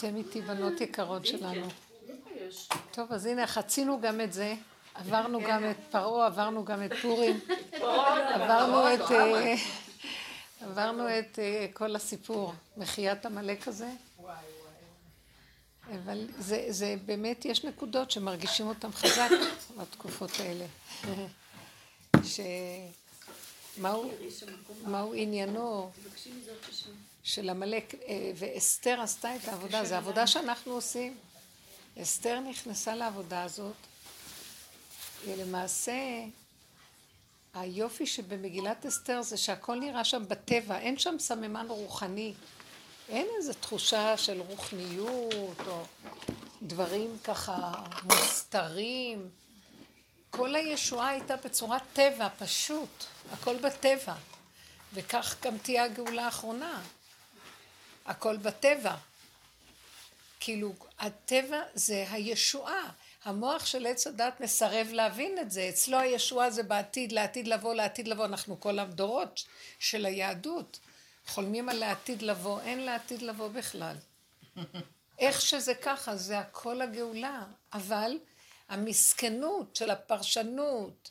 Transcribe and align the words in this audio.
אתם 0.00 0.16
איתי 0.16 0.40
בנות 0.40 0.80
יקרות 0.80 1.26
שלנו. 1.26 1.66
טוב, 2.90 3.12
אז 3.12 3.26
הנה, 3.26 3.46
חצינו 3.46 4.00
גם 4.00 4.20
את 4.20 4.32
זה. 4.32 4.54
עברנו 4.94 5.40
גם 5.48 5.70
את 5.70 5.76
פרעה, 5.90 6.26
עברנו 6.26 6.64
גם 6.64 6.84
את 6.84 6.90
פורים. 7.02 7.40
עברנו 8.34 8.94
את... 8.94 9.10
אה, 9.10 9.54
עברנו 10.66 11.18
את 11.18 11.38
אה, 11.38 11.66
כל 11.72 11.96
הסיפור, 11.96 12.54
מחיית 12.76 13.26
עמלק 13.26 13.68
הזה. 13.68 13.90
אבל 15.94 16.26
זה, 16.38 16.64
זה 16.68 16.96
באמת, 17.06 17.44
יש 17.44 17.64
נקודות 17.64 18.10
שמרגישים 18.10 18.66
אותן 18.66 18.92
חזק 18.92 19.30
בתקופות 19.78 20.30
האלה. 20.40 20.66
שמהו 23.76 24.10
מהו 24.84 25.14
עניינו 25.14 25.90
של 27.22 27.50
עמלק, 27.50 27.94
אה, 27.94 28.32
ואסתר 28.36 29.00
עשתה 29.00 29.36
את 29.36 29.48
העבודה, 29.48 29.84
זו 29.84 29.94
עבודה 29.94 30.26
שאנחנו 30.26 30.72
עושים. 30.72 31.16
אסתר 32.02 32.40
נכנסה 32.40 32.94
לעבודה 32.94 33.42
הזאת, 33.42 33.76
ולמעשה 35.26 35.92
היופי 37.54 38.06
שבמגילת 38.06 38.86
אסתר 38.86 39.22
זה 39.22 39.36
שהכל 39.36 39.78
נראה 39.78 40.04
שם 40.04 40.24
בטבע, 40.28 40.78
אין 40.78 40.98
שם 40.98 41.16
סממן 41.18 41.66
רוחני. 41.68 42.34
אין 43.08 43.26
איזו 43.36 43.52
תחושה 43.52 44.16
של 44.16 44.40
רוחניות 44.40 45.60
או 45.66 45.82
דברים 46.62 47.16
ככה 47.24 47.72
מוסתרים. 48.04 49.28
כל 50.30 50.56
הישועה 50.56 51.08
הייתה 51.08 51.36
בצורת 51.36 51.82
טבע, 51.92 52.28
פשוט, 52.38 53.04
הכל 53.32 53.56
בטבע. 53.56 54.14
וכך 54.94 55.36
גם 55.42 55.58
תהיה 55.58 55.84
הגאולה 55.84 56.24
האחרונה. 56.24 56.82
הכל 58.06 58.36
בטבע. 58.36 58.96
כאילו, 60.40 60.74
הטבע 60.98 61.60
זה 61.74 62.06
הישועה. 62.10 62.90
המוח 63.24 63.66
של 63.66 63.86
עץ 63.86 64.06
הדת 64.06 64.40
מסרב 64.40 64.88
להבין 64.92 65.38
את 65.38 65.50
זה. 65.50 65.68
אצלו 65.68 65.98
הישועה 65.98 66.50
זה 66.50 66.62
בעתיד, 66.62 67.12
לעתיד 67.12 67.48
לבוא, 67.48 67.74
לעתיד 67.74 68.08
לבוא. 68.08 68.24
אנחנו 68.24 68.60
כל 68.60 68.78
הדורות 68.78 69.44
של 69.78 70.06
היהדות 70.06 70.78
חולמים 71.26 71.68
על 71.68 71.76
לעתיד 71.76 72.22
לבוא, 72.22 72.60
אין 72.60 72.80
לעתיד 72.80 73.22
לבוא 73.22 73.48
בכלל. 73.48 73.96
איך 75.18 75.40
שזה 75.40 75.74
ככה, 75.74 76.16
זה 76.16 76.38
הכל 76.38 76.80
הגאולה. 76.80 77.44
אבל 77.72 78.18
המסכנות 78.68 79.76
של 79.76 79.90
הפרשנות, 79.90 81.10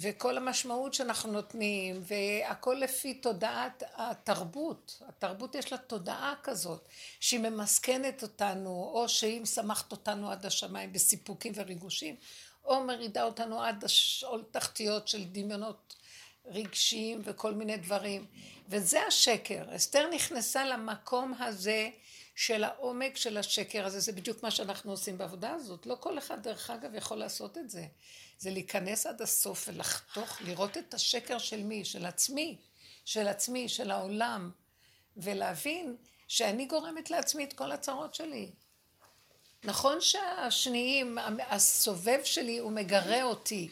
וכל 0.00 0.36
המשמעות 0.36 0.94
שאנחנו 0.94 1.32
נותנים, 1.32 2.02
והכל 2.02 2.76
לפי 2.80 3.14
תודעת 3.14 3.82
התרבות. 3.94 5.02
התרבות 5.08 5.54
יש 5.54 5.72
לה 5.72 5.78
תודעה 5.78 6.34
כזאת, 6.42 6.88
שהיא 7.20 7.40
ממסכנת 7.40 8.22
אותנו, 8.22 8.90
או 8.94 9.08
שהיא 9.08 9.40
משמחת 9.40 9.92
אותנו 9.92 10.30
עד 10.30 10.46
השמיים 10.46 10.92
בסיפוקים 10.92 11.52
וריגושים, 11.56 12.16
או 12.64 12.84
מרידה 12.84 13.24
אותנו 13.24 13.62
עד 13.62 13.84
השאול 13.84 14.44
תחתיות 14.50 15.08
של 15.08 15.24
דמיונות 15.24 15.96
רגשיים 16.46 17.20
וכל 17.24 17.54
מיני 17.54 17.76
דברים. 17.76 18.26
וזה 18.68 19.02
השקר. 19.02 19.76
אסתר 19.76 20.10
נכנסה 20.14 20.64
למקום 20.64 21.34
הזה 21.38 21.90
של 22.34 22.64
העומק 22.64 23.16
של 23.16 23.36
השקר 23.36 23.86
הזה, 23.86 24.00
זה 24.00 24.12
בדיוק 24.12 24.42
מה 24.42 24.50
שאנחנו 24.50 24.90
עושים 24.90 25.18
בעבודה 25.18 25.50
הזאת. 25.50 25.86
לא 25.86 25.96
כל 26.00 26.18
אחד, 26.18 26.42
דרך 26.42 26.70
אגב, 26.70 26.94
יכול 26.94 27.16
לעשות 27.16 27.58
את 27.58 27.70
זה. 27.70 27.86
זה 28.38 28.50
להיכנס 28.50 29.06
עד 29.06 29.22
הסוף 29.22 29.68
ולחתוך, 29.68 30.42
לראות 30.42 30.76
את 30.76 30.94
השקר 30.94 31.38
של 31.38 31.62
מי? 31.62 31.84
של 31.84 32.06
עצמי, 32.06 32.56
של 33.04 33.28
עצמי, 33.28 33.68
של 33.68 33.90
העולם, 33.90 34.50
ולהבין 35.16 35.96
שאני 36.28 36.66
גורמת 36.66 37.10
לעצמי 37.10 37.44
את 37.44 37.52
כל 37.52 37.72
הצרות 37.72 38.14
שלי. 38.14 38.50
נכון 39.64 40.00
שהשניים, 40.00 41.18
הסובב 41.50 42.20
שלי 42.24 42.58
הוא 42.58 42.72
מגרה 42.72 43.22
אותי, 43.22 43.68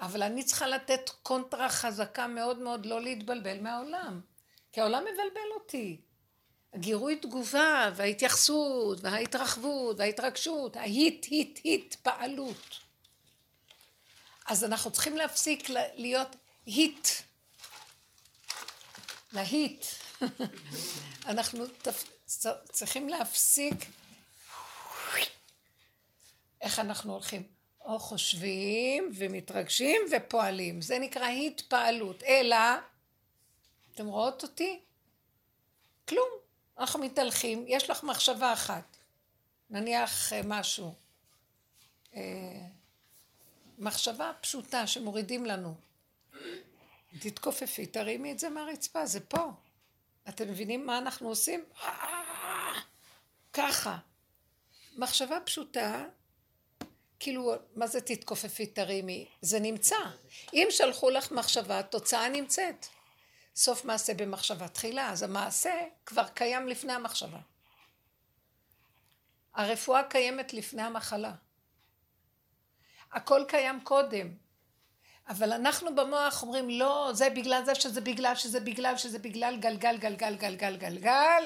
אבל 0.00 0.22
אני 0.22 0.44
צריכה 0.44 0.66
לתת 0.66 1.10
קונטרה 1.22 1.68
חזקה 1.68 2.26
מאוד 2.26 2.58
מאוד 2.58 2.86
לא 2.86 3.00
להתבלבל 3.00 3.60
מהעולם, 3.60 4.20
כי 4.72 4.80
העולם 4.80 5.02
מבלבל 5.02 5.50
אותי. 5.54 6.00
הגירוי 6.74 7.16
תגובה 7.16 7.90
וההתייחסות 7.96 8.98
וההתרחבות 9.02 9.98
וההתרגשות, 9.98 10.76
ההיט, 10.76 11.26
היט, 11.30 11.58
היט, 11.64 11.94
פעלות. 11.94 12.80
אז 14.50 14.64
אנחנו 14.64 14.90
צריכים 14.90 15.16
להפסיק 15.16 15.68
להיות 15.94 16.36
היט. 16.66 17.08
להיט. 19.32 19.86
אנחנו 21.26 21.64
צריכים 22.72 23.08
להפסיק 23.08 23.74
איך 26.60 26.78
אנחנו 26.78 27.12
הולכים. 27.12 27.42
או 27.80 27.98
חושבים 27.98 29.12
ומתרגשים 29.14 30.00
ופועלים. 30.12 30.82
זה 30.82 30.98
נקרא 30.98 31.28
התפעלות. 31.28 32.22
אלא, 32.22 32.56
אתם 33.94 34.06
רואות 34.06 34.42
אותי? 34.42 34.80
כלום. 36.08 36.28
אנחנו 36.78 37.00
מתהלכים, 37.00 37.64
יש 37.68 37.90
לך 37.90 38.04
מחשבה 38.04 38.52
אחת. 38.52 38.96
נניח 39.70 40.32
אה, 40.32 40.40
משהו. 40.44 40.94
אה, 42.14 42.69
מחשבה 43.80 44.32
פשוטה 44.40 44.86
שמורידים 44.86 45.46
לנו. 45.46 45.74
תתכופפי, 47.20 47.86
תרימי 47.86 48.32
את 48.32 48.38
זה 48.38 48.48
מהרצפה, 48.48 49.06
זה 49.06 49.20
פה. 49.20 49.50
אתם 50.28 50.48
מבינים 50.48 50.86
מה 50.86 50.98
אנחנו 50.98 51.28
עושים? 51.28 51.64
ככה. 53.52 53.98
מחשבה 54.96 55.40
פשוטה, 55.44 56.04
כאילו, 57.20 57.52
מה 57.76 57.86
זה 57.86 58.00
תתכופפי, 58.00 58.66
תרימי? 58.66 59.28
זה 59.42 59.60
נמצא. 59.60 59.96
אם 60.52 60.66
שלחו 60.70 61.10
לך 61.10 61.32
מחשבה, 61.32 61.78
התוצאה 61.78 62.28
נמצאת. 62.28 62.86
סוף 63.56 63.84
מעשה 63.84 64.14
במחשבה 64.14 64.68
תחילה, 64.68 65.10
אז 65.10 65.22
המעשה 65.22 65.74
כבר 66.06 66.28
קיים 66.28 66.68
לפני 66.68 66.92
המחשבה. 66.92 67.38
הרפואה 69.54 70.02
קיימת 70.02 70.52
לפני 70.52 70.82
המחלה. 70.82 71.32
הכל 73.12 73.44
קיים 73.48 73.80
קודם. 73.80 74.34
אבל 75.28 75.52
אנחנו 75.52 75.94
במוח 75.94 76.42
אומרים 76.42 76.70
לא, 76.70 77.10
זה 77.14 77.30
בגלל 77.30 77.64
זה 77.64 77.74
שזה 77.74 78.00
בגלל 78.00 78.34
שזה 78.34 78.60
בגלל 78.60 78.96
שזה 78.96 79.18
בגלל 79.18 79.56
גלגל 79.56 79.96
גלגל 79.96 80.34
גלגל 80.34 80.76
גלגל 80.76 81.44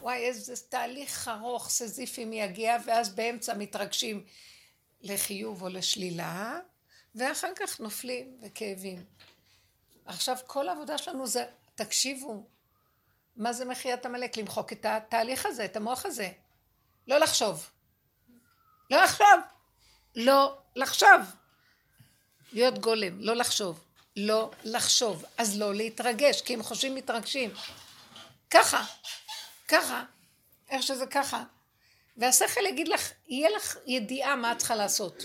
וואי 0.00 0.16
איזה 0.16 0.54
תהליך 0.68 1.28
ארוך 1.28 1.68
סזיפי 1.68 2.24
מי 2.24 2.42
ואז 2.84 3.14
באמצע 3.14 3.54
מתרגשים 3.54 4.24
לחיוב 5.00 5.62
או 5.62 5.68
לשלילה 5.68 6.58
ואחר 7.14 7.48
כך 7.56 7.80
נופלים 7.80 8.38
וכאבים. 8.42 9.04
עכשיו 10.06 10.36
כל 10.46 10.68
העבודה 10.68 10.98
שלנו 10.98 11.26
זה 11.26 11.44
תקשיבו 11.74 12.46
מה 13.36 13.52
זה 13.52 13.64
מחיית 13.64 14.06
עמלק? 14.06 14.36
למחוק 14.36 14.72
את 14.72 14.86
התהליך 14.86 15.46
הזה 15.46 15.64
את 15.64 15.76
המוח 15.76 16.06
הזה. 16.06 16.30
לא 17.08 17.18
לחשוב. 17.18 17.70
לא 18.90 19.02
לחשוב 19.02 19.57
לא 20.16 20.58
לחשוב. 20.76 21.20
להיות 22.52 22.78
גולם, 22.78 23.20
לא 23.20 23.36
לחשוב. 23.36 23.84
לא 24.16 24.50
לחשוב. 24.64 25.24
אז 25.38 25.58
לא 25.58 25.74
להתרגש, 25.74 26.42
כי 26.42 26.54
אם 26.54 26.62
חושבים 26.62 26.94
מתרגשים. 26.94 27.50
ככה, 28.50 28.84
ככה, 29.68 30.04
איך 30.70 30.82
שזה 30.82 31.06
ככה. 31.06 31.44
והשכל 32.16 32.66
יגיד 32.66 32.88
לך, 32.88 33.12
יהיה 33.28 33.50
לך 33.56 33.76
ידיעה 33.86 34.36
מה 34.36 34.52
את 34.52 34.58
צריכה 34.58 34.74
לעשות. 34.74 35.22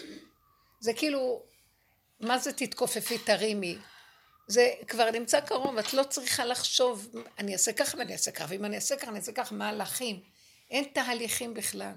זה 0.80 0.94
כאילו, 0.94 1.44
מה 2.20 2.40
זה 2.40 2.54
תתכופפי 2.54 3.18
תרימי? 3.18 3.78
זה 4.48 4.70
כבר 4.88 5.12
נמצא 5.12 5.40
קרוב, 5.40 5.78
את 5.78 5.94
לא 5.94 6.04
צריכה 6.04 6.46
לחשוב, 6.46 7.08
אני 7.40 7.54
אעשה 7.54 7.74
ככה 7.74 7.98
ואני 7.98 8.14
אעשה 8.14 8.32
ככה, 8.32 8.46
ואם 8.50 8.66
אני 8.66 8.76
אעשה 8.76 8.96
ככה, 8.96 9.10
אני 9.10 9.20
אעשה 9.20 9.32
ככה, 9.32 9.56
מהלכים. 9.56 10.24
אין 10.72 10.84
תהליכים 10.94 11.54
בכלל. 11.54 11.94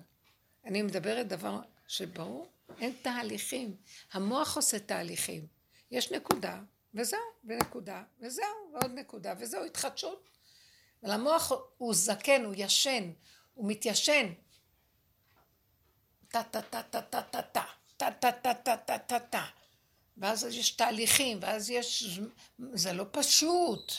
אני 0.65 0.83
מדברת 0.83 1.29
דבר 1.29 1.59
שברור, 1.89 2.49
אין 2.81 2.93
תהליכים. 3.03 3.77
המוח 4.13 4.57
עושה 4.57 4.79
תהליכים. 4.79 5.47
יש 5.91 6.13
נקודה, 6.13 6.61
וזהו, 6.95 7.21
ונקודה, 7.45 8.03
וזהו, 8.21 8.73
ועוד 8.73 8.91
נקודה, 8.95 9.35
וזהו, 9.39 9.65
התחדשות. 9.65 10.29
אבל 11.03 11.11
המוח 11.11 11.53
הוא 11.79 11.95
זקן, 11.95 12.45
הוא 12.45 12.55
ישן, 12.57 13.11
הוא 13.55 13.69
מתיישן. 13.69 14.33
טה 16.29 16.43
טה 16.43 16.63
טה 16.63 16.83
טה 16.83 17.03
טה 17.03 17.23
טה 17.23 17.43
טה 17.43 17.63
טה 17.97 18.13
טה 18.13 18.33
טה 18.33 18.55
טה 18.55 18.77
טה 18.77 18.99
טה 18.99 19.21
טה 19.21 19.47
ואז 20.17 20.45
יש 20.45 20.71
תהליכים, 20.71 21.39
ואז 21.41 21.71
יש... 21.71 22.19
זה 22.73 22.93
לא 22.93 23.05
פשוט. 23.11 23.93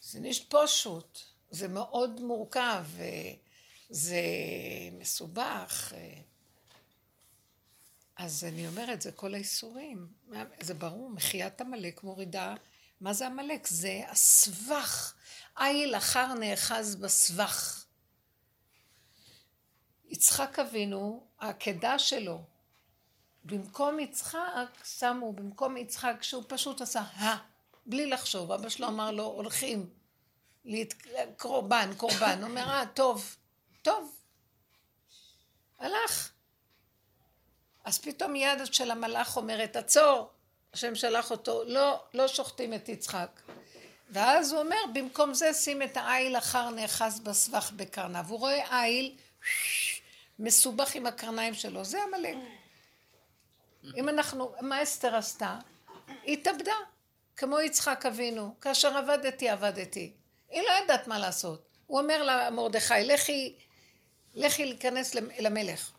זה 0.00 0.20
נשת 0.20 0.54
פשוט. 0.54 1.18
זה 1.50 1.68
מאוד 1.68 2.20
מורכב, 2.20 2.84
זה 3.90 4.20
מסובך. 4.92 5.92
אז 8.16 8.44
אני 8.44 8.66
אומרת, 8.66 9.02
זה 9.02 9.12
כל 9.12 9.34
האיסורים. 9.34 10.06
זה 10.60 10.74
ברור, 10.74 11.10
מחיית 11.10 11.60
עמלק 11.60 12.02
מורידה. 12.02 12.54
מה 13.00 13.12
זה 13.12 13.26
עמלק? 13.26 13.66
זה 13.66 14.00
הסבך. 14.08 15.14
איל 15.60 15.96
אחר 15.96 16.34
נאחז 16.34 16.96
בסבך. 16.96 17.84
יצחק 20.04 20.58
אבינו, 20.58 21.26
העקדה 21.38 21.98
שלו, 21.98 22.42
במקום 23.44 24.00
יצחק, 24.00 24.84
שמו 24.84 25.32
במקום 25.32 25.76
יצחק 25.76 26.16
שהוא 26.22 26.44
פשוט 26.48 26.80
עשה 26.80 27.00
ה, 27.00 27.36
בלי 27.86 28.06
לחשוב. 28.06 28.52
אבא 28.52 28.68
שלו 28.68 28.88
אמר 28.88 29.10
לו, 29.10 29.24
הולכים, 29.24 29.90
להת... 30.64 30.94
קורבן. 31.96 32.38
הוא 32.40 32.48
אומר, 32.48 32.68
אה, 32.68 32.86
טוב, 32.94 33.36
טוב. 33.82 34.16
הלך. 35.78 36.31
אז 37.84 37.98
פתאום 37.98 38.36
יד 38.36 38.58
של 38.64 38.90
המלאך 38.90 39.36
אומרת, 39.36 39.76
עצור, 39.76 40.30
השם 40.74 40.94
שלח 40.94 41.30
אותו, 41.30 41.62
לא, 41.66 42.02
לא 42.14 42.28
שוחטים 42.28 42.74
את 42.74 42.88
יצחק. 42.88 43.40
ואז 44.10 44.52
הוא 44.52 44.60
אומר, 44.60 44.76
במקום 44.92 45.34
זה 45.34 45.54
שים 45.54 45.82
את 45.82 45.96
העיל 45.96 46.36
אחר 46.36 46.70
נאחז 46.70 47.20
בסבך 47.20 47.72
בקרניו. 47.76 48.24
הוא 48.28 48.38
רואה 48.38 48.82
עיל 48.82 49.16
מסובך 50.38 50.94
עם 50.94 51.06
הקרניים 51.06 51.54
שלו, 51.54 51.84
זה 51.84 51.98
עמלק. 52.02 52.36
אם 53.96 54.08
אנחנו, 54.08 54.54
מה 54.60 54.82
אסתר 54.82 55.16
עשתה? 55.16 55.58
היא 56.22 56.38
התאבדה, 56.38 56.74
כמו 57.36 57.60
יצחק 57.60 58.06
אבינו. 58.06 58.54
כאשר 58.60 58.96
עבדתי, 58.96 59.48
עבדתי. 59.48 60.12
היא 60.50 60.62
לא 60.62 60.70
יודעת 60.70 61.06
מה 61.06 61.18
לעשות. 61.18 61.68
הוא 61.86 62.00
אומר 62.00 62.22
למרדכי, 62.22 63.04
לכי, 63.04 63.56
לכי 64.34 64.66
להיכנס 64.66 65.14
למלך. 65.14 65.90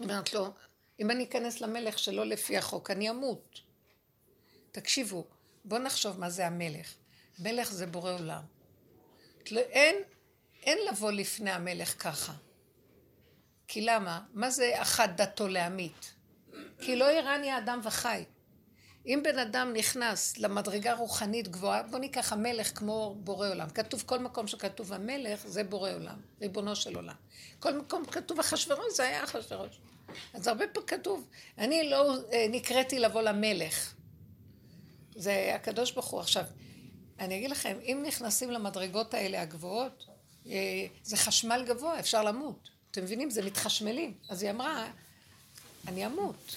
אומרת 0.00 0.32
לו, 0.32 0.52
אם 1.00 1.10
אני 1.10 1.24
אכנס 1.24 1.60
למלך 1.60 1.98
שלא 1.98 2.26
לפי 2.26 2.56
החוק, 2.56 2.90
אני 2.90 3.10
אמות. 3.10 3.60
תקשיבו, 4.72 5.24
בואו 5.64 5.82
נחשוב 5.82 6.20
מה 6.20 6.30
זה 6.30 6.46
המלך. 6.46 6.94
מלך 7.38 7.72
זה 7.72 7.86
בורא 7.86 8.12
עולם. 8.12 8.42
לא, 9.50 9.60
אין, 9.60 9.96
אין 10.62 10.78
לבוא 10.88 11.12
לפני 11.12 11.50
המלך 11.50 12.02
ככה. 12.02 12.32
כי 13.68 13.80
למה? 13.80 14.20
מה 14.32 14.50
זה 14.50 14.72
אחת 14.82 15.10
דתו 15.16 15.48
להמית? 15.48 16.14
כי 16.80 16.96
לא 16.96 17.08
איראני 17.08 17.58
אדם 17.58 17.80
וחי. 17.82 18.24
אם 19.06 19.20
בן 19.24 19.38
אדם 19.38 19.72
נכנס 19.72 20.38
למדרגה 20.38 20.94
רוחנית 20.94 21.48
גבוהה, 21.48 21.82
בוא 21.82 21.98
ניקח 21.98 22.32
המלך 22.32 22.78
כמו 22.78 23.16
בורא 23.18 23.48
עולם. 23.48 23.70
כתוב 23.70 24.02
כל 24.06 24.18
מקום 24.18 24.46
שכתוב 24.46 24.92
המלך 24.92 25.46
זה 25.46 25.64
בורא 25.64 25.92
עולם, 25.92 26.20
ריבונו 26.40 26.76
של 26.76 26.96
עולם. 26.96 27.14
כל 27.58 27.78
מקום 27.78 28.04
כתוב 28.04 28.40
אחשורוש 28.40 28.96
זה 28.96 29.02
היה 29.02 29.24
אחשורוש. 29.24 29.78
אז 30.34 30.46
הרבה 30.46 30.66
פעמים 30.66 30.88
כתוב, 30.88 31.28
אני 31.58 31.90
לא 31.90 32.16
אה, 32.32 32.46
נקראתי 32.50 32.98
לבוא 32.98 33.22
למלך. 33.22 33.94
זה 35.16 35.52
הקדוש 35.54 35.92
ברוך 35.92 36.06
הוא. 36.06 36.20
עכשיו, 36.20 36.44
אני 37.20 37.38
אגיד 37.38 37.50
לכם, 37.50 37.78
אם 37.82 38.04
נכנסים 38.06 38.50
למדרגות 38.50 39.14
האלה 39.14 39.42
הגבוהות, 39.42 40.06
אה, 40.46 40.86
זה 41.02 41.16
חשמל 41.16 41.64
גבוה, 41.68 42.00
אפשר 42.00 42.22
למות. 42.22 42.70
אתם 42.90 43.02
מבינים? 43.02 43.30
זה 43.30 43.42
מתחשמלים. 43.42 44.14
אז 44.28 44.42
היא 44.42 44.50
אמרה, 44.50 44.90
אני 45.88 46.06
אמות. 46.06 46.56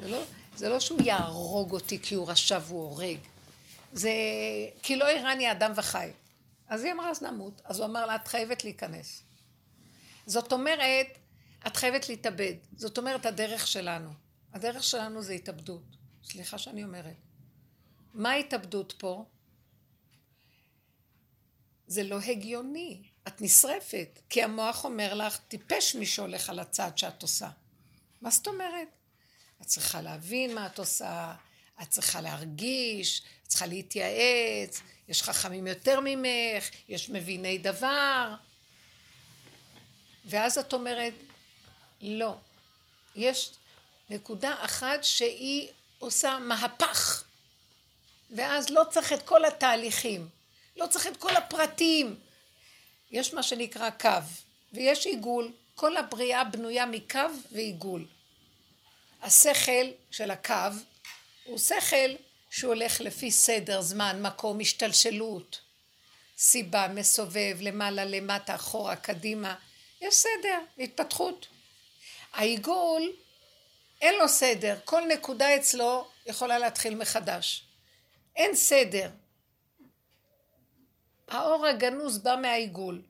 זה 0.00 0.08
לא, 0.08 0.22
זה 0.56 0.68
לא 0.68 0.80
שהוא 0.80 1.02
יהרוג 1.02 1.72
אותי 1.72 1.98
כי 2.02 2.14
הוא 2.14 2.30
רשע 2.30 2.58
והוא 2.62 2.82
הורג. 2.82 3.18
זה 3.92 4.10
כי 4.82 4.96
לא 4.96 5.08
איראני 5.08 5.52
אדם 5.52 5.72
וחי. 5.76 6.10
אז 6.68 6.84
היא 6.84 6.92
אמרה, 6.92 7.10
אז 7.10 7.22
נמות. 7.22 7.62
אז 7.64 7.78
הוא 7.78 7.86
אמר 7.86 8.06
לה, 8.06 8.14
את 8.14 8.28
חייבת 8.28 8.64
להיכנס. 8.64 9.22
זאת 10.26 10.52
אומרת, 10.52 11.06
את 11.66 11.76
חייבת 11.76 12.08
להתאבד. 12.08 12.54
זאת 12.76 12.98
אומרת, 12.98 13.26
הדרך 13.26 13.66
שלנו. 13.66 14.10
הדרך 14.52 14.82
שלנו 14.82 15.22
זה 15.22 15.32
התאבדות. 15.32 15.82
סליחה 16.24 16.58
שאני 16.58 16.84
אומרת. 16.84 17.16
מה 18.14 18.30
ההתאבדות 18.30 18.94
פה? 18.98 19.24
זה 21.86 22.02
לא 22.02 22.18
הגיוני. 22.20 23.02
את 23.28 23.40
נשרפת. 23.40 24.20
כי 24.28 24.42
המוח 24.42 24.84
אומר 24.84 25.14
לך, 25.14 25.38
טיפש 25.48 25.94
מי 25.94 26.06
שהולך 26.06 26.50
על 26.50 26.58
הצעד 26.58 26.98
שאת 26.98 27.22
עושה. 27.22 27.50
מה 28.20 28.30
זאת 28.30 28.46
אומרת? 28.46 28.88
את 29.62 29.66
צריכה 29.66 30.02
להבין 30.02 30.54
מה 30.54 30.66
את 30.66 30.78
עושה, 30.78 31.34
את 31.82 31.88
צריכה 31.88 32.20
להרגיש, 32.20 33.22
את 33.42 33.48
צריכה 33.48 33.66
להתייעץ, 33.66 34.80
יש 35.08 35.22
חכמים 35.22 35.66
יותר 35.66 36.00
ממך, 36.04 36.70
יש 36.88 37.10
מביני 37.10 37.58
דבר. 37.58 38.34
ואז 40.24 40.58
את 40.58 40.72
אומרת, 40.72 41.12
לא. 42.00 42.34
יש 43.16 43.50
נקודה 44.10 44.54
אחת 44.58 45.04
שהיא 45.04 45.68
עושה 45.98 46.38
מהפך. 46.38 47.24
ואז 48.30 48.70
לא 48.70 48.82
צריך 48.90 49.12
את 49.12 49.22
כל 49.22 49.44
התהליכים, 49.44 50.28
לא 50.76 50.86
צריך 50.86 51.06
את 51.06 51.16
כל 51.16 51.36
הפרטים. 51.36 52.16
יש 53.10 53.34
מה 53.34 53.42
שנקרא 53.42 53.90
קו, 53.90 54.08
ויש 54.72 55.06
עיגול. 55.06 55.52
כל 55.74 55.96
הבריאה 55.96 56.44
בנויה 56.44 56.86
מקו 56.86 57.20
ועיגול. 57.52 58.06
השכל 59.22 59.86
של 60.10 60.30
הקו 60.30 60.54
הוא 61.44 61.58
שכל 61.58 62.14
שהוא 62.50 62.74
הולך 62.74 63.00
לפי 63.00 63.30
סדר, 63.30 63.82
זמן, 63.82 64.22
מקום, 64.22 64.60
השתלשלות, 64.60 65.60
סיבה, 66.38 66.88
מסובב, 66.88 67.56
למעלה, 67.60 68.04
למטה, 68.04 68.54
אחורה, 68.54 68.96
קדימה. 68.96 69.54
יש 70.00 70.14
סדר, 70.14 70.58
התפתחות. 70.78 71.46
העיגול, 72.32 73.12
אין 74.00 74.14
לו 74.18 74.28
סדר, 74.28 74.78
כל 74.84 75.02
נקודה 75.08 75.56
אצלו 75.56 76.08
יכולה 76.26 76.58
להתחיל 76.58 76.94
מחדש. 76.94 77.64
אין 78.36 78.54
סדר. 78.54 79.10
האור 81.28 81.66
הגנוז 81.66 82.18
בא 82.18 82.36
מהעיגול. 82.42 83.02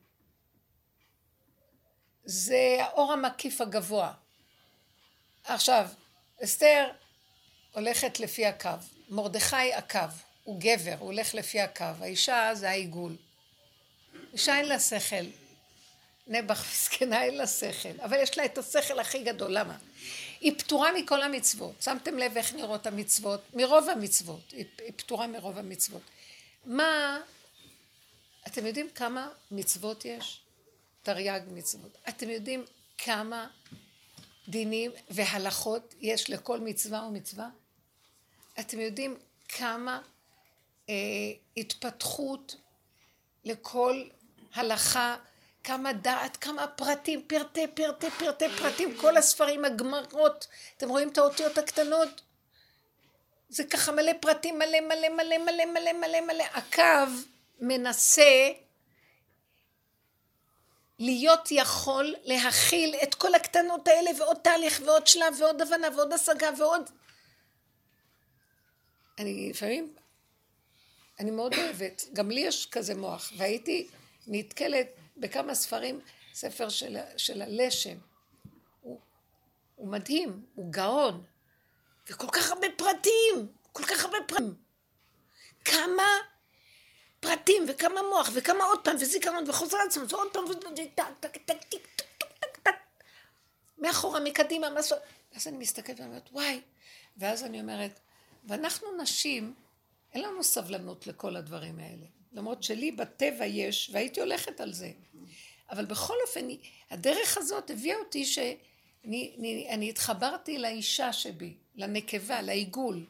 זה 2.24 2.76
האור 2.80 3.12
המקיף 3.12 3.60
הגבוה. 3.60 4.12
עכשיו, 5.44 5.88
אסתר 6.44 6.90
הולכת 7.74 8.20
לפי 8.20 8.46
הקו, 8.46 8.70
מרדכי 9.08 9.72
הקו, 9.74 9.98
הוא 10.44 10.60
גבר, 10.60 10.94
הוא 10.98 11.06
הולך 11.06 11.34
לפי 11.34 11.60
הקו, 11.60 11.84
האישה 12.00 12.50
זה 12.54 12.70
העיגול. 12.70 13.16
אישה 14.32 14.56
אין 14.56 14.66
לה 14.66 14.80
שכל, 14.80 15.24
נעבך 16.30 16.64
מסכנה 16.72 17.22
אין 17.22 17.34
לה 17.34 17.46
שכל, 17.46 18.00
אבל 18.02 18.16
יש 18.22 18.38
לה 18.38 18.44
את 18.44 18.58
השכל 18.58 18.98
הכי 18.98 19.22
גדול, 19.22 19.58
למה? 19.58 19.78
היא 20.40 20.58
פטורה 20.58 20.90
מכל 20.92 21.22
המצוות, 21.22 21.82
שמתם 21.82 22.18
לב 22.18 22.36
איך 22.36 22.54
נראות 22.54 22.86
המצוות? 22.86 23.40
מרוב 23.54 23.88
המצוות, 23.88 24.52
היא, 24.52 24.64
היא 24.78 24.92
פטורה 24.96 25.26
מרוב 25.26 25.58
המצוות. 25.58 26.02
מה, 26.64 27.20
אתם 28.46 28.66
יודעים 28.66 28.88
כמה 28.94 29.28
מצוות 29.50 30.04
יש? 30.04 30.40
תרי"ג 31.02 31.40
מצוות. 31.52 31.98
אתם 32.08 32.30
יודעים 32.30 32.64
כמה 32.98 33.48
דינים 34.48 34.90
והלכות 35.10 35.94
יש 36.00 36.30
לכל 36.30 36.60
מצווה 36.60 37.02
ומצווה? 37.02 37.48
אתם 38.60 38.80
יודעים 38.80 39.16
כמה 39.48 40.00
אה, 40.88 40.94
התפתחות 41.56 42.56
לכל 43.44 44.04
הלכה, 44.54 45.16
כמה 45.64 45.92
דעת, 45.92 46.36
כמה 46.36 46.66
פרטים, 46.66 47.22
פרטי, 47.26 47.66
פרטי, 47.66 48.10
פרטי, 48.10 48.48
פרטים, 48.58 48.96
כל 48.96 49.16
הספרים, 49.16 49.64
הגמרות, 49.64 50.46
אתם 50.76 50.88
רואים 50.88 51.08
את 51.08 51.18
האותיות 51.18 51.58
הקטנות? 51.58 52.20
זה 53.48 53.64
ככה 53.64 53.92
מלא 53.92 54.12
פרטים, 54.20 54.58
מלא 54.58 54.80
מלא 54.80 55.08
מלא 55.08 55.38
מלא 55.38 55.64
מלא 55.66 55.92
מלא 55.92 56.20
מלא. 56.20 56.44
הקו 56.54 57.12
מנסה 57.60 58.50
להיות 60.98 61.48
יכול 61.50 62.14
להכיל 62.24 62.94
את 63.02 63.14
כל 63.14 63.34
הקטנות 63.34 63.88
האלה 63.88 64.10
ועוד 64.18 64.36
תהליך 64.42 64.82
ועוד 64.86 65.06
שלב 65.06 65.34
ועוד 65.38 65.62
הבנה 65.62 65.88
ועוד 65.96 66.12
השגה 66.12 66.50
ועוד... 66.58 66.90
אני 69.18 69.50
לפעמים, 69.50 69.94
אני 71.18 71.30
מאוד 71.30 71.54
אוהבת, 71.54 72.04
גם 72.12 72.30
לי 72.30 72.40
יש 72.40 72.66
כזה 72.66 72.94
מוח, 72.94 73.32
והייתי 73.36 73.88
נתקלת 74.26 74.99
בכמה 75.20 75.54
ספרים, 75.54 76.00
ספר 76.34 76.68
של, 76.68 76.96
של 77.16 77.42
הלשם. 77.42 77.98
הוא, 78.80 79.00
הוא 79.76 79.88
מדהים, 79.88 80.46
הוא 80.54 80.72
גאון, 80.72 81.24
וכל 82.08 82.26
כך 82.32 82.50
הרבה 82.50 82.66
פרטים, 82.76 83.52
כל 83.72 83.84
כך 83.84 84.04
הרבה 84.04 84.18
פרטים. 84.28 84.54
כמה 85.64 86.02
פרטים, 87.20 87.64
וכמה 87.68 88.00
מוח, 88.10 88.30
וכמה 88.34 88.64
עוד 88.64 88.84
פעם, 88.84 88.96
וזיכרון, 89.00 89.44
וחוזר 89.48 89.76
על 89.76 89.86
עצמו, 89.86 90.08
ועוד 90.08 90.28
פעם, 90.32 90.44
מאחורה, 93.78 94.20
מקדימה, 94.20 94.70
מה 94.70 94.82
זאת... 94.82 94.98
ואז 95.32 95.48
אני 95.48 95.56
מסתכלת 95.56 96.00
ואומרת, 96.00 96.28
וואי. 96.32 96.60
ואז 97.16 97.44
אני 97.44 97.60
אומרת, 97.60 98.00
ואנחנו 98.44 98.88
נשים, 99.02 99.54
אין 100.12 100.22
לנו 100.24 100.44
סבלנות 100.44 101.06
לכל 101.06 101.36
הדברים 101.36 101.78
האלה. 101.78 102.06
למרות 102.32 102.62
שלי 102.62 102.92
בטבע 102.92 103.46
יש, 103.46 103.90
והייתי 103.92 104.20
הולכת 104.20 104.60
על 104.60 104.72
זה. 104.72 104.92
אבל 105.70 105.84
בכל 105.84 106.14
אופן, 106.26 106.48
הדרך 106.90 107.38
הזאת 107.38 107.70
הביאה 107.70 107.96
אותי 107.96 108.24
שאני 108.24 108.56
אני, 109.38 109.68
אני 109.70 109.90
התחברתי 109.90 110.58
לאישה 110.58 111.12
שבי, 111.12 111.54
לנקבה, 111.74 112.42
לעיגול. 112.42 113.06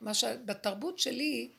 מה 0.00 0.14
שבתרבות 0.14 0.98
שלי, 0.98 1.50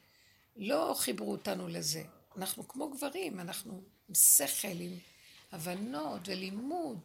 לא 0.57 0.95
חיברו 0.97 1.31
אותנו 1.31 1.67
לזה. 1.67 2.03
אנחנו 2.37 2.67
כמו 2.67 2.89
גברים, 2.89 3.39
אנחנו 3.39 3.81
עם 4.09 4.15
שכל, 4.15 4.67
עם 4.67 4.97
הבנות 5.51 6.21
ולימוד. 6.25 6.99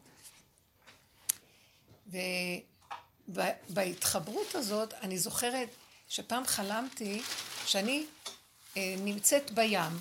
ובהתחברות 3.27 4.55
הזאת, 4.55 4.93
אני 4.93 5.17
זוכרת 5.17 5.69
שפעם 6.07 6.45
חלמתי 6.45 7.21
שאני 7.65 8.05
נמצאת 8.75 9.51
בים, 9.51 9.99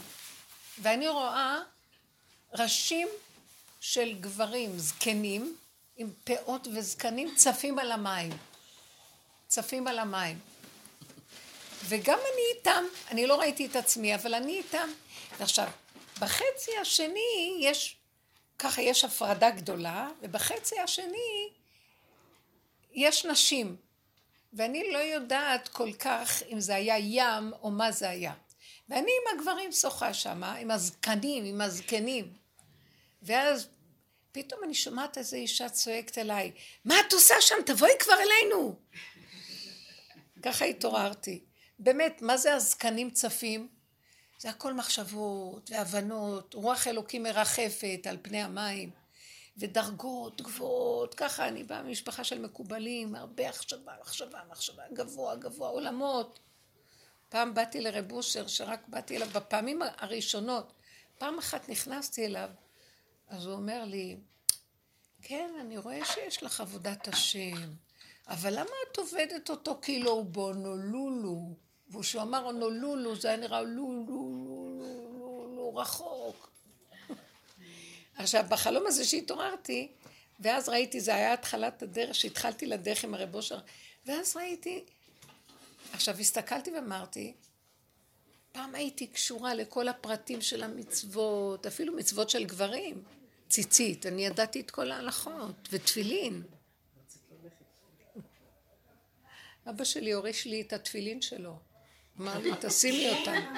ואני 0.78 1.08
רואה 1.08 1.58
ראשים 2.52 3.08
של 3.80 4.14
גברים 4.20 4.78
זקנים, 4.78 5.56
עם 5.96 6.10
פאות 6.24 6.68
וזקנים, 6.74 7.34
צפים 7.36 7.78
על 7.78 7.92
המים. 7.92 8.30
צפים 9.48 9.86
על 9.86 9.98
המים. 9.98 10.38
וגם 11.84 12.18
אני 12.18 12.58
איתם, 12.58 12.84
אני 13.10 13.26
לא 13.26 13.40
ראיתי 13.40 13.66
את 13.66 13.76
עצמי, 13.76 14.14
אבל 14.14 14.34
אני 14.34 14.58
איתם. 14.58 14.88
ועכשיו, 15.38 15.68
בחצי 16.20 16.70
השני 16.80 17.58
יש, 17.60 17.96
ככה 18.58 18.82
יש 18.82 19.04
הפרדה 19.04 19.50
גדולה, 19.50 20.08
ובחצי 20.22 20.80
השני 20.80 21.48
יש 22.92 23.24
נשים. 23.24 23.76
ואני 24.52 24.92
לא 24.92 24.98
יודעת 24.98 25.68
כל 25.68 25.92
כך 25.92 26.42
אם 26.42 26.60
זה 26.60 26.74
היה 26.74 26.98
ים 26.98 27.52
או 27.62 27.70
מה 27.70 27.92
זה 27.92 28.08
היה. 28.08 28.32
ואני 28.90 29.10
עם 29.22 29.38
הגברים 29.38 29.72
שוחה 29.72 30.14
שמה, 30.14 30.54
עם 30.54 30.70
הזקנים, 30.70 31.44
עם 31.44 31.60
הזקנים. 31.60 32.32
ואז 33.22 33.68
פתאום 34.32 34.64
אני 34.64 34.74
שומעת 34.74 35.18
איזו 35.18 35.36
אישה 35.36 35.68
צועקת 35.68 36.18
אליי, 36.18 36.52
מה 36.84 36.94
את 37.00 37.12
עושה 37.12 37.34
שם? 37.40 37.54
תבואי 37.66 37.90
כבר 37.98 38.14
אלינו. 38.14 38.76
ככה 40.42 40.64
התעוררתי. 40.64 41.44
באמת, 41.78 42.22
מה 42.22 42.36
זה 42.36 42.54
הזקנים 42.54 43.10
צפים? 43.10 43.68
זה 44.38 44.50
הכל 44.50 44.74
מחשבות 44.74 45.70
והבנות, 45.70 46.54
רוח 46.54 46.86
אלוקים 46.86 47.22
מרחפת 47.22 48.06
על 48.08 48.16
פני 48.22 48.42
המים, 48.42 48.90
ודרגות 49.56 50.42
גבוהות, 50.42 51.14
ככה 51.14 51.48
אני 51.48 51.64
באה 51.64 51.82
ממשפחה 51.82 52.24
של 52.24 52.38
מקובלים, 52.38 53.14
הרבה 53.14 53.48
מחשבה, 53.48 53.92
מחשבה, 54.00 54.38
מחשבה, 54.50 54.82
גבוה, 54.92 55.36
גבוה, 55.36 55.68
עולמות. 55.68 56.38
פעם 57.30 57.54
באתי 57.54 57.80
לרב 57.80 58.12
אושר, 58.12 58.46
שרק 58.46 58.80
באתי 58.88 59.16
אליו 59.16 59.28
בפעמים 59.28 59.82
הראשונות, 59.98 60.72
פעם 61.18 61.38
אחת 61.38 61.68
נכנסתי 61.68 62.26
אליו, 62.26 62.50
אז 63.28 63.46
הוא 63.46 63.54
אומר 63.54 63.84
לי, 63.84 64.16
כן, 65.22 65.50
אני 65.60 65.78
רואה 65.78 66.04
שיש 66.04 66.42
לך 66.42 66.60
עבודת 66.60 67.08
השם, 67.08 67.72
אבל 68.28 68.52
למה 68.52 68.70
את 68.92 68.96
עובדת 68.98 69.50
אותו 69.50 69.78
כאילו 69.82 70.10
הוא 70.10 70.24
בונולולו? 70.24 71.54
וכשהוא 71.90 72.22
אמר 72.22 72.44
הונולולו, 72.44 73.16
זה 73.16 73.28
היה 73.28 73.36
נראה 73.36 73.62
לולו, 73.62 74.70
רחוק. 75.76 76.50
עכשיו, 78.16 78.44
בחלום 78.48 78.86
הזה 78.86 79.04
שהתעוררתי, 79.04 79.92
ואז 80.40 80.68
ראיתי, 80.68 81.00
זה 81.00 81.14
היה 81.14 81.32
התחלת 81.32 81.82
הדרך, 81.82 82.14
שהתחלתי 82.14 82.66
לדרך 82.66 83.04
עם 83.04 83.14
הרב 83.14 83.34
אושר, 83.34 83.58
ואז 84.06 84.36
ראיתי, 84.36 84.84
עכשיו 85.92 86.18
הסתכלתי 86.18 86.70
ואמרתי, 86.70 87.34
פעם 88.52 88.74
הייתי 88.74 89.06
קשורה 89.06 89.54
לכל 89.54 89.88
הפרטים 89.88 90.40
של 90.40 90.62
המצוות, 90.62 91.66
אפילו 91.66 91.96
מצוות 91.96 92.30
של 92.30 92.44
גברים. 92.44 93.04
ציצית, 93.48 94.06
אני 94.06 94.26
ידעתי 94.26 94.60
את 94.60 94.70
כל 94.70 94.90
ההלכות, 94.90 95.68
ותפילין. 95.70 96.42
אבא 99.70 99.84
שלי 99.84 100.12
הוריש 100.12 100.46
לי 100.46 100.60
את 100.60 100.72
התפילין 100.72 101.22
שלו. 101.22 101.58
אמר 102.20 102.38
לי, 102.38 102.50
תשימי 102.60 103.10
אותם, 103.10 103.54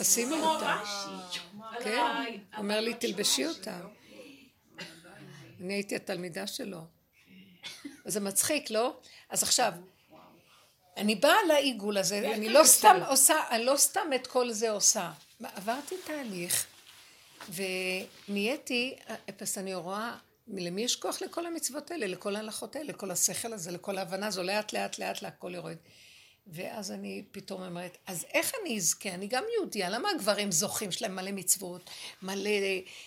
תשימי 0.00 0.34
אותם. 0.34 0.78
כן, 1.84 2.00
אומר 2.56 2.80
לי, 2.80 2.94
תלבשי 2.94 3.46
אותם. 3.46 3.80
אני 5.60 5.74
הייתי 5.74 5.96
התלמידה 5.96 6.46
שלו. 6.46 6.80
זה 8.04 8.20
מצחיק, 8.20 8.70
לא? 8.70 9.00
אז 9.28 9.42
עכשיו, 9.42 9.72
אני 10.96 11.14
באה 11.14 11.42
לעיגול 11.48 11.98
הזה, 11.98 12.34
אני 12.34 12.48
לא 12.48 12.64
סתם 12.64 12.96
עושה, 13.08 13.34
אני 13.50 13.64
לא 13.64 13.76
סתם 13.76 14.10
את 14.14 14.26
כל 14.26 14.50
זה 14.52 14.70
עושה. 14.70 15.12
עברתי 15.42 15.94
תהליך, 16.04 16.66
ונהייתי, 18.28 18.96
פס 19.36 19.58
אני 19.58 19.74
רואה, 19.74 20.16
למי 20.48 20.82
יש 20.82 20.96
כוח 20.96 21.22
לכל 21.22 21.46
המצוות 21.46 21.90
האלה, 21.90 22.06
לכל 22.06 22.36
ההלכות 22.36 22.76
האלה, 22.76 22.88
לכל 22.88 23.10
השכל 23.10 23.52
הזה, 23.52 23.70
לכל 23.70 23.98
ההבנה 23.98 24.26
הזו, 24.26 24.42
לאט 24.42 24.72
לאט 24.72 24.98
לאט 24.98 25.22
להכל 25.22 25.54
יורד. 25.54 25.76
ואז 26.46 26.90
אני 26.90 27.24
פתאום 27.32 27.62
אומרת, 27.62 27.98
אז 28.06 28.24
איך 28.34 28.52
אני 28.62 28.76
אזכה? 28.76 29.08
אני 29.08 29.26
גם 29.26 29.44
יהודייה, 29.56 29.90
למה 29.90 30.08
הגברים 30.10 30.52
זוכים? 30.52 30.88
יש 30.88 31.02
להם 31.02 31.16
מלא 31.16 31.32
מצוות, 31.32 31.90
מלא 32.22 32.50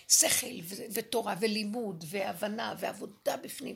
שכל 0.08 0.48
ו- 0.64 0.84
ותורה 0.94 1.36
ולימוד 1.40 2.04
והבנה 2.08 2.76
ועבודה 2.80 3.38
בפנים. 3.38 3.76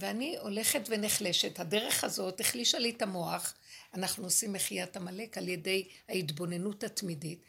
ואני 0.00 0.36
הולכת 0.36 0.80
ונחלשת. 0.88 1.60
הדרך 1.60 2.04
הזאת 2.04 2.40
החלישה 2.40 2.78
לי 2.78 2.90
את 2.90 3.02
המוח. 3.02 3.54
אנחנו 3.94 4.24
עושים 4.24 4.52
מחיית 4.52 4.96
עמלק 4.96 5.38
על 5.38 5.48
ידי 5.48 5.88
ההתבוננות 6.08 6.84
התמידית. 6.84 7.42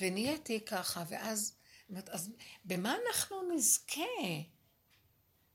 ונהייתי 0.00 0.60
ככה, 0.60 1.04
ואז, 1.08 1.54
אז 2.10 2.30
במה 2.64 2.96
אנחנו 3.06 3.54
נזכה? 3.54 4.02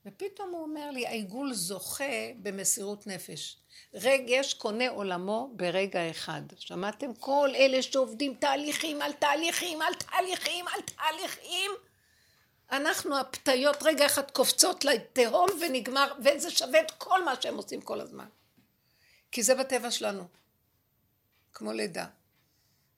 ופתאום 0.06 0.50
הוא 0.52 0.62
אומר 0.62 0.92
לי, 0.92 1.08
העיגול 1.08 1.54
זוכה 1.54 2.34
במסירות 2.42 3.08
נפש. 3.08 3.58
רגש 3.94 4.54
קונה 4.54 4.90
עולמו 4.90 5.52
ברגע 5.56 6.10
אחד. 6.10 6.42
שמעתם? 6.58 7.14
כל 7.20 7.50
אלה 7.56 7.82
שעובדים 7.82 8.34
תהליכים 8.34 9.02
על 9.02 9.12
תהליכים 9.14 9.82
על 9.82 9.94
תהליכים 9.94 10.66
על 10.68 10.82
תהליכים 10.82 11.72
אנחנו 12.74 13.20
הפתיות 13.20 13.84
רגע 13.84 14.06
אחד 14.06 14.32
קופצות 14.32 14.86
לתהום 14.86 15.50
ונגמר, 15.62 16.14
וזה 16.26 16.52
שווה 16.52 16.82
את 16.82 16.92
כל 16.92 17.26
מה 17.26 17.42
שהם 17.42 17.56
עושים 17.56 17.82
כל 17.82 18.02
הזמן. 18.02 18.28
כי 19.32 19.44
זה 19.44 19.56
בטבע 19.56 19.92
שלנו. 19.92 20.28
כמו 21.54 21.72
לידה. 21.72 22.06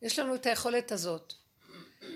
יש 0.01 0.19
לנו 0.19 0.35
את 0.35 0.45
היכולת 0.45 0.91
הזאת. 0.91 1.33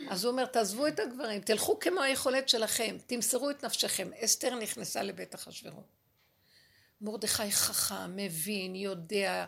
אז 0.09 0.23
הוא 0.23 0.31
אומר, 0.31 0.45
תעזבו 0.45 0.87
את 0.87 0.99
הגברים, 0.99 1.41
תלכו 1.41 1.79
כמו 1.79 2.01
היכולת 2.01 2.49
שלכם, 2.49 2.97
תמסרו 3.07 3.49
את 3.49 3.65
נפשכם. 3.65 4.09
אסתר 4.23 4.55
נכנסה 4.55 5.03
לבית 5.03 5.35
אחשוורוש. 5.35 5.85
מרדכי 7.01 7.51
חכם, 7.51 8.15
מבין, 8.15 8.75
יודע, 8.75 9.45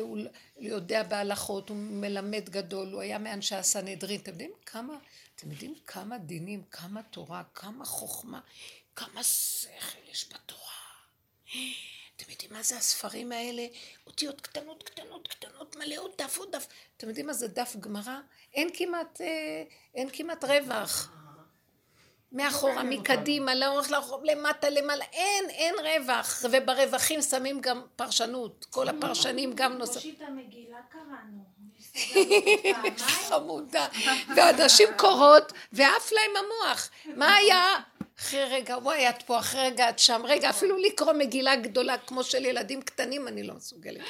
הוא 0.00 0.18
יודע 0.58 1.02
בהלכות, 1.02 1.68
הוא 1.68 1.76
מלמד 1.76 2.50
גדול, 2.50 2.92
הוא 2.92 3.00
היה 3.00 3.18
מאנשי 3.18 3.54
הסנהדרין. 3.54 4.20
אתם 4.20 4.30
יודעים 4.30 4.52
כמה, 4.66 4.94
אתם 5.36 5.50
יודעים 5.50 5.74
כמה 5.86 6.18
דינים, 6.18 6.62
כמה 6.70 7.02
תורה, 7.02 7.42
כמה 7.54 7.84
חוכמה, 7.84 8.40
כמה 8.96 9.22
שכל 9.22 10.10
יש 10.10 10.28
בתורה. 10.34 10.66
אתם 12.16 12.30
יודעים 12.30 12.52
מה 12.52 12.62
זה 12.62 12.76
הספרים 12.76 13.32
האלה? 13.32 13.66
אותיות 14.06 14.40
קטנות, 14.40 14.82
קטנות, 14.82 15.28
קטנות, 15.28 15.76
מלא 15.76 15.96
עוד 15.98 16.10
דף, 16.18 16.38
עוד 16.38 16.56
דף. 16.56 16.66
אתם 16.96 17.08
יודעים 17.08 17.26
מה 17.26 17.32
זה 17.32 17.48
דף 17.48 17.76
גמרא? 17.80 18.18
אין 18.54 18.68
כמעט, 18.74 19.20
אה, 19.20 19.62
אין 19.94 20.08
כמעט 20.12 20.44
רווח. 20.44 21.15
מאחורה, 22.36 22.82
מקדימה, 22.82 23.54
לאורך, 23.54 23.90
לאורך, 23.90 24.10
למטה, 24.24 24.70
למעלה, 24.70 25.04
אין, 25.12 25.50
אין 25.50 25.74
רווח, 25.78 26.44
וברווחים 26.50 27.22
שמים 27.22 27.60
גם 27.60 27.82
פרשנות, 27.96 28.66
כל 28.70 28.88
הפרשנים 28.88 29.52
גם 29.54 29.72
נוספים. 29.72 29.96
ראשית 29.96 30.28
המגילה 30.28 30.78
קראנו. 30.88 31.56
חמודה. 33.28 33.86
ואנשים 34.36 34.88
קוראות, 34.96 35.52
ועף 35.72 36.12
להם 36.12 36.44
המוח. 36.44 36.90
מה 37.16 37.34
היה? 37.34 37.74
אחרי 38.18 38.44
רגע, 38.44 38.76
וואי, 38.82 39.08
את 39.08 39.22
פה, 39.22 39.38
אחרי 39.38 39.60
רגע 39.60 39.90
את 39.90 39.98
שם. 39.98 40.22
רגע, 40.24 40.50
אפילו 40.50 40.76
לקרוא 40.76 41.12
מגילה 41.12 41.56
גדולה 41.56 41.98
כמו 41.98 42.24
של 42.24 42.44
ילדים 42.44 42.82
קטנים, 42.82 43.28
אני 43.28 43.42
לא 43.42 43.54
מסוגלת. 43.54 44.00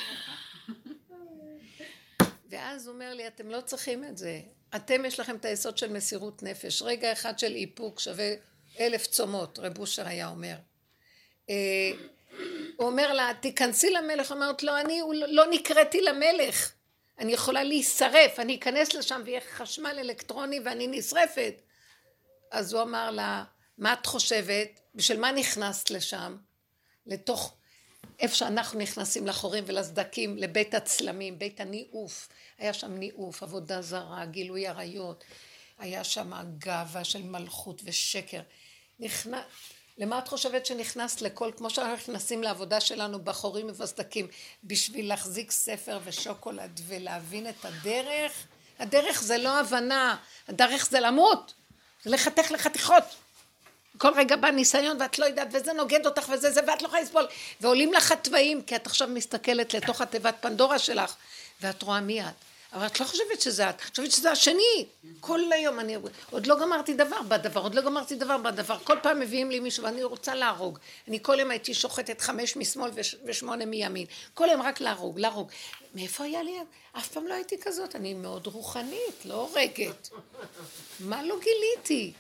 ואז 2.51 2.87
הוא 2.87 2.95
אומר 2.95 3.15
לי, 3.15 3.27
אתם 3.27 3.51
לא 3.51 3.61
צריכים 3.61 4.05
את 4.05 4.19
זה. 4.19 4.41
אתם 4.77 5.05
יש 5.05 5.21
לכם 5.21 5.37
את 5.37 5.45
היסוד 5.45 5.79
של 5.79 5.93
מסירות 5.93 6.43
נפש. 6.43 6.83
רגע 6.83 7.13
אחד 7.13 7.39
של 7.39 7.55
איפוק 7.55 8.01
שווה 8.01 8.35
אלף 8.81 9.07
צומות, 9.07 9.59
רב 9.59 9.79
אושר 9.79 10.09
היה 10.09 10.29
אומר. 10.29 10.57
אה, 11.51 11.55
הוא 12.77 12.87
אומר 12.87 13.13
לה, 13.13 13.31
תיכנסי 13.41 13.91
למלך, 13.91 14.33
אומרת 14.33 14.63
לו, 14.63 14.77
אני 14.77 15.01
לא 15.13 15.45
נקראתי 15.51 16.01
למלך. 16.01 16.73
אני 17.19 17.33
יכולה 17.33 17.65
להישרף, 17.65 18.41
אני 18.41 18.57
אכנס 18.57 18.95
לשם 18.95 19.23
ויהיה 19.25 19.41
חשמל 19.41 19.97
אלקטרוני 19.99 20.61
ואני 20.65 20.87
נשרפת. 20.87 21.63
אז 22.51 22.73
הוא 22.73 22.83
אמר 22.83 23.11
לה, 23.11 23.45
מה 23.79 23.93
את 23.93 24.07
חושבת? 24.07 24.81
בשביל 24.95 25.21
מה 25.21 25.33
נכנסת 25.33 25.91
לשם? 25.91 26.37
לתוך 27.07 27.57
איפה 28.19 28.35
שאנחנו 28.35 28.79
נכנסים 28.79 29.27
לחורים 29.27 29.65
ולסדקים, 29.67 30.37
לבית 30.37 30.75
הצלמים, 30.75 31.39
בית 31.39 31.61
הניאוף. 31.61 32.29
היה 32.59 32.73
שם 32.73 32.93
ניאוף, 32.93 33.43
עבודה 33.43 33.83
זרה, 33.83 34.27
גילוי 34.27 34.67
עריות. 34.67 35.25
היה 35.79 36.05
שם 36.05 36.33
גאווה 36.59 37.05
של 37.05 37.23
מלכות 37.23 37.83
ושקר. 37.85 38.41
נכנס... 38.99 39.45
למה 39.99 40.19
את 40.19 40.29
חושבת 40.29 40.67
שנכנסת 40.67 41.23
לכל, 41.23 41.51
כמו 41.57 41.71
שאנחנו 41.71 42.13
נכנסים 42.13 42.43
לעבודה 42.43 42.81
שלנו 42.81 43.25
בחורים 43.25 43.67
ובסדקים, 43.69 44.29
בשביל 44.65 45.09
להחזיק 45.09 45.51
ספר 45.51 45.99
ושוקולד 46.05 46.81
ולהבין 46.87 47.49
את 47.49 47.65
הדרך? 47.65 48.47
הדרך 48.79 49.23
זה 49.23 49.39
לא 49.39 49.61
הבנה, 49.61 50.17
הדרך 50.49 50.87
זה 50.91 51.01
למות, 51.01 51.55
זה 52.05 52.11
לחתך 52.11 52.51
לחתיכות. 52.51 53.05
כל 53.99 54.13
רגע 54.17 54.37
בא 54.37 54.51
ניסיון 54.51 54.97
ואת 55.01 55.19
לא 55.19 55.25
יודעת, 55.25 55.49
וזה 55.53 55.73
נוגד 55.73 56.07
אותך 56.07 56.29
וזה 56.33 56.51
זה, 56.51 56.61
ואת 56.67 56.83
לא 56.83 56.87
יכולה 56.87 57.03
לסבול. 57.03 57.27
ועולים 57.61 57.93
לך 57.93 58.13
התוואים, 58.13 58.63
כי 58.63 58.77
את 58.77 58.87
עכשיו 58.87 59.09
מסתכלת 59.09 59.75
לתוך 59.75 60.01
התיבת 60.01 60.35
פנדורה 60.41 60.79
שלך, 60.79 61.15
ואת 61.61 61.83
רואה 61.83 62.01
מי 62.01 62.23
את. 62.23 62.35
אבל 62.73 62.87
את 62.87 63.01
לא 63.01 63.07
חושבת 63.07 63.41
שזה 63.41 63.71
את, 63.71 63.75
את 63.75 63.91
חושבת 63.91 64.13
שזה 64.13 64.31
השני. 64.31 64.87
כל 65.21 65.41
היום 65.53 65.81
אני, 65.81 65.97
עוד 66.31 66.47
לא 66.47 66.59
גמרתי 66.61 66.95
דבר 66.95 67.23
בדבר, 67.29 67.61
עוד 67.61 67.75
לא 67.75 67.83
גמרתי 67.83 68.15
דבר 68.15 68.39
בדבר. 68.39 68.79
כל 68.85 68.97
פעם 69.03 69.21
מביאים 69.21 69.51
לי 69.51 69.61
מישהו 69.61 69.85
ואני 69.85 70.03
רוצה 70.03 70.35
להרוג. 70.35 70.79
אני 71.09 71.19
כל 71.23 71.37
יום 71.41 71.51
הייתי 71.51 71.75
שוחטת 71.75 72.21
חמש 72.21 72.57
משמאל 72.57 72.91
ושמונה 73.25 73.67
מימין. 73.67 74.07
כל 74.35 74.49
יום 74.53 74.63
רק 74.63 74.81
להרוג, 74.81 75.19
להרוג. 75.19 75.49
מאיפה 75.95 76.25
היה 76.25 76.43
לי? 76.43 76.53
אף 76.93 77.09
פעם 77.09 77.27
לא 77.27 77.35
הייתי 77.35 77.57
כזאת. 77.61 77.97
אני 77.97 78.15
מאוד 78.15 78.47
רוחנית, 78.47 79.25
לא 79.25 79.35
הורגת. 79.35 80.09
מה 81.01 81.23
לא 81.23 81.37
גיליתי? 81.41 82.13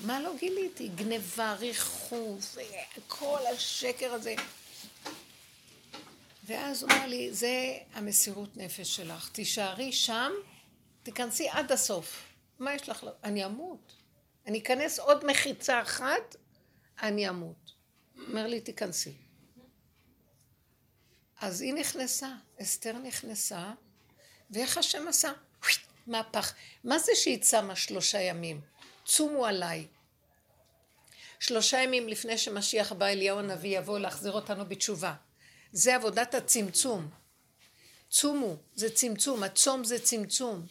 מה 0.00 0.20
לא 0.20 0.32
גיליתי? 0.38 0.88
גניבה, 0.88 1.54
ריחוף, 1.54 2.56
כל 3.08 3.40
השקר 3.54 4.12
הזה. 4.12 4.34
ואז 6.44 6.82
הוא 6.82 6.90
אמר 6.90 7.06
לי, 7.06 7.32
זה 7.32 7.78
המסירות 7.92 8.56
נפש 8.56 8.96
שלך, 8.96 9.30
תישארי 9.30 9.92
שם, 9.92 10.32
תיכנסי 11.02 11.48
עד 11.48 11.72
הסוף. 11.72 12.22
מה 12.58 12.74
יש 12.74 12.88
לך? 12.88 13.06
אני 13.24 13.44
אמות. 13.44 13.92
אני 14.46 14.58
אכנס 14.58 14.98
עוד 14.98 15.26
מחיצה 15.26 15.82
אחת, 15.82 16.36
אני 17.02 17.28
אמות. 17.28 17.72
אומר 18.28 18.46
לי, 18.46 18.60
תיכנסי. 18.60 19.12
אז 21.40 21.60
היא 21.60 21.74
נכנסה, 21.74 22.28
אסתר 22.62 22.98
נכנסה, 22.98 23.72
ואיך 24.50 24.78
השם 24.78 25.08
עשה? 25.08 25.32
מהפך. 26.06 26.54
מה 26.84 26.98
זה 26.98 27.12
שהיא 27.14 27.42
צמה 27.42 27.76
שלושה 27.76 28.20
ימים? 28.20 28.60
צומו 29.04 29.46
עליי. 29.46 29.86
שלושה 31.40 31.82
ימים 31.82 32.08
לפני 32.08 32.38
שמשיח 32.38 32.92
בא 32.92 33.06
אליהו 33.06 33.38
הנביא 33.38 33.78
יבוא 33.78 33.98
להחזיר 33.98 34.32
אותנו 34.32 34.66
בתשובה. 34.66 35.14
זה 35.72 35.94
עבודת 35.94 36.34
הצמצום. 36.34 37.08
צומו, 38.10 38.56
זה 38.74 38.90
צמצום, 38.90 39.42
הצום 39.42 39.84
זה 39.84 39.98
צמצום. 39.98 40.66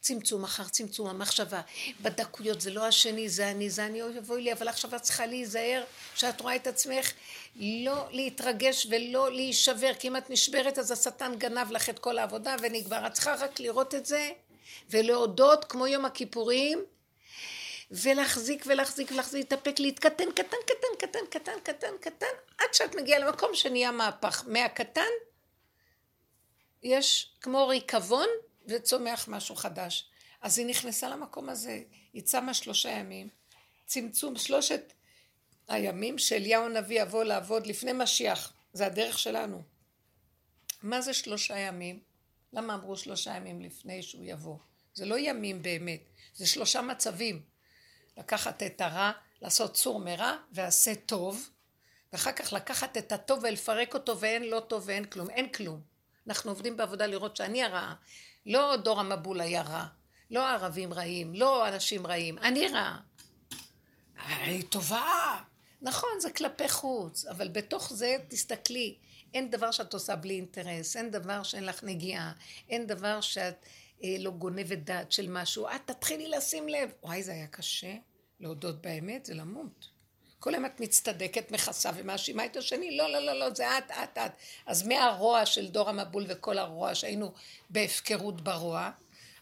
צמצום 0.00 0.44
אחר 0.44 0.64
צמצום, 0.64 1.08
המחשבה. 1.08 1.60
בדקויות 2.00 2.60
זה 2.60 2.70
לא 2.70 2.86
השני, 2.86 3.28
זה 3.28 3.50
אני, 3.50 3.70
זה 3.70 3.86
אני, 3.86 4.02
אוי 4.02 4.18
אבוי 4.18 4.42
לי, 4.42 4.52
אבל 4.52 4.68
עכשיו 4.68 4.96
את 4.96 5.02
צריכה 5.02 5.26
להיזהר 5.26 5.84
שאת 6.14 6.40
רואה 6.40 6.56
את 6.56 6.66
עצמך, 6.66 7.12
לא 7.56 8.06
להתרגש 8.10 8.86
ולא 8.90 9.32
להישבר, 9.32 9.92
כי 9.98 10.08
אם 10.08 10.16
את 10.16 10.30
נשברת 10.30 10.78
אז 10.78 10.90
השטן 10.90 11.34
גנב 11.38 11.70
לך 11.70 11.90
את 11.90 11.98
כל 11.98 12.18
העבודה 12.18 12.56
ונגמר. 12.62 13.06
את 13.06 13.12
צריכה 13.12 13.34
רק 13.34 13.60
לראות 13.60 13.94
את 13.94 14.06
זה 14.06 14.30
ולהודות 14.90 15.64
כמו 15.64 15.86
יום 15.86 16.04
הכיפורים 16.04 16.84
ולהחזיק 17.90 18.64
ולהחזיק 18.66 19.10
ולהחזיק, 19.12 19.40
להתאפק, 19.40 19.78
להתקטן, 19.78 20.32
קטן, 20.32 20.56
קטן, 20.66 20.88
קטן, 20.98 21.18
קטן, 21.30 21.60
קטן, 21.62 21.98
קטן, 22.00 22.26
עד 22.58 22.74
שאת 22.74 22.94
מגיעה 22.94 23.18
למקום 23.18 23.54
שנהיה 23.54 23.90
מהפך. 23.90 24.44
מהקטן 24.46 25.10
יש 26.82 27.36
כמו 27.40 27.68
ריקבון 27.68 28.28
וצומח 28.66 29.28
משהו 29.28 29.56
חדש. 29.56 30.10
אז 30.40 30.58
היא 30.58 30.66
נכנסה 30.66 31.08
למקום 31.08 31.48
הזה, 31.48 31.82
היא 32.12 32.22
צמה 32.22 32.54
שלושה 32.54 32.88
ימים, 32.88 33.28
צמצום 33.86 34.36
שלושת 34.36 34.92
הימים 35.68 36.18
שאליהו 36.18 36.64
הנביא 36.64 37.02
יבוא 37.02 37.24
לעבוד 37.24 37.66
לפני 37.66 37.92
משיח, 37.92 38.52
זה 38.72 38.86
הדרך 38.86 39.18
שלנו. 39.18 39.62
מה 40.82 41.00
זה 41.00 41.14
שלושה 41.14 41.58
ימים? 41.58 42.00
למה 42.52 42.74
אמרו 42.74 42.96
שלושה 42.96 43.36
ימים 43.36 43.60
לפני 43.60 44.02
שהוא 44.02 44.24
יבוא? 44.24 44.56
זה 44.94 45.04
לא 45.04 45.18
ימים 45.18 45.62
באמת, 45.62 46.00
זה 46.34 46.46
שלושה 46.46 46.82
מצבים. 46.82 47.55
לקחת 48.16 48.62
את 48.62 48.80
הרע, 48.80 49.12
לעשות 49.42 49.74
צור 49.74 50.00
מרע 50.00 50.36
ועשה 50.52 50.94
טוב, 50.94 51.48
ואחר 52.12 52.32
כך 52.32 52.52
לקחת 52.52 52.96
את 52.96 53.12
הטוב 53.12 53.40
ולפרק 53.42 53.94
אותו 53.94 54.18
ואין 54.18 54.42
לא 54.42 54.60
טוב 54.60 54.82
ואין 54.86 55.04
כלום, 55.04 55.30
אין 55.30 55.48
כלום. 55.48 55.80
אנחנו 56.26 56.50
עובדים 56.50 56.76
בעבודה 56.76 57.06
לראות 57.06 57.36
שאני 57.36 57.62
הרעה, 57.62 57.94
לא 58.46 58.76
דור 58.76 59.00
המבול 59.00 59.40
היה 59.40 59.62
רע, 59.62 59.86
לא 60.30 60.48
ערבים 60.48 60.92
רעים, 60.92 61.34
לא 61.34 61.68
אנשים 61.68 62.06
רעים, 62.06 62.38
אני 62.38 62.68
רעה. 62.68 63.00
היא 64.26 64.64
טובה. 64.68 65.38
נכון, 65.82 66.10
זה 66.20 66.30
כלפי 66.30 66.68
חוץ, 66.68 67.26
אבל 67.26 67.48
בתוך 67.48 67.92
זה 67.92 68.16
תסתכלי, 68.28 68.96
אין 69.34 69.50
דבר 69.50 69.70
שאת 69.70 69.94
עושה 69.94 70.16
בלי 70.16 70.34
אינטרס, 70.34 70.96
אין 70.96 71.10
דבר 71.10 71.42
שאין 71.42 71.64
לך 71.64 71.84
נגיעה, 71.84 72.32
אין 72.68 72.86
דבר 72.86 73.20
שאת 73.20 73.66
לא 74.02 74.30
גונבת 74.30 74.78
דעת 74.78 75.12
של 75.12 75.28
משהו, 75.28 75.66
את 75.68 75.80
תתחילי 75.90 76.28
לשים 76.28 76.68
לב. 76.68 76.90
וואי, 77.02 77.22
זה 77.22 77.32
היה 77.32 77.46
קשה. 77.46 77.94
להודות 78.40 78.82
באמת 78.82 79.24
זה 79.24 79.34
למות. 79.34 79.88
כל 80.38 80.54
היום 80.54 80.64
את 80.66 80.80
מצטדקת, 80.80 81.50
מכסה 81.50 81.90
ומאשימה 81.96 82.44
את 82.44 82.56
השני, 82.56 82.96
לא, 82.96 83.12
לא, 83.12 83.18
לא, 83.18 83.32
לא, 83.38 83.54
זה 83.54 83.78
את, 83.78 83.90
את, 83.90 84.18
את. 84.18 84.30
אז 84.66 84.86
מהרוע 84.86 85.46
של 85.46 85.66
דור 85.66 85.88
המבול 85.88 86.24
וכל 86.28 86.58
הרוע 86.58 86.94
שהיינו 86.94 87.32
בהפקרות 87.70 88.40
ברוע, 88.40 88.90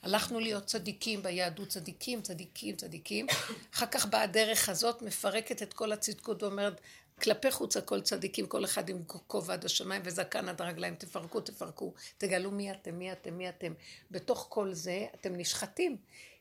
הלכנו 0.03 0.41
להיות 0.41 0.65
צדיקים 0.65 1.23
ביהדות, 1.23 1.69
צדיקים, 1.69 2.23
צדיקים, 2.23 2.77
צדיקים. 2.77 3.27
אחר 3.75 3.87
כך 3.87 4.07
באה 4.07 4.23
הדרך 4.23 4.69
הזאת, 4.69 5.03
מפרקת 5.03 5.63
את 5.63 5.73
כל 5.73 5.93
הצדקות 5.93 6.43
ואומרת, 6.43 6.81
כלפי 7.23 7.51
חוץ 7.51 7.77
הכל 7.77 8.01
צדיקים, 8.01 8.47
כל 8.47 8.65
אחד 8.65 8.89
עם 8.89 9.03
כובע 9.27 9.53
עד 9.53 9.65
השמיים 9.65 10.03
וזקן 10.05 10.49
עד 10.49 10.61
הרגליים, 10.61 10.95
תפרקו, 10.95 11.41
תפרקו, 11.41 11.95
תגלו 12.19 12.51
מי 12.51 12.71
אתם, 12.71 12.99
מי 12.99 13.13
אתם, 13.13 13.39
מי 13.39 13.49
אתם. 13.49 13.75
בתוך 14.11 14.47
כל 14.49 14.73
זה 14.73 15.07
אתם 15.15 15.37
נשחטים. 15.37 15.97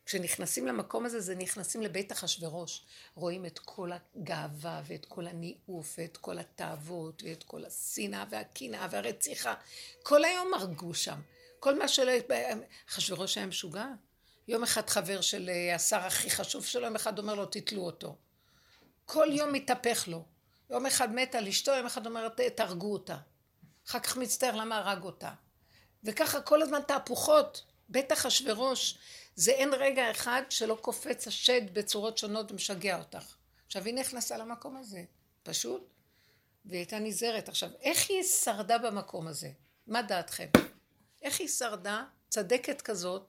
כשנכנסים 0.06 0.68
למקום 0.68 1.06
הזה, 1.06 1.20
זה 1.20 1.36
נכנסים 1.36 1.82
לבית 1.82 2.12
אחשורוש. 2.12 2.86
רואים 3.16 3.46
את 3.46 3.60
כל 3.60 3.92
הגאווה 3.92 4.82
ואת 4.88 5.06
כל 5.06 5.28
הניאוף 5.28 5.96
ואת 5.98 6.18
כל 6.18 6.40
התאוות 6.40 7.24
ואת 7.26 7.44
כל 7.44 7.66
השנאה 7.66 8.26
והקנאה 8.30 8.88
והרציחה. 8.92 9.54
כל 10.04 10.26
היום 10.26 10.54
הרגו 10.54 10.94
שם. 10.94 11.20
כל 11.60 11.80
מה 11.80 11.88
שלא... 11.88 12.12
אחשורוש 12.90 13.38
היה 13.38 13.48
משוגע. 13.48 13.88
יום 14.48 14.64
אחד 14.64 14.90
חבר 14.90 15.22
של 15.22 15.50
אה, 15.50 15.76
השר 15.76 16.00
הכי 16.00 16.30
חשוב 16.30 16.66
שלו, 16.66 16.86
יום 16.86 16.96
אחד 16.96 17.20
אומר 17.20 17.36
לו, 17.36 17.46
תתלו 17.46 17.82
אותו. 17.82 18.16
כל 19.06 19.28
יום 19.32 19.54
מתהפך 19.54 20.08
לו. 20.08 20.24
יום 20.74 20.86
אחד 20.86 21.14
מת 21.14 21.36
על 21.36 21.48
אשתו, 21.48 21.72
יום 21.72 21.86
אחד 21.86 22.06
אומר, 22.06 22.30
תהרגו 22.56 22.94
אותה. 22.94 23.18
אחר 23.88 24.00
כך 24.00 24.18
מצטער 24.18 24.56
למה 24.56 24.78
הרג 24.78 25.04
אותה. 25.04 25.34
וככה 26.04 26.42
כל 26.42 26.62
הזמן 26.62 26.82
תהפוכות. 26.88 27.64
בית 27.90 28.12
אחשורוש 28.12 28.98
זה 29.36 29.52
אין 29.52 29.74
רגע 29.74 30.12
אחד 30.12 30.42
שלא 30.50 30.78
קופץ 30.82 31.28
השד 31.28 31.74
בצורות 31.74 32.18
שונות 32.18 32.52
ומשגע 32.52 33.00
אותך. 33.00 33.36
עכשיו 33.66 33.86
היא 33.86 33.94
נכנסה 33.94 34.38
למקום 34.38 34.78
הזה, 34.78 35.04
פשוט, 35.44 35.90
והיא 36.66 36.78
הייתה 36.78 37.00
נזהרת. 37.00 37.50
עכשיו, 37.50 37.70
איך 37.82 38.10
היא 38.10 38.24
שרדה 38.24 38.78
במקום 38.78 39.28
הזה? 39.28 39.50
מה 39.88 40.02
דעתכם? 40.02 40.48
איך 41.22 41.40
היא 41.40 41.48
שרדה, 41.48 42.06
צדקת 42.30 42.82
כזאת, 42.82 43.28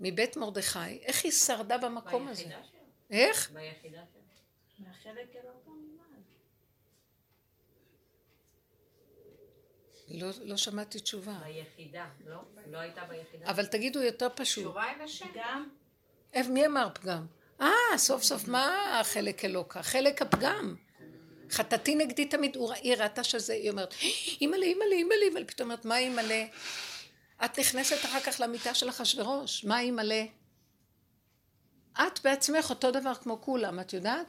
מבית 0.00 0.36
מרדכי, 0.36 0.98
איך 1.02 1.24
היא 1.24 1.32
שרדה 1.32 1.78
במקום 1.78 2.28
הזה? 2.28 2.42
שלה. 2.42 2.60
איך? 3.10 3.50
ביחידה 3.50 4.02
שלה. 4.12 4.22
מהחלק 4.78 5.36
אלוקו 5.36 5.87
לא, 10.10 10.28
לא 10.42 10.56
שמעתי 10.56 10.98
תשובה. 10.98 11.38
ביחידה, 11.44 12.06
לא? 12.26 12.36
לא 12.70 12.78
הייתה 12.78 13.04
ביחידה. 13.04 13.50
אבל 13.50 13.66
תגידו 13.66 14.02
יותר 14.02 14.28
פשוט. 14.34 14.64
קשורה 14.64 14.92
עם 14.92 15.00
השם. 15.00 15.26
גם. 15.34 15.68
מי 16.48 16.66
אמר 16.66 16.88
פגם? 16.94 17.26
אה, 17.60 17.68
סוף 17.96 18.22
סוף 18.22 18.48
מה 18.48 18.98
החלק 19.00 19.44
אלוקה? 19.44 19.82
חלק 19.82 20.22
הפגם. 20.22 20.74
חטאתי 21.50 21.94
נגדי 21.94 22.24
תמיד, 22.24 22.56
היא 22.82 22.94
ראתה 22.96 23.24
שזה, 23.24 23.52
היא 23.52 23.70
אומרת, 23.70 23.94
אימא'לה, 24.40 24.66
אימא'לה, 24.66 24.94
אימא'לה, 24.94 25.24
אימא'לה, 25.24 25.44
פתאום 25.44 25.70
אומרת, 25.70 25.84
מה 25.84 25.98
אימא'לה? 25.98 26.46
את 27.44 27.58
נכנסת 27.58 28.04
אחר 28.04 28.20
כך 28.20 28.40
למיטה 28.40 28.74
של 28.74 28.88
אחשורוש, 28.88 29.64
מה 29.64 29.80
אימא'לה? 29.80 30.24
את 31.92 32.20
בעצמך 32.24 32.70
אותו 32.70 32.90
דבר 32.90 33.14
כמו 33.14 33.40
כולם, 33.40 33.80
את 33.80 33.92
יודעת? 33.92 34.26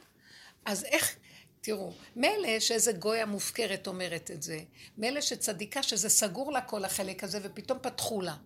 אז 0.64 0.84
איך, 0.84 1.16
תראו, 1.62 1.92
מילא 2.16 2.60
שאיזה 2.60 2.92
גויה 2.92 3.26
מופקרת 3.26 3.86
אומרת 3.86 4.30
את 4.30 4.42
זה, 4.42 4.58
מילא 4.98 5.20
שצדיקה 5.20 5.82
שזה 5.82 6.08
סגור 6.08 6.52
לה 6.52 6.60
כל 6.60 6.84
החלק 6.84 7.24
הזה 7.24 7.38
ופתאום 7.42 7.78
פתחו 7.82 8.20
לה. 8.20 8.36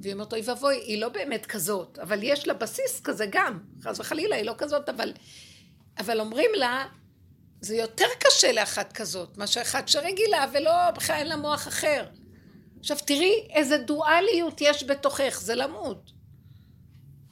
והיא 0.00 0.12
אומרת, 0.12 0.32
אוי 0.32 0.42
ואבוי, 0.44 0.76
היא 0.76 1.00
לא 1.00 1.08
באמת 1.08 1.46
כזאת, 1.46 1.98
אבל 1.98 2.22
יש 2.22 2.48
לה 2.48 2.54
בסיס 2.54 3.00
כזה 3.00 3.26
גם, 3.30 3.58
חס 3.82 4.00
וחלילה, 4.00 4.36
היא 4.36 4.44
לא 4.44 4.54
כזאת, 4.58 4.88
אבל, 4.88 5.12
אבל 5.98 6.20
אומרים 6.20 6.50
לה, 6.54 6.86
זה 7.60 7.76
יותר 7.76 8.06
קשה 8.20 8.52
לאחת 8.52 8.92
כזאת, 8.92 9.38
מאשר 9.38 9.62
אחת 9.62 9.88
שרגילה 9.88 10.46
ולא, 10.52 10.90
בכלל 10.90 11.16
אין 11.16 11.28
לה 11.28 11.36
מוח 11.36 11.68
אחר. 11.68 12.06
עכשיו 12.80 12.96
תראי 13.06 13.48
איזה 13.50 13.78
דואליות 13.78 14.60
יש 14.60 14.84
בתוכך, 14.84 15.40
זה 15.42 15.54
למות. 15.54 16.12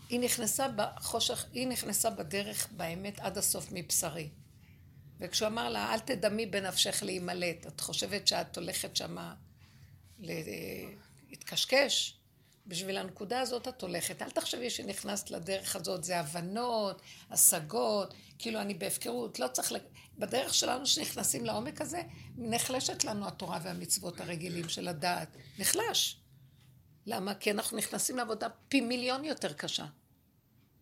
היא 0.09 0.20
נכנסה 0.20 0.68
בחושך, 0.68 1.44
היא 1.52 1.68
נכנסה 1.68 2.11
בדרך, 2.11 2.68
באמת, 2.70 3.20
עד 3.20 3.38
הסוף 3.38 3.68
מבשרי. 3.72 4.28
וכשהוא 5.20 5.48
אמר 5.48 5.68
לה, 5.68 5.94
אל 5.94 5.98
תדמי 5.98 6.46
בנפשך 6.46 7.02
להימלט, 7.02 7.66
את 7.66 7.81
חושבת 7.81 8.28
שאת 8.28 8.57
הולכת 8.57 8.96
שמה 8.96 9.35
להתקשקש? 11.28 12.14
בשביל 12.66 12.98
הנקודה 12.98 13.40
הזאת 13.40 13.68
את 13.68 13.83
הולכת. 13.83 14.22
אל 14.22 14.31
תחשבי 14.31 14.70
שנכנסת 14.70 15.31
לדרך 15.31 15.76
הזאת, 15.76 16.04
זה 16.04 16.20
הבנות, 16.20 17.02
השגות, 17.31 18.14
כאילו 18.38 18.61
אני 18.61 18.74
בהפקרות, 18.74 19.38
לא 19.38 19.48
צריך... 19.48 19.72
בדרך 20.18 20.54
שלנו 20.54 20.87
שנכנסים 20.87 21.46
לעומק 21.46 21.81
הזה, 21.81 22.02
נחלשת 22.37 23.04
לנו 23.04 23.28
התורה 23.28 23.59
והמצוות 23.62 24.20
הרגילים 24.20 24.68
של 24.68 24.88
הדעת. 24.88 25.37
נחלש. 25.59 26.20
למה? 27.07 27.35
כי 27.35 27.50
אנחנו 27.50 27.76
נכנסים 27.76 28.16
לעבודה 28.16 28.48
פי 28.68 28.81
מיליון 28.81 29.24
יותר 29.24 29.52
קשה. 29.52 29.87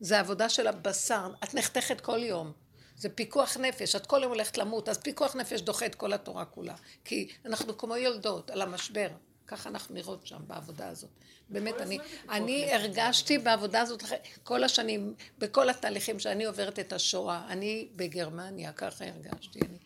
זה 0.01 0.21
עבודה 0.21 0.49
של 0.49 0.67
הבשר, 0.67 1.33
את 1.45 1.55
נחתכת 1.55 2.01
כל 2.01 2.23
יום. 2.23 2.53
זה 2.97 3.09
פיקוח 3.09 3.57
נפש, 3.57 3.97
את 3.97 4.07
כל 4.07 4.21
יום 4.23 4.33
הולכת 4.33 4.59
למות, 4.59 4.89
אז 4.89 4.99
פיקוח 4.99 5.37
נפש 5.37 5.61
דוחה 5.61 5.87
את 5.87 5.95
כל 5.95 6.13
התורה 6.13 6.45
כולה. 6.45 6.75
כי 7.05 7.29
אנחנו 7.45 7.79
כמו 7.79 7.97
יולדות 7.97 8.51
על 8.51 8.63
המשבר. 8.63 9.09
ככה 9.47 9.69
אנחנו 9.69 9.95
נראות 9.95 10.27
שם 10.27 10.41
בעבודה 10.47 10.89
הזאת. 10.89 11.11
באמת, 11.49 11.75
אני, 11.81 11.99
אני 12.31 12.73
הרגשתי 12.73 13.39
בעבודה 13.39 13.81
הזאת 13.81 14.03
כל 14.45 14.65
השנים, 14.65 15.15
בכל 15.39 15.71
התהליכים 15.71 16.19
שאני 16.19 16.45
עוברת 16.45 16.79
את 16.79 16.93
השואה, 16.93 17.47
אני 17.49 17.89
בגרמניה, 17.97 18.73
ככה 18.73 19.05
הרגשתי. 19.05 19.59
אני, 19.61 19.79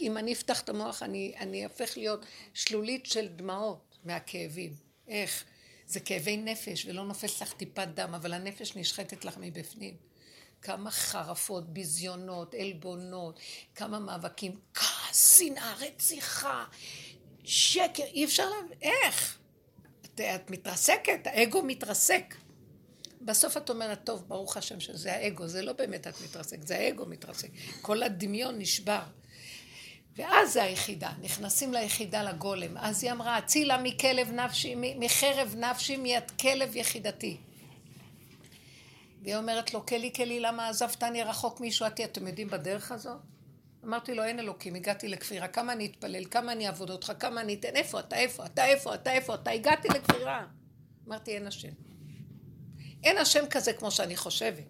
אם 0.00 0.18
אני 0.18 0.32
אפתח 0.32 0.60
את 0.60 0.68
המוח, 0.68 1.02
אני, 1.02 1.34
אני 1.40 1.64
אהפך 1.64 1.96
להיות 1.96 2.26
שלולית 2.54 3.06
של 3.06 3.28
דמעות 3.28 3.98
מהכאבים. 4.04 4.74
איך? 5.08 5.44
זה 5.86 6.00
כאבי 6.00 6.36
נפש, 6.36 6.86
ולא 6.86 7.04
נופס 7.04 7.42
לך 7.42 7.52
טיפת 7.52 7.88
דם, 7.94 8.14
אבל 8.14 8.32
הנפש 8.32 8.76
נשחטת 8.76 9.24
לך 9.24 9.36
מבפנים. 9.40 10.11
כמה 10.62 10.90
חרפות, 10.90 11.72
ביזיונות, 11.72 12.54
עלבונות, 12.54 13.40
כמה 13.74 13.98
מאבקים, 13.98 14.58
כעס, 14.74 15.38
שנאה, 15.38 15.74
רציחה, 15.74 16.64
שקר, 17.44 18.02
אי 18.02 18.24
אפשר 18.24 18.50
להבין, 18.50 18.78
איך? 18.82 19.38
את, 20.04 20.20
את 20.20 20.50
מתרסקת, 20.50 21.20
האגו 21.24 21.62
מתרסק. 21.62 22.34
בסוף 23.20 23.56
את 23.56 23.70
אומרת, 23.70 24.04
טוב, 24.04 24.24
ברוך 24.28 24.56
השם 24.56 24.80
שזה 24.80 25.12
האגו, 25.12 25.48
זה 25.48 25.62
לא 25.62 25.72
באמת 25.72 26.06
את 26.06 26.20
מתרסק, 26.24 26.62
זה 26.62 26.78
האגו 26.78 27.06
מתרסק. 27.06 27.48
כל 27.82 28.02
הדמיון 28.02 28.58
נשבר. 28.58 29.02
ואז 30.16 30.52
זה 30.52 30.62
היחידה, 30.62 31.10
נכנסים 31.22 31.72
ליחידה 31.72 32.22
לגולם. 32.22 32.76
אז 32.76 33.04
היא 33.04 33.12
אמרה, 33.12 33.36
הצילה 33.36 33.78
מכלב 33.82 34.30
נפשי, 34.30 34.74
מחרב 34.76 35.54
נפשי, 35.58 35.96
מיד 35.96 36.30
כלב 36.40 36.76
יחידתי. 36.76 37.36
והיא 39.22 39.36
אומרת 39.36 39.74
לו, 39.74 39.86
כלי 39.86 40.12
כלי, 40.16 40.40
למה 40.40 40.68
עזבתני 40.68 41.22
רחוק 41.22 41.60
מישועתי? 41.60 42.04
אתם 42.04 42.26
יודעים 42.26 42.48
בדרך 42.48 42.92
הזאת? 42.92 43.18
אמרתי 43.84 44.14
לו, 44.14 44.24
אין 44.24 44.38
אלוקים, 44.38 44.74
הגעתי 44.74 45.08
לכפירה, 45.08 45.48
כמה 45.48 45.72
אני 45.72 45.86
אתפלל, 45.86 46.24
כמה 46.24 46.52
אני 46.52 46.66
אעבוד 46.66 46.90
אותך, 46.90 47.12
כמה 47.18 47.40
אני 47.40 47.54
אתן, 47.54 47.76
איפה 47.76 48.00
אתה, 48.00 48.16
איפה 48.16 48.46
אתה, 48.46 48.64
איפה 48.64 48.94
אתה, 48.94 49.12
איפה 49.12 49.34
אתה, 49.34 49.50
הגעתי 49.50 49.88
לכפירה. 49.88 50.46
אמרתי, 51.08 51.34
אין 51.34 51.46
השם. 51.46 51.72
אין 53.04 53.18
השם 53.18 53.44
כזה 53.50 53.72
כמו 53.72 53.90
שאני 53.90 54.16
חושבת. 54.16 54.64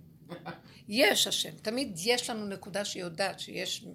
יש 0.89 1.27
השם, 1.27 1.51
תמיד 1.51 1.99
יש 2.05 2.31
לנו 2.31 2.47
נקודה 2.47 2.85
שיודעת 2.85 3.41
שיש 3.41 3.87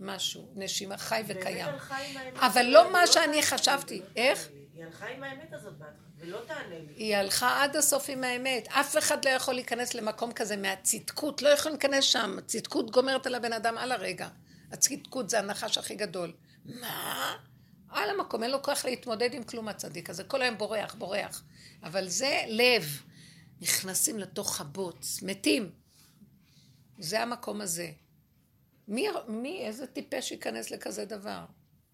משהו, 0.00 0.52
נשימה 0.54 0.96
חי 0.96 1.22
וקיים. 1.26 1.66
אבל 2.34 2.62
לא 2.62 2.92
מה 2.92 3.06
שאני 3.06 3.42
חשבתי. 3.42 4.02
איך? 4.16 4.48
היא 4.74 4.84
הלכה 4.84 5.06
עם 5.06 5.22
האמת 5.22 5.52
הזאת 5.52 5.74
ולא 6.18 6.40
תענה 6.46 6.78
לי. 6.78 6.92
היא 6.96 7.16
הלכה 7.16 7.62
עד 7.62 7.76
הסוף 7.76 8.08
עם 8.08 8.24
האמת. 8.24 8.68
אף 8.68 8.98
אחד 8.98 9.24
לא 9.24 9.30
יכול 9.30 9.54
להיכנס 9.54 9.94
למקום 9.94 10.32
כזה 10.32 10.56
מהצדקות. 10.56 11.42
לא 11.42 11.48
יכול 11.48 11.72
להיכנס 11.72 12.04
שם. 12.04 12.36
הצדקות 12.38 12.90
גומרת 12.90 13.26
על 13.26 13.34
הבן 13.34 13.52
אדם 13.52 13.78
על 13.78 13.92
הרגע. 13.92 14.28
הצדקות 14.72 15.30
זה 15.30 15.38
הנחש 15.38 15.78
הכי 15.78 15.94
גדול. 15.94 16.32
מה? 16.64 17.36
על 17.88 18.10
המקום, 18.10 18.42
אין 18.42 18.50
לו 18.50 18.62
כוח 18.62 18.84
להתמודד 18.84 19.34
עם 19.34 19.44
כלום 19.44 19.68
הצדיק 19.68 20.10
הזה. 20.10 20.24
כל 20.24 20.42
היום 20.42 20.58
בורח, 20.58 20.94
בורח. 20.94 21.44
אבל 21.82 22.08
זה 22.08 22.40
לב. 22.48 23.02
נכנסים 23.60 24.18
לתוך 24.18 24.60
הבוץ, 24.60 25.22
מתים. 25.22 25.70
זה 26.98 27.22
המקום 27.22 27.60
הזה. 27.60 27.90
מי, 28.88 29.08
מי, 29.28 29.62
איזה 29.66 29.86
טיפש 29.86 30.30
ייכנס 30.30 30.70
לכזה 30.70 31.04
דבר? 31.04 31.44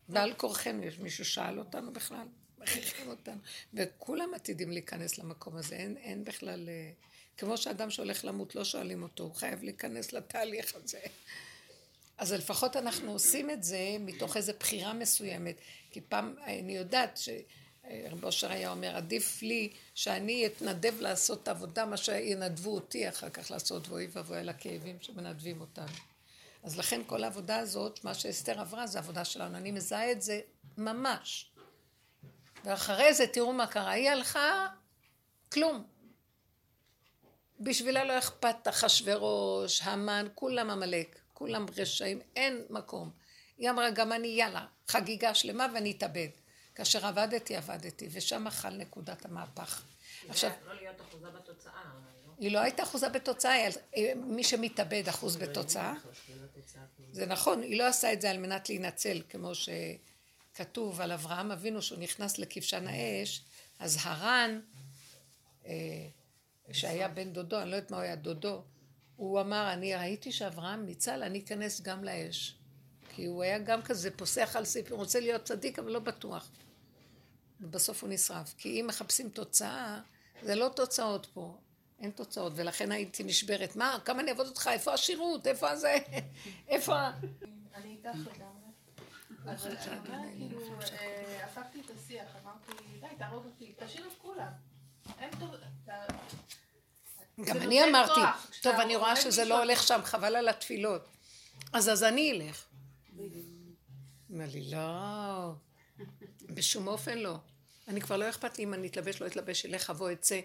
ועל 0.09 0.33
כורחנו, 0.35 0.83
יש 0.83 0.99
מישהו 0.99 1.25
שאל 1.25 1.59
אותנו 1.59 1.93
בכלל? 1.93 2.27
מכריחים 2.63 3.09
אותנו. 3.09 3.41
וכולם 3.75 4.35
עתידים 4.35 4.71
להיכנס 4.71 5.19
למקום 5.19 5.57
הזה, 5.57 5.77
אין, 5.77 5.97
אין 5.97 6.25
בכלל... 6.25 6.69
אה, 6.69 6.91
כמו 7.39 7.57
שאדם 7.57 7.91
שהולך 7.91 8.25
למות, 8.25 8.55
לא 8.55 8.65
שואלים 8.65 9.03
אותו, 9.03 9.25
הוא 9.25 9.35
חייב 9.35 9.63
להיכנס 9.63 10.13
לתהליך 10.13 10.75
הזה. 10.75 11.01
אז 12.19 12.33
לפחות 12.33 12.77
אנחנו 12.77 13.13
עושים 13.13 13.51
את 13.51 13.65
זה 13.65 13.97
מתוך 14.01 14.37
איזו 14.37 14.53
בחירה 14.61 14.93
מסוימת. 14.93 15.57
כי 15.91 16.01
פעם, 16.01 16.35
אני 16.45 16.77
יודעת 16.77 17.19
שרב 17.19 18.25
אושר 18.25 18.53
היה 18.53 18.71
אומר, 18.71 18.97
עדיף 18.97 19.43
לי 19.43 19.73
שאני 19.95 20.47
אתנדב 20.47 21.01
לעשות 21.01 21.43
את 21.43 21.49
העבודה, 21.49 21.87
מה 21.87 21.97
שינדבו 21.97 22.75
אותי 22.75 23.09
אחר 23.09 23.31
כך 23.31 23.51
לעשות, 23.51 23.89
ואוי 23.89 24.09
ואבוי 24.13 24.39
על 24.39 24.49
הכאבים 24.49 24.97
שמנדבים 25.01 25.61
אותנו. 25.61 25.97
אז 26.63 26.79
לכן 26.79 27.01
כל 27.07 27.25
העבודה 27.25 27.59
הזאת, 27.59 28.05
מה 28.05 28.15
שאסתר 28.15 28.61
עברה, 28.61 28.87
זה 28.87 28.99
עבודה 28.99 29.25
שלנו. 29.25 29.57
אני 29.57 29.71
מזהה 29.71 30.13
את 30.13 30.23
זה 30.23 30.41
ממש. 30.79 31.52
ואחרי 32.65 33.15
זה 33.15 33.27
תראו 33.27 33.53
מה 33.53 33.67
קרה. 33.67 33.91
היא 33.91 34.11
הלכה, 34.11 34.67
כלום. 35.53 35.85
בשבילה 37.61 38.05
לא 38.05 38.19
אכפת 38.19 38.69
אחשורוש, 38.69 39.83
המן, 39.83 40.27
כולם 40.35 40.71
עמלק, 40.71 41.19
כולם 41.33 41.67
רשעים, 41.77 42.21
אין 42.37 42.63
מקום. 42.71 43.11
היא 43.59 43.71
אמרה, 43.71 43.91
גם 43.91 44.13
אני, 44.13 44.29
יאללה, 44.29 44.67
חגיגה 44.89 45.35
שלמה 45.35 45.67
ואני 45.75 45.91
אתאבד. 45.91 46.29
כאשר 46.75 47.07
עבדתי, 47.07 47.57
עבדתי, 47.57 48.09
ושם 48.13 48.51
חל 48.51 48.71
נקודת 48.71 49.25
המהפך. 49.25 49.83
עכשיו... 50.29 50.51
לא 50.67 50.75
להיות 50.75 51.01
אחוזה 51.01 51.31
בתוצאה. 51.31 51.73
לא? 52.27 52.33
היא 52.39 52.53
לא 52.53 52.59
הייתה 52.59 52.83
אחוזה 52.83 53.09
בתוצאה, 53.09 53.69
מי 54.17 54.45
שמתאבד 54.45 55.09
אחוז 55.09 55.37
בתוצאה. 55.37 55.95
זה 57.13 57.27
נכון, 57.27 57.63
היא 57.63 57.79
לא 57.79 57.87
עשה 57.87 58.13
את 58.13 58.21
זה 58.21 58.31
על 58.31 58.39
מנת 58.39 58.69
להינצל, 58.69 59.23
כמו 59.29 59.55
ש... 59.55 59.69
כתוב 60.55 61.01
על 61.01 61.13
אברהם 61.13 61.51
אבינו 61.53 61.83
שהוא 61.83 61.99
נכנס 61.99 62.39
לכבשן 62.39 62.87
האש, 62.87 63.45
אז 63.79 63.99
הרן, 64.03 64.61
אה, 65.67 66.09
שהיה 66.73 67.09
בן 67.09 67.33
דודו, 67.33 67.63
אני 67.63 67.71
לא 67.71 67.77
יודעת 67.77 67.91
מה 67.91 67.97
הוא 67.97 68.05
היה 68.05 68.17
דודו, 68.17 68.63
הוא 69.17 69.41
אמר, 69.41 69.73
אני 69.73 69.95
ראיתי 69.95 70.33
שאברהם 70.33 70.87
ניצל, 70.87 71.23
אני 71.23 71.41
אכנס 71.41 71.81
גם 71.81 72.05
לאש. 72.05 72.55
כי 73.15 73.25
הוא 73.25 73.43
היה 73.43 73.59
גם 73.59 73.83
כזה 73.83 74.11
פוסח 74.11 74.57
על 74.57 74.65
סיפור, 74.65 74.93
הוא 74.93 75.05
רוצה 75.05 75.21
להיות 75.21 75.45
צדיק, 75.45 75.79
אבל 75.79 75.93
לא 75.93 75.99
בטוח. 75.99 76.51
ובסוף 77.61 78.03
הוא 78.03 78.11
נשרף. 78.11 78.55
כי 78.59 78.81
אם 78.81 78.87
מחפשים 78.87 79.29
תוצאה, 79.29 80.01
זה 80.43 80.55
לא 80.55 80.71
תוצאות 80.77 81.27
פה. 81.35 81.57
אין 82.01 82.11
תוצאות, 82.11 82.53
ולכן 82.57 82.93
הייתי 82.93 83.25
נשברת. 83.25 83.77
מה, 83.77 83.99
כמה 84.05 84.21
אני 84.23 84.31
אעבוד 84.31 84.47
אותך? 84.47 84.71
איפה 84.73 84.93
השירות? 84.93 85.47
איפה 85.47 85.77
זה? 85.77 85.97
איפה... 86.69 87.09
אני 87.75 87.91
איתך 87.91 88.19
לגמרי. 88.35 88.52
אני 89.47 90.49
כאילו, 90.49 90.61
אה, 90.93 91.45
הפכתי 91.45 91.81
את 91.81 91.91
השיח, 91.91 92.37
אמרתי, 92.43 92.73
די, 93.01 93.07
תהרוג 93.19 93.45
אותי, 93.45 93.75
תשאיר 93.77 94.07
את 94.07 94.13
כולם. 94.19 94.53
גם 97.45 97.57
אני 97.57 97.85
אמרתי, 97.85 98.21
טוב, 98.63 98.75
אני 98.75 98.97
רואה 98.97 99.17
שזה 99.17 99.45
לא 99.45 99.59
הולך 99.59 99.83
שם, 99.83 100.01
חבל 100.05 100.37
על 100.37 100.49
התפילות. 100.49 101.09
אז 101.73 101.89
אז 101.89 102.03
אני 102.03 102.33
אלך. 102.33 102.67
אמר 104.31 104.45
לי, 104.53 104.71
לא, 104.71 105.53
בשום 106.55 106.87
אופן 106.89 107.19
לא. 107.19 107.37
אני 107.89 108.01
כבר 108.01 108.17
לא 108.17 108.29
אכפת 108.29 108.59
לי 108.59 108.65
אם 108.65 108.75
אני 108.75 108.87
אתלבש, 108.89 109.23
לא 109.23 109.27
אתלבש, 109.27 109.67
אלך, 109.67 109.91
אבוא, 109.91 110.13
אצא. 110.13 110.41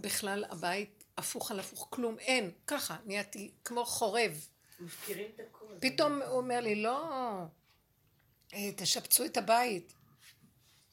בכלל, 0.00 0.44
הבית 0.50 1.04
הפוך 1.18 1.50
על 1.50 1.60
הפוך, 1.60 1.86
כלום, 1.90 2.18
אין. 2.18 2.50
ככה, 2.66 2.96
נהייתי 3.04 3.50
כמו 3.64 3.84
חורב. 3.84 4.46
מפקירים 4.80 5.26
את 5.34 5.40
הכול. 5.40 5.68
פתאום 5.80 6.22
הוא 6.22 6.36
אומר 6.38 6.60
לי, 6.60 6.82
לא, 6.82 7.08
תשפצו 8.76 9.24
את 9.24 9.36
הבית. 9.36 9.92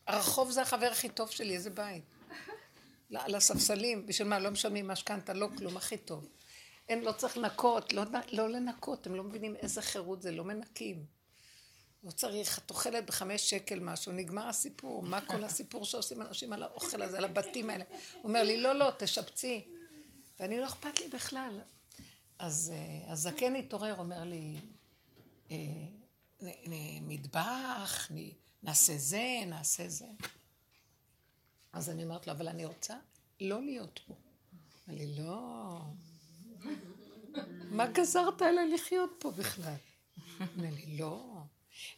הרחוב 0.07 0.51
זה 0.51 0.61
החבר 0.61 0.89
הכי 0.91 1.09
טוב 1.09 1.29
שלי, 1.29 1.55
איזה 1.55 1.69
בית. 1.69 2.03
על 3.15 3.35
הספסלים, 3.35 4.05
בשביל 4.05 4.27
מה? 4.27 4.39
לא 4.39 4.51
משלמים 4.51 4.87
משכנתה, 4.87 5.33
לא 5.33 5.47
כלום, 5.57 5.77
הכי 5.77 5.97
טוב. 5.97 6.27
אין, 6.89 7.03
לא 7.03 7.11
צריך 7.11 7.37
לנקות, 7.37 7.93
לא, 7.93 8.03
לא 8.31 8.49
לנקות, 8.49 9.07
הם 9.07 9.15
לא 9.15 9.23
מבינים 9.23 9.55
איזה 9.55 9.81
חירות 9.81 10.21
זה, 10.21 10.31
לא 10.31 10.43
מנקים. 10.43 11.05
לא 12.03 12.11
צריך, 12.11 12.59
את 12.59 12.69
אוכלת 12.69 13.05
בחמש 13.05 13.49
שקל 13.49 13.79
משהו, 13.79 14.11
נגמר 14.11 14.47
הסיפור. 14.47 15.03
מה 15.03 15.21
כל 15.21 15.43
הסיפור 15.43 15.85
שעושים 15.85 16.21
אנשים 16.21 16.53
על 16.53 16.63
האוכל 16.63 17.01
הזה, 17.01 17.17
על 17.17 17.25
הבתים 17.25 17.69
האלה? 17.69 17.83
הוא 18.13 18.23
אומר 18.23 18.43
לי, 18.43 18.61
לא, 18.61 18.73
לא, 18.73 18.91
תשפצי. 18.97 19.67
ואני 20.39 20.59
לא 20.59 20.65
אכפת 20.65 20.99
לי 20.99 21.07
בכלל. 21.07 21.61
אז 22.39 22.73
הזקן 23.07 23.55
אה, 23.55 23.59
התעורר, 23.59 23.95
אומר 23.97 24.23
לי, 24.23 24.55
אה, 25.51 25.57
מטבח, 27.01 28.11
נעשה 28.63 28.97
זה, 28.97 29.43
נעשה 29.47 29.89
זה. 29.89 30.05
אז 31.73 31.89
אני 31.89 32.03
אומרת 32.03 32.27
לו, 32.27 32.33
אבל 32.33 32.47
אני 32.47 32.65
רוצה 32.65 32.97
לא 33.41 33.61
להיות 33.61 33.99
פה. 34.07 34.13
אמר 34.89 34.97
לי, 34.97 35.15
לא. 35.17 35.81
מה 37.71 37.87
גזרת 37.87 38.41
עליי 38.41 38.71
לחיות 38.73 39.09
פה 39.19 39.31
בכלל? 39.31 39.75
אמר 40.41 40.69
לי, 40.71 40.97
לא. 40.97 41.41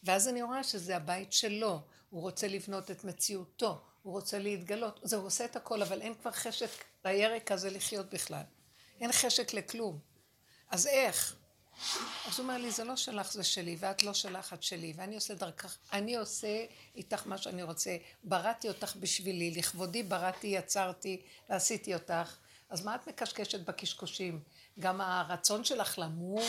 ואז 0.04 0.27
אני 0.27 0.41
רואה 0.41 0.63
שזה 0.63 0.95
הבית 0.95 1.34
שלו, 1.34 1.80
הוא 2.10 2.21
רוצה 2.21 2.47
לבנות 2.47 2.91
את 2.91 3.04
מציאותו, 3.04 3.82
הוא 4.01 4.13
רוצה 4.13 4.39
להתגלות. 4.39 4.99
זה, 5.04 5.15
הוא 5.15 5.25
עושה 5.25 5.45
את 5.45 5.56
הכל, 5.56 5.82
אבל 5.82 6.01
אין 6.01 6.13
כבר 6.21 6.32
חשק 6.32 6.69
לירק 7.06 7.51
הזה 7.51 7.69
לחיות 7.69 8.13
בכלל. 8.13 8.43
אין 9.01 9.12
חשק 9.12 9.54
לכלום. 9.54 9.99
אז 10.69 10.88
איך? 10.88 11.36
אז 12.28 12.39
הוא 12.39 12.44
אומר 12.44 12.58
לי, 12.58 12.72
זה 12.72 12.84
לא 12.84 12.96
שלך, 12.96 13.32
זה 13.32 13.44
שלי, 13.44 13.76
ואת 13.80 14.04
לא 14.04 14.13
שלך, 14.13 14.54
את 14.54 14.63
שלי, 14.63 14.94
ואני 14.96 15.15
עושה 15.15 15.34
דרכך, 15.34 15.78
אני 15.94 16.15
עושה 16.15 16.65
איתך 16.96 17.28
מה 17.28 17.38
שאני 17.38 17.63
רוצה. 17.63 17.98
בראתי 18.24 18.67
אותך 18.67 18.96
בשבילי, 18.96 19.52
לכבודי 19.52 20.04
בראתי, 20.04 20.48
יצרתי, 20.48 21.22
ועשיתי 21.50 21.94
אותך. 21.94 22.36
אז 22.70 22.86
מה 22.86 22.96
את 22.96 23.08
מקשקשת 23.08 23.60
בקשקושים? 23.60 24.39
גם 24.80 25.02
הרצון 25.02 25.63
שלך 25.63 26.00
למות, 26.00 26.44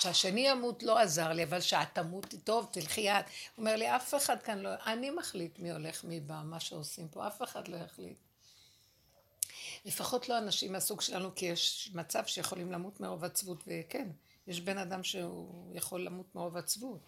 שהשני 0.00 0.48
ימות 0.48 0.82
לא 0.82 0.98
עזר 0.98 1.32
לי, 1.32 1.44
אבל 1.44 1.60
שאת 1.60 1.88
תמותי 1.92 2.38
טוב, 2.38 2.68
תלכי 2.72 3.10
את. 3.10 3.24
הוא 3.24 3.62
אומר 3.62 3.76
לי, 3.76 3.96
אף 3.96 4.14
אחד 4.14 4.42
כאן 4.42 4.58
לא, 4.58 4.70
אני 4.86 5.10
מחליט 5.10 5.58
מי 5.58 5.70
הולך, 5.70 6.04
מי 6.04 6.20
בא, 6.20 6.40
מה 6.44 6.60
שעושים 6.60 7.08
פה, 7.08 7.26
אף 7.26 7.42
אחד 7.42 7.68
לא 7.68 7.76
יחליט. 7.76 8.18
לפחות 9.84 10.28
לא 10.28 10.38
אנשים 10.38 10.72
מהסוג 10.72 11.00
שלנו, 11.00 11.34
כי 11.34 11.46
יש 11.46 11.90
מצב 11.94 12.26
שיכולים 12.26 12.72
למות 12.72 13.00
מרוב 13.00 13.24
עצבות, 13.24 13.64
וכן, 13.66 14.08
יש 14.46 14.60
בן 14.60 14.78
אדם 14.78 15.02
שהוא 15.02 15.76
יכול 15.76 16.00
למות 16.00 16.34
מרוב 16.34 16.56
עצבות. 16.56 17.00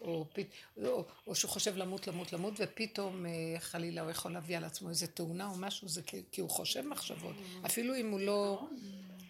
או, 0.00 0.26
פית, 0.32 0.50
או, 0.84 1.04
או 1.26 1.34
שהוא 1.34 1.50
חושב 1.50 1.76
למות, 1.76 2.06
למות, 2.06 2.32
למות, 2.32 2.54
ופתאום 2.58 3.26
אה, 3.26 3.60
חלילה 3.60 4.02
הוא 4.02 4.10
יכול 4.10 4.32
להביא 4.32 4.56
על 4.56 4.64
עצמו 4.64 4.88
איזה 4.88 5.06
תאונה 5.06 5.46
או 5.46 5.56
משהו, 5.58 5.88
זה 5.88 6.02
כי, 6.02 6.22
כי 6.32 6.40
הוא 6.40 6.50
חושב 6.50 6.86
מחשבות. 6.86 7.34
אפילו 7.66 7.96
אם 7.96 8.10
הוא 8.10 8.20
לא... 8.20 8.66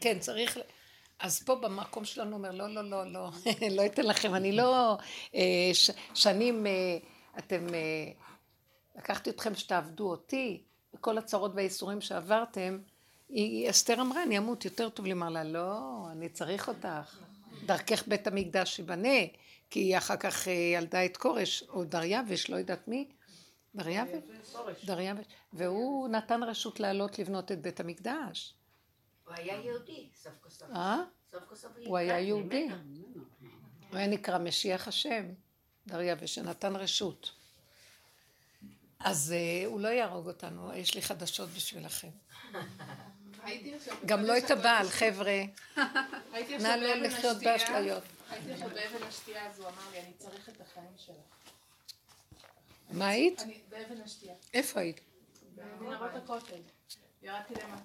כן, 0.00 0.18
צריך... 0.18 0.58
אז 1.18 1.42
פה 1.42 1.54
במקום 1.54 2.04
שלנו 2.04 2.36
אומר, 2.36 2.50
לא, 2.50 2.68
לא, 2.74 2.90
לא, 2.90 3.12
לא, 3.12 3.30
לא 3.76 3.86
אתן 3.86 4.06
לכם, 4.06 4.34
אני 4.34 4.52
לא... 4.52 4.96
אה, 5.34 5.70
ש, 5.72 5.90
שנים 6.14 6.66
אה, 6.66 6.98
אתם... 7.38 7.66
לקחתי 8.96 9.30
אתכם 9.30 9.54
שתעבדו 9.54 10.10
אותי, 10.10 10.62
וכל 10.94 11.18
הצרות 11.18 11.52
והייסורים 11.54 12.00
שעברתם, 12.00 12.78
היא, 13.28 13.70
אסתר 13.70 14.00
אמרה, 14.00 14.22
אני 14.22 14.38
אמות, 14.38 14.64
יותר 14.64 14.88
טוב 14.88 15.06
לי, 15.06 15.12
אמר 15.12 15.28
לה, 15.28 15.44
לא, 15.44 15.80
אני 16.12 16.28
צריך 16.28 16.68
אותך. 16.68 17.25
דרכך 17.66 18.08
בית 18.08 18.26
המקדש 18.26 18.78
ייבנה. 18.78 19.18
כי 19.70 19.80
היא 19.80 19.98
אחר 19.98 20.16
כך 20.16 20.48
אה, 20.48 20.52
ילדה 20.52 21.04
את 21.04 21.16
כורש, 21.16 21.62
או 21.62 21.84
דריווש, 21.84 22.50
לא 22.50 22.56
יודעת 22.56 22.88
מי. 22.88 23.08
דריווש? 23.74 24.24
דריווש. 24.84 25.26
והוא 25.52 26.08
נתן 26.08 26.42
רשות 26.42 26.80
לעלות 26.80 27.18
לבנות 27.18 27.52
את 27.52 27.62
בית 27.62 27.80
המקדש. 27.80 28.54
הוא 29.24 29.34
היה 29.36 29.60
יהודי, 29.60 30.08
סוף 30.14 30.32
כל 30.40 30.50
סוף. 30.50 30.68
אה? 30.70 31.02
הוא 31.86 31.96
היה 31.96 32.20
יהודי. 32.20 32.68
הוא 33.90 33.98
היה 33.98 34.06
נקרא 34.06 34.38
משיח 34.38 34.88
השם, 34.88 35.26
דריווש, 35.86 36.34
שנתן 36.34 36.76
רשות. 36.76 37.32
אז 39.00 39.34
uh, 39.34 39.66
הוא 39.66 39.80
לא 39.80 39.88
יהרוג 39.88 40.26
אותנו, 40.26 40.74
יש 40.74 40.94
לי 40.94 41.02
חדשות 41.02 41.48
בשבילכם. 41.48 42.08
גם 44.06 44.22
לא 44.22 44.38
את 44.38 44.50
הבעל, 44.50 44.88
חבר'ה. 44.88 45.42
נא 46.60 46.68
לא 46.68 46.94
לחיות 46.94 47.36
באשליות. 47.36 48.02
הייתי 48.30 48.52
עכשיו 48.52 48.68
באבן 48.68 49.06
השתייה, 49.08 49.46
אז 49.46 49.58
הוא 49.58 49.68
אמר 49.68 49.90
לי, 49.92 50.00
אני 50.00 50.12
צריך 50.18 50.48
את 50.48 50.60
החיים 50.60 50.92
שלך. 50.96 51.16
מה 52.90 53.08
היית? 53.08 53.42
באבן 53.68 54.00
השתייה. 54.02 54.34
איפה 54.54 54.80
היית? 54.80 55.00
במנהרות 55.54 56.10
הכותל. 56.14 56.60
ירדתי 57.22 57.54
למטה. 57.54 57.82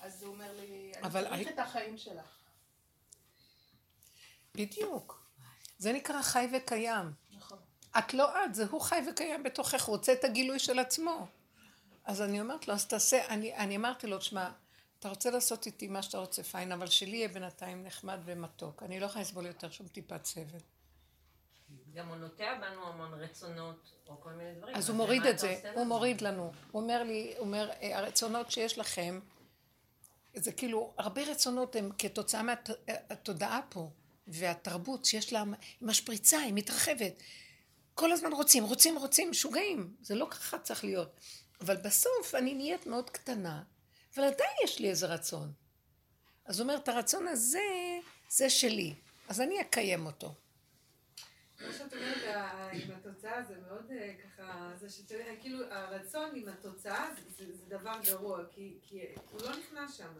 אז 0.00 0.22
הוא 0.22 0.34
אומר 0.34 0.52
לי, 0.60 0.92
אני 1.02 1.44
צריך 1.44 1.54
את 1.54 1.58
החיים 1.58 1.98
שלך. 1.98 2.38
בדיוק. 4.54 5.26
זה 5.78 5.92
נקרא 5.92 6.22
חי 6.22 6.48
וקיים. 6.52 7.12
נכון. 7.32 7.58
את 7.98 8.14
לא 8.14 8.44
את, 8.44 8.54
זה 8.54 8.66
הוא 8.70 8.80
חי 8.80 9.00
וקיים 9.10 9.42
בתוכך, 9.42 9.82
רוצה 9.82 10.12
את 10.12 10.24
הגילוי 10.24 10.58
של 10.58 10.78
עצמו. 10.78 11.26
אז 12.04 12.22
אני 12.22 12.40
אומרת 12.40 12.68
לו, 12.68 12.74
אז 12.74 12.86
תעשה, 12.86 13.26
אני, 13.26 13.54
אני 13.54 13.76
אמרתי 13.76 14.06
לו, 14.06 14.18
תשמע, 14.18 14.50
אתה 15.00 15.08
רוצה 15.08 15.30
לעשות 15.30 15.66
איתי 15.66 15.88
מה 15.88 16.02
שאתה 16.02 16.18
רוצה, 16.18 16.42
פיין, 16.42 16.72
אבל 16.72 16.86
שלי 16.86 17.16
יהיה 17.16 17.28
בינתיים 17.28 17.84
נחמד 17.84 18.18
ומתוק. 18.24 18.82
אני 18.82 19.00
לא 19.00 19.06
יכולה 19.06 19.22
לסבול 19.22 19.46
יותר 19.46 19.70
שום 19.70 19.88
טיפת 19.88 20.24
סבל. 20.24 20.58
גם 21.94 22.08
הוא 22.08 22.16
נוטע 22.16 22.54
בנו 22.60 22.86
המון 22.86 23.14
רצונות, 23.14 23.92
או 24.08 24.20
כל 24.20 24.30
מיני 24.30 24.54
דברים. 24.54 24.76
אז 24.76 24.88
הוא 24.88 24.96
מוריד 24.96 25.26
את 25.26 25.38
זה, 25.38 25.60
הוא 25.74 25.86
מוריד 25.86 26.20
לנו. 26.20 26.52
הוא 26.70 26.82
אומר 26.82 27.02
לי, 27.02 27.34
הוא 27.36 27.46
אומר, 27.46 27.70
אה, 27.82 27.98
הרצונות 27.98 28.50
שיש 28.50 28.78
לכם, 28.78 29.20
זה 30.34 30.52
כאילו, 30.52 30.92
הרבה 30.98 31.22
רצונות 31.22 31.76
הם 31.76 31.90
כתוצאה 31.98 32.42
מהתודעה 32.42 33.60
פה, 33.68 33.90
והתרבות 34.26 35.04
שיש 35.04 35.32
לה, 35.32 35.40
היא 35.40 35.88
משפריצה, 35.88 36.38
היא 36.38 36.52
מתרחבת. 36.54 37.22
כל 37.94 38.12
הזמן 38.12 38.32
רוצים, 38.32 38.64
רוצים, 38.64 38.98
רוצים, 38.98 39.30
משוגעים. 39.30 39.94
זה 40.02 40.14
לא 40.14 40.26
ככה 40.30 40.58
צריך 40.58 40.84
להיות. 40.84 41.20
אבל 41.60 41.76
בסוף 41.76 42.34
אני 42.34 42.54
נהיית 42.54 42.86
מאוד 42.86 43.10
קטנה, 43.10 43.62
אבל 44.14 44.24
עדיין 44.24 44.50
יש 44.64 44.78
לי 44.78 44.90
איזה 44.90 45.06
רצון. 45.06 45.52
אז 46.44 46.60
הוא 46.60 46.64
אומר, 46.64 46.76
את 46.76 46.88
הרצון 46.88 47.28
הזה, 47.28 47.98
זה 48.28 48.50
שלי, 48.50 48.94
אז 49.28 49.40
אני 49.40 49.60
אקיים 49.60 50.06
אותו. 50.06 50.34
מה 51.60 51.72
שאת 51.72 51.94
אומרת 51.94 52.46
עם 52.72 52.90
התוצאה 52.90 53.42
זה 53.42 53.54
מאוד 53.68 53.90
אה, 53.90 54.12
ככה, 54.24 54.70
זה 54.80 54.90
שכאילו 54.90 55.64
הרצון 55.70 56.30
עם 56.34 56.48
התוצאה 56.48 57.10
זה, 57.36 57.44
זה 57.56 57.76
דבר 57.76 57.92
גרוע, 58.04 58.38
כי, 58.50 58.78
כי 58.82 59.00
הוא 59.30 59.42
לא 59.42 59.50
נכנס 59.56 59.96
שם. 59.96 60.12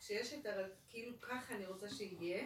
כשיש 0.00 0.32
את 0.32 0.46
הרצון, 0.46 0.74
כאילו 0.90 1.12
ככה 1.20 1.54
אני 1.54 1.66
רוצה 1.66 1.90
שיהיה, 1.90 2.44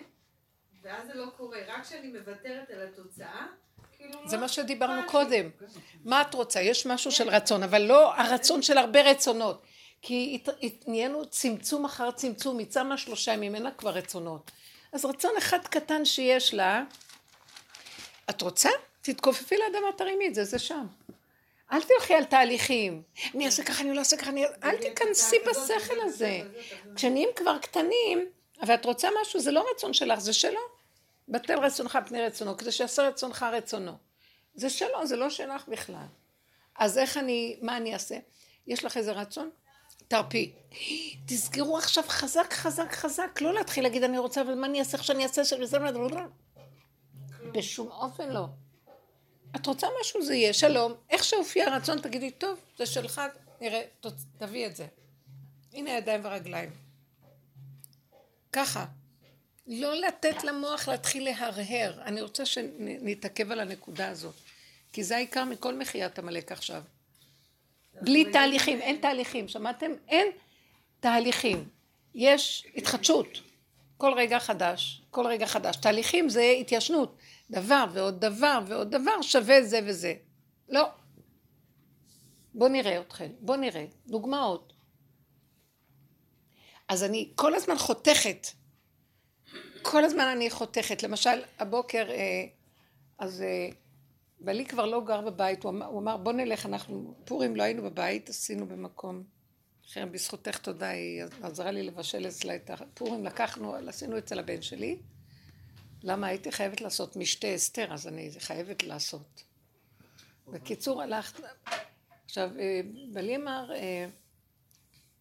ואז 0.83 1.07
זה 1.07 1.14
לא 1.14 1.27
קורה. 1.37 1.59
רק 1.66 1.83
כשאני 1.83 2.09
מוותרת 2.09 2.70
על 2.70 2.88
התוצאה, 2.88 3.46
כאילו 3.92 4.29
זה 4.29 4.37
לא 4.37 4.42
מה 4.42 4.48
שדיברנו 4.48 5.03
קודם. 5.09 5.51
מה 6.05 6.22
את 6.22 6.35
רוצה? 6.35 6.61
יש 6.61 6.87
משהו 6.87 7.12
של 7.12 7.29
רצון, 7.29 7.62
אבל 7.62 7.83
לא 7.83 8.14
הרצון 8.14 8.62
של 8.62 8.79
הרבה 8.79 9.11
רצונות. 9.11 9.62
כי 10.03 10.43
נהיינו 10.87 11.27
צמצום 11.27 11.85
אחר 11.85 12.11
צמצום, 12.11 12.59
מצא 12.59 12.83
מה 12.83 12.97
שלושה 12.97 13.33
ימים, 13.33 13.55
אין 13.55 13.62
לה 13.62 13.71
כבר 13.71 13.91
רצונות. 13.91 14.51
אז 14.93 15.05
רצון 15.05 15.33
אחד 15.38 15.59
קטן 15.67 16.05
שיש 16.05 16.55
לה, 16.55 16.85
את 18.31 18.43
רוצה? 18.43 18.71
תתכופפי 19.03 19.55
לאדמה, 19.57 19.93
תרימי 19.97 20.29
את 20.29 20.35
זה, 20.35 20.45
זה 20.45 20.59
שם. 20.59 20.87
אל 21.73 21.83
תלכי 21.83 22.15
על 22.15 22.25
תהליכים. 22.25 23.03
אני 23.35 23.47
אעשה 23.47 23.62
ככה, 23.62 23.83
אני 23.83 23.95
לא 23.95 23.99
אעשה 23.99 24.17
ככה, 24.17 24.31
אני... 24.31 24.45
אל 24.65 24.77
תיכנסי 24.77 25.37
בשכל 25.51 26.01
הזה. 26.01 26.41
כשנהיים 26.97 27.29
כבר 27.37 27.59
קטנים, 27.59 28.27
אבל 28.62 28.75
את 28.75 28.85
רוצה 28.85 29.09
משהו, 29.21 29.41
זה 29.41 29.51
לא 29.51 29.65
רצון 29.75 29.93
שלך, 29.93 30.19
זה 30.19 30.33
שלו. 30.33 30.61
בטל 31.29 31.59
רצונך 31.59 31.99
פני 32.07 32.23
רצונו, 32.23 32.57
כדי 32.57 32.73
שיעשה 32.73 33.09
רצונך 33.09 33.47
רצונו. 33.53 33.93
זה 34.55 34.71
שלו, 34.71 35.07
זה 35.07 35.17
לא 35.17 35.31
שלך 35.31 35.69
בכלל. 35.69 36.07
אז 36.79 36.99
איך 36.99 37.17
אני, 37.17 37.59
מה 37.62 37.77
אני 37.77 37.95
אעשה? 37.95 38.17
יש 38.67 38.85
לך 38.85 38.97
איזה 38.97 39.12
רצון? 39.12 39.51
תרפי. 40.09 40.53
תסגרו 41.27 41.79
עכשיו 41.79 42.05
חזק, 42.09 42.53
חזק, 42.53 42.93
חזק. 42.93 43.41
לא 43.41 43.55
להתחיל 43.55 43.85
להגיד 43.85 44.03
אני 44.03 44.19
רוצה, 44.19 44.41
אבל 44.43 44.55
מה 44.55 44.67
אני 44.67 44.81
אעשה, 44.81 44.97
איך 44.97 45.05
שאני 45.05 45.23
אעשה, 45.23 45.45
שאני 45.45 45.62
אעשה, 45.62 45.79
בשום 47.53 47.88
אופן 47.88 48.31
לא. 48.31 48.47
את 49.57 49.67
רוצה 49.67 49.87
משהו, 50.01 50.23
זה 50.23 50.35
יהיה. 50.35 50.53
שלום. 50.53 50.93
איך 51.11 51.25
שהופיע 51.25 51.67
הרצון, 51.67 52.01
תגידי, 52.01 52.31
טוב, 52.31 52.59
זה 52.79 52.87
שלך, 52.87 53.21
נראה, 53.61 53.83
תביא 54.38 54.67
את 54.67 54.77
זה. 54.77 54.87
הנה 55.73 55.91
ידיים 55.91 56.21
ורגליים. 56.25 56.71
ככה. 58.53 58.87
לא 59.67 59.95
לתת 59.95 60.45
למוח 60.45 60.88
להתחיל 60.88 61.25
להרהר. 61.25 62.03
אני 62.03 62.23
רוצה 62.23 62.47
שנתעכב 62.47 63.53
על 63.53 63.61
הנקודה 63.61 64.09
הזאת. 64.09 64.35
כי 64.93 65.05
זה 65.05 65.17
העיקר 65.17 65.45
מכל 65.45 65.79
מחיית 65.79 66.19
עמלק 66.19 66.53
עכשיו. 66.53 66.83
בלי 68.00 68.33
תהליכים, 68.33 68.81
אין 68.81 68.96
תהליכים. 69.00 69.48
שמעתם? 69.48 69.90
אין 70.09 70.26
תהליכים. 71.00 71.68
יש 72.14 72.66
התחדשות. 72.76 73.28
כל 73.96 74.12
רגע 74.16 74.38
חדש, 74.38 75.02
כל 75.11 75.26
רגע 75.26 75.46
חדש. 75.46 75.76
תהליכים 75.76 76.28
זה 76.28 76.42
התיישנות. 76.61 77.16
דבר 77.50 77.85
ועוד 77.92 78.20
דבר 78.20 78.59
ועוד 78.66 78.90
דבר 78.90 79.22
שווה 79.22 79.62
זה 79.62 79.81
וזה. 79.87 80.14
לא. 80.68 80.88
בואו 82.55 82.68
נראה 82.68 83.00
אתכם, 83.00 83.33
בואו 83.40 83.59
נראה. 83.59 83.85
דוגמאות. 84.07 84.72
אז 86.88 87.05
אני 87.05 87.33
כל 87.35 87.55
הזמן 87.55 87.78
חותכת. 87.78 88.46
כל 89.83 90.05
הזמן 90.05 90.24
אני 90.24 90.50
חותכת. 90.50 91.02
למשל, 91.02 91.42
הבוקר, 91.59 92.11
אה, 92.11 92.44
אז 93.18 93.42
אה, 93.42 93.68
בעלי 94.44 94.66
כבר 94.66 94.87
לא 94.87 95.05
גר 95.05 95.20
בבית, 95.20 95.64
הוא 95.64 95.70
אמר, 95.70 95.87
הוא 95.87 96.00
אמר 96.00 96.16
בוא 96.16 96.33
נלך, 96.33 96.66
אנחנו, 96.66 97.14
פורים 97.24 97.57
לא 97.57 97.62
היינו 97.62 97.83
בבית, 97.83 98.28
עשינו 98.28 98.66
במקום. 98.66 99.24
חרם, 99.88 100.12
בזכותך 100.12 100.59
תודה, 100.59 100.88
היא 100.88 101.22
עזרה 101.42 101.70
לי 101.70 101.83
לבשל 101.83 102.26
אצלה 102.28 102.55
את 102.55 102.70
הפורים, 102.70 103.24
לקחנו, 103.24 103.74
עשינו 103.88 104.18
אצל 104.18 104.38
הבן 104.38 104.62
שלי. 104.62 104.98
למה 106.02 106.26
הייתי 106.26 106.52
חייבת 106.52 106.81
לעשות 106.81 107.16
משתה 107.16 107.55
אסתר, 107.55 107.92
אז 107.92 108.09
אני 108.09 108.31
חייבת 108.38 108.83
לעשות. 108.83 109.42
בקיצור, 110.48 111.02
הלכת... 111.02 111.42
עכשיו, 112.24 112.50
אה, 112.59 112.81
בעלי 113.12 113.37
אמר, 113.37 113.72
אה, 113.74 114.07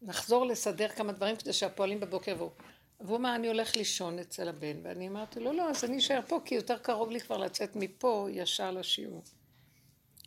נחזור 0.01 0.45
לסדר 0.45 0.89
כמה 0.89 1.13
דברים 1.13 1.35
כדי 1.35 1.53
שהפועלים 1.53 1.99
בבוקר 1.99 2.31
יבואו. 2.31 2.51
והוא 3.05 3.17
אמר, 3.17 3.35
אני 3.35 3.47
הולך 3.47 3.75
לישון 3.75 4.19
אצל 4.19 4.49
הבן, 4.49 4.77
ואני 4.83 5.07
אמרתי 5.07 5.39
לו, 5.39 5.53
לא, 5.53 5.69
אז 5.69 5.83
אני 5.83 5.97
אשאר 5.97 6.19
פה, 6.27 6.39
כי 6.45 6.55
יותר 6.55 6.77
קרוב 6.77 7.11
לי 7.11 7.19
כבר 7.19 7.37
לצאת 7.37 7.75
מפה 7.75 8.27
ישר 8.31 8.71
לשיעור. 8.71 9.23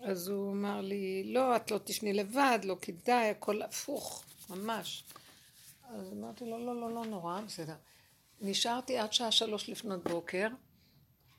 אז 0.00 0.28
הוא 0.28 0.52
אמר 0.52 0.80
לי, 0.80 1.22
לא, 1.24 1.56
את 1.56 1.70
לא 1.70 1.80
תשני 1.84 2.12
לבד, 2.12 2.58
לא 2.64 2.76
כדאי, 2.80 3.30
הכל 3.30 3.62
הפוך, 3.62 4.24
ממש. 4.50 5.04
אז 5.90 6.12
אמרתי 6.12 6.44
לו, 6.44 6.58
לא, 6.66 6.80
לא, 6.80 6.94
לא 6.94 7.04
נורא, 7.04 7.40
בסדר. 7.40 7.74
נשארתי 8.40 8.98
עד 8.98 9.12
שעה 9.12 9.30
שלוש 9.30 9.68
לפנות 9.68 10.04
בוקר, 10.04 10.48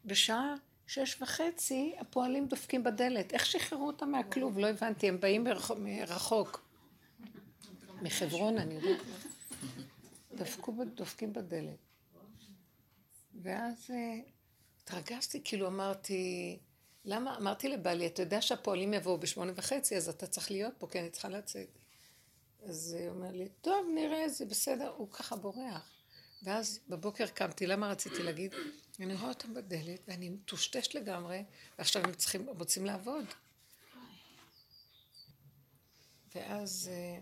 בשעה 0.06 0.56
שש 0.88 1.22
וחצי 1.22 1.96
הפועלים 2.00 2.48
דופקים 2.48 2.84
בדלת. 2.84 3.34
איך 3.34 3.46
שחררו 3.46 3.88
אותם 3.88 4.12
מהכלוב? 4.12 4.60
לא 4.60 4.68
הבנתי, 4.68 5.08
הם 5.08 5.20
באים 5.20 5.44
מרחוק. 5.78 6.66
מחברון, 8.02 8.58
אני 8.58 8.74
יודעת. 8.74 9.06
דפקו, 10.36 10.74
דופקים 10.96 11.34
בדלת. 11.34 11.78
ואז 13.42 13.90
אה, 13.90 14.20
התרגשתי, 14.82 15.42
כאילו 15.44 15.68
אמרתי, 15.68 16.58
למה? 17.06 17.38
אמרתי 17.38 17.68
לבעלי, 17.68 18.08
אתה 18.08 18.22
יודע 18.22 18.42
שהפועלים 18.42 18.94
יבואו 18.94 19.18
בשמונה 19.18 19.52
וחצי, 19.56 19.98
אז 19.98 20.10
אתה 20.10 20.28
צריך 20.28 20.52
להיות 20.52 20.74
פה, 20.78 20.88
כי 20.88 21.00
אני 21.00 21.10
צריכה 21.10 21.30
לצאת. 21.30 21.68
אז 22.64 22.98
הוא 23.00 23.10
אומר 23.10 23.32
לי, 23.32 23.50
טוב, 23.62 23.88
נראה, 23.96 24.30
זה 24.30 24.46
בסדר, 24.46 24.94
הוא 24.98 25.12
ככה 25.12 25.36
בורח. 25.36 25.92
ואז 26.44 26.80
בבוקר 26.90 27.28
קמתי, 27.28 27.68
למה 27.68 27.90
רציתי 27.90 28.24
להגיד? 28.24 28.54
אני 29.00 29.16
רואה 29.16 29.30
אותם 29.30 29.54
בדלת, 29.54 30.00
ואני 30.08 30.30
מטושטש 30.30 30.96
לגמרי, 30.96 31.44
ועכשיו 31.78 32.04
הם 32.04 32.14
צריכים, 32.14 32.50
רוצים 32.50 32.86
לעבוד. 32.86 33.26
ואז 36.36 36.92
אה, 36.94 37.20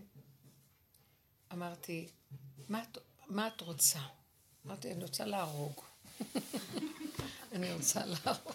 אמרתי, 1.54 2.08
מה, 2.70 2.84
את- 2.84 2.98
מה 3.28 3.48
את 3.48 3.62
רוצה? 3.62 4.00
אמרתי, 4.66 4.92
אני 4.92 5.04
רוצה 5.04 5.26
להרוג. 5.26 5.82
אני 7.54 7.74
רוצה 7.74 8.00
להרוג. 8.06 8.52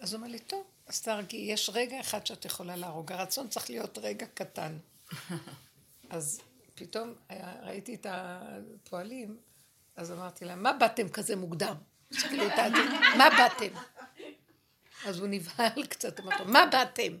אז 0.00 0.12
הוא 0.12 0.18
אומר 0.18 0.28
לי, 0.28 0.38
טוב, 0.38 0.64
אז 0.86 1.00
תהרגי, 1.02 1.36
יש 1.36 1.70
רגע 1.74 2.00
אחד 2.00 2.26
שאת 2.26 2.44
יכולה 2.44 2.76
להרוג, 2.76 3.12
הרצון 3.12 3.48
צריך 3.48 3.70
להיות 3.70 3.98
רגע 3.98 4.26
קטן. 4.34 4.78
אז 6.10 6.40
פתאום 6.74 7.14
היה, 7.28 7.54
ראיתי 7.62 7.94
את 7.94 8.06
הפועלים, 8.10 9.38
אז 9.96 10.12
אמרתי 10.12 10.44
להם, 10.44 10.62
מה 10.62 10.72
באתם 10.72 11.08
כזה 11.08 11.36
מוקדם? 11.36 11.76
מה 13.18 13.28
באתם? 13.38 13.74
אז 15.06 15.18
הוא 15.18 15.28
נבהל 15.30 15.86
קצת, 15.88 16.20
אמרתי 16.20 16.42
לו, 16.44 16.52
מה 16.52 16.66
באתם? 16.72 17.12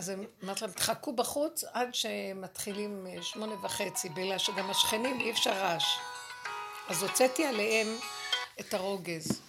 אז 0.00 0.12
אמרתי 0.44 0.60
להם, 0.60 0.70
תחכו 0.70 1.12
בחוץ 1.12 1.64
עד 1.72 1.94
שמתחילים 1.94 3.06
אה, 3.06 3.22
שמונה 3.22 3.54
וחצי, 3.64 4.08
בגלל 4.08 4.38
שגם 4.38 4.70
השכנים 4.70 5.20
אי 5.20 5.30
אפשר 5.30 5.50
רעש. 5.50 5.84
אז 6.88 7.02
הוצאתי 7.02 7.44
עליהם 7.44 7.86
את 8.60 8.74
הרוגז. 8.74 9.40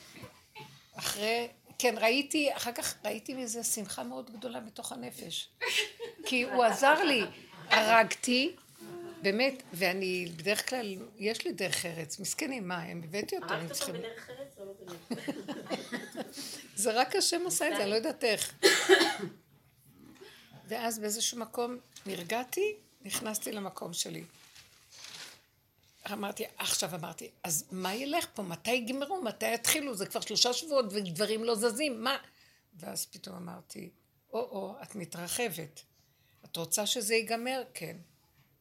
אחרי, 0.95 1.47
כן, 1.79 1.95
ראיתי, 1.97 2.55
אחר 2.55 2.71
כך 2.71 2.95
ראיתי 3.05 3.33
מזה 3.33 3.63
שמחה 3.63 4.03
מאוד 4.03 4.31
גדולה 4.31 4.59
בתוך 4.59 4.91
הנפש. 4.91 5.49
כי 6.25 6.43
הוא 6.43 6.63
עזר 6.63 7.03
לי, 7.03 7.23
הרגתי, 7.69 8.55
באמת, 9.21 9.63
ואני 9.73 10.31
בדרך 10.35 10.69
כלל, 10.69 10.95
יש 11.17 11.45
לי 11.45 11.51
דרך 11.51 11.85
ארץ, 11.85 12.19
מסכנים, 12.19 12.67
מה, 12.67 12.77
הם 12.77 13.01
הבאתי 13.03 13.35
אותם, 13.35 13.47
הם 13.53 13.59
הרגת 13.59 13.81
אותו. 13.81 13.93
בדרך 13.93 14.29
ארץ 14.29 14.57
או 14.59 14.65
לא 14.65 14.73
בדרך? 14.81 15.29
זה 16.75 16.91
רק 16.91 17.15
השם 17.15 17.41
עשה 17.47 17.67
את 17.69 17.75
זה, 17.75 17.81
אני 17.81 17.89
לא 17.89 17.95
יודעת 17.95 18.23
איך. 18.23 18.53
ואז 20.71 20.99
באיזשהו 20.99 21.39
מקום 21.39 21.77
נרגעתי, 22.05 22.75
נכנסתי 23.01 23.51
למקום 23.51 23.93
שלי. 23.93 24.23
אמרתי, 26.11 26.43
עכשיו 26.57 26.95
אמרתי, 26.95 27.29
אז 27.43 27.65
מה 27.71 27.95
ילך 27.95 28.27
פה? 28.33 28.43
מתי 28.43 28.71
יגמרו? 28.71 29.21
מתי 29.21 29.53
יתחילו? 29.53 29.95
זה 29.95 30.05
כבר 30.05 30.21
שלושה 30.21 30.53
שבועות 30.53 30.85
ודברים 30.89 31.43
לא 31.43 31.55
זזים, 31.55 32.03
מה? 32.03 32.17
ואז 32.73 33.05
פתאום 33.05 33.35
אמרתי, 33.35 33.89
או-או, 34.33 34.75
את 34.83 34.95
מתרחבת. 34.95 35.81
את 36.45 36.57
רוצה 36.57 36.85
שזה 36.85 37.15
ייגמר? 37.15 37.63
כן. 37.73 37.97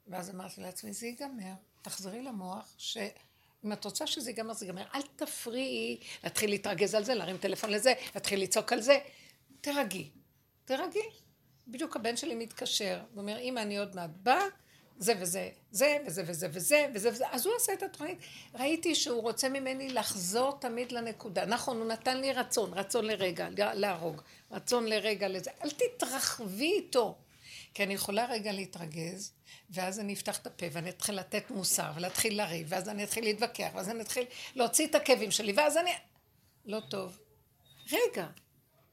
ואז 0.09 0.31
אמרתי 0.31 0.61
לעצמי, 0.61 0.93
זה 0.93 1.07
ייגמר. 1.07 1.53
תחזרי 1.83 2.23
למוח, 2.23 2.75
שאם 2.79 3.73
את 3.73 3.85
רוצה 3.85 4.07
שזה 4.07 4.31
ייגמר, 4.31 4.55
זה 4.55 4.67
ייגמר. 4.67 4.85
אל 4.95 5.03
תפריעי 5.17 6.01
להתחיל 6.25 6.51
להתרגז 6.51 6.95
על 6.95 7.05
זה, 7.05 7.15
להרים 7.15 7.39
טלפון 7.39 7.71
לזה, 7.71 7.95
להתחיל 8.15 8.43
לצעוק 8.43 8.73
על 8.73 8.81
זה. 8.81 8.99
תרגי, 9.61 10.11
תרגי. 10.65 11.30
בדיוק 11.71 11.97
הבן 11.97 12.17
שלי 12.17 12.35
מתקשר, 12.35 13.01
ואומר, 13.15 13.39
אמא, 13.39 13.61
אני 13.61 13.79
עוד 13.79 13.97
מעט 13.97 14.11
בא, 14.23 14.39
זה 14.99 15.15
וזה, 15.21 15.49
זה 15.71 15.99
וזה 16.07 16.23
וזה 16.27 16.49
וזה 16.53 16.87
וזה 16.95 17.11
וזה, 17.13 17.25
אז 17.31 17.47
הוא 17.47 17.55
עשה 17.57 17.73
את 17.73 17.83
התוכנית. 17.83 18.19
ראיתי 18.55 18.95
שהוא 18.95 19.23
רוצה 19.23 19.49
ממני 19.49 19.89
לחזור 19.89 20.59
תמיד 20.61 20.93
לנקודה. 20.93 21.47
נכון, 21.47 21.77
הוא 21.77 21.87
נתן 21.87 22.21
לי 22.21 22.33
רצון, 22.33 22.75
רצון 22.75 23.05
לרגע, 23.05 23.49
להרוג, 23.75 24.21
רצון 24.51 24.87
לרגע 24.87 25.29
לזה. 25.29 25.51
אל 25.65 25.71
תתרחבי 25.71 26.73
איתו. 26.73 27.19
כי 27.75 27.83
אני 27.83 27.95
יכולה 27.95 28.27
רגע 28.27 28.53
להתרגז, 28.53 29.33
ואז 29.71 30.01
אני 30.01 30.13
אפתח 30.13 30.39
את 30.39 30.47
הפה 30.47 30.67
ואני 30.73 30.91
אתחיל 30.91 31.15
לתת 31.15 31.51
מוסר 31.51 31.91
ולהתחיל 31.97 32.43
לריב, 32.43 32.67
ואז 32.71 32.89
אני 32.89 33.05
אתחיל 33.05 33.25
להתווכח, 33.25 33.69
ואז 33.75 33.89
אני 33.89 34.01
אתחיל 34.01 34.25
להוציא 34.55 34.87
את 34.87 34.95
הכאבים 34.95 35.31
שלי, 35.31 35.53
ואז 35.53 35.77
אני... 35.77 35.91
לא 36.67 36.81
טוב. 36.91 37.19
רגע, 37.93 38.27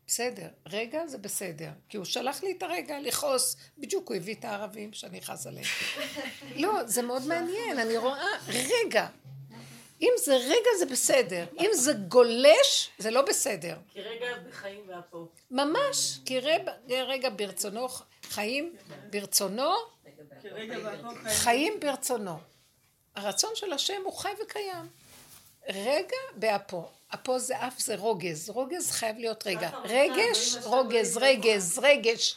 בסדר, 0.08 0.48
רגע 0.65 1.08
זה 1.08 1.17
בסדר, 1.17 1.70
כי 1.89 1.98
הוא 1.98 2.06
שלח 2.06 2.43
לי 2.43 2.52
את 2.58 2.63
הרגע 2.63 3.00
לכעוס, 3.00 3.58
בדיוק 3.78 4.10
הוא 4.10 4.17
הביא 4.17 4.36
את 4.36 4.46
הערבים 4.46 4.93
שאני 4.93 5.20
אכעס 5.20 5.48
עליהם. 5.48 5.65
לא, 6.63 6.84
זה 6.86 7.02
מאוד 7.02 7.28
מעניין, 7.28 7.80
אני 7.80 7.98
רואה, 7.98 8.28
רגע, 8.48 9.08
אם 10.02 10.12
זה 10.26 10.36
רגע 10.36 10.70
זה 10.80 10.86
בסדר, 10.86 11.46
אם 11.60 11.70
זה 11.74 11.93
גולש 11.93 12.89
זה 12.98 13.12
לא 13.12 13.22
בסדר. 13.22 13.78
כי 13.93 14.02
רגע 14.02 14.28
בחיים 14.50 14.82
והפה. 14.88 15.28
ממש, 15.52 16.20
כי 16.26 16.39
רגע, 16.39 16.72
רגע 16.89 17.30
ברצונו, 17.30 17.88
חיים 18.24 18.76
ברצונו. 19.10 19.72
חיים 21.30 21.80
ברצונו. 21.80 22.38
הרצון 23.15 23.56
של 23.56 23.74
השם 23.74 24.02
הוא 24.04 24.13
חי 24.13 24.32
וקיים. 24.43 24.88
רגע 25.70 26.17
באפו. 26.36 26.89
אפו 27.13 27.39
זה 27.39 27.67
אף 27.67 27.80
זה 27.80 27.96
רוגז. 27.96 28.50
רוגז 28.50 28.91
חייב 28.91 29.17
להיות 29.17 29.48
רגע. 29.48 29.70
רגש, 29.84 30.56
אותם, 30.56 30.67
רוגז, 30.67 31.17
רגז, 31.17 31.80
רגש. 31.82 32.36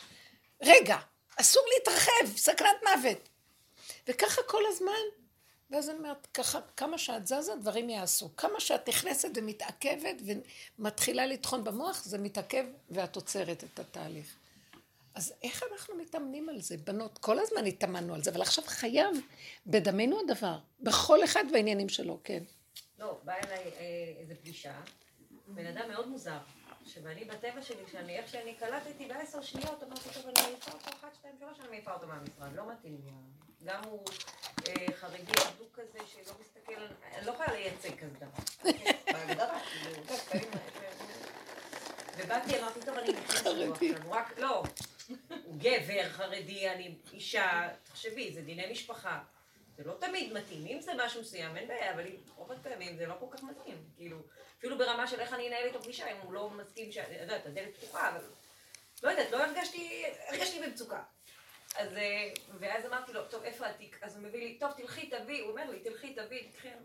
רגע. 0.62 0.96
אסור 1.36 1.62
להתרחב, 1.74 2.36
סכנת 2.36 2.76
מוות. 2.88 3.28
וככה 4.08 4.42
כל 4.46 4.62
הזמן. 4.68 5.20
ואז 5.70 5.90
אני 5.90 5.98
אומרת, 5.98 6.26
ככה, 6.34 6.60
כמה 6.76 6.98
שאת 6.98 7.26
זזה, 7.26 7.52
דברים 7.60 7.90
יעשו. 7.90 8.28
כמה 8.36 8.60
שאת 8.60 8.88
נכנסת 8.88 9.28
ומתעכבת 9.34 10.16
ומתחילה 10.78 11.26
לטחון 11.26 11.64
במוח, 11.64 12.04
זה 12.04 12.18
מתעכב 12.18 12.64
ואת 12.90 13.16
עוצרת 13.16 13.64
את 13.64 13.78
התהליך. 13.78 14.34
אז 15.14 15.32
איך 15.42 15.62
אנחנו 15.72 15.94
מתאמנים 15.94 16.48
על 16.48 16.60
זה? 16.60 16.76
בנות, 16.76 17.18
כל 17.18 17.38
הזמן 17.38 17.66
התאמנו 17.66 18.14
על 18.14 18.22
זה, 18.22 18.30
אבל 18.30 18.42
עכשיו 18.42 18.64
חייב 18.66 19.16
בדמנו 19.66 20.20
הדבר, 20.20 20.58
בכל 20.80 21.24
אחד 21.24 21.44
בעניינים 21.52 21.88
שלו, 21.88 22.18
כן. 22.24 22.42
לא, 23.00 23.20
באה 23.24 23.36
אליי 23.44 23.70
אה, 23.78 24.12
איזה 24.18 24.34
פגישה, 24.34 24.72
בן 25.46 25.66
אדם 25.66 25.88
מאוד 25.88 26.08
מוזר, 26.08 26.38
שאני 26.86 27.24
בטבע 27.24 27.62
שלי, 27.62 27.84
כשאני, 27.86 28.18
איך 28.18 28.28
שאני 28.28 28.54
קלטתי 28.54 29.06
בעשר 29.06 29.42
שניות, 29.42 29.82
אמרתי, 29.82 30.08
טוב, 30.14 30.26
אני 30.26 30.46
מעיפה 30.46 30.70
אותו, 30.72 30.90
אחת, 30.90 31.14
שתיים, 31.14 31.34
שלוש, 31.38 31.60
אני 31.60 31.68
מעיפה 31.68 31.92
אותו 31.92 32.06
מהמשרד, 32.06 32.52
לא 32.54 32.72
מתאים 32.72 33.00
לי. 33.04 33.10
גם 33.64 33.84
הוא 33.84 34.04
אה, 34.68 34.86
חרדי 34.94 35.32
אדוק 35.48 35.72
כזה, 35.72 35.98
שלא 36.06 36.34
מסתכל, 36.40 36.82
לא 37.22 37.32
יכולה 37.32 37.52
לייצג 37.52 37.98
כזה 37.98 38.16
דבר. 38.16 38.72
בהגדרה, 39.12 39.60
כאילו, 39.60 40.02
ובאתי, 42.16 42.60
אמרתי, 42.60 42.80
טוב, 42.80 42.94
אני 42.94 43.12
נכנסת 43.12 43.36
חרדי. 43.36 43.70
עכשיו, 43.70 44.02
הוא 44.02 44.14
רק, 44.14 44.38
לא, 44.38 44.62
הוא 45.44 45.56
גבר 45.58 46.08
חרדי, 46.08 46.70
אני 46.70 46.94
אישה, 47.12 47.68
תחשבי, 47.84 48.34
זה 48.34 48.42
דיני 48.42 48.72
משפחה. 48.72 49.20
זה 49.80 49.86
לא 49.86 49.94
תמיד 50.00 50.32
מתאים, 50.32 50.66
אם 50.66 50.80
זה 50.80 50.92
משהו 50.98 51.20
מסוים, 51.20 51.56
אין 51.56 51.68
בעיה, 51.68 51.94
אבל 51.94 52.04
רוב 52.36 52.52
הפעמים 52.52 52.96
זה 52.96 53.06
לא 53.06 53.14
כל 53.20 53.26
כך 53.30 53.42
מתאים, 53.42 53.84
כאילו, 53.96 54.18
אפילו 54.58 54.78
ברמה 54.78 55.06
של 55.06 55.20
איך 55.20 55.32
אני 55.32 55.48
אנהל 55.48 55.64
איתו 55.66 55.82
פגישה, 55.82 56.12
אם 56.12 56.16
הוא 56.16 56.32
לא 56.32 56.50
מסכים, 56.50 56.92
ש- 56.92 56.98
אני 56.98 57.16
יודעת, 57.16 57.46
הדלת 57.46 57.76
פתוחה, 57.76 58.08
אבל 58.08 58.24
לא 59.02 59.10
יודעת, 59.10 59.30
לא 59.30 59.44
הרגשתי, 59.44 60.04
הרגשתי 60.28 60.60
במצוקה. 60.62 61.02
אז, 61.76 61.96
אה, 61.96 62.32
ואז 62.58 62.86
אמרתי 62.86 63.12
לו, 63.12 63.28
טוב, 63.28 63.42
איפה 63.42 63.66
התיק? 63.66 63.98
אז 64.02 64.16
הוא 64.16 64.24
מביא 64.24 64.40
לי, 64.40 64.58
טוב, 64.58 64.72
תלכי, 64.72 65.10
תביא, 65.10 65.42
הוא 65.42 65.50
אומר 65.50 65.70
לי, 65.70 65.80
תלכי, 65.80 66.14
תביא, 66.14 66.50
תקחי, 66.52 66.68
אני 66.68 66.78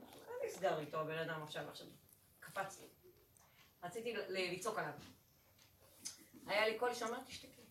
נסגר 0.47 0.79
איתו 0.79 0.99
הבן 0.99 1.17
אדם 1.17 1.43
עכשיו, 1.43 1.69
עכשיו, 1.69 1.87
קפץ 2.39 2.79
לי. 2.79 2.87
רציתי 3.83 4.13
לצעוק 4.29 4.79
עליו. 4.79 4.93
היה 6.47 6.67
לי 6.67 6.77
קול 6.77 6.93
שאומר, 6.93 7.17
תשתקי. 7.27 7.61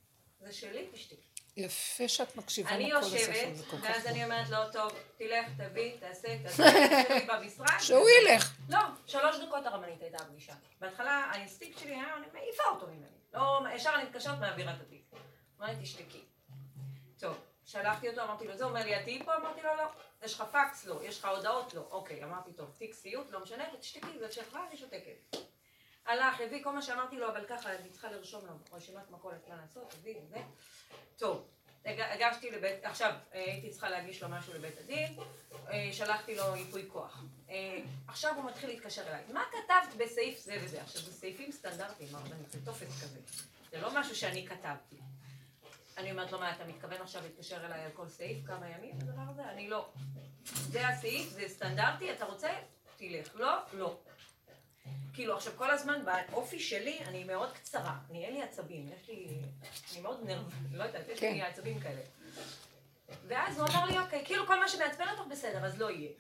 זה 0.41 0.53
שלי, 0.53 0.89
תשתקי. 0.93 1.34
יפה 1.57 2.09
שאת 2.09 2.37
מקשיבה 2.37 2.71
אני 2.71 2.87
לכל 2.91 2.99
הספר, 2.99 3.17
יושבת, 3.17 3.57
זה 3.57 3.65
כל 3.65 3.77
כך 3.77 3.85
ואז 3.85 4.07
אני. 4.07 4.25
אומרת 4.25 4.49
לו, 4.49 4.73
טוב, 4.73 4.93
תלך, 5.17 5.47
תביא, 5.59 5.97
תעשה, 6.01 6.39
תעשה, 6.43 6.63
תעשה 6.89 7.27
במשרד. 7.29 7.67
שהוא 7.81 8.09
ילך. 8.11 8.55
לא, 8.69 8.79
שלוש 9.07 9.37
דקות 9.41 9.67
הרבנית 9.67 10.03
הייתה 10.03 10.25
הפגישה. 10.25 10.55
בהתחלה 10.81 11.11
האינסטינקט 11.11 11.79
שלי 11.79 11.95
היה, 11.95 12.17
אני 12.17 12.27
מעיפה 12.33 12.63
אותו 12.71 12.87
ממני. 12.87 13.07
לא, 13.35 13.61
ישר 13.75 13.91
אני 13.95 14.05
מתקשרת 14.05 14.39
מעבירה 14.39 14.73
את 14.75 14.81
התיק. 14.81 15.03
אמר 15.61 15.67
לי, 15.67 15.83
תשתקי. 15.83 16.25
טוב, 17.19 17.37
שלחתי 17.65 18.09
אותו, 18.09 18.23
אמרתי 18.23 18.47
לו, 18.49 18.57
זה 18.57 18.65
אומר 18.65 18.85
לי, 18.85 18.97
את 18.97 19.05
תהיי 19.05 19.25
פה? 19.25 19.37
אמרתי 19.37 19.63
לו, 19.63 19.75
לא. 19.77 19.85
יש 20.23 20.35
לך 20.35 20.45
פקס? 20.53 20.85
לא. 20.85 21.01
יש 21.03 21.19
לך 21.19 21.25
הודעות? 21.25 21.75
לא. 21.75 21.87
אוקיי, 21.91 22.25
אמרתי, 22.25 22.53
טוב, 22.53 22.71
תיק 22.79 22.95
סיוט, 22.95 23.31
לא 23.31 23.41
משנה, 23.41 23.65
תשתקי, 23.81 24.19
זה 24.19 24.33
שלך, 24.33 24.59
אני 24.69 24.77
שותקת. 24.77 25.37
הלך, 26.07 26.41
הביא 26.41 26.65
כל 26.65 26.71
מה 26.71 26.83
שאמרתי 26.83 27.17
לו, 27.17 27.29
אבל 27.29 27.45
ככה, 27.49 27.73
אני 27.73 27.89
צריכה 27.91 28.11
לרשום 28.11 28.47
לו 28.47 28.53
רשימת 28.73 29.11
מכולת 29.11 29.49
מה 29.49 29.57
לעשות, 29.57 29.95
הביא 29.95 30.17
וזה. 30.23 30.39
טוב, 31.19 31.47
הג- 31.87 32.01
הגשתי 32.01 32.51
לבית, 32.51 32.85
עכשיו 32.85 33.13
אה, 33.35 33.41
הייתי 33.45 33.71
צריכה 33.71 33.91
להגיש 33.91 34.23
לו 34.23 34.29
משהו 34.29 34.55
לבית 34.55 34.79
הדין, 34.79 35.17
אה, 35.71 35.89
שלחתי 35.93 36.35
לו 36.37 36.57
ייפוי 36.57 36.85
כוח. 36.93 37.23
אה, 37.51 37.79
עכשיו 38.09 38.35
הוא 38.37 38.45
מתחיל 38.45 38.69
להתקשר 38.71 39.03
אליי. 39.09 39.23
מה 39.33 39.43
כתבת 39.51 39.95
בסעיף 39.99 40.39
זה 40.39 40.59
וזה? 40.65 40.83
עכשיו, 40.83 41.03
זה 41.03 41.13
סעיפים 41.13 41.53
סטנדרטיים, 41.53 42.15
הרבנית, 42.15 42.51
זה 42.51 42.65
טופס 42.65 43.03
כזה. 43.03 43.19
זה 43.71 43.81
לא 43.81 44.01
משהו 44.01 44.17
שאני 44.17 44.47
כתבתי. 44.47 44.97
אני 45.99 46.11
אומרת 46.11 46.33
לו, 46.33 46.39
מה, 46.39 46.53
אתה 46.57 46.65
מתכוון 46.65 47.01
עכשיו 47.03 47.23
להתקשר 47.23 47.67
אליי 47.67 47.81
על 47.85 47.91
כל 47.95 48.09
סעיף 48.09 48.47
כמה 48.47 48.69
ימים? 48.71 48.95
הדבר 49.03 49.23
הזה? 49.31 49.43
אני 49.45 49.69
לא. 49.69 49.93
זה 50.45 50.89
הסעיף, 50.89 51.29
זה 51.31 51.49
סטנדרטי, 51.49 52.13
אתה 52.13 52.25
רוצה? 52.25 52.49
תלך. 52.97 53.35
לא? 53.35 53.53
לא. 53.73 53.99
כאילו, 55.15 55.37
עכשיו 55.37 55.53
כל 55.57 55.71
הזמן 55.71 56.05
באופי 56.31 56.61
שלי 56.61 56.99
אני 57.07 57.25
מאוד 57.25 57.53
קצרה, 57.53 57.95
אני 58.11 58.25
אין 58.25 58.35
לי 58.35 58.43
עצבים, 58.43 58.89
יש 58.93 59.09
לי, 59.09 59.27
אני 59.93 60.01
מאוד 60.01 60.21
נרב, 60.25 60.53
לא 60.73 60.85
יודעת, 60.85 61.09
יש 61.09 61.23
לי 61.23 61.41
כן. 61.41 61.47
עצבים 61.51 61.81
כאלה. 61.81 62.01
ואז 63.29 63.59
הוא 63.59 63.69
אמר 63.69 63.85
לי, 63.85 63.99
אוקיי, 63.99 64.25
כאילו 64.25 64.47
כל 64.47 64.61
מה 64.61 64.69
שמעצבן 64.69 65.05
אותך 65.09 65.23
בסדר, 65.31 65.65
אז 65.65 65.81
לא 65.81 65.91
יהיה. 65.91 66.11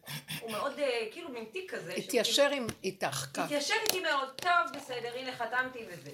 הוא 0.40 0.50
מאוד, 0.50 0.78
אה, 0.78 1.06
כאילו, 1.12 1.28
מין 1.28 1.44
תיק 1.44 1.74
כזה. 1.74 1.92
שהוא 1.92 2.04
התיישר 2.04 2.50
עם 2.50 2.66
איתך 2.84 3.26
כך. 3.34 3.44
התיישר 3.44 3.74
איתי 3.82 4.00
מאוד, 4.00 4.28
טוב, 4.36 4.76
בסדר, 4.76 5.14
הנה 5.14 5.36
חתמתי 5.36 5.86
וזה. 5.88 6.10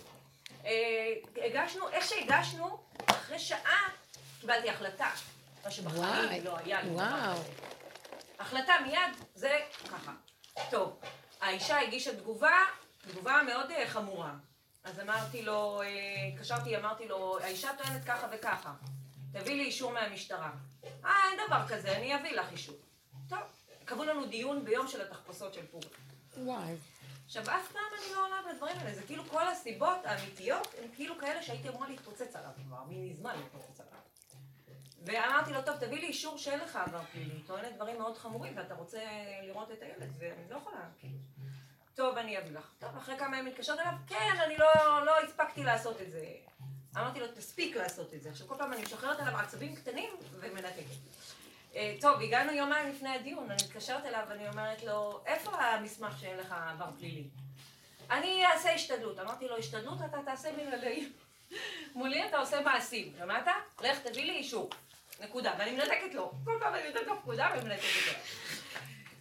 אה, 0.65 1.15
הגשנו, 1.37 1.89
איך 1.89 2.09
שהגשנו, 2.09 2.79
אחרי 3.07 3.39
שעה 3.39 3.89
קיבלתי 4.41 4.71
החלטה. 4.71 5.11
מה 5.65 5.71
שבחיים 5.71 6.45
לא 6.45 6.57
היה 6.65 6.83
לי. 6.83 6.91
וואו. 6.91 7.39
החלטה 8.39 8.73
מיד, 8.87 9.25
זה 9.35 9.59
ככה. 9.89 10.13
טוב, 10.71 11.01
האישה 11.41 11.81
הגישה 11.81 12.17
תגובה, 12.17 12.57
תגובה 12.99 13.43
מאוד 13.47 13.71
אה, 13.71 13.89
חמורה. 13.89 14.35
אז 14.85 15.01
אמרתי 15.01 15.43
לו, 15.43 15.83
אה, 15.83 15.87
התקשרתי, 16.33 16.77
אמרתי 16.77 17.09
לו, 17.09 17.39
האישה 17.39 17.71
טוענת 17.79 18.05
ככה 18.05 18.27
וככה. 18.33 18.73
תביא 19.33 19.55
לי 19.55 19.65
אישור 19.65 19.93
מהמשטרה. 19.93 20.51
אה, 21.05 21.11
אין 21.31 21.39
דבר 21.47 21.69
כזה, 21.69 21.97
אני 21.97 22.17
אביא 22.17 22.33
לך 22.33 22.53
אישור. 22.53 22.77
טוב, 23.29 23.39
קבעו 23.85 24.05
לנו 24.05 24.27
דיון 24.27 24.65
ביום 24.65 24.89
של 24.89 25.01
התחפושות 25.01 25.55
של 25.55 25.67
פורים. 25.67 25.91
וואי. 26.37 26.75
עכשיו, 27.27 27.43
אף 27.43 27.73
פעם 27.73 27.83
אני 27.99 28.15
לא 28.15 28.27
עולה 28.27 28.37
בדברים 28.53 28.79
האלה, 28.79 28.95
זה 28.95 29.03
כאילו 29.03 29.25
כל 29.25 29.49
הסיבות 29.49 29.99
האמיתיות 30.05 30.75
הן 30.79 30.89
כאילו 30.97 31.19
כאלה 31.19 31.43
שהייתי 31.43 31.69
אמורה 31.69 31.89
להתפוצץ 31.89 32.37
עליו 32.37 32.51
כבר, 32.67 32.83
מזמן. 32.89 33.35
ואמרתי 35.05 35.53
לו, 35.53 35.63
טוב, 35.63 35.77
תביא 35.77 36.01
לי 36.01 36.07
אישור 36.07 36.39
שאין 36.39 36.61
לך 36.61 36.77
עבר 36.77 37.03
פלילי, 37.13 37.43
טוענת 37.47 37.75
דברים 37.77 37.99
מאוד 37.99 38.19
חמורים 38.19 38.57
ואתה 38.57 38.75
רוצה 38.75 39.01
לראות 39.43 39.73
את 39.73 39.83
הילד, 39.83 40.13
ואני 40.19 40.51
לא 40.51 40.57
יכולה, 40.57 40.81
כאילו. 40.99 41.19
טוב, 41.95 42.17
אני 42.17 42.39
אביא 42.39 42.51
לך. 42.51 42.71
טוב, 42.79 42.97
אחרי 42.97 43.19
כמה 43.19 43.39
ימים 43.39 43.53
מתקשרת 43.53 43.79
אליו, 43.79 43.93
כן, 44.07 44.37
אני 44.45 44.57
לא, 44.57 45.05
לא 45.05 45.21
הספקתי 45.21 45.65
לעשות 45.65 46.01
את 46.01 46.11
זה. 46.11 46.25
אמרתי 46.97 47.21
לו, 47.21 47.27
תספיק 47.35 47.77
לעשות 47.77 48.15
את 48.15 48.23
זה. 48.23 48.31
עכשיו, 48.31 48.49
כל 48.49 48.55
פעם 48.59 48.73
אני 48.73 48.83
משחררת 48.83 49.21
עליו 49.21 49.37
עצבים 49.37 49.77
קטנים 49.77 50.11
ומנתקת. 50.41 50.85
אה, 51.75 51.97
טוב, 52.01 52.21
הגענו 52.21 52.53
יומיים 52.53 52.89
לפני 52.89 53.09
הדיון, 53.09 53.51
אני 53.51 53.63
מתקשרת 53.65 54.05
אליו 54.05 54.25
ואני 54.29 54.49
אומרת 54.49 54.83
לו, 54.83 55.21
איפה 55.27 55.51
המסמך 55.57 56.21
שאין 56.21 56.39
לך 56.39 56.55
עבר 56.73 56.91
פלילי? 56.99 57.25
אני 58.11 58.47
אעשה 58.47 58.75
השתדלות. 58.75 59.19
אמרתי 59.19 59.49
לו, 59.49 59.57
השתדלות 59.57 59.99
אתה 60.11 60.19
תעשה 60.25 60.53
מנהלי. 60.53 61.13
מולי 61.95 62.29
אתה 62.29 62.39
עושה 62.39 62.61
מעשים, 62.61 63.13
שמעת? 63.19 63.47
לך 63.81 63.99
תביא 63.99 64.25
לי 64.25 64.33
אישור. 64.33 64.71
נקודה. 65.21 65.55
ואני 65.59 65.71
מנתקת 65.71 66.15
לו. 66.15 66.33
כל 66.45 66.59
פעם 66.61 66.75
אני 66.75 66.89
נותנת 66.89 67.07
לו 67.07 67.21
פקודה 67.23 67.49
ומנתקת 67.57 68.07
לו. 68.07 68.13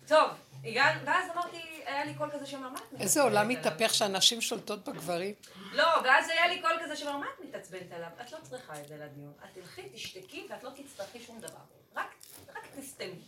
טוב, 0.08 0.32
הגענו, 0.64 1.06
ואז 1.06 1.32
אמרתי, 1.32 1.58
היה 1.86 2.06
לי 2.06 2.14
קול 2.14 2.30
כזה 2.34 2.46
שאומר, 2.46 2.70
מה 2.70 2.78
את 2.78 2.82
מתעצבנת 2.84 3.02
איזה 3.02 3.22
עולם 3.22 3.46
עליו?" 3.46 3.60
מתהפך 3.60 3.94
שהנשים 3.94 4.42
שולטות 4.42 4.84
בגברים. 4.90 5.36
לא, 5.72 5.88
ואז 6.04 6.30
היה 6.30 6.48
לי 6.48 6.62
קול 6.62 6.80
כזה 6.84 6.96
שאומר, 6.96 7.18
מה 7.18 7.26
את 7.36 7.46
מתעצבנת 7.46 7.92
עליו? 7.92 8.10
את 8.22 8.32
לא 8.32 8.38
צריכה 8.44 8.82
את 8.82 8.88
זה 8.88 8.98
לדיון. 8.98 9.34
את 9.44 9.50
תלכי, 9.54 9.90
תשתקי, 9.94 10.48
ואת 10.50 10.64
לא 10.64 10.70
תצטרכי 10.76 11.20
שום 11.20 11.40
דבר. 11.42 11.60
רק, 11.96 12.16
רק 12.56 12.68
תסתמי. 12.80 13.22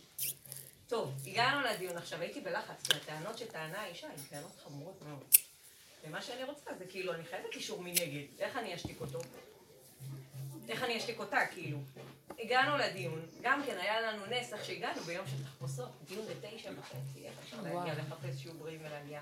טוב, 0.88 1.14
הגענו 1.26 1.60
לדיון 1.60 1.96
עכשיו, 1.96 2.20
הייתי 2.20 2.40
בלחץ, 2.40 2.86
כי 2.88 2.96
הטענות 2.96 3.38
שטענה 3.38 3.80
האישה 3.80 4.06
הן 4.06 4.22
טענות 4.30 4.52
חמורות 4.64 5.02
מאוד. 5.02 5.24
ומה 6.04 6.22
שאני 6.22 6.44
רוצה 6.44 6.70
זה 6.78 6.84
כאילו, 6.86 7.14
אני 7.14 7.24
חייבת 7.24 7.54
אישור 7.54 7.82
מנגד. 7.82 8.22
איך 8.38 8.56
אני 8.56 8.74
אשתיק 8.74 9.00
אותו? 9.00 9.20
איך 10.68 10.82
אני 10.82 10.98
אשתיק 10.98 11.18
אותה, 11.18 11.46
כאילו? 11.52 11.78
הגענו 12.38 12.76
לדיון, 12.76 13.20
גם 13.40 13.62
כן 13.66 13.78
היה 13.78 14.00
לנו 14.00 14.26
נס 14.26 14.52
איך 14.52 14.64
שהגענו 14.64 15.00
ביום 15.00 15.26
של 15.26 15.44
תחפושות, 15.44 15.88
דיון 16.04 16.26
בתשע 16.26 16.70
וחצי, 16.78 17.26
איך 17.26 17.38
אפשר 17.42 17.56
להגיע. 17.62 17.94
לחפש 17.94 18.42
שיעוברים 18.42 18.80
ולהגיע. 18.80 19.20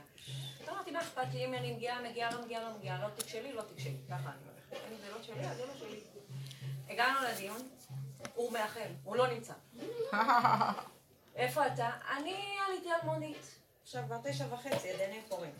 אז 0.62 0.68
אמרתי, 0.68 0.90
מה 0.90 1.00
אכפת 1.00 1.26
לי 1.32 1.44
אם 1.44 1.54
אני 1.54 1.72
מגיעה, 1.72 2.02
מגיעה, 2.02 2.30
לא 2.30 2.44
מגיעה, 2.44 2.62
לא 2.62 2.78
מגיעה, 2.78 3.02
לא 3.02 3.08
תיק 3.08 3.28
שלי, 3.28 3.52
לא 3.52 3.62
תיק 3.62 3.78
שלי, 3.78 3.96
ככה 4.10 4.30
אני 4.30 4.42
הולכת. 4.44 4.86
אם 4.92 4.96
זה 4.96 5.10
לא 5.10 5.22
שלי, 5.22 5.46
אז 5.46 5.56
זה 5.56 5.66
לא 5.66 5.74
שלי. 5.78 6.00
הגענו 6.88 7.18
לדיון, 7.28 7.68
הוא 8.34 8.52
מאחל, 8.52 8.90
הוא 9.04 9.16
לא 9.16 9.26
נמצא. 9.26 9.54
איפה 11.36 11.66
אתה? 11.66 11.90
אני 12.16 12.56
עליתי 12.68 12.90
על 12.90 13.00
מונית. 13.04 13.60
עכשיו 13.82 14.02
כבר 14.06 14.18
תשע 14.24 14.54
וחצי, 14.54 14.92
הדיינים 14.92 15.22
קוראים. 15.28 15.52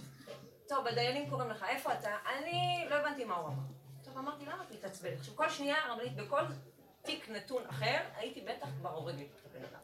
טוב, 0.68 0.86
הדיינים 0.86 1.30
קוראים 1.30 1.51
לך, 1.51 1.64
איפה 1.68 1.94
אתה? 1.94 2.16
אני 2.38 2.86
לא 2.90 2.94
הבנתי 2.94 3.24
מה 3.24 3.36
הוא 3.36 3.48
אמר. 3.48 3.62
טוב, 4.05 4.18
אמרתי, 4.18 4.44
למה 4.46 4.62
את 4.62 4.72
מתעצבנת? 4.72 5.18
עכשיו, 5.18 5.36
כל 5.36 5.51
שנייה, 5.51 5.76
הרבנית, 5.86 6.16
בכל 6.16 6.40
תיק 7.03 7.28
נתון 7.28 7.66
אחר, 7.66 7.98
הייתי 8.16 8.40
בטח 8.40 8.66
כבר 8.78 8.90
הורגת 8.90 9.26
את 9.36 9.46
הבן 9.46 9.64
אדם. 9.64 9.80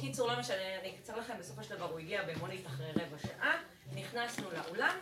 קיצור, 0.00 0.28
לא 0.28 0.40
משנה, 0.40 0.80
אני 0.80 0.96
אקצר 0.96 1.16
לכם, 1.18 1.38
בסופו 1.38 1.64
של 1.64 1.76
דבר 1.76 1.90
הוא 1.90 1.98
הגיע 1.98 2.22
במונית 2.22 2.66
אחרי 2.66 2.90
רבע 2.92 3.18
שעה, 3.18 3.62
נכנסנו 3.92 4.50
לאולם, 4.50 4.98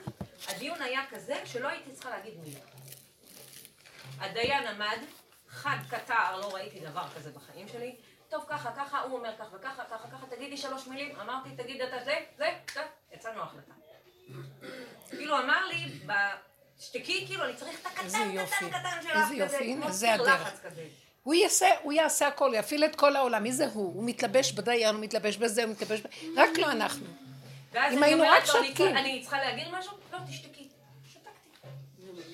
הדיון 0.48 0.82
היה 0.82 1.00
כזה 1.10 1.46
שלא 1.46 1.68
הייתי 1.68 1.92
צריכה 1.92 2.10
להגיד 2.10 2.34
מילה. 2.44 2.60
הדיין 4.18 4.66
עמד, 4.66 4.98
חד 5.48 5.76
קטר, 5.90 6.36
לא 6.40 6.54
ראיתי 6.54 6.80
דבר 6.80 7.08
כזה 7.16 7.30
בחיים 7.30 7.68
שלי. 7.68 7.96
טוב, 8.28 8.44
ככה, 8.48 8.72
ככה, 8.76 9.00
הוא 9.00 9.18
אומר 9.18 9.30
ככה 9.38 9.56
וככה, 9.56 9.84
ככה, 9.84 10.08
ככה, 10.10 10.26
תגידי 10.26 10.56
שלוש 10.56 10.86
מילים. 10.86 11.16
אמרתי, 11.20 11.48
תגיד 11.56 11.80
אתה 11.82 12.04
זה, 12.04 12.16
זה, 12.36 12.58
זה, 12.74 12.80
יצאנו 13.12 13.42
החלטה. 13.42 13.72
כאילו 15.08 15.38
אמר 15.38 15.66
לי, 15.66 15.98
שתקי, 16.80 17.26
כאילו, 17.26 17.44
אני 17.44 17.56
צריך 17.56 17.80
את 17.80 17.86
הקטן, 17.86 18.08
קטן. 18.46 18.68
קטן 18.68 19.02
שלך, 19.02 19.16
איזה 19.16 19.34
יופי, 19.34 19.64
הנה, 19.64 19.90
זה 19.90 20.14
הדרך. 20.14 20.60
הוא 21.22 21.34
יעשה, 21.34 21.66
הוא 21.82 21.92
יעשה 21.92 22.28
הכל, 22.28 22.52
יפעיל 22.54 22.84
את 22.84 22.96
כל 22.96 23.16
העולם. 23.16 23.42
מי 23.42 23.52
זה 23.52 23.66
הוא? 23.66 23.94
הוא 23.94 24.04
מתלבש 24.04 24.52
בדיין, 24.52 24.94
הוא 24.94 25.04
מתלבש 25.04 25.36
בזה, 25.36 25.64
הוא 25.64 25.72
מתלבש 25.72 26.00
ב... 26.00 26.06
רק 26.36 26.58
לא 26.58 26.70
אנחנו. 26.70 27.06
אם 27.74 28.02
היינו 28.02 28.24
רק 28.28 28.48
לו, 28.48 28.58
"אני 28.58 28.66
שותקים." 28.68 28.96
אני 28.96 29.20
צריכה 29.20 29.38
להגיד 29.38 29.66
משהו? 29.72 29.92
לא, 30.12 30.18
תשתקי. 30.28 30.68
שתקתי. 31.08 31.68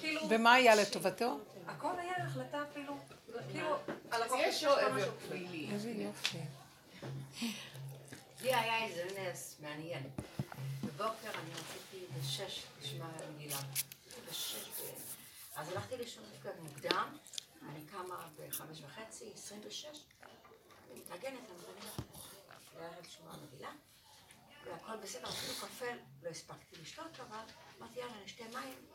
כאילו, 0.00 0.20
ומה 0.28 0.52
היה 0.52 0.74
לטובתו? 0.74 1.38
הכל 1.66 1.88
היה 1.98 2.12
החלטה 2.26 2.58
אפילו, 2.72 2.96
כאילו, 3.52 3.76
הלקוח 4.10 4.38
יש 4.42 4.64
לו 4.64 4.72
עבר 4.72 5.10
פלילי. 5.28 5.68
איזה 5.72 5.90
יופי. 5.90 6.38
לי 8.42 8.54
היה 8.54 8.84
איזה 8.84 9.02
נס 9.20 9.56
מעניין. 9.62 10.02
בבוקר 10.84 11.28
אני 11.34 11.50
רציתי 11.50 12.04
בשש 12.20 12.62
לשמוע 12.82 13.06
מגילה. 13.36 13.56
ב... 14.34 14.94
אז 15.56 15.68
הלכתי 15.68 15.96
לישון 15.96 16.24
דווקא 16.32 16.50
מוקדם, 16.60 17.16
אני 17.62 17.86
קמה 17.86 18.28
בחמש 18.38 18.80
וחצי, 18.80 19.32
עשרים 19.34 19.60
ושש, 19.64 20.04
אני 20.92 21.00
אני 21.28 21.40
מתארגנת 21.40 21.48
לערב 22.76 23.04
לשמוע 23.04 23.36
מגילה, 23.36 23.72
והכל 24.64 24.96
בסדר, 24.96 25.28
אפילו 25.28 25.54
קפה 25.54 25.86
לא 26.22 26.28
הספקתי 26.28 26.76
לשתות, 26.82 27.20
אבל 27.20 27.44
אמרתי 27.78 27.98
יאללה, 27.98 28.24
נשתה 28.24 28.44
מים. 28.52 28.86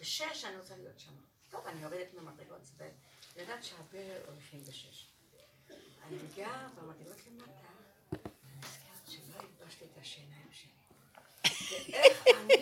בשש 0.00 0.44
אני 0.44 0.56
רוצה 0.56 0.76
להיות 0.76 0.98
שם. 0.98 1.12
טוב, 1.50 1.66
אני 1.66 1.82
יורדת 1.82 2.14
ממדרגות, 2.14 2.62
יודעת 3.36 3.64
שהרבה 3.64 4.26
הולכים 4.26 4.64
בשש. 4.64 5.08
אני 6.02 6.16
מגיעה 6.16 6.68
במדרגות 6.68 7.26
למטה, 7.26 7.68
נזכרת 8.56 9.08
שלא 9.08 9.38
הלבשתי 9.38 9.84
את 9.84 9.98
השיניים 9.98 10.48
שלי. 10.52 10.75
ואיך 11.92 12.22
אני 12.26 12.56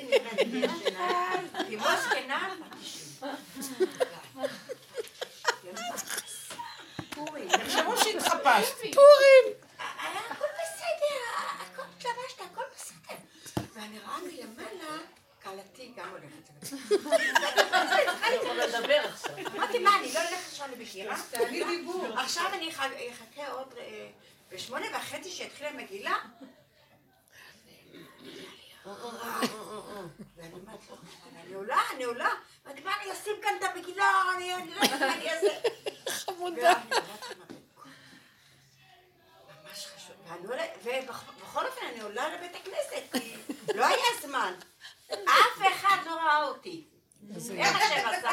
בלי 0.51 0.67
השיניים? 0.67 1.49
כמו 1.79 1.87
זקנה, 2.03 2.55
פורים. 7.15 7.49
תחשבו 7.49 7.97
שהתחפשת. 7.97 8.83
היה 9.79 10.21
הכל 10.31 10.45
בסדר, 10.63 11.25
הכל 11.61 11.83
התלבשת, 11.97 12.41
הכל 12.53 12.63
בסדר. 12.75 13.17
ואני 13.75 13.99
רואה 13.99 14.19
מלמעלה, 14.19 14.99
כלתי 15.43 15.93
גם 15.97 16.09
הולכת. 16.11 16.73
אמרתי, 19.57 19.79
מה, 19.79 19.97
אני 19.97 20.13
לא 20.13 20.19
הולכת 20.21 20.49
עכשיו 20.49 20.69
דיבור. 21.51 22.07
עכשיו 22.19 22.45
אני 22.55 22.71
אח- 22.71 22.81
אחכה 22.81 23.49
עוד 23.53 23.75
אה, 23.79 24.07
בשמונה 24.53 24.87
וחצי 24.97 25.31
שהתחילה 25.31 25.71
המגילה. 25.71 26.15
אני 31.37 31.55
עולה, 31.55 31.81
אני 31.95 32.05
עולה, 32.05 32.31
ואני 32.65 32.81
מה, 32.81 32.93
אני 33.03 33.13
אשים 33.13 33.33
כאן 33.43 33.53
את 33.59 33.63
המגילר, 33.63 34.05
אני 34.37 34.53
אעשה... 35.31 35.61
חמודה. 36.09 36.73
ממש 39.65 39.87
חשוב. 39.87 40.17
ובכל 40.85 41.67
אופן, 41.67 41.87
אני 41.93 42.01
עולה 42.01 42.29
לבית 42.29 42.55
הכנסת, 42.55 43.03
כי 43.13 43.37
לא 43.75 43.87
היה 43.87 44.07
זמן. 44.23 44.55
אף 45.13 45.63
אחד 45.73 45.97
לא 46.07 46.11
ראה 46.11 46.43
אותי. 46.43 46.85
איך 47.59 47.77
השם 47.77 48.09
עשה? 48.09 48.31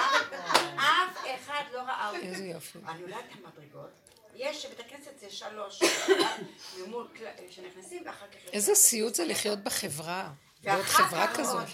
אף 0.75 1.25
אחד 1.35 1.63
לא 1.73 1.79
ראה 1.79 2.09
אותי. 2.09 2.27
איזה 2.27 2.43
יופי. 2.43 2.79
אני 2.87 3.01
עולה 3.01 3.19
את 3.19 3.25
המדרגות. 3.31 4.10
יש, 4.41 4.65
בית 4.65 4.79
הכנסת 4.79 5.19
זה 5.19 5.29
שלוש, 5.29 5.79
ממול 6.77 7.07
כל- 7.17 7.25
שנכנסים 7.51 8.03
ואחר 8.05 8.27
כך... 8.27 8.53
איזה 8.53 8.75
סיוט 8.75 9.15
זה 9.15 9.25
לחיות 9.25 9.59
בחברה. 9.59 10.29
ואחר 10.63 10.81
חברה 10.81 11.35
כזאת. 11.35 11.67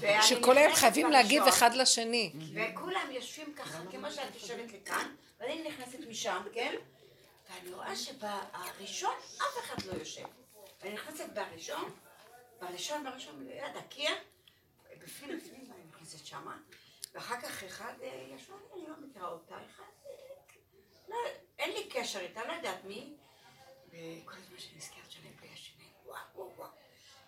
ואני 0.00 0.22
שכל 0.22 0.58
היום 0.58 0.74
חייבים 0.74 1.10
להגיב 1.10 1.42
אחד 1.42 1.74
לשני. 1.74 2.32
וכולם 2.54 3.08
יושבים 3.10 3.54
ככה, 3.56 3.78
כמו 3.90 4.10
שאת 4.12 4.34
יושבת 4.34 4.72
לי 4.72 4.78
כאן, 4.84 5.14
ואני 5.40 5.68
נכנסת 5.68 5.98
משם, 6.08 6.42
כן? 6.54 6.74
ואני 7.50 7.74
רואה 7.74 7.96
שבראשון 7.96 9.14
אף 9.36 9.64
אחד 9.64 9.84
לא 9.86 9.92
יושב. 9.98 10.24
אני 10.82 10.94
נכנסת 10.94 11.24
בראשון, 11.34 11.90
בראשון, 12.60 13.04
בראשון, 13.04 13.46
ליד 13.48 13.76
הקיר, 13.76 14.10
בפנים, 15.02 15.38
בפנים, 15.38 15.64
ואני 15.70 15.82
נכנסת 15.94 16.26
שמה, 16.26 16.56
ואחר 17.14 17.40
כך 17.40 17.64
אחד 17.64 17.92
אה, 18.02 18.26
ישבה, 18.36 18.54
אני 18.74 18.82
לא 18.88 18.94
מכירה 19.08 19.28
אותה, 19.28 19.54
אחד, 19.54 19.84
אה, 20.06 20.10
לא, 21.08 21.16
אין 21.58 21.72
לי 21.72 21.88
קשר 21.90 22.20
איתה, 22.20 22.46
לא 22.46 22.52
יודעת 22.52 22.84
מי, 22.84 23.14
וכל 23.88 24.36
הזמן 24.36 24.58
שאני 24.58 24.76
נזכרת 24.76 25.10
שאני 25.10 25.28
מתביישת 25.28 25.72
ממנו, 25.78 25.90
וואו, 26.04 26.20
וואו, 26.34 26.56
וואו. 26.56 26.70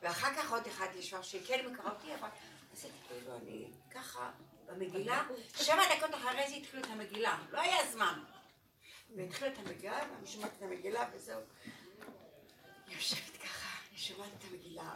ואחר 0.02 0.34
כך 0.34 0.52
עוד 0.52 0.66
אחד 0.66 0.86
ישבה 0.94 1.22
שכן 1.22 1.66
מכירה 1.66 1.90
אותי, 1.90 2.14
אבל 2.14 2.28
עשיתי 2.72 2.98
כאילו 3.08 3.36
אני 3.36 3.70
ככה 3.90 4.30
במגילה, 4.66 5.24
שבע 5.54 5.82
דקות 5.96 6.14
אחרי 6.14 6.48
זה 6.48 6.54
התחילו 6.54 6.82
את 6.82 6.88
המגילה, 6.90 7.38
לא 7.50 7.60
היה 7.60 7.90
זמן. 7.92 8.24
והתחילו 9.16 9.52
את 9.52 9.58
המגילה, 9.58 10.06
ואני 10.14 10.26
שומעת 10.26 10.52
את 10.56 10.62
המגילה 10.62 11.08
וזהו. 11.12 11.40
יושבת 12.88 13.36
ככה, 13.36 13.88
אני 13.90 13.98
שומעת 13.98 14.30
את 14.38 14.44
המגילה. 14.50 14.94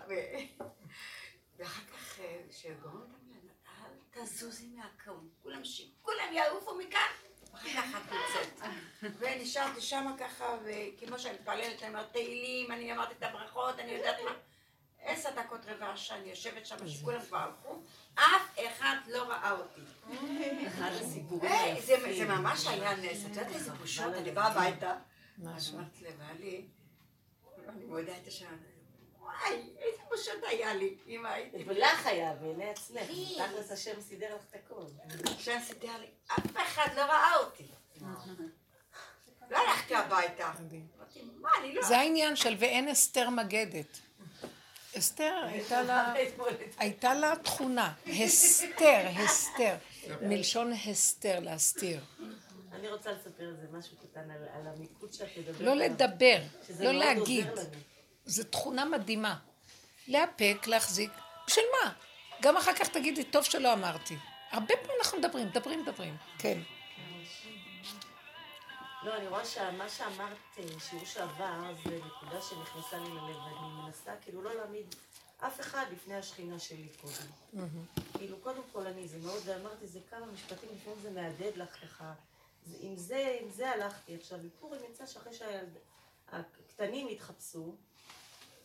ואחר 1.57 1.83
כך 1.85 2.21
אה, 2.21 2.41
את 2.47 2.65
המגילה, 2.65 3.53
אל 3.69 3.93
תזוזי 4.11 4.67
מהקום, 4.67 5.29
כולם 5.43 5.65
ש... 5.65 5.83
כולם 6.03 6.33
יעופו 6.33 6.79
מכאן. 6.79 7.32
את 7.55 8.13
יוצאת. 8.13 8.71
ונשארתי 9.19 9.81
שמה 9.81 10.17
ככה, 10.19 10.57
וכמו 10.65 11.19
שאני 11.19 11.35
מתפללת, 11.35 11.83
אני 11.83 11.89
אומרת 11.89 12.13
תהילים, 12.13 12.73
אני 12.73 12.93
אמרתי 12.93 13.15
את 13.19 13.23
הברכות, 13.23 13.79
אני 13.79 13.93
יודעת 13.93 14.17
מה. 14.25 14.31
עשר 15.05 15.29
דקות 15.37 15.61
רבע 15.67 15.97
שעה, 15.97 16.19
אני 16.19 16.31
יושבת 16.31 16.67
שם, 16.67 16.89
שכולם 16.89 17.21
כבר 17.21 17.39
הלכו, 17.39 17.83
אף 18.15 18.59
אחד 18.67 18.97
לא 19.09 19.23
ראה 19.23 19.51
אותי. 19.51 19.81
אחד 20.67 20.91
הסיפורים 21.01 21.81
זה. 21.81 22.25
ממש 22.25 22.67
היה 22.67 22.97
נס, 22.97 23.25
את 23.25 23.29
יודעת 23.37 23.53
איזה 23.53 23.73
בושות, 23.73 24.15
אני 24.15 24.31
באה 24.31 24.47
הביתה, 24.47 24.95
משהו. 25.39 25.79
אמרתי 25.79 26.05
לבעלי, 26.05 26.67
אני 27.69 27.85
מודה 27.85 28.17
את 28.23 28.27
השעה, 28.27 28.51
וואי, 29.43 29.63
איזה 29.79 30.03
בושות 30.09 30.45
היה 30.47 30.75
לי, 30.75 30.95
אמא 31.07 31.29
הייתי, 31.29 31.57
ולך 31.67 32.07
היה, 32.07 32.35
בעיני 32.35 32.71
עצמך. 32.71 33.03
תכלס 33.37 33.73
השם 33.73 34.01
סידר 34.01 34.35
לך 34.37 34.43
את 34.51 34.55
הכל. 34.55 34.83
השם 35.39 35.59
סידר 35.67 35.99
לי, 36.01 36.07
אף 36.27 36.57
אחד 36.57 36.89
לא 36.97 37.01
ראה 37.01 37.37
אותי. 37.37 37.67
לא 39.51 39.57
הלכתי 39.57 39.95
הביתה. 39.95 40.53
לא... 41.63 41.83
זה 41.83 41.99
העניין 41.99 42.37
של 42.37 42.57
ואין 42.59 42.89
אסתר 42.89 43.31
מגדת. 43.31 43.99
אסתר, 44.99 45.43
הייתה 46.79 47.15
לה, 47.15 47.35
תכונה, 47.43 47.93
הסתר, 48.07 49.07
הסתר, 49.17 49.75
מלשון 50.23 50.73
הסתר, 50.73 51.41
להסתיר. 51.41 52.01
אני 52.73 52.89
רוצה 52.89 53.13
לספר 53.13 53.49
איזה 53.49 53.67
משהו 53.73 53.97
קטן 53.97 54.31
על 54.31 54.67
המיקוד 54.67 55.13
שאת 55.13 55.29
מדברת 55.39 55.61
לא 55.61 55.75
לדבר, 55.75 56.39
לא 56.81 56.93
להגיד. 56.93 57.47
זו 58.25 58.45
תכונה 58.45 58.85
מדהימה. 58.85 59.39
לאפק, 60.09 60.67
להחזיק. 60.67 61.11
בשביל 61.47 61.65
מה? 61.73 61.93
גם 62.43 62.57
אחר 62.57 62.73
כך 62.75 62.89
תגידי, 62.89 63.25
טוב 63.25 63.45
שלא 63.45 63.73
אמרתי. 63.73 64.17
הרבה 64.51 64.75
פעמים 64.77 64.97
אנחנו 65.03 65.19
מדברים, 65.19 65.47
מדברים, 65.47 65.83
מדברים. 65.83 66.17
כן. 66.39 66.59
לא, 69.03 69.17
אני 69.17 69.29
רואה 69.29 69.45
שמה 69.45 69.89
שאמרת, 69.89 70.37
אה, 70.59 70.65
שיעור 70.81 71.05
שעבר, 71.05 71.75
זה 71.85 71.99
נקודה 72.07 72.43
שנכנסה 72.43 72.99
לי 72.99 73.09
ללב, 73.09 73.37
ואני 73.37 73.83
מנסה 73.85 74.13
כאילו 74.21 74.43
לא 74.43 74.55
להעמיד 74.55 74.95
אף 75.39 75.61
אחד 75.61 75.85
לפני 75.93 76.15
השכינה 76.15 76.59
שלי 76.59 76.89
קודם. 77.01 77.67
כאילו, 78.19 78.37
קודם 78.37 78.63
כל 78.73 78.87
אני, 78.87 79.09
זה 79.09 79.19
מאוד, 79.19 79.43
ואמרתי, 79.45 79.87
זה 79.87 79.99
כמה 80.11 80.27
משפטים, 80.27 80.69
לפעמים 80.75 80.99
זה 81.03 81.11
מהדהד 81.11 81.57
לך 81.57 81.69
ככה. 81.83 82.13
עם 82.81 82.97
זה, 82.97 83.39
עם 83.41 83.51
זה 83.51 83.71
הלכתי. 83.71 84.15
עכשיו, 84.15 84.39
בפורים 84.39 84.81
יצא 84.91 85.07
שאחרי 85.07 85.35
שהקטנים 86.33 87.09
התחפשו, 87.09 87.75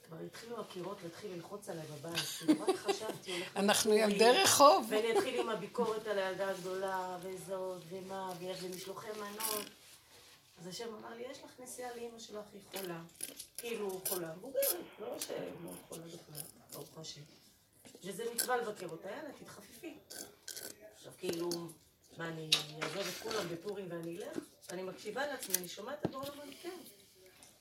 כבר 0.08 0.18
התחילו 0.26 0.62
הקירות 0.62 0.98
להתחיל 1.04 1.32
ללחוץ 1.34 1.70
עליי 1.70 1.86
בבית. 1.86 2.22
כאילו, 2.38 2.62
רק 2.62 2.76
חשבתי, 2.76 3.32
הולך 3.32 3.42
להיות 3.46 3.58
אנחנו. 3.58 3.94
ילדי 3.94 4.32
רחוב. 4.44 4.86
ואני 4.90 5.18
אתחיל 5.18 5.40
עם 5.40 5.50
הביקורת 5.50 6.08
על 6.08 6.20
הילדה 6.20 6.50
הגדולה, 6.50 7.18
וזאת, 7.22 7.82
ומה, 7.90 8.34
ויש 8.40 8.62
לי 8.62 8.68
משלוחי 8.70 9.08
מנות. 9.18 9.66
אז 10.60 10.68
השם 10.68 10.96
אמר 11.00 11.14
לי, 11.16 11.24
יש 11.32 11.38
לך 11.44 11.52
נסיעה 11.60 11.96
לאימא 11.96 12.20
שלך, 12.20 12.46
היא 12.54 12.62
חולה. 12.72 13.02
כאילו 13.58 14.02
חולה, 14.08 14.36
מבוגרת, 14.36 14.64
לא 15.00 15.20
שלא 15.20 15.72
חולה 15.88 16.06
בכלל, 16.06 16.42
ברוך 16.74 16.98
השם. 16.98 17.22
וזה 18.04 18.24
מצווה 18.36 18.58
לבקר 18.58 18.88
אותה, 18.90 19.10
יאללה, 19.10 19.30
תתחפפי. 19.40 19.98
עכשיו 20.96 21.12
כאילו, 21.18 21.50
מה, 22.18 22.28
אני 22.28 22.50
אעזוב 22.84 22.98
את 22.98 23.24
כולם 23.24 23.50
בפורים 23.50 23.86
ואני 23.90 24.18
אלך? 24.18 24.38
אני 24.70 24.84
מקשיבה 24.84 25.28
לעצמי, 25.28 25.56
אני 25.56 25.68
שומעת 25.68 26.00
את 26.00 26.06
הדברים, 26.06 26.32
אומרת, 26.34 26.54
כן, 26.62 26.78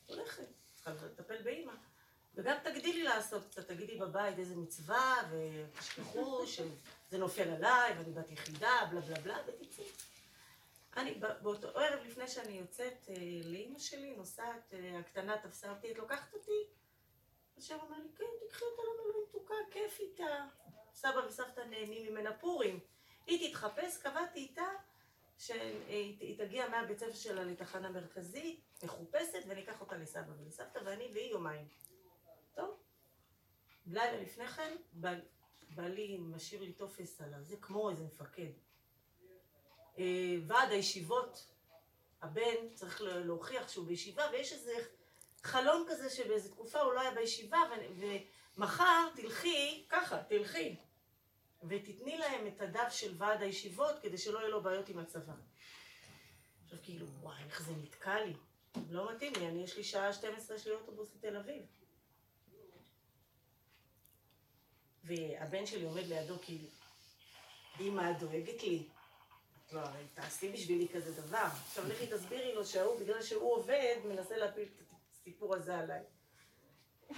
הולכת, 0.07 0.45
צריכה 0.75 0.91
לטפל 0.91 1.43
באימא. 1.43 1.73
וגם 2.35 2.57
תגדילי 2.65 3.03
לעשות 3.03 3.45
קצת, 3.51 3.69
תגידי 3.69 3.99
בבית 3.99 4.39
איזה 4.39 4.57
מצווה, 4.57 5.15
ותשכחו 5.31 6.47
שזה 6.47 7.19
נופל 7.19 7.49
עליי, 7.51 7.99
ואני 7.99 8.13
בת 8.13 8.31
יחידה, 8.31 8.89
בלה 8.91 9.01
בלה 9.01 9.21
בלה, 9.21 9.39
ותצאי. 9.47 9.85
אני, 10.97 11.15
באותו 11.43 11.69
ערב 11.69 12.05
לפני 12.07 12.29
שאני 12.29 12.53
יוצאת 12.53 13.09
אה, 13.09 13.15
לאימא 13.45 13.79
שלי, 13.79 14.17
נוסעת, 14.17 14.75
אה, 14.75 14.99
הקטנה 14.99 15.39
תפסה 15.39 15.71
אותי, 15.71 15.93
את 15.93 15.99
לוקחת 15.99 16.35
אותי? 16.35 16.67
השם 17.59 17.77
אמר 17.89 17.99
לי, 17.99 18.09
כן, 18.17 18.25
תקחי 18.47 18.65
אותה, 18.65 18.83
למה 18.83 19.09
לא 19.09 19.23
מתוקה, 19.29 19.55
כיף 19.71 20.01
איתה. 20.01 20.47
סבא 20.95 21.19
וסבתא 21.29 21.61
נהנים 21.61 22.13
ממנה 22.13 22.33
פורים. 22.33 22.81
היא 23.27 23.51
תתחפש, 23.51 23.97
קבעתי 23.97 24.39
איתה 24.39 24.69
שהיא 25.39 26.17
היא 26.21 26.39
תגיע 26.39 26.69
מהבית 26.69 26.99
ספר 26.99 27.15
שלה 27.15 27.45
לתחנה 27.45 27.91
מרכזית, 27.91 28.61
מחופשת, 28.85 29.45
ואני 29.49 29.63
אקח 29.65 29.81
אותה 29.81 29.97
לסבא 29.97 30.33
ולסבתא, 30.39 30.79
ואני 30.85 31.09
והיא 31.13 31.31
יומיים. 31.31 31.69
טוב. 32.55 32.77
לילה 33.87 34.21
לפני 34.23 34.49
כן, 34.49 34.77
בעל- 34.93 35.25
בעלי 35.75 36.19
משאיר 36.19 36.61
לי 36.63 36.73
טופס 36.73 37.21
על 37.21 37.35
הזה, 37.35 37.57
כמו 37.61 37.91
איזה 37.91 38.05
מפקד. 38.05 38.51
אה, 39.99 40.05
ועד 40.47 40.71
הישיבות, 40.71 41.47
הבן 42.23 42.75
צריך 42.75 43.01
לה- 43.01 43.21
להוכיח 43.21 43.69
שהוא 43.69 43.87
בישיבה, 43.87 44.25
ויש 44.33 44.53
איזה 44.53 44.73
חלום 45.43 45.87
כזה 45.91 46.11
שבאיזה 46.11 46.51
תקופה 46.51 46.81
הוא 46.81 46.93
לא 46.93 47.01
היה 47.01 47.11
בישיבה, 47.15 47.59
ומחר 48.57 49.09
תלכי, 49.17 49.87
ככה, 49.89 50.23
תלכי, 50.23 50.77
ותתני 51.69 52.19
להם 52.19 52.47
את 52.47 52.61
הדף 52.61 52.89
של 52.91 53.15
ועד 53.19 53.43
הישיבות 53.43 53.99
כדי 54.03 54.19
שלא 54.19 54.39
יהיו 54.39 54.49
לו 54.51 54.63
בעיות 54.63 54.89
עם 54.89 54.99
הצבא. 54.99 55.33
עכשיו 56.65 56.79
כאילו, 56.83 57.07
וואי, 57.09 57.43
איך 57.45 57.63
זה 57.63 57.73
נתקע 57.77 58.25
לי. 58.25 58.35
לא 58.91 59.15
מתאים 59.15 59.33
לי, 59.39 59.49
אני, 59.49 59.63
יש 59.63 59.77
לי 59.77 59.85
שעה 59.85 60.13
12, 60.13 60.57
יש 60.57 60.67
לי 60.67 60.73
אוטובוס 60.73 61.15
לתל 61.15 61.37
אביב. 61.37 61.63
והבן 65.05 65.67
שלי 65.67 65.85
עומד 65.85 66.03
לידו 66.03 66.35
אמא, 67.81 68.11
את 68.11 68.19
דואגת 68.19 68.63
לי. 68.63 68.83
לא, 69.73 69.81
הרי 69.81 70.05
תעשי 70.15 70.53
בשבילי 70.53 70.89
כזה 70.89 71.23
דבר. 71.23 71.49
עכשיו 71.67 71.89
לכי 71.89 72.07
תסבירי 72.07 72.55
לו 72.55 72.67
שההוא, 72.67 73.01
בגלל 73.01 73.23
שהוא 73.23 73.55
עובד, 73.55 73.97
מנסה 74.05 74.37
להפיל 74.37 74.63
את 74.63 74.93
הסיפור 75.13 75.55
הזה 75.55 75.79
עליי. 75.79 76.03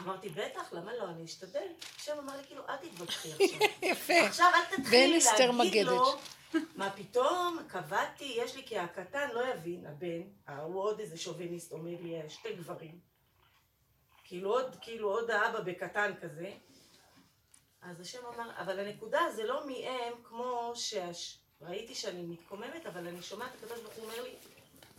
אמרתי, 0.00 0.28
בטח, 0.28 0.72
למה 0.72 0.96
לא? 0.96 1.04
אני 1.08 1.24
אשתדל. 1.24 1.66
עכשיו 1.94 2.18
אמר 2.18 2.36
לי, 2.36 2.44
כאילו, 2.44 2.62
אל 2.68 2.76
תתווכחי 2.76 3.32
עכשיו. 3.32 3.68
יפה. 3.82 4.26
עכשיו 4.26 4.46
אל 4.54 4.76
תתחילי 4.76 5.18
להגיד 5.58 5.86
לו. 5.86 6.18
מה 6.76 6.90
פתאום, 6.90 7.58
קבעתי, 7.68 8.34
יש 8.36 8.56
לי, 8.56 8.66
כי 8.66 8.78
הקטן 8.78 9.30
לא 9.32 9.48
יבין, 9.48 9.86
הבן, 9.86 10.22
הוא 10.62 10.82
עוד 10.82 11.00
איזה 11.00 11.18
שוביניסט, 11.18 11.72
אומר 11.72 11.90
לי, 12.02 12.20
שתי 12.28 12.52
גברים. 12.52 12.98
כאילו 14.24 14.50
עוד, 14.50 14.76
כאילו 14.80 15.10
עוד 15.10 15.30
האבא 15.30 15.60
בקטן 15.60 16.12
כזה. 16.20 16.52
אז 17.82 18.00
השם 18.00 18.18
אמר, 18.34 18.50
אבל 18.56 18.80
הנקודה 18.80 19.20
זה 19.36 19.44
לא 19.44 19.66
מהם 19.66 20.12
כמו 20.24 20.72
שהש... 20.74 21.38
ראיתי 21.60 21.94
שאני 21.94 22.22
מתקוממת, 22.22 22.86
אבל 22.86 23.06
אני 23.06 23.22
שומעת 23.22 23.50
את 23.54 23.64
הקדוש 23.64 23.80
ברוך 23.80 23.94
הוא 23.94 24.04
אומר 24.04 24.22
לי, 24.22 24.34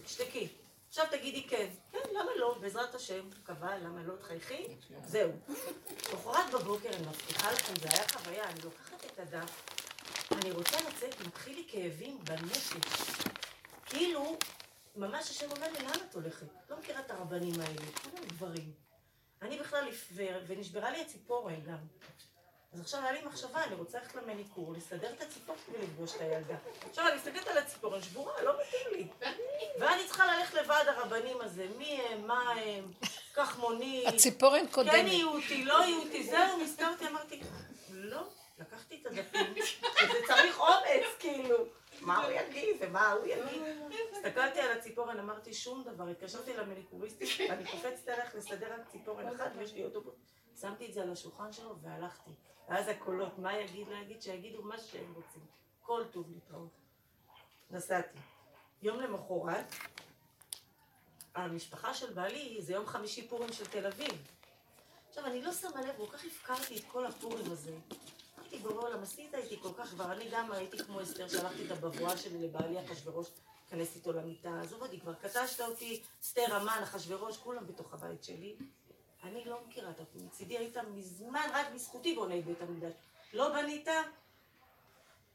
תשתקי. 0.05 0.47
עכשיו 0.89 1.05
תגידי 1.11 1.47
כן. 1.47 1.69
כן, 1.91 1.99
למה 2.11 2.31
לא? 2.35 2.57
בעזרת 2.61 2.95
השם, 2.95 3.29
קבע, 3.43 3.77
למה 3.77 4.03
לא? 4.03 4.15
תחייכי, 4.15 4.67
זהו. 5.05 5.31
למחרת 6.13 6.51
בבוקר, 6.53 6.89
אני 6.89 7.07
מבטיחה 7.07 7.51
לכם, 7.51 7.73
זה 7.81 7.87
היה 7.89 8.07
חוויה, 8.07 8.49
אני 8.49 8.61
לוקחת 8.63 9.05
את 9.05 9.19
הדף, 9.19 9.65
אני 10.31 10.51
רוצה 10.51 10.77
לצאת, 10.89 11.27
מתחיל 11.27 11.55
לי 11.55 11.65
כאבים 11.67 12.19
בנפש. 12.23 12.73
כאילו, 13.85 14.37
ממש 14.95 15.29
השם 15.29 15.51
אומר 15.51 15.71
לי, 15.71 15.79
לאן 15.79 15.99
את 16.09 16.15
הולכת? 16.15 16.47
לא 16.69 16.79
מכירה 16.79 16.99
את 16.99 17.11
הרבנים 17.11 17.61
האלה, 17.61 17.91
כולם 18.03 18.25
גברים. 18.27 18.73
אני 19.41 19.59
בכלל, 19.59 19.89
ונשברה 20.47 20.91
לי 20.91 21.01
הציפורן 21.01 21.61
גם. 21.61 21.77
אז 22.73 22.81
עכשיו 22.81 22.99
היה 23.03 23.11
לי 23.11 23.21
מחשבה, 23.25 23.63
אני 23.63 23.75
רוצה 23.75 23.99
ללכת 23.99 24.15
למניקור, 24.15 24.73
לסדר 24.73 25.13
את 25.13 25.21
הציפור 25.21 25.55
ולפגוש 25.71 26.15
את 26.15 26.21
הילדה. 26.21 26.55
עכשיו 26.89 27.07
אני 27.07 27.15
מסתכלת 27.15 27.47
על 27.47 27.57
הציפורן 27.57 28.01
שבורה, 28.01 28.41
לא 28.43 28.53
מתאים 28.61 28.87
לי. 28.91 29.07
ואני 29.79 30.07
צריכה 30.07 30.37
ללכת 30.37 30.53
לוועד 30.53 30.87
הרבנים 30.87 31.41
הזה, 31.41 31.67
מי 31.77 32.01
הם, 32.01 32.27
מה 32.27 32.51
הם, 32.51 32.91
קח 33.33 33.59
מונית. 33.59 34.07
הציפורן 34.07 34.65
כן 34.65 34.71
קודמת. 34.71 34.93
יהיו 34.93 35.29
אותי, 35.29 35.65
לא 35.65 35.73
יהיו 35.73 35.99
אותי, 35.99 36.23
זהו, 36.23 36.57
נזכרתי, 36.63 37.07
אמרתי, 37.07 37.41
לא, 37.89 38.21
לקחתי 38.59 38.99
את 39.01 39.05
הדפים, 39.05 39.53
וזה 39.53 40.19
צריך 40.27 40.59
אומץ, 40.59 41.05
כאילו. 41.19 41.57
מה 42.01 42.25
הוא 42.25 42.31
יגיד 42.31 42.75
ומה 42.79 43.11
הוא 43.11 43.25
יגיד. 43.25 43.61
הסתכלתי 44.11 44.59
על 44.59 44.77
הציפורן, 44.77 45.19
אמרתי 45.19 45.53
שום 45.53 45.83
דבר, 45.83 46.07
התקשרתי 46.07 46.53
למניקוריסטית, 46.53 47.49
אני 47.49 47.65
קופצת 47.71 48.07
עליך 48.07 48.35
לסדר 48.35 48.73
רק 48.73 48.87
ציפורן 48.91 49.27
אחת 49.27 49.51
ויש 49.57 49.73
לי 49.73 49.85
אוטובוס. 49.85 50.15
שמתי 50.61 50.85
את 50.85 50.93
זה 50.93 51.01
על 51.01 51.11
השולחן 51.11 51.53
שלו 51.53 51.75
והלכתי. 51.81 52.31
ואז 52.69 52.87
הקולות, 52.87 53.39
מה 53.39 53.59
יגיד, 53.59 53.87
לא 53.87 53.95
יגיד, 53.95 54.21
שיגידו 54.21 54.61
מה 54.61 54.77
שהם 54.77 55.13
רוצים. 55.15 55.41
כל 55.81 56.03
טוב 56.11 56.25
להתראות. 56.33 56.69
נסעתי. 57.71 58.17
יום 58.81 58.99
למחרת, 58.99 59.73
המשפחה 61.35 61.93
של 61.93 62.13
בעלי, 62.13 62.61
זה 62.61 62.73
יום 62.73 62.85
חמישי 62.85 63.27
פורים 63.27 63.53
של 63.53 63.65
תל 63.65 63.85
אביב. 63.85 64.27
עכשיו, 65.09 65.25
אני 65.25 65.41
לא 65.41 65.53
שמה 65.53 65.81
לב, 65.81 65.95
כל 65.97 66.17
כך 66.17 66.25
הפקרתי 66.25 66.77
את 66.77 66.83
כל 66.91 67.05
הפורים 67.05 67.51
הזה. 67.51 67.75
אמרתי, 68.39 68.59
בורא 68.59 68.87
עולם, 68.87 69.03
עשית 69.03 69.35
איתי 69.35 69.59
כל 69.61 69.73
כך 69.77 69.89
כבר, 69.89 70.11
אני 70.11 70.29
גם 70.31 70.51
הייתי 70.51 70.77
כמו 70.77 71.01
אסתר, 71.01 71.27
שלחתי 71.27 71.65
את 71.65 71.71
הבבואה 71.71 72.17
שלי 72.17 72.47
לבעלי 72.47 72.85
אחשוורוש, 72.85 73.27
להיכנס 73.61 73.95
איתו 73.95 74.13
למיטה, 74.13 74.61
עזוב 74.61 74.81
אותי, 74.81 74.99
כבר 74.99 75.13
קטשת 75.13 75.61
אותי, 75.61 76.01
אסתר, 76.23 76.55
המן, 76.55 76.79
אחשוורוש, 76.83 77.37
כולם 77.37 77.67
בתוך 77.67 77.93
הבית 77.93 78.23
שלי. 78.23 78.55
אני 79.23 79.45
לא 79.45 79.59
מכירה 79.67 79.89
את 79.89 79.99
הפורים, 79.99 80.27
מצידי 80.27 80.57
היית 80.57 80.77
מזמן 80.77 81.47
רק 81.53 81.65
בזכותי 81.73 82.15
בונה 82.15 82.39
את 82.39 82.45
בית 82.45 82.61
המקדש. 82.61 82.93
לא 83.33 83.49
בנית? 83.49 83.87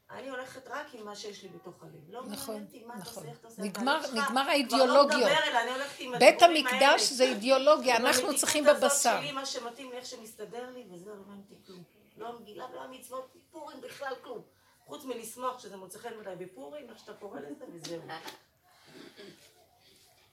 אני 0.09 0.29
הולכת 0.29 0.67
רק 0.67 0.87
עם 0.93 1.05
מה 1.05 1.15
שיש 1.15 1.43
לי 1.43 1.49
בתוך 1.49 1.83
הלב. 1.83 2.09
לא 2.09 2.23
נכון, 2.25 2.47
מעניין 2.55 2.65
אותי 2.65 2.83
מה 2.85 2.93
אתה 2.93 3.01
נכון. 3.01 3.13
עושה, 3.23 3.29
איך 3.29 3.39
אתה 3.39 3.47
עושה. 3.47 3.61
נגמר- 3.61 4.07
נגמר 4.13 4.25
כבר 4.41 4.49
האידיאולוגיות. 4.51 5.09
לא 5.11 5.17
מדבר 5.17 5.43
אליי, 5.47 5.63
אני 5.63 5.71
הולכת 5.71 5.99
עם 5.99 6.19
בית 6.19 6.41
המקדש. 6.41 7.01
זה 7.11 7.23
אידיאולוגיה, 7.23 7.95
אנחנו 8.05 8.35
צריכים 8.35 8.63
בבשר. 8.65 9.17
שלי, 9.21 9.31
מה 9.31 9.45
שמתאים 9.45 9.89
לי, 9.91 9.97
איך 9.97 10.05
שמסתדר 10.05 10.69
לי, 10.69 10.85
וזהו, 10.91 11.15
לא 11.15 11.33
אותי 11.37 11.55
כלום. 11.65 11.83
לא 12.17 12.27
המגילה 12.29 12.65
ולא 12.71 12.81
המצוות, 12.83 13.35
פורים 13.51 13.81
בכלל 13.81 14.13
כלום. 14.23 14.41
חוץ 14.85 15.03
מלשמוח 15.05 15.59
שזה 15.59 15.77
מוצא 15.77 15.99
חן 15.99 16.17
מדי 16.17 16.45
בפורים, 16.45 16.89
איך 16.89 16.99
שאתה 16.99 17.13
קורא 17.13 17.39
לזה, 17.39 17.65
וזהו. 17.73 18.01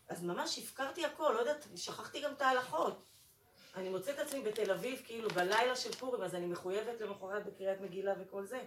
אז 0.09 0.23
ממש 0.25 0.59
הפקרתי 0.59 1.05
הכל, 1.07 1.33
לא 1.35 1.39
יודעת, 1.41 1.67
שכחתי 1.77 2.21
גם 2.21 2.33
את 2.33 2.43
ההלכות. 2.43 3.03
אני 3.75 3.89
מוצאת 3.89 4.19
עצמי 4.19 4.43
בתל 4.43 4.71
אביב, 4.71 5.03
כאילו, 5.05 5.29
בלילה 5.29 5.77
של 5.77 5.93
פורים, 5.93 6.23
אז 6.23 6.35
אני 6.35 6.47
מחויבת 6.47 7.01
למחרת 7.01 7.47
בקריאת 7.47 7.81
מגילה 7.81 8.15
וכל 8.21 8.45
זה. 8.45 8.67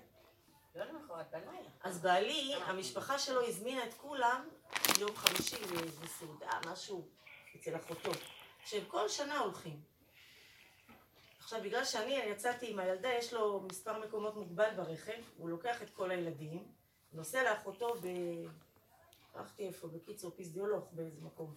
לא 0.75 0.85
למחרת, 0.85 1.31
בלילה. 1.31 1.69
אז 1.83 2.01
בעלי, 2.01 2.53
המשפחה 2.55 3.19
שלו 3.19 3.47
הזמינה 3.47 3.85
את 3.85 3.93
כולם 3.93 4.49
יום 4.99 5.15
חמישי 5.15 5.55
לאיזה 5.75 6.07
סעודה, 6.07 6.59
משהו, 6.71 7.07
אצל 7.55 7.75
אחותו, 7.75 8.11
שהם 8.65 8.85
כל 8.87 9.09
שנה 9.09 9.39
הולכים. 9.39 9.81
עכשיו, 11.39 11.59
בגלל 11.63 11.85
שאני 11.85 12.13
יצאתי 12.13 12.71
עם 12.71 12.79
הילדה, 12.79 13.09
יש 13.13 13.33
לו 13.33 13.61
מספר 13.61 13.99
מקומות 13.99 14.35
מוגבל 14.35 14.69
ברכב, 14.75 15.21
הוא 15.37 15.49
לוקח 15.49 15.81
את 15.81 15.89
כל 15.89 16.11
הילדים, 16.11 16.67
נוסע 17.13 17.43
לאחותו 17.43 17.95
ב... 18.01 18.07
שכחתי 19.35 19.67
איפה, 19.67 19.87
בקיצור, 19.87 20.31
פיזיולוג 20.31 20.83
באיזה 20.91 21.21
מקום. 21.21 21.55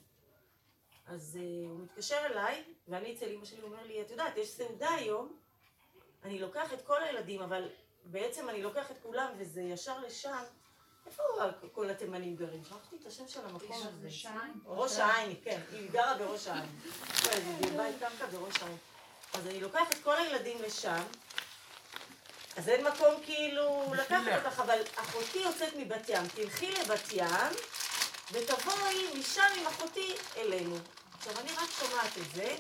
אז 1.09 1.39
uh, 1.41 1.69
הוא 1.69 1.81
מתקשר 1.81 2.19
אליי, 2.27 2.63
ואני 2.89 3.15
אצל 3.15 3.27
אמא 3.29 3.45
שלי, 3.45 3.61
הוא 3.61 3.71
אומר 3.71 3.83
לי, 3.87 4.03
את 4.03 4.11
יודעת, 4.11 4.37
יש 4.37 4.51
סעודה 4.51 4.91
היום, 4.91 5.37
אני 6.25 6.39
לוקח 6.39 6.73
את 6.73 6.83
כל 6.87 7.03
הילדים, 7.03 7.43
אבל 7.43 7.69
בעצם 8.05 8.49
אני 8.49 8.63
לוקח 8.63 8.91
את 8.91 8.99
כולם, 9.03 9.33
וזה 9.39 9.63
ישר 9.63 9.99
לשם. 10.01 10.43
איפה 11.07 11.23
כל 11.73 11.91
התימנים 11.91 12.37
גרים? 12.37 12.65
שכחתי 12.65 12.97
את 13.01 13.07
השם 13.07 13.29
של 13.29 13.41
המקום 13.47 13.77
הזה. 13.85 14.09
ראש 14.67 14.99
העין, 14.99 15.37
כן, 15.45 15.61
היא 15.73 15.91
גרה 15.91 16.19
בראש 16.19 16.47
העין. 16.47 16.71
כן, 17.23 17.41
זה 17.61 17.77
בית 17.77 17.97
קרקע 18.01 18.27
בראש 18.27 18.63
העין. 18.63 18.77
אז 19.35 19.47
אני 19.47 19.61
לוקחת 19.61 19.93
את 19.93 20.03
כל 20.03 20.17
הילדים 20.17 20.63
לשם, 20.63 21.03
אז 22.57 22.69
אין 22.69 22.87
מקום 22.87 23.15
כאילו 23.25 23.93
לקחת 23.99 24.47
אותך, 24.47 24.61
אבל 24.61 24.79
אחותי 24.97 25.39
יוצאת 25.39 25.73
מבת 25.77 26.09
ים, 26.09 26.29
תלכי 26.29 26.71
לבת 26.73 27.13
ים, 27.13 27.53
ותבואי 28.33 29.19
משם 29.21 29.47
עם 29.59 29.67
אחותי 29.67 30.15
אלינו. 30.37 30.77
עכשיו, 31.19 31.33
אני 31.41 31.51
רק 31.53 31.71
שומעת 31.71 32.19
את 32.19 32.35
זה, 32.35 32.57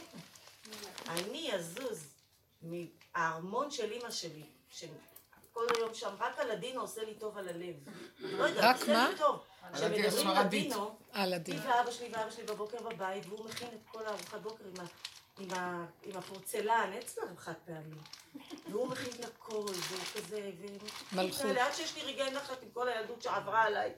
אני 1.08 1.54
אזוז 1.54 2.08
מהארמון 2.62 3.70
של 3.70 3.92
אימא 3.92 4.10
שלי, 4.10 4.46
שכל 4.70 5.66
היום 5.76 5.94
שם, 5.94 6.14
רק 6.18 6.38
הלדינו 6.38 6.80
עושה 6.80 7.04
לי 7.04 7.14
טוב 7.14 7.38
על 7.38 7.48
הלב. 7.48 7.74
לא 8.18 8.44
יודעת, 8.44 8.64
רק 8.64 8.80
עושה 8.80 8.92
מה? 8.92 9.08
לי 9.08 9.18
טוב. 9.18 9.44
הלדינו 9.62 10.08
כשמדברים. 10.08 10.46
לדינו, 10.46 10.98
על 11.12 11.34
הדין. 11.34 11.58
היא 11.58 11.70
ואבא 11.70 11.90
שלי 11.90 12.08
ואבא 12.12 12.30
שלי 12.30 12.44
בבוקר 12.44 12.78
בבית, 12.82 13.26
והוא 13.26 13.44
מכין 13.44 13.68
את 13.68 13.90
כל 13.92 14.06
הארוחת 14.06 14.40
בוקר 14.40 14.64
עם, 14.64 14.80
ה, 14.80 14.84
עם, 15.38 15.52
ה, 15.52 15.86
עם 16.02 16.16
הפורצלן, 16.16 16.92
אצלם 16.98 17.36
חד 17.36 17.52
פעמי. 17.66 18.00
והוא 18.70 18.88
מכין 18.88 19.12
את 19.20 19.24
הכל, 19.24 19.54
והוא 19.54 20.00
כזה, 20.14 20.50
ו... 20.60 20.66
מלכות. 21.16 21.46
עד 21.46 21.74
שיש 21.74 21.94
לי 21.96 22.02
רגעי 22.02 22.30
נחת 22.30 22.62
עם 22.62 22.68
כל 22.72 22.88
הילדות 22.88 23.22
שעברה 23.22 23.62
עליי. 23.62 23.92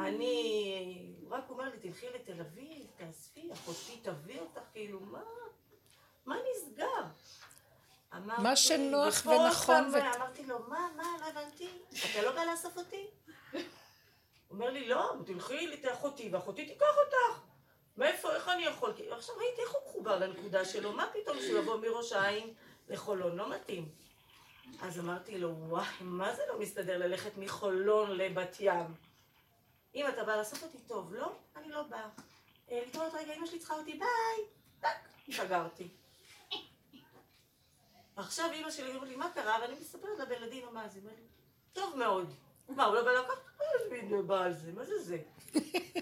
אני, 0.00 1.12
הוא 1.22 1.30
רק 1.36 1.50
אומר 1.50 1.64
לי, 1.64 1.78
תלכי 1.78 2.06
לתל 2.14 2.40
אביב, 2.40 2.86
תאספי, 2.96 3.52
אחותי 3.52 4.00
תביא 4.02 4.40
אותך, 4.40 4.60
כאילו, 4.72 5.00
מה? 5.00 5.22
מה 6.26 6.36
נסגר? 6.50 7.02
אמרתי, 8.16 8.42
מה 8.42 8.56
שנוח 8.56 9.26
ונכון 9.26 9.90
ו- 9.94 10.16
אמרתי 10.16 10.46
לו, 10.46 10.58
מה, 10.68 10.88
מה, 10.96 11.02
לא 11.20 11.26
הבנתי, 11.26 11.68
אתה 11.90 12.22
לא 12.22 12.32
בא 12.32 12.44
לאסוף 12.44 12.78
אותי? 12.78 13.06
הוא 13.52 13.60
אומר 14.50 14.70
לי, 14.70 14.88
לא, 14.88 15.12
תלכי 15.26 15.76
לאחותי, 15.84 16.28
ואחותי 16.32 16.66
תיקח 16.66 16.96
אותך. 17.04 17.40
מאיפה, 17.96 18.34
איך 18.34 18.48
אני 18.48 18.64
יכול? 18.64 18.92
עכשיו 19.10 19.34
ראיתי 19.36 19.62
איך 19.62 19.70
הוא 19.72 19.80
מחובר 19.88 20.18
לנקודה 20.18 20.64
שלו, 20.64 20.92
מה 20.92 21.06
פתאום 21.12 21.36
שהוא 21.40 21.58
יבוא 21.58 21.76
מראש 21.76 22.12
העין 22.12 22.54
לחולון, 22.88 23.36
לא 23.36 23.50
מתאים. 23.50 23.88
אז 24.82 24.98
אמרתי 25.00 25.38
לו, 25.38 25.54
וואי, 25.58 25.86
מה 26.00 26.34
זה 26.34 26.42
לא 26.48 26.58
מסתדר 26.58 26.98
ללכת 26.98 27.36
מחולון 27.36 28.10
לבת 28.16 28.56
ים? 28.60 29.07
אם 29.94 30.06
אתה 30.08 30.24
בא 30.24 30.36
לאסוף 30.36 30.62
אותי, 30.62 30.78
טוב, 30.86 31.14
לא, 31.14 31.32
אני 31.56 31.68
לא 31.68 31.82
באה. 31.82 32.08
אה, 32.70 32.80
להתראות 32.84 33.14
רגע, 33.14 33.34
אמא 33.34 33.46
שלי 33.46 33.58
צריכה 33.58 33.74
אותי, 33.74 33.92
ביי. 33.92 34.46
טק, 34.80 35.32
סגרתי. 35.32 35.88
עכשיו 38.16 38.50
אמא 38.52 38.70
שלי 38.70 38.94
אומרת 38.94 39.08
לי, 39.08 39.16
מה 39.16 39.30
קרה? 39.34 39.58
ואני 39.60 39.74
מספרת 39.80 40.18
לה 40.18 40.24
בילדים, 40.24 40.66
מה 40.72 40.88
זה? 40.88 40.98
היא 40.98 41.02
אומרת 41.02 41.18
לי, 41.18 41.26
טוב 41.72 41.96
מאוד. 41.96 42.34
מה, 42.68 42.84
הוא 42.84 42.94
לא 42.94 43.04
בא 43.04 43.10
לקחת? 43.10 43.38
הוא 44.10 44.24
בא 44.24 44.44
על 44.44 44.52
זה, 44.52 44.72
מה 44.72 44.84
זה 44.84 44.98
זה? 44.98 45.18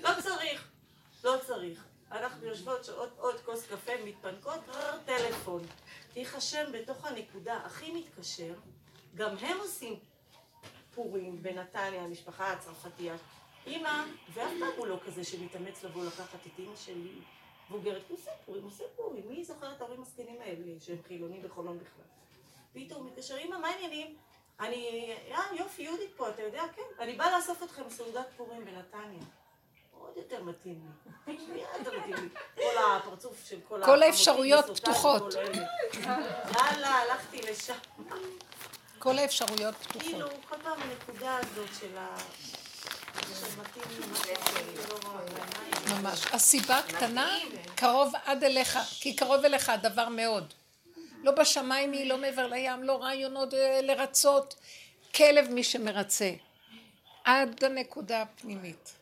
לא 0.03 0.11
צריך, 0.23 0.69
לא 1.25 1.37
צריך. 1.47 1.85
אנחנו 2.13 2.47
יושבות 2.47 2.85
שעות 2.85 3.11
עוד 3.19 3.41
כוס 3.41 3.67
קפה, 3.67 3.93
מתפנקות, 4.05 4.61
רר, 4.69 4.99
טלפון. 5.05 5.63
תיחשם 6.13 6.73
בתוך 6.73 7.05
הנקודה, 7.05 7.57
הכי 7.57 7.93
מתקשר, 7.93 8.55
גם 9.15 9.37
הם 9.41 9.59
עושים 9.59 9.99
פורים 10.95 11.43
בנתניה, 11.43 12.03
המשפחה 12.03 12.53
הצרפתייה. 12.53 13.17
אימא, 13.67 14.05
ואף 14.35 14.53
פעם 14.61 14.73
הוא 14.77 14.87
לא 14.87 14.99
כזה 15.07 15.25
שמתאמץ 15.25 15.85
לבוא 15.85 16.05
לקחת 16.05 16.47
את 16.47 16.59
אימא 16.59 16.77
שלי, 16.77 17.13
בוגרת, 17.71 18.03
הוא 18.09 18.19
עושה 18.19 18.31
פורים, 18.47 18.65
עושה 18.65 18.85
פורים. 18.97 19.29
מי 19.29 19.45
זוכר 19.45 19.73
את 19.73 19.81
ההורים 19.81 20.03
הזקנים 20.03 20.41
האלה, 20.41 20.81
שהם 20.81 20.99
חילונים 21.07 21.43
בחולון 21.43 21.79
בכלל? 21.79 22.05
פתאום 22.73 23.03
הוא 23.03 23.11
מתקשר, 23.11 23.37
אימא, 23.37 23.59
מה 23.59 23.69
העניינים? 23.69 24.17
אני, 24.61 25.11
אה, 25.31 25.57
יופי, 25.57 25.83
יהודית 25.83 26.11
פה, 26.17 26.29
אתה 26.29 26.43
יודע, 26.43 26.63
כן. 26.77 26.83
אני 26.99 27.13
באה 27.13 27.37
לאסוף 27.37 27.63
אתכם 27.63 27.83
סעודת 27.91 28.27
פורים 28.37 28.65
בנתניה. 28.65 29.23
עוד 29.93 30.17
יותר 30.17 30.43
מתאים 30.45 30.81
לי. 31.27 31.63
יותר 31.79 31.99
מתאים 31.99 32.15
לי. 32.15 32.29
כל 32.55 32.79
הפרצוף 32.79 33.45
של 33.45 33.61
כל 33.69 33.75
כל 33.75 33.83
החמותי 33.83 34.05
האפשרויות 34.05 34.81
פתוחות. 34.81 35.35
יאללה, 36.55 36.89
הלכתי 36.89 37.43
לשם. 37.43 37.79
כל 38.99 39.19
האפשרויות 39.19 39.75
פתוחות. 39.75 40.03
כאילו, 40.03 40.29
כל 40.49 40.57
פעם 40.63 40.81
הנקודה 40.81 41.37
הזאת 41.37 41.69
של 41.81 41.99
ה... 41.99 42.17
ממש. 45.91 46.27
הסיבה 46.33 46.81
קטנה, 46.89 47.39
קרוב 47.75 48.13
עד 48.25 48.45
אליך, 48.45 48.79
כי 49.01 49.17
קרוב 49.17 49.45
אליך 49.45 49.69
הדבר 49.69 50.09
מאוד. 50.09 50.55
לא 51.23 51.33
בשמיים 51.33 51.93
היא, 51.93 52.09
לא 52.09 52.19
מעבר 52.19 52.47
לים, 52.47 52.83
לא 52.83 53.03
רעיונות 53.03 53.55
אה, 53.55 53.81
לרצות. 53.83 54.55
כלב 55.15 55.49
מי 55.51 55.65
שמרצה. 55.65 56.31
עד 57.25 57.65
הנקודה 57.65 58.23
הפנימית. 58.23 58.93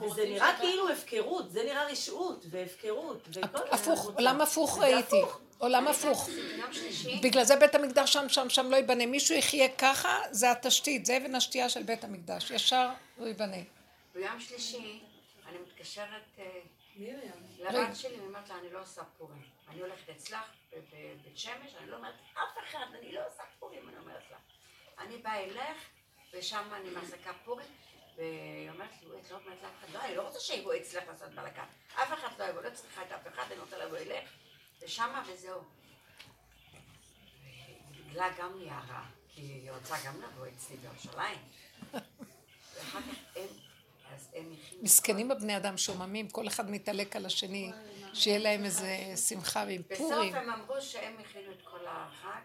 וזה 0.00 0.24
נראה 0.24 0.56
כאילו 0.60 0.88
הפקרות, 0.88 1.52
זה 1.52 1.62
נראה 1.64 1.86
רשעות 1.86 2.44
והפקרות. 2.50 3.28
הפוך, 3.70 4.10
עולם. 4.14 4.40
הפוך 4.40 4.74
זה 4.74 4.80
ראיתי. 4.80 5.22
עולם 5.58 5.88
הפוך. 5.88 6.28
בגלל 7.22 7.44
זה 7.44 7.56
בית 7.56 7.74
המקדש 7.74 8.12
שם, 8.12 8.28
שם, 8.28 8.50
שם 8.50 8.70
לא 8.70 8.76
ייבנה. 8.76 9.06
מישהו 9.06 9.34
יחיה 9.34 9.68
ככה, 9.68 10.18
זה 10.30 10.50
התשתית, 10.50 11.06
זה 11.06 11.16
אבן 11.16 11.34
השתייה 11.34 11.68
של 11.68 11.82
בית 11.82 12.04
המקדש. 12.04 12.50
ישר 12.50 12.88
הוא 13.16 13.26
ייבנה. 13.26 13.56
ביום 14.14 14.40
שלישי 14.40 15.02
אני 15.46 15.58
מתקשרת 15.58 16.22
אה, 16.38 16.60
לבת 17.58 17.96
שלי, 17.96 18.16
אני 18.16 18.26
אומרת 18.26 18.48
לה, 18.48 18.58
אני 18.58 18.72
לא 18.72 18.80
עושה 18.80 19.02
פורים. 19.18 19.42
אני 19.68 19.80
הולכת 19.80 20.08
אצלך 20.08 20.44
בבית 20.72 21.38
שמש, 21.38 21.74
אני 21.74 21.90
לא 21.90 21.96
אומרת 21.96 22.14
אף 22.32 22.58
אחד, 22.64 22.86
אני 22.98 23.12
לא 23.12 23.26
עושה 23.26 23.42
פורים, 23.58 23.88
אני 23.88 23.98
אומרת 23.98 24.30
לה. 24.30 24.36
אני 24.98 25.18
באה 25.18 25.44
אלך, 25.44 25.88
ושם 26.32 26.70
אני 26.74 26.90
מחזיקה 26.90 27.32
פורים, 27.44 27.66
והיא 28.16 28.70
אומרת 28.70 28.90
לי, 29.02 29.20
את 29.20 29.30
לא 29.30 29.36
אומרת 29.36 29.62
לאף 29.62 29.72
אחד, 29.78 29.90
לא, 29.94 30.04
אני 30.04 30.16
לא 30.16 30.22
רוצה 30.22 30.40
שיבואו 30.40 30.76
אצלך 30.76 31.08
לעשות 31.08 31.30
בלאגן. 31.30 31.64
אף 31.94 32.12
אחד 32.12 32.38
לא 32.38 32.44
יבוא, 32.44 32.62
לא 32.62 32.70
צריכה 32.70 33.02
את 33.02 33.12
אף 33.12 33.26
אחד, 33.26 33.52
אני 33.52 33.60
רוצה 33.60 33.78
לבוא 33.78 33.98
אלך, 33.98 34.30
ושמה 34.80 35.24
וזהו. 35.26 35.60
לה 38.12 38.28
גם 38.38 38.58
נהיה 38.58 38.80
רע, 38.88 39.04
כי 39.28 39.40
היא 39.40 39.70
רוצה 39.70 39.96
גם 40.06 40.22
לבוא 40.22 40.46
אצלי 40.46 40.76
בירושלים. 40.76 41.38
ואחר 42.74 43.00
כך 43.00 43.06
הם, 43.36 43.46
אז 43.46 43.46
הם 43.46 43.46
הכינו... 43.46 44.11
מסכנים 44.82 45.30
הבני 45.30 45.56
אדם 45.56 45.76
שוממים, 45.76 46.28
כל 46.28 46.48
אחד 46.48 46.70
מתעלק 46.70 47.16
על 47.16 47.26
השני, 47.26 47.72
שיהיה 48.14 48.38
להם 48.38 48.64
איזה 48.64 48.96
שמחה 49.28 49.64
ועם 49.66 49.82
פורים. 49.96 50.32
בסוף 50.32 50.42
הם 50.42 50.50
אמרו 50.50 50.80
שהם 50.80 51.16
הכינו 51.20 51.52
את 51.52 51.62
כל 51.62 51.86
החג, 51.86 52.40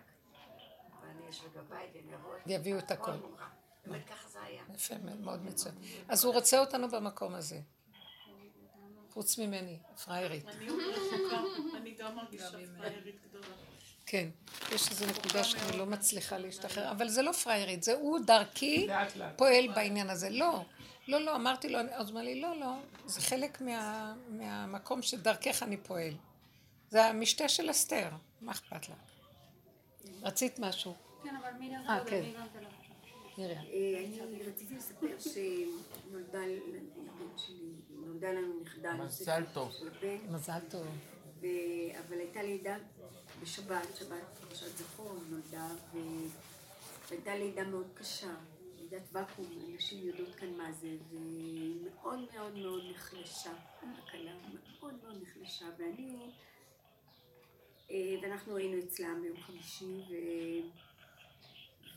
ואני 1.02 1.30
אשב 1.30 1.48
בבית 1.56 1.90
והם 1.96 2.14
יבואו... 2.14 2.34
ויביאו 2.46 2.78
את 2.78 2.92
הכל. 2.92 3.12
באמת 3.86 4.10
ככה 4.10 4.30
זה 4.30 4.40
היה. 4.42 4.62
יפה, 4.76 4.96
מאוד 5.20 5.46
מצוין. 5.46 5.76
אז 6.08 6.26
הוא 6.26 6.34
רוצה 6.34 6.60
אותנו 6.60 6.90
במקום 6.90 7.36
הזה. 7.36 7.60
חוץ 9.10 9.38
ממני, 9.38 9.80
פריירית. 10.06 10.46
אני 11.78 11.96
גם 12.00 12.16
מרגישה 12.16 12.50
פריירית 12.78 13.16
גדולה. 13.30 13.48
כן, 14.06 14.30
יש 14.72 14.90
איזו 14.90 15.06
נקודה 15.06 15.44
שאני 15.44 15.78
לא 15.78 15.86
מצליחה 15.86 16.38
להשתחרר, 16.38 16.92
אבל 16.92 17.10
זה 17.10 17.22
לא 17.22 17.32
פריירית, 17.32 17.84
זה 17.84 17.94
הוא 17.94 18.20
דרכי 18.26 18.88
פועל 19.36 19.68
בעניין 19.76 20.10
הזה. 20.10 20.30
לא, 20.30 20.62
לא, 21.08 21.22
לא, 21.22 21.36
אמרתי 21.36 21.70
לו, 21.70 21.80
אז 21.92 22.12
אמר 22.12 22.22
לי, 22.22 22.42
לא, 22.42 22.60
לא, 22.60 22.74
זה 23.06 23.22
חלק 23.22 23.62
מה, 23.62 24.14
מהמקום 24.30 25.02
שדרכך 25.02 25.64
אני 25.64 25.78
פועל. 25.78 26.14
זה 26.90 27.06
המשתה 27.06 27.50
של 27.50 27.72
אסתר, 27.72 28.10
מה 28.42 28.52
אכפת 28.52 28.90
לה? 28.90 28.96
רצית 30.22 30.60
משהו? 30.60 30.96
כן, 31.24 31.36
אבל 31.36 31.50
מי 31.60 31.76
אה, 31.76 32.00
כן. 32.06 32.22
מרים. 32.22 32.36
אה, 33.38 34.06
אני 34.24 34.44
רציתי 34.44 34.76
לספר 34.76 35.16
שנולדה 35.20 36.40
נולדה 37.90 38.32
לנו 38.32 38.62
נכדה 38.62 38.94
מזל 38.94 39.44
טוב. 39.54 39.72
מזל 40.30 40.60
טוב. 40.70 40.88
אבל 42.08 42.18
הייתה 42.18 42.44
לידה 42.44 42.78
בשבת, 43.42 43.96
שבת 44.00 44.24
פרשת 44.50 44.78
זכור 44.78 45.16
נולדה, 45.30 45.68
והייתה 47.10 47.36
לידה 47.36 47.64
מאוד 47.64 47.88
קשה, 47.94 48.34
לידת 48.92 49.10
ואקום, 49.12 49.46
נשים 49.76 50.08
יודעות 50.08 50.36
כאן 50.36 50.54
מה 50.58 50.72
זה, 50.72 50.88
והיא 51.10 51.76
מאוד 51.84 52.20
מאוד 52.34 52.58
מאוד 52.58 52.84
נחלשה, 52.92 53.52
הכלה 53.80 54.32
מאוד 54.82 54.94
מאוד 55.04 55.22
נחלשה, 55.22 55.66
ואני, 55.78 56.32
אה, 57.92 58.16
ואנחנו 58.22 58.58
היינו 58.58 58.84
אצלם 58.84 59.22
ביום 59.22 59.42
חמישי, 59.42 60.02
ו... 60.10 60.14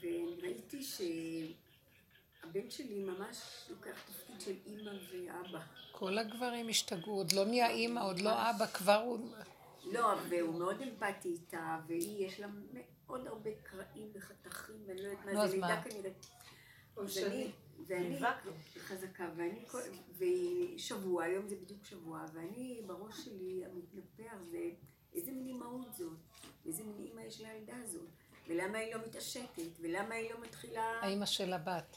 וראיתי 0.00 0.82
שהבן 0.82 2.70
שלי 2.70 2.98
ממש 3.04 3.66
לוקח 3.70 4.02
תפקיד 4.06 4.40
של 4.40 4.54
אימא 4.66 4.90
ואבא. 5.12 5.60
כל 5.92 6.18
הגברים 6.18 6.68
השתגעו, 6.68 7.14
עוד 7.14 7.32
לא 7.32 7.44
נהיה 7.44 7.70
אימא, 7.70 8.00
עוד 8.00 8.20
לא 8.20 8.50
אבא, 8.50 8.66
כבר 8.66 9.02
הוא... 9.06 9.18
לא, 9.84 10.14
והוא 10.28 10.58
מאוד 10.58 10.82
אמפתי 10.82 11.28
איתה, 11.28 11.78
והיא, 11.86 12.26
יש 12.26 12.40
לה 12.40 12.46
מאוד 12.72 13.26
הרבה 13.26 13.50
קרעים 13.62 14.10
וחתכים, 14.14 14.76
ואני 14.86 15.02
לא 15.02 15.08
יודעת 15.08 15.34
מה 15.34 15.48
זה? 15.48 15.54
לידה 15.54 15.82
כנראה. 15.82 16.10
אני, 17.26 17.50
ואני 17.86 18.08
נאבקנו. 18.20 18.52
חזקה, 18.78 19.28
ואני, 19.36 19.64
כל- 19.68 19.78
והיא 20.18 20.78
שבוע, 20.78 21.24
היום 21.24 21.48
זה 21.48 21.56
בדיוק 21.56 21.84
שבוע, 21.84 22.24
ואני, 22.34 22.80
בראש 22.86 23.24
שלי, 23.24 23.62
המתנפח 23.64 24.36
זה, 24.50 24.70
איזה 25.14 25.32
מין 25.32 25.46
אימהות 25.46 25.94
זאת, 25.94 26.12
איזה 26.66 26.82
מין 26.84 27.06
אימא 27.06 27.20
יש 27.20 27.40
לילדה 27.40 27.76
הזאת, 27.82 28.06
ולמה 28.48 28.78
היא 28.78 28.94
לא 28.94 29.00
מתעשתת, 29.06 29.48
ולמה 29.80 30.14
היא 30.14 30.30
לא 30.30 30.40
מתחילה, 30.40 30.82
האימא 31.02 31.26
של 31.26 31.52
הבת. 31.52 31.96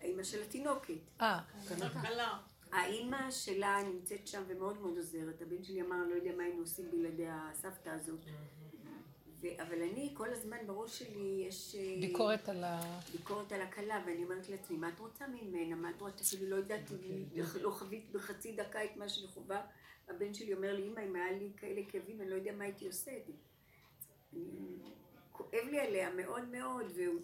האימא 0.00 0.22
של 0.22 0.42
התינוקת. 0.42 0.94
אה, 1.20 1.40
כלכלה. 1.68 2.38
האימא 2.72 3.30
שלה 3.30 3.82
נמצאת 3.82 4.26
שם 4.28 4.42
ומאוד 4.48 4.80
מאוד 4.80 4.96
עוזרת. 4.96 5.42
הבן 5.42 5.64
שלי 5.64 5.82
אמר, 5.82 5.96
לא 6.10 6.14
יודע 6.14 6.30
מה 6.36 6.42
היינו 6.42 6.60
עושים 6.60 6.90
בלעדי 6.90 7.26
הסבתא 7.28 7.88
הזאת. 7.88 8.20
ו- 9.42 9.62
אבל 9.62 9.82
אני, 9.82 10.10
כל 10.14 10.32
הזמן 10.32 10.56
בראש 10.66 10.98
שלי 10.98 11.44
יש... 11.48 11.74
אה, 11.74 11.96
ביקורת 12.00 12.48
על 12.48 12.64
ה... 12.64 13.00
ביקורת 13.12 13.52
על 13.52 13.62
הכלה, 13.62 14.02
ואני 14.06 14.24
אומרת 14.24 14.48
לעצמי, 14.48 14.76
מה 14.76 14.88
את 14.88 14.98
רוצה 14.98 15.24
ממנה? 15.26 15.76
מה 15.76 15.90
את 15.90 16.00
רוצה? 16.00 16.24
אפילו 16.24 16.50
לא 16.50 16.56
יודעת, 16.56 16.90
לא 17.60 17.70
חווית 17.70 18.12
בחצי 18.12 18.52
דקה 18.52 18.84
את 18.84 18.96
מה 18.96 19.08
שאני 19.08 19.28
חווה. 19.28 19.60
הבן 20.08 20.34
שלי 20.34 20.54
אומר 20.54 20.74
לי, 20.74 20.86
אמא, 20.86 21.00
אם 21.00 21.16
היה 21.16 21.32
לי 21.32 21.50
כאלה 21.56 21.80
כאבים, 21.88 22.20
אני 22.20 22.30
לא 22.30 22.34
יודע 22.34 22.52
מה 22.52 22.64
הייתי 22.64 22.86
עושה. 22.86 23.10
כואב 25.32 25.64
לי 25.70 25.80
עליה 25.80 26.10
מאוד 26.10 26.48
מאוד, 26.48 26.86
והוא 26.96 27.20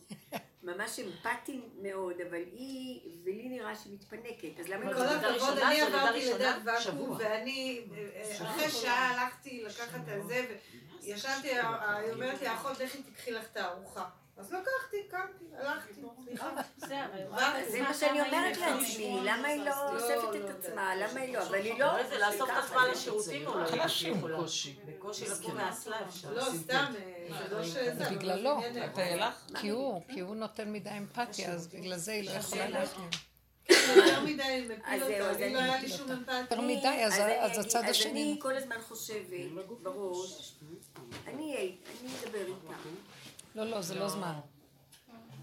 ממש 0.62 1.00
אמפתי 1.00 1.60
מאוד, 1.82 2.20
אבל 2.20 2.42
היא, 2.52 3.00
ולי 3.24 3.48
נראה 3.48 3.76
שהיא 3.76 3.94
מתפנקת, 3.94 4.60
אז 4.60 4.68
למה 4.68 4.86
היא 4.86 4.94
כל 4.94 5.00
לא... 5.00 5.14
לידה 5.14 5.30
הכבוד, 5.30 5.48
ראשונה, 5.48 5.70
אני 5.70 5.80
עברתי 5.80 6.18
לידת 6.18 6.56
ואקום. 6.64 7.16
ואני 7.18 7.86
אה, 7.96 8.36
אחרי 8.42 8.70
שעה 8.70 9.10
הלכתי 9.10 9.62
לקחת 9.64 10.00
את 10.08 10.26
זה, 10.26 10.56
וישבתי, 11.02 11.60
אה, 11.60 11.96
היא 11.96 12.12
אומרת 12.12 12.40
לי, 12.40 12.54
אחות, 12.54 12.80
לכי 12.80 13.02
תקחי 13.02 13.30
לך 13.30 13.44
את 13.52 13.56
הארוחה. 13.56 14.04
אז 14.36 14.52
לקחתי, 14.52 14.96
קמתי, 15.10 15.44
הלכתי, 15.58 15.92
סליחה. 16.24 16.50
זה 17.68 17.82
מה 17.82 17.94
שאני 17.94 18.20
אומרת 18.20 18.56
לעצמי, 18.56 19.20
למה 19.24 19.48
היא 19.48 19.62
לא 19.62 19.90
אוספת 19.94 20.44
את 20.44 20.50
עצמה? 20.50 20.94
למה 20.96 21.20
היא 21.20 21.36
לא? 21.36 21.42
אבל 21.42 21.54
היא 21.54 21.78
לא... 21.78 22.08
זה 22.08 22.18
לאסוף 22.18 22.50
את 22.50 22.64
עצמה 22.64 22.88
לשירותים 22.88 23.46
או 23.46 23.58
לא? 24.28 24.36
קושי. 24.36 24.76
בקושי 24.86 25.24
לקום 25.28 25.54
מהאסלה 25.54 25.96
אפשר. 26.08 26.32
לא, 26.32 26.44
סתם, 26.62 26.92
אה, 26.98 27.48
זה 27.48 27.54
לא 27.54 27.64
שזה... 27.64 28.10
בגללו. 28.10 28.60
כי 29.60 29.68
הוא, 29.68 30.02
כי 30.08 30.20
הוא 30.20 30.36
נותן 30.36 30.72
מדי 30.72 30.90
אמפתיה, 30.98 31.52
אז 31.52 31.68
בגלל 31.68 31.96
זה 31.96 32.12
היא 32.12 32.30
לא 32.30 32.30
יכולה 32.30 32.68
להחלים. 32.68 33.10
יותר 33.68 34.20
מדי 34.20 34.64
מפיל 34.64 34.82
אז 34.84 35.02
אותה, 35.02 35.30
אז 35.30 35.40
לא 35.40 35.58
היה 35.58 35.80
לי 35.80 35.88
שום 35.88 36.10
יותר 36.10 36.32
אמפתיה. 36.32 36.60
מדי, 36.60 37.04
אז 37.06 37.12
אז 37.40 37.58
הצד 37.58 37.84
אז 37.84 37.90
השני... 37.90 38.32
אני 38.32 38.40
כל 38.40 38.56
הזמן 38.56 38.76
חושבת 38.88 39.52
בראש, 39.82 40.54
אני 41.26 41.56
אני 42.02 42.10
אדבר 42.24 42.46
איתה. 42.46 42.74
לא, 43.54 43.64
לא, 43.64 43.82
זה 43.82 43.94
לא 43.94 44.08
זמן. 44.08 44.34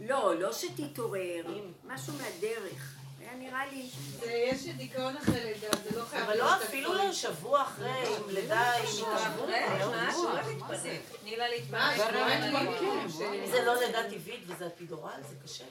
לא, 0.01 0.39
לא 0.39 0.53
שתתעורר, 0.53 1.45
משהו 1.83 2.13
מהדרך. 2.13 2.95
היה 3.19 3.35
נראה 3.35 3.65
לי... 3.65 3.89
יש 4.27 4.65
דיכאון 4.65 5.17
אחרי 5.17 5.43
לידה, 5.43 5.67
זה 5.83 5.99
לא 5.99 6.05
חייב 6.05 6.23
אבל 6.23 6.37
לא, 6.37 6.55
אפילו 6.55 6.93
הכל. 6.93 7.03
לא 7.03 7.13
שבוע 7.13 7.61
אחרי, 7.61 8.17
עם 8.17 8.29
לידה, 8.29 8.73
עם 8.73 9.05
התערבות, 9.05 9.49
זה 13.51 13.63
לא 13.65 13.75
לידה 13.79 14.09
טבעית 14.09 14.43
וזה 14.47 14.67
אפידורל, 14.67 15.21
זה 15.29 15.35
קשה. 15.43 15.63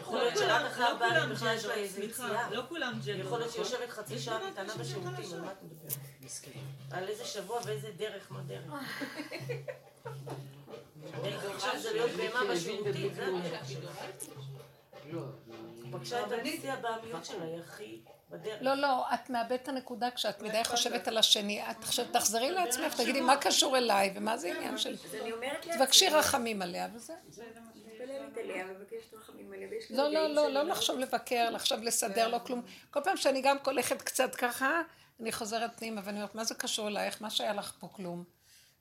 יכול 0.00 0.18
להיות 0.18 0.36
שרק 0.36 0.62
אחרי 0.66 0.84
ארבעה 0.84 1.18
ימים 1.18 1.30
בכלל 1.30 1.56
יש 1.56 1.64
לה 1.64 1.74
איזה 1.74 2.04
יציאה. 2.04 2.50
לא 2.50 2.62
כולם 2.68 3.00
ג'נדר. 3.04 3.26
יכול 3.26 3.38
להיות 3.38 3.52
שהיא 3.52 3.62
נכון? 3.62 3.74
יושבת 3.74 3.90
חצי 3.90 4.18
שעה 4.18 4.38
קטנה 4.52 4.74
בשירותים, 4.74 5.32
על 5.34 5.40
מה 5.40 5.52
את 5.52 5.62
מדברת? 5.62 5.98
על 6.90 7.08
איזה 7.08 7.24
שבוע 7.24 7.60
ואיזה 7.64 7.90
דרך, 7.96 8.32
מה 8.32 8.40
דרך? 8.42 8.64
דרך 11.22 11.44
עכשיו 11.54 11.78
זה 11.78 11.92
להיות 11.92 12.10
בהמה 12.10 12.54
בשירותים, 12.54 13.14
זה 13.14 13.26
הדרך. 13.26 13.70
פגשה 15.92 16.26
את 16.26 16.32
הנשיא 16.32 16.72
הבעמיות 16.72 17.24
שלה, 17.24 17.44
היא 17.44 17.60
הכי. 17.60 18.00
לא, 18.60 18.74
לא, 18.74 19.14
את 19.14 19.30
מאבדת 19.30 19.62
את 19.62 19.68
הנקודה 19.68 20.10
כשאת 20.10 20.42
מדי 20.42 20.64
חושבת 20.64 21.08
על 21.08 21.18
השני. 21.18 21.70
את 21.70 21.82
עכשיו 21.82 22.04
תחזרי 22.12 22.50
לעצמך, 22.50 22.94
תגידי 22.96 23.20
מה 23.20 23.36
קשור 23.36 23.76
אליי 23.76 24.12
ומה 24.14 24.36
זה 24.36 24.52
עניין 24.56 24.78
של... 24.78 24.94
אז 25.04 25.14
אני 25.14 25.32
אומרת 25.32 25.66
לעצמי... 25.66 25.84
תבקשי 25.84 26.08
רחמים 26.08 26.62
עליה 26.62 26.88
וזה. 26.94 27.12
מתפללת 28.04 28.38
עליה, 28.38 28.64
מבקשת 28.64 29.14
רחמים 29.14 29.52
עליה, 29.52 29.68
ויש 29.70 29.90
לי 29.90 29.96
לא, 29.96 30.08
לא, 30.08 30.28
לא, 30.28 30.42
שאני 30.42 30.54
לא 30.54 30.62
לחשוב 30.62 30.98
לבקר, 30.98 31.50
לחשוב 31.50 31.82
לסדר, 31.82 32.28
לא 32.28 32.38
כלום. 32.46 32.62
כל 32.90 33.00
פעם 33.04 33.16
שאני 33.16 33.42
גם 33.42 33.56
הולכת 33.64 34.02
קצת 34.02 34.34
ככה, 34.34 34.82
אני 35.20 35.32
חוזרת 35.32 35.78
פנימה 35.78 36.00
ואני 36.04 36.16
אומרת, 36.16 36.34
מה 36.34 36.44
זה 36.44 36.54
קשור 36.54 36.88
אלייך? 36.88 37.22
מה 37.22 37.30
שהיה 37.30 37.54
לך 37.54 37.72
פה 37.80 37.88
כלום? 37.88 38.24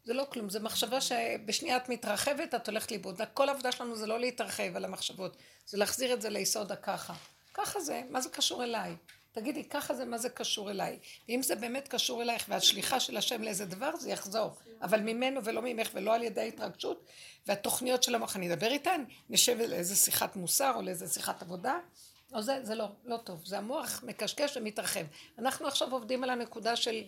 זה 0.03 0.13
לא 0.13 0.27
כלום, 0.31 0.49
זו 0.49 0.59
מחשבה 0.59 1.01
שבשנייה 1.01 1.77
את 1.77 1.89
מתרחבת, 1.89 2.55
את 2.55 2.69
הולכת 2.69 2.91
לאיבוד. 2.91 3.21
כל 3.33 3.49
העבודה 3.49 3.71
שלנו 3.71 3.95
זה 3.95 4.07
לא 4.07 4.19
להתרחב 4.19 4.75
על 4.75 4.85
המחשבות, 4.85 5.37
זה 5.65 5.77
להחזיר 5.77 6.13
את 6.13 6.21
זה 6.21 6.29
ליסוד 6.29 6.71
הככה. 6.71 7.13
ככה 7.53 7.79
זה, 7.79 8.01
מה 8.09 8.21
זה 8.21 8.29
קשור 8.29 8.63
אליי? 8.63 8.95
תגידי, 9.33 9.63
ככה 9.63 9.93
זה, 9.93 10.05
מה 10.05 10.17
זה 10.17 10.29
קשור 10.29 10.71
אליי? 10.71 10.99
ואם 11.29 11.41
זה 11.43 11.55
באמת 11.55 11.87
קשור 11.87 12.21
אלייך 12.21 12.45
והשליחה 12.49 12.99
של 12.99 13.17
השם 13.17 13.41
לאיזה 13.41 13.65
דבר, 13.65 13.95
זה 13.95 14.09
יחזור. 14.09 14.51
אבל 14.81 14.99
ממנו 14.99 15.43
ולא 15.43 15.61
ממך 15.61 15.89
ולא 15.93 16.15
על 16.15 16.23
ידי 16.23 16.41
ההתרגשות 16.41 17.05
והתוכניות 17.47 18.03
של 18.03 18.15
המוח. 18.15 18.35
אני 18.35 18.53
אדבר 18.53 18.71
איתן, 18.71 19.03
נשב 19.29 19.57
לאיזה 19.57 19.95
שיחת 19.95 20.35
מוסר 20.35 20.71
או 20.75 20.81
לאיזה 20.81 21.07
שיחת 21.07 21.41
עבודה, 21.41 21.77
או 22.33 22.41
זה, 22.41 22.59
זה 22.63 22.75
לא, 22.75 22.87
לא 23.05 23.17
טוב. 23.17 23.45
זה 23.45 23.57
המוח 23.57 24.03
מקשקש 24.03 24.57
ומתרחב. 24.57 25.05
אנחנו 25.39 25.67
עכשיו 25.67 25.91
עובדים 25.91 26.23
על 26.23 26.29
הנקודה 26.29 26.75
של 26.75 27.03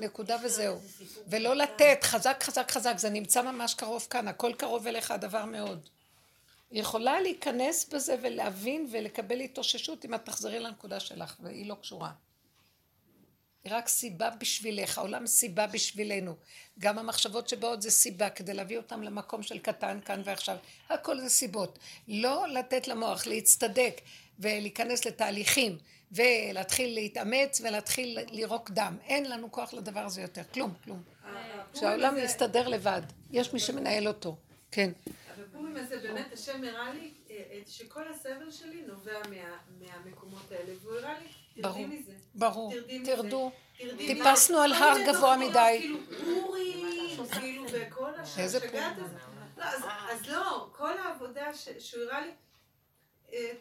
נקודה 0.00 0.36
וזהו. 0.44 0.78
ולא 1.26 1.56
לתת, 1.56 1.98
חזק, 2.02 2.42
חזק, 2.42 2.70
חזק, 2.70 2.94
זה 2.98 3.10
נמצא 3.10 3.42
ממש 3.42 3.74
קרוב 3.74 4.06
כאן, 4.10 4.28
הכל 4.28 4.52
קרוב 4.58 4.86
אליך 4.86 5.10
הדבר 5.10 5.44
מאוד. 5.44 5.88
יכולה 6.72 7.20
להיכנס 7.20 7.88
בזה 7.88 8.16
ולהבין 8.22 8.88
ולקבל 8.92 9.40
התאוששות 9.40 10.04
אם 10.04 10.14
את 10.14 10.24
תחזרי 10.24 10.60
לנקודה 10.60 11.00
שלך, 11.00 11.36
והיא 11.40 11.66
לא 11.66 11.74
קשורה. 11.74 12.12
היא 13.64 13.72
רק 13.74 13.88
סיבה 13.88 14.30
בשבילך, 14.30 14.98
העולם 14.98 15.26
סיבה 15.26 15.66
בשבילנו. 15.66 16.34
גם 16.78 16.98
המחשבות 16.98 17.48
שבאות 17.48 17.82
זה 17.82 17.90
סיבה, 17.90 18.30
כדי 18.30 18.54
להביא 18.54 18.76
אותם 18.76 19.02
למקום 19.02 19.42
של 19.42 19.58
קטן, 19.58 19.98
כאן 20.04 20.22
ועכשיו. 20.24 20.56
הכל 20.88 21.20
זה 21.20 21.28
סיבות. 21.28 21.78
לא 22.08 22.46
לתת 22.48 22.88
למוח 22.88 23.26
להצטדק 23.26 24.00
ולהיכנס 24.38 25.04
לתהליכים 25.04 25.78
ולהתחיל 26.12 26.94
להתאמץ 26.94 27.60
ולהתחיל 27.60 28.18
לירוק 28.30 28.70
דם. 28.70 28.96
אין 29.06 29.30
לנו 29.30 29.52
כוח 29.52 29.72
לדבר 29.72 30.00
הזה 30.00 30.22
יותר, 30.22 30.42
כלום, 30.54 30.74
כלום. 30.84 31.02
שהעולם 31.74 32.16
יסתדר 32.18 32.68
לבד, 32.68 33.02
יש 33.30 33.52
מי 33.52 33.60
שמנהל 33.60 34.08
אותו. 34.08 34.36
כן. 34.70 34.90
בפורים 35.60 35.76
הזה 35.76 35.98
באמת 35.98 36.32
השם 36.32 36.64
הראה 36.64 36.92
לי 36.94 37.14
אה, 37.30 37.36
אה, 37.50 37.60
שכל 37.66 38.08
הסבל 38.08 38.50
שלי 38.50 38.82
נובע 38.82 39.20
מה- 39.30 39.58
מהמקומות 39.80 40.52
האלה, 40.52 40.72
והוא 40.82 40.94
הראה 40.96 41.18
לי, 41.18 41.26
ברור. 41.62 41.74
תרדי 41.74 41.96
מזה. 41.96 42.12
ברור. 42.34 42.72
תרדו. 43.04 43.50
טיפסנו. 43.96 44.58
על 44.58 44.72
הר 44.72 44.94
גבוה 44.98 45.12
תופעות, 45.12 45.38
מדי. 45.50 45.76
כאילו 45.80 45.98
פורים, 46.24 46.86
כאילו 47.40 47.64
וכל 47.72 48.10
איזה 48.38 48.58
השגעת 48.58 48.94
פורים? 48.96 49.04
הזה. 49.04 49.16
לא, 49.56 49.64
אז- 49.64 50.28
לא, 50.28 50.68
כל 50.72 50.98
העבודה 50.98 51.54
ש- 51.54 51.68
שהוא 51.78 52.02
הראה 52.04 52.20
לי, 52.20 52.30
אה, 53.32 53.52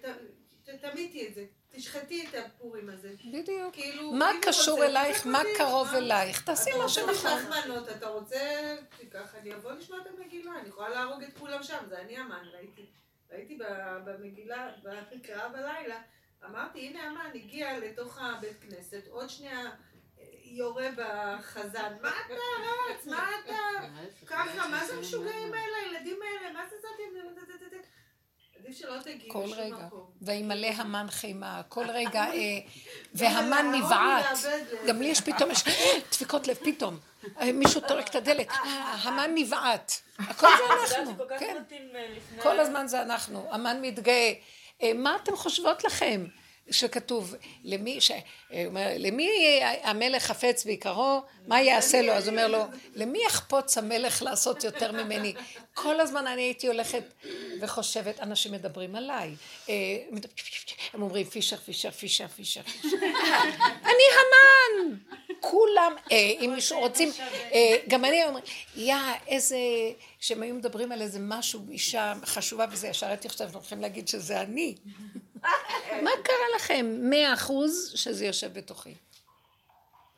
תמיתי 0.78 1.28
את 1.28 1.34
זה, 1.34 1.45
תשחטי 1.70 2.28
את 2.28 2.36
הפורים 2.36 2.89
הזה. 2.89 3.13
בדיוק. 3.34 3.74
כאילו, 3.74 4.11
מה 4.11 4.32
קשור 4.41 4.74
רוצה, 4.74 4.86
אלייך? 4.86 5.26
מה 5.26 5.41
קרוב 5.57 5.88
מה? 5.88 5.97
אלייך? 5.97 6.41
תעשי 6.41 6.70
מה 6.78 6.89
שנכון. 6.89 7.15
אתה 7.15 7.36
רוצה 7.36 7.36
לשחמנות, 7.36 7.89
אתה 7.89 8.07
רוצה, 8.07 8.76
תיקח, 8.97 9.36
אני 9.36 9.55
אבוא 9.55 9.72
לשמוע 9.72 9.99
את 10.01 10.07
המגילה, 10.07 10.51
אני 10.59 10.70
יכולה 10.70 10.89
להרוג 10.89 11.24
את 11.24 11.38
כולם 11.39 11.63
שם, 11.63 11.78
זה 11.89 11.99
אני 11.99 12.17
המן, 12.17 12.45
ראיתי, 12.53 12.86
ראיתי 13.32 13.57
במגילה, 14.05 14.72
בקראה 15.11 15.49
בלילה, 15.49 16.01
אמרתי, 16.45 16.80
הנה 16.80 17.03
המן 17.03 17.30
הגיע 17.36 17.80
לתוך 17.80 18.17
הבית 18.22 18.57
כנסת, 18.61 19.07
עוד 19.09 19.30
שנייה 19.30 19.65
אה, 19.65 20.26
יורה 20.43 20.89
בחזן, 20.97 21.93
מה 22.01 22.11
אתה 22.26 22.34
רץ? 22.89 23.07
מה 23.07 23.30
אתה? 23.45 23.88
ככה, 24.26 24.67
מה 24.67 24.86
זה 24.86 24.93
המשוגעים 24.93 25.53
האלה, 25.53 25.78
הילדים 25.86 26.20
האלה, 26.22 26.53
מה 26.53 26.70
זה 26.70 26.76
זאת? 26.82 26.89
עדיף 28.64 28.78
שלא 28.78 28.99
תגיעי 29.03 29.30
כל 29.32 29.45
רגע. 29.57 29.76
מקום. 29.76 30.05
וימלא 30.22 30.68
המן 30.68 31.05
חימה, 31.10 31.62
כל 31.70 31.86
רגע, 31.99 32.24
אה, 32.24 32.60
והמן 33.14 33.72
נבעט. 33.76 34.38
גם 34.88 35.01
לי 35.01 35.07
יש 35.07 35.22
פתאום, 35.22 35.51
יש 35.51 35.64
דפיקות 36.12 36.47
לב 36.47 36.57
פתאום. 36.64 36.97
אה, 37.41 37.51
מישהו 37.51 37.82
טורק 37.82 38.07
את 38.07 38.16
הדלת, 38.16 38.49
אה, 38.49 38.95
המן 39.03 39.32
נבעט. 39.36 39.93
הכל 40.20 40.47
זה 40.57 40.97
אנחנו, 40.99 41.14
כן. 41.39 41.64
כל 42.41 42.60
הזמן 42.60 42.88
זה 42.88 43.01
אנחנו. 43.01 43.47
המן 43.51 43.82
מתגאה. 43.82 44.34
אה, 44.84 44.91
מה 44.93 45.16
אתם 45.24 45.36
חושבות 45.36 45.84
לכם? 45.84 46.26
שכתוב, 46.72 47.36
למי, 47.63 48.01
ש... 48.01 48.11
אה, 48.11 48.65
אומר, 48.65 48.88
למי 48.97 49.30
המלך 49.84 50.24
חפץ 50.24 50.65
בעיקרו, 50.65 51.22
מה 51.47 51.61
יעשה 51.61 52.01
לו? 52.01 52.13
אז 52.13 52.28
הוא 52.28 52.32
אומר 52.32 52.47
לו, 52.47 52.63
למי 52.95 53.20
יחפוץ 53.26 53.78
המלך 53.78 54.24
לעשות 54.24 54.63
יותר 54.63 54.91
ממני? 54.91 55.34
כל 55.74 55.99
הזמן 55.99 56.28
אני 56.28 56.41
הייתי 56.41 56.67
הולכת 56.67 57.03
וחושבת, 57.61 58.20
אנשים 58.20 58.51
מדברים 58.51 58.95
עליי. 58.95 59.36
אה, 59.70 59.76
הם 60.93 61.01
אומרים 61.01 61.26
פישר, 61.26 61.57
פישר, 61.57 61.91
פישר, 61.91 62.28
פישר. 62.28 62.61
אני 63.89 64.03
המן! 64.15 64.95
כולם, 65.39 65.93
אה, 66.11 66.17
אם 66.41 66.51
מישהו 66.55 66.80
רוצים, 66.80 67.09
גם 67.88 68.05
אני 68.05 68.24
אומרת, 68.24 68.43
יא, 68.76 68.95
איזה, 69.28 69.57
שהם 70.20 70.41
היו 70.41 70.55
מדברים 70.55 70.91
על 70.91 71.01
איזה 71.01 71.20
משהו, 71.22 71.59
אישה 71.70 72.13
חשובה 72.26 72.65
וזה, 72.72 72.88
ישר 72.88 73.07
הייתי 73.07 73.30
חושבת, 73.30 73.53
הולכים 73.55 73.82
להגיד 73.82 74.07
שזה 74.07 74.41
אני. 74.41 74.76
מה 76.01 76.11
קרה 76.23 76.45
לכם? 76.55 76.85
מאה 76.99 77.33
אחוז 77.33 77.91
שזה 77.95 78.25
יושב 78.25 78.53
בתוכי. 78.53 78.93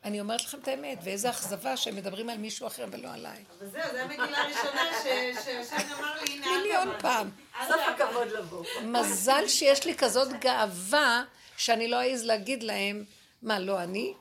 אני 0.04 0.20
אומרת 0.20 0.40
לכם 0.44 0.58
את 0.58 0.68
האמת, 0.68 0.98
ואיזה 1.04 1.30
אכזבה 1.30 1.76
שהם 1.76 1.96
מדברים 1.96 2.30
על 2.30 2.38
מישהו 2.38 2.66
אחר 2.66 2.86
ולא 2.92 3.08
עליי. 3.14 3.44
אבל 3.58 3.68
זהו, 3.70 3.82
זו 3.92 3.98
המגילה 3.98 4.38
הראשונה 4.42 4.82
ש- 5.02 5.44
שהשם 5.44 5.94
אמר 5.98 6.14
לי, 6.22 6.32
הנה 6.32 6.46
את 6.46 6.50
מיליון. 6.62 6.88
פעם. 7.00 7.30
סוף 7.68 7.80
הכבוד 7.94 8.28
לבוא. 8.28 8.64
מזל 8.82 9.48
שיש 9.48 9.84
לי 9.86 9.94
כזאת 9.96 10.28
גאווה, 10.40 11.24
שאני 11.56 11.88
לא 11.88 12.02
אעז 12.02 12.24
להגיד 12.24 12.62
להם, 12.62 13.04
מה, 13.42 13.58
לא 13.58 13.82
אני? 13.82 14.14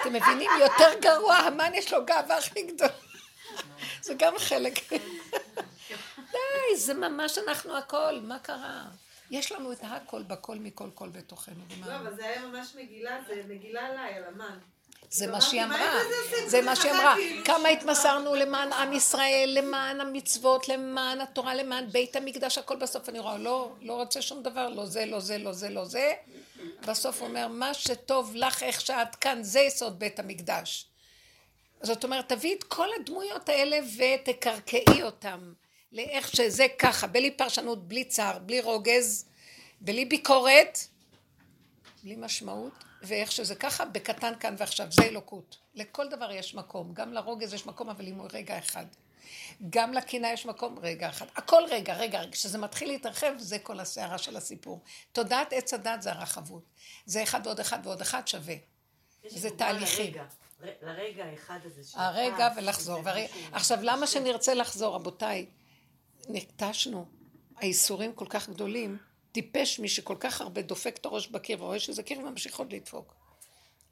אתם 0.00 0.12
מבינים? 0.12 0.50
יותר 0.60 0.98
גרוע, 1.00 1.34
המן 1.36 1.70
יש 1.74 1.92
לו 1.92 2.04
גאווה 2.06 2.36
הכי 2.38 2.62
גדולה. 2.62 2.90
זה 4.02 4.14
גם 4.18 4.38
חלק. 4.38 4.92
די, 6.32 6.76
זה 6.76 6.94
ממש 6.94 7.38
אנחנו 7.38 7.76
הכל, 7.76 8.20
מה 8.22 8.38
קרה? 8.38 8.82
יש 9.30 9.52
לנו 9.52 9.72
את 9.72 9.78
הכל 9.82 10.22
בכל 10.22 10.56
מכל 10.56 10.90
כל 10.94 11.08
בתוכנו. 11.08 11.64
לא, 11.86 11.96
אבל 11.96 12.16
זה 12.16 12.24
היה 12.24 12.46
ממש 12.46 12.74
מגילה, 12.76 13.18
זה 13.26 13.42
מגילה 13.48 13.86
עליי, 13.86 14.14
על 14.14 14.24
המן. 14.24 14.58
זה 15.10 15.26
מה 15.26 15.40
שהיא 15.40 15.64
אמרה? 15.64 15.92
זה 16.46 16.62
מה 16.62 16.76
שהיא 16.76 16.92
אמרה, 16.92 17.14
כמה 17.44 17.68
התמסרנו 17.68 18.34
למען 18.34 18.72
עם 18.72 18.92
ישראל, 18.92 19.50
למען 19.58 20.00
המצוות, 20.00 20.68
למען 20.68 21.20
התורה, 21.20 21.54
למען 21.54 21.90
בית 21.90 22.16
המקדש, 22.16 22.58
הכל 22.58 22.76
בסוף 22.76 23.08
אני 23.08 23.18
רואה, 23.18 23.38
לא, 23.38 23.72
לא 23.80 23.92
רוצה 23.92 24.22
שום 24.22 24.42
דבר, 24.42 24.68
לא 24.68 24.86
זה, 24.86 25.06
לא 25.06 25.20
זה, 25.20 25.38
לא 25.38 25.52
זה, 25.52 25.68
לא 25.68 25.84
זה, 25.84 26.12
בסוף 26.86 27.22
אומר, 27.22 27.48
מה 27.48 27.74
שטוב 27.74 28.32
לך 28.34 28.62
איך 28.62 28.80
שאת 28.80 29.14
כאן, 29.14 29.42
זה 29.42 29.60
יסוד 29.60 29.98
בית 29.98 30.18
המקדש. 30.18 30.86
זאת 31.82 32.04
אומרת, 32.04 32.28
תביאי 32.28 32.54
את 32.54 32.64
כל 32.64 32.88
הדמויות 33.00 33.48
האלה 33.48 33.78
ותקרקעי 33.96 35.02
אותם, 35.02 35.52
לאיך 35.92 36.36
שזה 36.36 36.66
ככה, 36.78 37.06
בלי 37.06 37.30
פרשנות, 37.30 37.88
בלי 37.88 38.04
צער, 38.04 38.38
בלי 38.38 38.60
רוגז, 38.60 39.24
בלי 39.80 40.04
ביקורת, 40.04 40.78
בלי 42.02 42.16
משמעות, 42.16 42.72
ואיך 43.02 43.32
שזה 43.32 43.54
ככה, 43.54 43.84
בקטן 43.84 44.32
כאן 44.40 44.54
ועכשיו, 44.58 44.86
זה 44.92 45.02
אלוקות. 45.02 45.56
לכל 45.74 46.08
דבר 46.08 46.32
יש 46.32 46.54
מקום, 46.54 46.94
גם 46.94 47.12
לרוגז 47.12 47.54
יש 47.54 47.66
מקום, 47.66 47.88
אבל 47.88 48.06
אם 48.06 48.14
הוא 48.14 48.28
רגע 48.32 48.58
אחד. 48.58 48.84
גם 49.70 49.92
לקינה 49.92 50.32
יש 50.32 50.46
מקום, 50.46 50.78
רגע 50.78 51.08
אחד. 51.08 51.26
הכל 51.36 51.62
רגע, 51.70 51.94
רגע. 51.94 52.20
כשזה 52.32 52.58
מתחיל 52.58 52.88
להתרחב, 52.88 53.32
זה 53.38 53.58
כל 53.58 53.80
הסערה 53.80 54.18
של 54.18 54.36
הסיפור. 54.36 54.80
תודעת 55.12 55.52
עץ 55.52 55.74
הדת 55.74 56.02
זה 56.02 56.12
הרחבות. 56.12 56.62
זה 57.06 57.22
אחד 57.22 57.40
ועוד 57.46 57.60
אחד 57.60 57.78
ועוד 57.84 58.00
אחד 58.00 58.28
שווה. 58.28 58.54
זה 59.28 59.50
תהליכים. 59.50 60.14
לרגע, 60.82 61.24
האחד 61.24 61.58
הזה. 61.64 61.82
הרגע 62.00 62.48
ולחזור. 62.56 63.02
משהו- 63.02 63.40
עכשיו, 63.52 63.78
למה 63.82 64.06
שנרצה 64.06 64.54
לחזור, 64.54 64.94
רבותיי? 64.94 65.46
נטשנו. 66.28 67.06
האיסורים 67.56 68.12
כל 68.12 68.26
כך 68.28 68.48
גדולים, 68.48 68.98
טיפש 69.32 69.78
מי 69.78 69.88
שכל 69.88 70.16
כך 70.20 70.40
הרבה 70.40 70.62
דופק 70.62 70.96
את 70.96 71.06
הראש 71.06 71.28
בקיר 71.28 71.62
ורואה 71.62 71.78
שזה 71.78 72.02
קיר 72.02 72.18
וממשיך 72.18 72.58
עוד 72.58 72.72
לדפוק. 72.72 73.14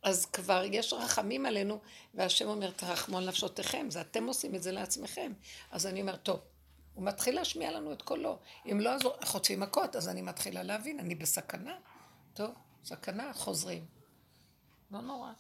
אז 0.03 0.26
כבר 0.26 0.62
יש 0.70 0.93
רחמים 0.93 1.47
עלינו, 1.47 1.80
והשם 2.14 2.49
אומר, 2.49 2.70
תרחמו 2.70 3.18
על 3.18 3.28
נפשותיכם, 3.28 3.87
זה 3.91 4.01
אתם 4.01 4.26
עושים 4.26 4.55
את 4.55 4.62
זה 4.62 4.72
לעצמכם. 4.72 5.32
אז 5.70 5.87
אני 5.87 6.01
אומר, 6.01 6.16
טוב, 6.16 6.41
הוא 6.95 7.05
מתחיל 7.05 7.35
להשמיע 7.35 7.70
לנו 7.70 7.93
את 7.93 8.03
קולו. 8.03 8.39
אם 8.72 8.80
לא, 8.80 8.91
אז 8.91 9.01
חוטפים 9.24 9.61
מכות, 9.61 9.97
אז 9.97 10.09
אני 10.09 10.22
מתחילה 10.22 10.62
להבין, 10.62 11.01
אני 11.01 11.14
בסכנה. 11.14 11.76
טוב, 12.35 12.51
סכנה, 12.85 13.32
חוזרים. 13.35 13.85
לא 14.91 15.01
נורא. 15.01 15.30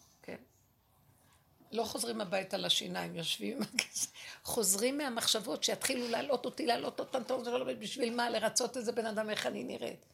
לא 1.74 1.84
חוזרים 1.84 2.20
הביתה 2.20 2.56
לשיניים, 2.56 3.16
יושבים 3.16 3.56
עם 3.56 3.62
הכיסא. 3.74 4.08
חוזרים 4.42 4.98
מהמחשבות 4.98 5.64
שיתחילו 5.64 6.08
להעלות 6.08 6.44
אותי, 6.44 6.66
להעלות 6.66 7.00
אותן, 7.00 7.22
טוב, 7.22 7.44
זה 7.44 7.50
לא 7.50 7.60
עובד, 7.62 7.80
בשביל 7.80 8.14
מה? 8.14 8.30
לרצות 8.30 8.76
איזה 8.76 8.92
בן 8.92 9.06
אדם, 9.06 9.30
איך 9.30 9.46
אני 9.46 9.64
נראית. 9.64 10.04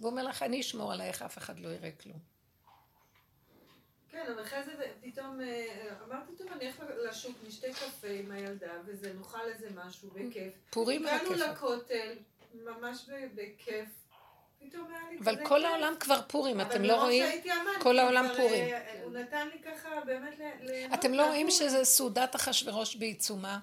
והוא 0.00 0.10
אומר 0.10 0.24
לך, 0.24 0.42
אני 0.42 0.60
אשמור 0.60 0.92
עלייך, 0.92 1.22
אף 1.22 1.38
אחד 1.38 1.58
לא 1.58 1.68
יראה 1.68 1.90
כלום. 2.02 2.18
כן, 4.10 4.24
אבל 4.34 4.42
אחרי 4.42 4.64
זה 4.64 4.72
פתאום 5.00 5.40
אה, 5.40 5.88
אמרתי, 6.08 6.32
טוב, 6.38 6.46
אני 6.52 6.66
אלך 6.66 6.82
לשוק, 7.10 7.36
נשתה 7.48 7.66
קפה 7.72 8.08
עם 8.08 8.30
הילדה, 8.30 8.72
וזה, 8.86 9.12
נאכל 9.12 9.44
איזה 9.44 9.68
משהו, 9.74 10.08
בכיף. 10.10 10.52
פורים 10.70 11.06
על 11.06 11.14
הגענו 11.14 11.30
הכיף. 11.30 11.46
לכותל, 11.46 12.14
ממש 12.54 13.06
בכיף. 13.34 13.88
פתאום 14.68 14.86
היה 14.90 15.10
לי 15.10 15.18
אבל 15.18 15.46
כל. 15.46 15.64
העולם 15.64 15.94
כבר 16.00 16.20
פורים, 16.28 16.60
אתם 16.60 16.82
לא 16.82 17.02
רואים? 17.02 17.42
כל 17.82 17.98
העולם 17.98 18.24
כבר, 18.26 18.36
פורים. 18.36 18.64
אה, 18.74 19.02
הוא 19.04 19.12
נתן 19.12 19.48
לי 19.48 19.58
ככה 19.62 19.88
באמת 20.06 20.38
ל- 20.60 20.94
אתם 20.94 21.14
לא 21.14 21.26
רואים. 21.26 21.50
שזה 21.50 21.84
סעודת 21.84 22.36
אחשורוש 22.36 22.96
בעיצומה? 22.96 23.58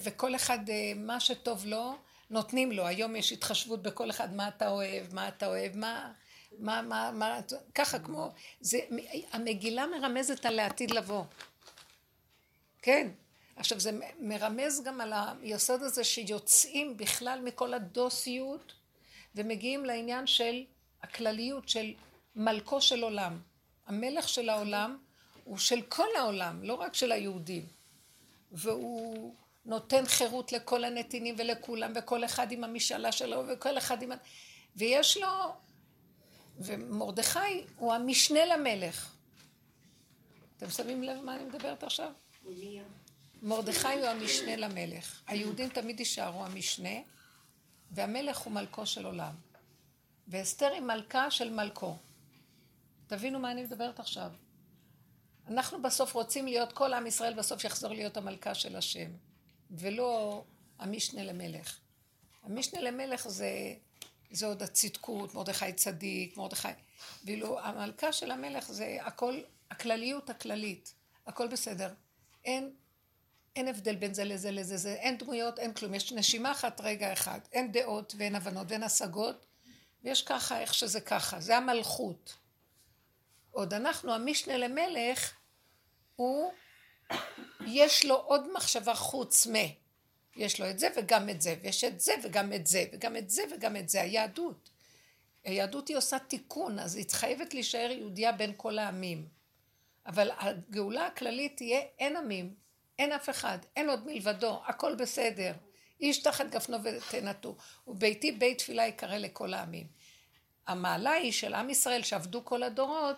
וכל 0.00 0.34
אחד, 0.34 0.70
אה, 0.70 0.74
מה 0.96 1.20
שטוב 1.20 1.66
לו, 1.66 1.94
נותנים 2.30 2.72
לו. 2.72 2.86
היום 2.86 3.16
יש 3.16 3.32
התחשבות 3.32 3.82
בכל 3.82 4.10
אחד, 4.10 4.34
מה 4.34 4.48
אתה 4.48 4.68
אוהב, 4.68 5.14
מה 5.14 5.28
אתה 5.28 5.46
אוהב, 5.46 5.76
מה... 5.76 6.12
מה, 6.58 6.82
מה, 6.82 7.10
מה, 7.14 7.40
ככה 7.74 7.98
כמו, 7.98 8.30
זה, 8.60 8.78
המגילה 9.32 9.86
מרמזת 9.86 10.46
על 10.46 10.58
העתיד 10.58 10.90
לבוא. 10.90 11.24
כן. 12.82 13.08
עכשיו 13.56 13.80
זה 13.80 13.90
מרמז 14.20 14.82
גם 14.84 15.00
על 15.00 15.12
היסוד 15.42 15.82
הזה 15.82 16.04
שיוצאים 16.04 16.96
בכלל 16.96 17.40
מכל 17.42 17.74
הדוסיות 17.74 18.72
ומגיעים 19.34 19.84
לעניין 19.84 20.26
של 20.26 20.64
הכלליות 21.02 21.68
של 21.68 21.94
מלכו 22.36 22.80
של 22.80 23.02
עולם. 23.02 23.40
המלך 23.86 24.28
של 24.28 24.48
העולם 24.48 24.98
הוא 25.44 25.58
של 25.58 25.82
כל 25.82 26.08
העולם, 26.18 26.62
לא 26.62 26.74
רק 26.74 26.94
של 26.94 27.12
היהודים. 27.12 27.66
והוא 28.52 29.34
נותן 29.66 30.06
חירות 30.06 30.52
לכל 30.52 30.84
הנתינים 30.84 31.34
ולכולם, 31.38 31.92
וכל 31.96 32.24
אחד 32.24 32.52
עם 32.52 32.64
המשאלה 32.64 33.12
שלו, 33.12 33.42
וכל 33.48 33.78
אחד 33.78 34.02
עם... 34.02 34.12
ויש 34.76 35.16
לו... 35.16 35.28
ומרדכי 36.58 37.64
הוא 37.76 37.92
המשנה 37.92 38.46
למלך. 38.46 39.12
אתם 40.56 40.70
שמים 40.70 41.02
לב 41.02 41.20
מה 41.20 41.36
אני 41.36 41.44
מדברת 41.44 41.82
עכשיו? 41.82 42.12
מרדכי 43.42 43.88
הוא 43.88 44.06
המשנה 44.06 44.56
למלך. 44.56 45.22
היהודים 45.26 45.68
תמיד 45.68 46.00
יישארו 46.00 46.44
המשנה, 46.44 46.90
והמלך 47.90 48.38
הוא 48.38 48.52
מלכו 48.52 48.86
של 48.86 49.06
עולם. 49.06 49.34
ואסתר 50.28 50.70
היא 50.72 50.80
מלכה 50.80 51.30
של 51.30 51.50
מלכו. 51.50 51.96
תבינו 53.06 53.38
מה 53.38 53.50
אני 53.50 53.62
מדברת 53.62 54.00
עכשיו. 54.00 54.32
אנחנו 55.48 55.82
בסוף 55.82 56.14
רוצים 56.14 56.46
להיות, 56.46 56.72
כל 56.72 56.94
עם 56.94 57.06
ישראל 57.06 57.34
בסוף 57.34 57.64
יחזור 57.64 57.90
להיות 57.92 58.16
המלכה 58.16 58.54
של 58.54 58.76
השם, 58.76 59.10
ולא 59.70 60.44
המשנה 60.78 61.24
למלך. 61.24 61.78
המשנה 62.42 62.80
למלך 62.80 63.28
זה, 63.28 63.74
זה 64.30 64.46
עוד 64.46 64.62
הצדקות, 64.62 65.34
מרדכי 65.34 65.72
צדיק, 65.72 66.36
מרדכי... 66.36 66.68
ואילו 67.24 67.60
המלכה 67.60 68.12
של 68.12 68.30
המלך 68.30 68.72
זה 68.72 68.98
הכל, 69.00 69.40
הכלליות 69.70 70.30
הכללית, 70.30 70.94
הכל 71.26 71.48
בסדר. 71.48 71.94
אין, 72.44 72.72
אין 73.58 73.68
הבדל 73.68 73.96
בין 73.96 74.14
זה 74.14 74.24
לזה 74.24 74.50
לזה, 74.50 74.76
זה, 74.76 74.94
אין 74.94 75.18
דמויות, 75.18 75.58
אין 75.58 75.72
כלום. 75.72 75.94
יש 75.94 76.12
נשימה 76.12 76.52
אחת, 76.52 76.80
רגע 76.80 77.12
אחד. 77.12 77.40
אין 77.52 77.72
דעות 77.72 78.14
ואין 78.18 78.34
הבנות 78.34 78.66
ואין 78.70 78.82
השגות, 78.82 79.46
ויש 80.04 80.22
ככה, 80.22 80.60
איך 80.60 80.74
שזה 80.74 81.00
ככה. 81.00 81.40
זה 81.40 81.56
המלכות. 81.56 82.36
עוד 83.50 83.74
אנחנו, 83.74 84.14
המשנה 84.14 84.56
למלך, 84.56 85.34
הוא, 86.16 86.52
יש 87.66 88.04
לו 88.04 88.14
עוד 88.14 88.52
מחשבה 88.52 88.94
חוץ 88.94 89.46
מ... 89.46 89.52
יש 90.36 90.60
לו 90.60 90.70
את 90.70 90.78
זה 90.78 90.88
וגם 90.96 91.28
את 91.28 91.42
זה, 91.42 91.54
ויש 91.62 91.84
את 91.84 92.00
זה 92.00 92.12
וגם 92.22 92.52
את 92.52 92.66
זה, 92.66 92.84
וגם 92.92 93.16
את 93.16 93.30
זה 93.30 93.42
וגם 93.52 93.76
את 93.76 93.88
זה, 93.88 94.02
היהדות. 94.02 94.70
היהדות 95.44 95.88
היא 95.88 95.96
עושה 95.96 96.18
תיקון, 96.18 96.78
אז 96.78 96.96
היא 96.96 97.04
חייבת 97.10 97.54
להישאר 97.54 97.90
יהודייה 97.90 98.32
בין 98.32 98.52
כל 98.56 98.78
העמים. 98.78 99.28
אבל 100.06 100.30
הגאולה 100.38 101.06
הכללית 101.06 101.56
תהיה 101.56 101.80
אין 101.98 102.16
עמים, 102.16 102.54
אין 102.98 103.12
אף 103.12 103.28
אחד, 103.28 103.58
אין 103.76 103.90
עוד 103.90 104.06
מלבדו, 104.06 104.62
הכל 104.66 104.94
בסדר. 104.94 105.52
איש 106.00 106.18
תחת 106.22 106.46
גפנו 106.50 106.78
ותנתו, 106.82 107.56
וביתי 107.86 108.32
בית 108.32 108.58
תפילה 108.58 108.86
יקרא 108.86 109.16
לכל 109.16 109.54
העמים. 109.54 109.86
המעלה 110.66 111.10
היא 111.10 111.32
של 111.32 111.54
עם 111.54 111.70
ישראל 111.70 112.02
שעבדו 112.02 112.44
כל 112.44 112.62
הדורות, 112.62 113.16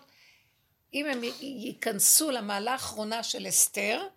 אם 0.93 1.05
הם 1.05 1.21
ייכנסו 1.41 2.31
למעלה 2.31 2.71
האחרונה 2.71 3.23
של 3.23 3.47
אסתר, 3.47 4.07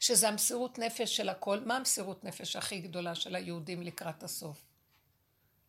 שזה 0.00 0.28
המסירות 0.28 0.78
נפש 0.78 1.16
של 1.16 1.28
הכל, 1.28 1.60
מה 1.60 1.76
המסירות 1.76 2.24
נפש 2.24 2.56
הכי 2.56 2.80
גדולה 2.80 3.14
של 3.14 3.34
היהודים 3.34 3.82
לקראת 3.82 4.22
הסוף? 4.22 4.62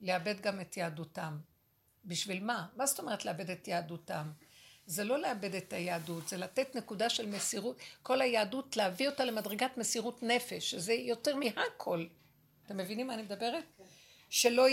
לאבד 0.01 0.41
גם 0.41 0.61
את 0.61 0.77
יהדותם. 0.77 1.37
בשביל 2.05 2.43
מה? 2.43 2.67
מה 2.75 2.85
זאת 2.85 2.99
אומרת 2.99 3.25
לאבד 3.25 3.49
את 3.49 3.67
יהדותם? 3.67 4.31
זה 4.87 5.03
לא 5.03 5.19
לאבד 5.19 5.55
את 5.55 5.73
היהדות, 5.73 6.27
זה 6.27 6.37
לתת 6.37 6.75
נקודה 6.75 7.09
של 7.09 7.25
מסירות, 7.25 7.77
כל 8.03 8.21
היהדות 8.21 8.77
להביא 8.77 9.09
אותה 9.09 9.25
למדרגת 9.25 9.77
מסירות 9.77 10.23
נפש, 10.23 10.71
שזה 10.71 10.93
יותר 10.93 11.35
מהכל. 11.35 12.05
אתם 12.65 12.77
מבינים 12.77 13.07
מה 13.07 13.13
אני 13.13 13.21
מדברת? 13.21 13.63
שלא 14.29 14.65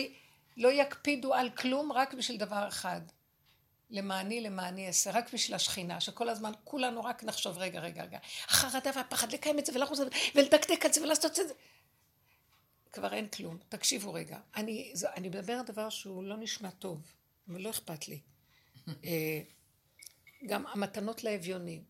לא 0.57 0.73
יקפידו 0.73 1.35
על 1.35 1.51
כלום 1.51 1.93
רק 1.93 2.15
בשביל 2.15 2.39
דבר 2.39 2.69
אחד. 2.69 3.01
למעני 3.91 4.41
למעני 4.41 4.87
אעשה, 4.87 5.11
רק 5.11 5.35
בשביל 5.35 5.55
השכינה, 5.55 6.01
שכל 6.01 6.29
הזמן 6.29 6.53
כולנו 6.65 7.05
רק 7.05 7.25
נחשוב, 7.25 7.59
רגע, 7.59 7.81
רגע, 7.81 8.03
רגע, 8.03 8.19
החרדה 8.49 8.91
והפחד, 8.97 9.33
לקיים 9.33 9.59
את 9.59 9.67
זה 9.67 9.73
ולחוץ 9.75 9.99
ולדקדק 10.35 10.87
את 10.87 10.95
זה 10.95 11.03
ולעשות 11.03 11.41
את 11.41 11.49
זה. 11.49 11.55
כבר 12.93 13.15
אין 13.15 13.29
כלום. 13.29 13.59
תקשיבו 13.69 14.13
רגע. 14.13 14.39
אני, 14.57 14.91
זו, 14.95 15.09
אני 15.17 15.29
מדבר 15.29 15.53
על 15.53 15.65
דבר 15.67 15.91
שהוא 15.91 16.25
לא 16.25 16.37
נשמע 16.37 16.71
טוב, 16.71 17.13
אבל 17.49 17.61
לא 17.61 17.71
אכפת 17.71 18.09
לי. 18.09 18.21
גם 20.47 20.67
המתנות 20.67 21.25
לאביונים, 21.25 21.85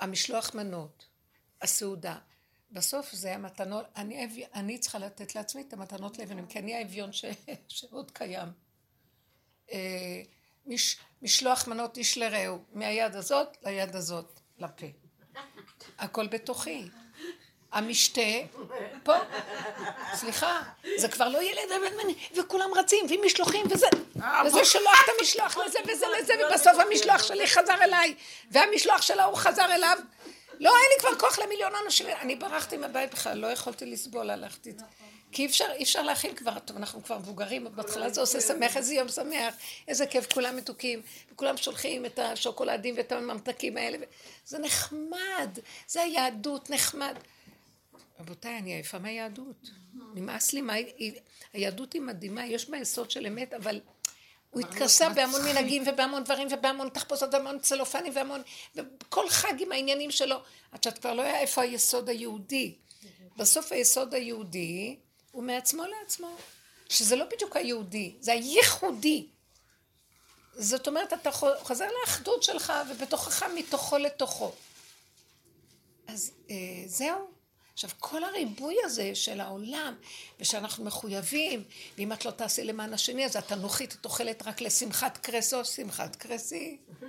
המשלוח 0.00 0.54
מנות, 0.54 1.06
הסעודה. 1.62 2.18
בסוף 2.70 3.12
זה 3.12 3.34
המתנות, 3.34 3.86
אני, 3.96 4.46
אני 4.54 4.78
צריכה 4.78 4.98
לתת 4.98 5.34
לעצמי 5.34 5.62
את 5.62 5.72
המתנות 5.72 6.18
לאביונים, 6.18 6.46
כי 6.46 6.58
אני 6.58 6.74
האביון 6.74 7.12
ש, 7.12 7.24
שעוד 7.68 8.10
קיים. 8.10 8.48
אה, 9.72 10.22
מש, 10.66 10.96
משלוח 11.22 11.68
מנות 11.68 11.96
איש 11.96 12.18
לרעהו, 12.18 12.64
מהיד 12.72 13.14
הזאת 13.14 13.56
ליד 13.62 13.96
הזאת, 13.96 14.40
לפה. 14.58 14.86
הכל 15.98 16.26
בתוכי. 16.26 16.88
המשתה, 17.74 18.20
פה, 19.02 19.14
סליחה, 20.14 20.62
זה 20.96 21.08
כבר 21.08 21.28
לא 21.28 21.42
ילד 21.42 21.70
וכולם 22.36 22.70
רצים, 22.74 23.06
ועם 23.08 23.20
משלוחים 23.26 23.66
וזה, 23.70 23.86
וזה 24.46 24.64
שלוח 24.64 25.04
את 25.04 25.10
המשלוח 25.18 25.56
לזה 25.56 25.78
וזה 25.88 26.06
לזה, 26.18 26.34
ובסוף 26.50 26.72
המשלוח 26.78 27.22
שלי 27.22 27.46
חזר 27.46 27.82
אליי, 27.82 28.14
והמשלוח 28.50 29.02
של 29.02 29.20
ההוא 29.20 29.36
חזר 29.36 29.74
אליו. 29.74 29.98
לא, 30.60 30.76
היה 30.76 30.86
לי 30.94 31.00
כבר 31.00 31.18
כוח 31.18 31.38
למיליון 31.38 31.72
אנשים, 31.84 32.06
אני 32.20 32.36
ברחתי 32.36 32.76
מהבית 32.76 33.12
בכלל, 33.12 33.38
לא 33.38 33.46
יכולתי 33.46 33.86
לסבול, 33.86 34.30
הלכתי. 34.30 34.72
כי 35.32 35.42
אי 35.42 35.46
אפשר, 35.46 35.66
אי 35.74 35.82
אפשר 35.82 36.02
להכין 36.02 36.34
כבר, 36.34 36.58
טוב, 36.58 36.76
אנחנו 36.76 37.02
כבר 37.04 37.18
מבוגרים, 37.18 37.66
בהתחלה 37.74 38.10
זה 38.10 38.20
עושה 38.20 38.40
שמח, 38.40 38.76
איזה 38.76 38.94
יום 38.94 39.08
שמח, 39.08 39.54
איזה 39.88 40.06
כיף, 40.06 40.32
כולם 40.32 40.56
מתוקים, 40.56 41.02
וכולם 41.32 41.56
שולחים 41.56 42.06
את 42.06 42.18
השוקולדים 42.18 42.94
ואת 42.96 43.12
הממתקים 43.12 43.76
האלה, 43.76 43.98
זה 44.46 44.58
נחמד, 44.58 45.58
זה 45.86 46.02
היהדות, 46.02 46.70
נחמד. 46.70 47.14
רבותיי, 48.20 48.58
אני 48.58 48.74
עייפה 48.74 48.98
מהיהדות. 48.98 49.70
נמאס 50.14 50.52
לי, 50.52 50.60
מה... 50.60 50.74
היהדות 51.52 51.92
היא 51.92 52.02
מדהימה, 52.02 52.46
יש 52.46 52.70
בה 52.70 52.76
יסוד 52.76 53.10
של 53.10 53.26
אמת, 53.26 53.52
אבל 53.52 53.80
הוא 54.50 54.60
התכסה 54.60 55.08
בהמון 55.08 55.40
מנהגים 55.44 55.82
ובהמון 55.86 56.24
דברים 56.24 56.48
ובהמון 56.50 56.88
תחפושות 56.88 57.34
והמון 57.34 57.58
צלופנים 57.58 58.12
והמון... 58.16 58.42
וכל 58.74 59.28
חג 59.28 59.54
עם 59.58 59.72
העניינים 59.72 60.10
שלו, 60.10 60.36
עד 60.72 60.82
שאת 60.82 60.98
כבר 60.98 61.14
לא 61.14 61.22
יודע 61.22 61.38
איפה 61.38 61.62
היסוד 61.62 62.08
היהודי. 62.08 62.74
בסוף 63.36 63.72
היסוד 63.72 64.14
היהודי 64.14 64.96
הוא 65.32 65.42
מעצמו 65.42 65.82
לעצמו. 65.84 66.36
שזה 66.88 67.16
לא 67.16 67.24
בדיוק 67.24 67.56
היהודי, 67.56 68.14
זה 68.20 68.32
הייחודי. 68.32 69.26
זאת 70.54 70.88
אומרת, 70.88 71.12
אתה 71.12 71.30
חוזר 71.62 71.88
לאחדות 72.00 72.42
שלך 72.42 72.72
ובתוכך 72.90 73.42
מתוכו 73.54 73.98
לתוכו. 73.98 74.52
אז 76.06 76.32
אה, 76.50 76.56
זהו. 76.86 77.33
עכשיו, 77.74 77.90
כל 77.98 78.24
הריבוי 78.24 78.76
הזה 78.84 79.14
של 79.14 79.40
העולם, 79.40 79.94
ושאנחנו 80.40 80.84
מחויבים, 80.84 81.64
ואם 81.98 82.12
את 82.12 82.24
לא 82.24 82.30
תעשי 82.30 82.64
למען 82.64 82.94
השני, 82.94 83.24
אז 83.24 83.36
את 83.36 83.52
אנוכית, 83.52 83.96
את 84.00 84.04
אוכלת 84.04 84.42
רק 84.46 84.60
לשמחת 84.60 85.18
קרסו, 85.18 85.64
שמחת 85.64 86.16
קרסי. 86.16 86.76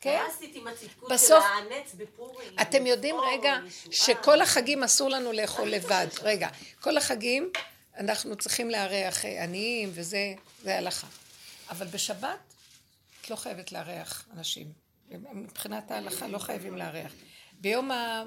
כן? 0.00 0.22
מה 0.22 0.34
עשית 0.34 0.54
עם 0.54 0.66
הצדקות 0.66 1.12
של 1.18 1.34
האנץ 1.34 1.94
בפורים? 1.96 2.48
אתם 2.62 2.86
יודעים 2.86 3.16
רגע 3.32 3.58
שכל 3.90 4.40
החגים 4.40 4.82
אסור 4.82 5.08
לנו 5.08 5.32
לאכול 5.32 5.68
לבד. 5.68 6.06
רגע, 6.22 6.48
כל 6.80 6.96
החגים 6.96 7.50
אנחנו 7.96 8.36
צריכים 8.36 8.70
לארח 8.70 9.24
עניים 9.24 9.90
וזה, 9.94 10.34
זה 10.62 10.78
הלכה. 10.78 11.06
אבל 11.70 11.86
בשבת 11.86 12.38
את 13.20 13.30
לא 13.30 13.36
חייבת 13.36 13.72
לארח 13.72 14.28
אנשים. 14.36 14.72
מבחינת 15.32 15.90
ההלכה 15.90 16.26
לא 16.26 16.38
חייבים 16.38 16.76
לארח. 16.76 17.12
ביום 17.62 17.90
ה... 17.90 18.24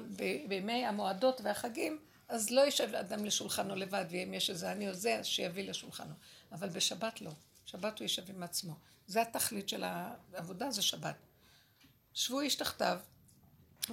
בימי 0.48 0.86
המועדות 0.86 1.40
והחגים, 1.44 1.98
אז 2.28 2.50
לא 2.50 2.60
יישב 2.60 2.94
אדם 2.94 3.24
לשולחנו 3.24 3.76
לבד, 3.76 4.04
ואם 4.10 4.34
יש 4.34 4.50
איזה 4.50 4.72
אני 4.72 4.88
או 4.88 4.94
זה, 4.94 5.18
אז 5.18 5.26
שיביא 5.26 5.68
לשולחנו. 5.68 6.14
אבל 6.52 6.68
בשבת 6.68 7.20
לא. 7.20 7.30
שבת 7.66 7.98
הוא 7.98 8.04
יישב 8.04 8.30
עם 8.30 8.42
עצמו. 8.42 8.74
זה 9.06 9.22
התכלית 9.22 9.68
של 9.68 9.84
העבודה, 9.84 10.70
זה 10.70 10.82
שבת. 10.82 11.16
שבו 12.14 12.40
איש 12.40 12.54
תחתיו, 12.54 12.98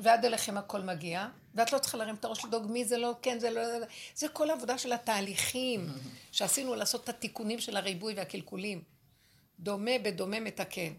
ועד 0.02 0.26
אליכם 0.26 0.58
הכל 0.58 0.82
מגיע, 0.82 1.28
ואת 1.56 1.74
לא 1.74 1.80
צריכה 1.80 1.98
להרים 1.98 2.16
את 2.16 2.26
הראש 2.26 2.46
לדאוג 2.46 2.72
מי 2.72 2.86
זה 2.86 2.98
לא, 2.98 3.16
כן, 3.22 3.40
זה 3.40 3.50
לא, 3.50 3.66
זה, 3.66 3.86
זה 4.16 4.28
כל 4.28 4.50
העבודה 4.50 4.78
של 4.78 4.94
התהליכים 4.94 5.88
שעשינו 6.32 6.76
לעשות 6.76 7.04
את 7.04 7.10
התיקונים 7.10 7.60
של 7.60 7.78
הריבוי 7.78 8.14
והקלקולים. 8.14 8.84
דומה 9.60 9.92
בדומה 10.04 10.40
מתקן. 10.40 10.94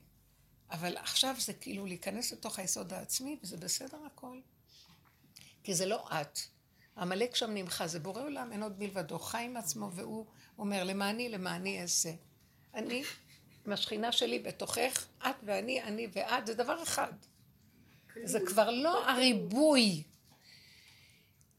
אבל 0.74 0.96
עכשיו 0.96 1.34
זה 1.38 1.52
כאילו 1.52 1.86
להיכנס 1.86 2.32
לתוך 2.32 2.58
היסוד 2.58 2.92
העצמי, 2.92 3.38
וזה 3.42 3.56
בסדר 3.56 3.98
הכל. 4.06 4.40
כי 5.62 5.74
זה 5.74 5.86
לא 5.86 6.08
את. 6.20 6.38
עמלק 6.96 7.34
שם 7.34 7.50
נמחה, 7.50 7.86
זה 7.86 8.00
בורא 8.00 8.22
עולם, 8.22 8.52
אין 8.52 8.62
עוד 8.62 8.78
מלבדו. 8.78 9.18
חי 9.18 9.42
עם 9.42 9.56
עצמו, 9.56 9.90
והוא 9.92 10.26
אומר, 10.58 10.84
למעני, 10.84 11.28
למעני 11.28 11.82
אעשה. 11.82 12.10
אני, 12.74 13.02
עם 13.66 13.72
השכינה 13.72 14.12
שלי 14.12 14.38
בתוכך, 14.38 15.06
את 15.18 15.36
ואני, 15.42 15.82
אני 15.82 16.08
ואת, 16.12 16.46
זה 16.46 16.54
דבר 16.54 16.82
אחד. 16.82 17.12
זה 18.24 18.38
כבר 18.46 18.70
לא 18.70 19.10
הריבוי. 19.10 20.02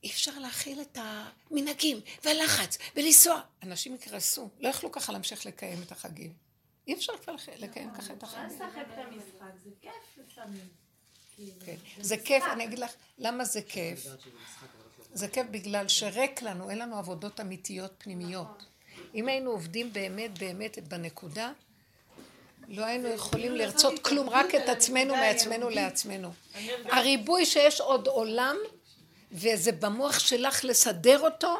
אי 0.04 0.10
אפשר 0.10 0.40
להכיל 0.40 0.82
את 0.82 0.98
המנהגים 1.02 2.00
והלחץ 2.24 2.78
ולנסוע. 2.96 3.42
אנשים 3.64 3.96
יקרסו, 3.96 4.50
לא 4.60 4.70
יכלו 4.70 4.92
ככה 4.92 5.14
להמשיך 5.14 5.46
לקיים 5.46 5.82
את 5.82 5.92
החגים. 5.92 6.45
אי 6.88 6.94
אפשר 6.94 7.14
כבר 7.18 7.36
לקיים 7.60 7.90
ככה 7.94 8.14
את 8.14 8.24
החיים. 8.24 8.46
אפשר 8.46 8.66
לשחק 8.66 8.86
את 8.94 8.98
המשחק, 8.98 9.56
זה 9.64 9.70
כיף 9.82 10.18
לפעמים. 10.18 10.68
כן. 11.66 11.76
זה 12.02 12.18
כיף, 12.18 12.44
אני 12.52 12.64
אגיד 12.64 12.80
לך, 12.80 12.92
למה 13.18 13.46
זה 13.46 13.62
כיף? 13.62 14.08
זה 15.14 15.28
כיף 15.28 15.48
בגלל 15.52 15.88
שריק 15.88 16.42
לנו, 16.42 16.70
אין 16.70 16.80
לנו 16.80 16.98
עבודות 16.98 17.40
אמיתיות 17.40 17.92
פנימיות. 17.98 18.66
אם 19.16 19.28
היינו 19.28 19.52
עובדים 19.52 19.94
באמת 19.94 20.40
באמת 20.40 20.88
בנקודה, 20.88 21.52
לא 22.68 22.86
היינו 22.86 23.08
יכולים 23.08 23.56
לרצות 23.56 24.00
כלום, 24.00 24.30
רק 24.30 24.56
את 24.56 24.70
עצמנו 24.70 25.16
מעצמנו 25.16 25.70
לעצמנו. 25.70 26.34
הריבוי 26.86 27.46
שיש 27.46 27.82
עוד 27.82 28.08
עולם, 28.08 28.56
וזה 29.32 29.72
במוח 29.72 30.20
שלך 30.20 30.66
לסדר 30.66 31.20
אותו, 31.20 31.56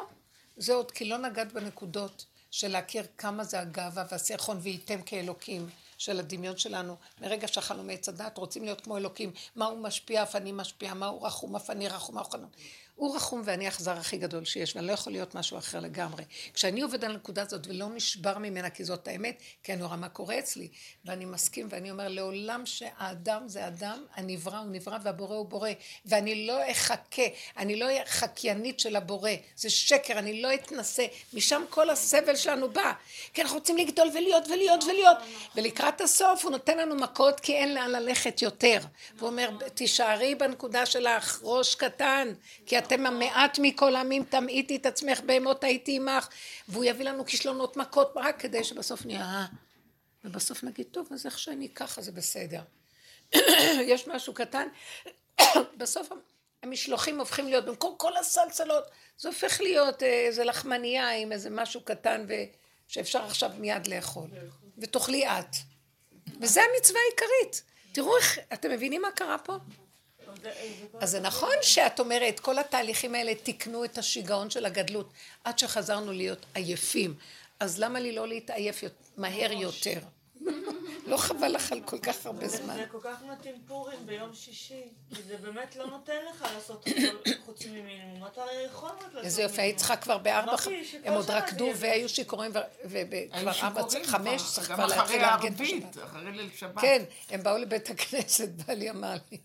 זה 0.56 0.74
עוד 0.74 0.90
כי 0.90 1.04
לא 1.04 1.16
נגעת 1.16 1.52
בנקודות 1.52 2.26
של 2.56 2.68
להכיר 2.68 3.06
כמה 3.18 3.44
זה 3.44 3.60
הגאווה 3.60 4.04
והסיחון 4.10 4.58
וייתם 4.62 5.02
כאלוקים 5.02 5.68
של 5.98 6.18
הדמיון 6.20 6.56
שלנו. 6.56 6.96
מרגע 7.20 7.48
שאכלנו 7.48 7.82
מעץ 7.82 8.08
הדת, 8.08 8.38
רוצים 8.38 8.64
להיות 8.64 8.80
כמו 8.80 8.96
אלוקים. 8.96 9.32
מה 9.56 9.66
הוא 9.66 9.78
משפיע, 9.78 10.22
אף 10.22 10.36
אני 10.36 10.52
משפיע, 10.52 10.94
מה 10.94 11.06
הוא 11.06 11.26
רחום, 11.26 11.56
אף 11.56 11.70
אני 11.70 11.88
רחום, 11.88 12.14
מה 12.14 12.20
הוא 12.20 12.30
חנון. 12.30 12.48
הוא 12.96 13.16
רחום 13.16 13.42
ואני 13.44 13.66
האכזר 13.66 13.98
הכי 13.98 14.16
גדול 14.16 14.44
שיש, 14.44 14.76
ואני 14.76 14.86
לא 14.86 14.92
יכול 14.92 15.12
להיות 15.12 15.34
משהו 15.34 15.58
אחר 15.58 15.80
לגמרי. 15.80 16.24
כשאני 16.54 16.80
עובד 16.80 17.04
על 17.04 17.10
הנקודה 17.10 17.42
הזאת 17.42 17.66
ולא 17.66 17.88
נשבר 17.88 18.38
ממנה, 18.38 18.70
כי 18.70 18.84
זאת 18.84 19.08
האמת, 19.08 19.42
כי 19.62 19.72
אני 19.72 19.82
רואה 19.82 19.96
מה 19.96 20.08
קורה 20.08 20.38
אצלי, 20.38 20.68
ואני 21.04 21.24
מסכים 21.24 21.68
ואני 21.70 21.90
אומר, 21.90 22.08
לעולם 22.08 22.66
שהאדם 22.66 23.48
זה 23.48 23.66
אדם, 23.66 24.04
הנברא 24.14 24.58
הוא 24.58 24.66
נברא 24.70 24.98
והבורא 25.02 25.36
הוא 25.36 25.46
בורא, 25.46 25.70
ואני 26.06 26.46
לא 26.46 26.70
אחכה, 26.70 27.22
אני 27.56 27.76
לא 27.76 27.84
אהיה 27.84 28.06
חקיינית 28.06 28.80
של 28.80 28.96
הבורא, 28.96 29.30
זה 29.56 29.70
שקר, 29.70 30.18
אני 30.18 30.42
לא 30.42 30.54
אתנסה, 30.54 31.06
משם 31.32 31.62
כל 31.70 31.90
הסבל 31.90 32.36
שלנו 32.36 32.70
בא, 32.70 32.92
כי 33.34 33.42
אנחנו 33.42 33.58
רוצים 33.58 33.76
לגדול 33.76 34.08
ולהיות 34.14 34.48
ולהיות 34.48 34.84
ולהיות, 34.84 35.16
ולקראת 35.54 36.00
הסוף 36.00 36.44
הוא 36.44 36.50
נותן 36.50 36.78
לנו 36.78 36.94
מכות 36.94 37.40
כי 37.40 37.54
אין 37.54 37.74
לאן 37.74 37.90
ללכת 37.90 38.42
יותר, 38.42 38.78
והוא 39.16 39.28
אומר, 39.28 39.50
תישארי 39.74 40.34
בנקודה 40.34 40.86
שלך, 40.86 41.40
ראש 41.42 41.74
קטן, 41.74 42.32
כי 42.66 42.78
את 42.78 42.85
אתם 42.86 43.06
המעט 43.06 43.58
מכל 43.62 43.96
העמים, 43.96 44.24
תמעיטי 44.24 44.76
את 44.76 44.86
עצמך 44.86 45.20
בהמות 45.20 45.64
הייתי 45.64 45.96
עמך, 45.96 46.28
והוא 46.68 46.84
יביא 46.84 47.04
לנו 47.04 47.26
כישלונות 47.26 47.76
מכות 47.76 48.12
רק 48.16 48.40
כדי 48.40 48.64
שבסוף 48.64 49.06
נהיה, 49.06 49.46
ובסוף 50.24 50.64
נגיד, 50.64 50.86
טוב, 50.90 51.08
אז 51.10 51.26
איך 51.26 51.38
שאני 51.38 51.68
ככה 51.68 52.02
זה 52.02 52.12
בסדר. 52.12 52.60
יש 53.92 54.08
משהו 54.08 54.34
קטן, 54.34 54.68
בסוף 55.78 56.08
המשלוחים 56.62 57.18
הופכים 57.18 57.46
להיות, 57.46 57.64
במקום 57.64 57.94
כל 57.96 58.16
הסלסלות, 58.16 58.84
זה 59.18 59.28
הופך 59.28 59.60
להיות 59.60 60.02
אה, 60.02 60.08
איזה 60.08 60.44
לחמנייה 60.44 61.10
עם 61.10 61.32
איזה 61.32 61.50
משהו 61.50 61.80
קטן 61.80 62.24
ו... 62.28 62.32
שאפשר 62.88 63.24
עכשיו 63.24 63.50
מיד 63.58 63.86
לאכול, 63.86 64.28
ותאכלי 64.78 65.26
את. 65.26 65.56
וזה 66.40 66.60
המצווה 66.62 67.00
העיקרית. 67.00 67.62
תראו 67.92 68.16
איך, 68.16 68.38
אתם 68.52 68.70
מבינים 68.70 69.02
מה 69.02 69.10
קרה 69.10 69.38
פה? 69.38 69.56
אז 71.00 71.10
זה 71.10 71.20
נכון 71.20 71.54
שאת 71.62 72.00
אומרת, 72.00 72.40
כל 72.40 72.58
התהליכים 72.58 73.14
האלה 73.14 73.34
תיקנו 73.34 73.84
את 73.84 73.98
השיגעון 73.98 74.50
של 74.50 74.66
הגדלות, 74.66 75.12
עד 75.44 75.58
שחזרנו 75.58 76.12
להיות 76.12 76.46
עייפים. 76.54 77.14
אז 77.60 77.78
למה 77.80 78.00
לי 78.00 78.12
לא 78.12 78.28
להתעייף 78.28 78.84
מהר 79.16 79.52
יותר? 79.52 79.98
לא 81.06 81.16
חבל 81.16 81.48
לך 81.48 81.72
על 81.72 81.80
כל 81.84 81.98
כך 81.98 82.26
הרבה 82.26 82.48
זמן. 82.48 82.74
זה 82.76 82.84
כל 82.90 82.98
כך 83.02 83.22
מתאים 83.32 83.54
פורים 83.66 84.06
ביום 84.06 84.34
שישי, 84.34 84.82
כי 85.14 85.22
זה 85.22 85.36
באמת 85.36 85.76
לא 85.76 85.86
נותן 85.86 86.16
לך 86.30 86.46
לעשות 86.54 86.84
חוץ 87.44 87.66
ממינימום, 87.66 88.26
אתה 88.26 88.42
יכול 88.66 88.88
רק 88.88 89.02
לעשות 89.02 89.24
איזה 89.24 89.42
יופי, 89.42 89.62
היית 89.62 89.76
צריכה 89.76 89.96
כבר 89.96 90.18
בארבע, 90.18 90.52
הם 91.04 91.14
עוד 91.14 91.30
רקדו 91.30 91.70
והיו 91.76 92.08
שיכורים, 92.08 92.52
וכבר 92.84 93.50
ארבע, 93.62 93.82
חמש, 94.04 94.42
צריך 94.54 94.72
כבר 94.72 94.86
להתחיל 94.86 95.22
לארגן 95.22 95.52
את 95.52 95.60
השבת. 95.60 96.04
אחרי 96.04 96.32
ליל 96.32 96.50
שבת. 96.56 96.80
כן, 96.80 97.02
הם 97.30 97.42
באו 97.42 97.58
לבית 97.58 97.90
הכנסת, 97.90 98.48
בעלי 98.66 98.90
אמר 98.90 99.14
לי. 99.32 99.38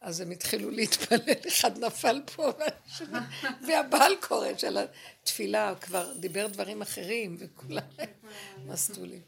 אז 0.00 0.20
הם 0.20 0.30
התחילו 0.30 0.70
להתפלל, 0.70 1.18
אחד 1.48 1.78
נפל 1.78 2.22
פה, 2.34 2.52
והבעל 3.66 4.12
קורא 4.20 4.48
של 4.58 4.78
התפילה 5.22 5.74
כבר 5.80 6.12
דיבר 6.12 6.46
דברים 6.46 6.82
אחרים, 6.82 7.36
וכולם 7.38 7.82
מסטולים. 8.66 9.20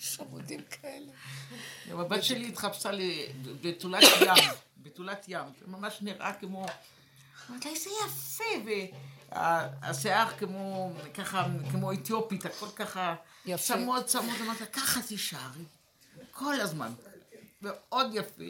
חמודים 0.00 0.60
כאלה. 0.70 1.12
הבת 1.90 2.24
שלי 2.24 2.48
התחפשה 2.48 2.90
לבתולת 2.92 4.02
ים, 4.20 4.50
בתולת 4.76 5.24
ים, 5.28 5.44
ממש 5.66 5.98
נראה 6.00 6.32
כמו, 6.32 6.66
אמרתי 7.50 7.68
לה, 7.68 7.74
איזה 7.74 7.90
יפה, 8.06 8.44
והשיער 9.82 10.30
כמו, 10.38 10.92
ככה, 11.14 11.46
כמו 11.70 11.92
אתיופית, 11.92 12.46
הכל 12.46 12.68
ככה, 12.76 13.14
צמוד 13.56 14.04
צמוד, 14.04 14.34
אמרתי 14.40 14.60
לה, 14.60 14.66
ככה 14.66 15.02
תישארי, 15.02 15.64
כל 16.32 16.60
הזמן. 16.60 16.92
מאוד 17.64 18.14
יפה. 18.14 18.44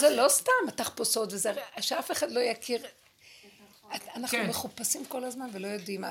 זה 0.00 0.10
לא 0.16 0.28
סתם 0.28 0.52
התחפושות, 0.68 1.32
וזה 1.32 1.52
שאף 1.80 2.10
אחד 2.10 2.30
לא 2.30 2.40
יכיר. 2.40 2.82
אנחנו 4.14 4.38
כן. 4.38 4.46
מחופשים 4.48 5.04
כל 5.04 5.24
הזמן 5.24 5.48
ולא 5.52 5.66
יודעים. 5.68 6.04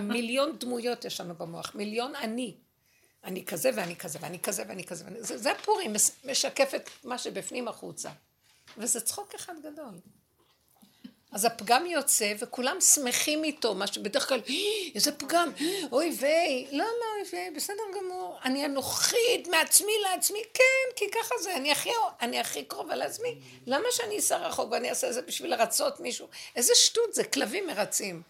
מיליון 0.00 0.58
דמויות 0.58 1.04
יש 1.04 1.20
לנו 1.20 1.34
במוח, 1.34 1.74
מיליון 1.74 2.14
אני. 2.16 2.54
אני 3.24 3.44
כזה 3.44 3.70
ואני 3.74 3.96
כזה 3.96 4.18
ואני 4.22 4.38
כזה 4.38 4.64
ואני 4.68 4.84
כזה. 4.84 5.04
זה, 5.18 5.38
זה 5.38 5.52
הפורים, 5.52 5.92
משקף 6.24 6.74
את 6.74 6.90
מה 7.04 7.18
שבפנים 7.18 7.68
החוצה. 7.68 8.10
וזה 8.78 9.00
צחוק 9.00 9.34
אחד 9.34 9.54
גדול. 9.62 9.94
אז 11.34 11.44
הפגם 11.44 11.86
יוצא 11.86 12.32
וכולם 12.38 12.80
שמחים 12.80 13.44
איתו, 13.44 13.74
מה 13.74 13.86
שבדרך 13.86 14.28
כלל, 14.28 14.40
אה, 14.48 14.54
איזה 14.94 15.12
פגם, 15.12 15.52
אוי 15.92 16.16
ויי, 16.20 16.66
למה 16.70 16.84
אוי 16.84 17.28
ויי, 17.32 17.50
בסדר 17.50 17.82
גמור, 17.96 18.38
אני 18.44 18.66
אנוכית 18.66 19.48
מעצמי 19.48 19.92
לעצמי, 20.02 20.38
כן, 20.54 20.96
כי 20.96 21.04
ככה 21.10 21.34
זה, 21.42 21.56
אני 21.56 21.72
הכי, 21.72 21.90
אני 22.20 22.40
הכי 22.40 22.64
קרובה 22.64 22.94
לעצמי, 22.94 23.38
למה 23.66 23.84
שאני 23.90 24.18
אסע 24.18 24.36
רחוק 24.36 24.72
ואני 24.72 24.90
אעשה 24.90 25.08
את 25.08 25.14
זה 25.14 25.22
בשביל 25.22 25.50
לרצות 25.50 26.00
מישהו? 26.00 26.28
איזה 26.56 26.72
שטות 26.74 27.14
זה, 27.14 27.24
כלבים 27.24 27.66
מרצים. 27.66 28.22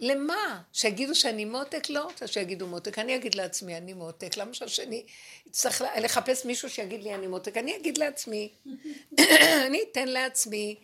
למה? 0.00 0.60
שיגידו 0.72 1.14
שאני 1.14 1.44
מותק? 1.44 1.90
לא 1.90 2.04
רוצה 2.04 2.26
שיגידו 2.26 2.66
מותק. 2.66 2.98
אני 2.98 3.16
אגיד 3.16 3.34
לעצמי, 3.34 3.76
אני 3.76 3.92
מותק. 3.92 4.36
למה 4.36 4.54
שהשני 4.54 5.04
יצטרך 5.46 5.82
לחפש 6.00 6.44
מישהו 6.44 6.70
שיגיד 6.70 7.02
לי 7.02 7.14
אני 7.14 7.26
מותק? 7.26 7.56
אני 7.56 7.76
אגיד 7.76 7.98
לעצמי. 7.98 8.52
אני 9.66 9.80
אתן 9.92 10.08
לעצמי. 10.08 10.76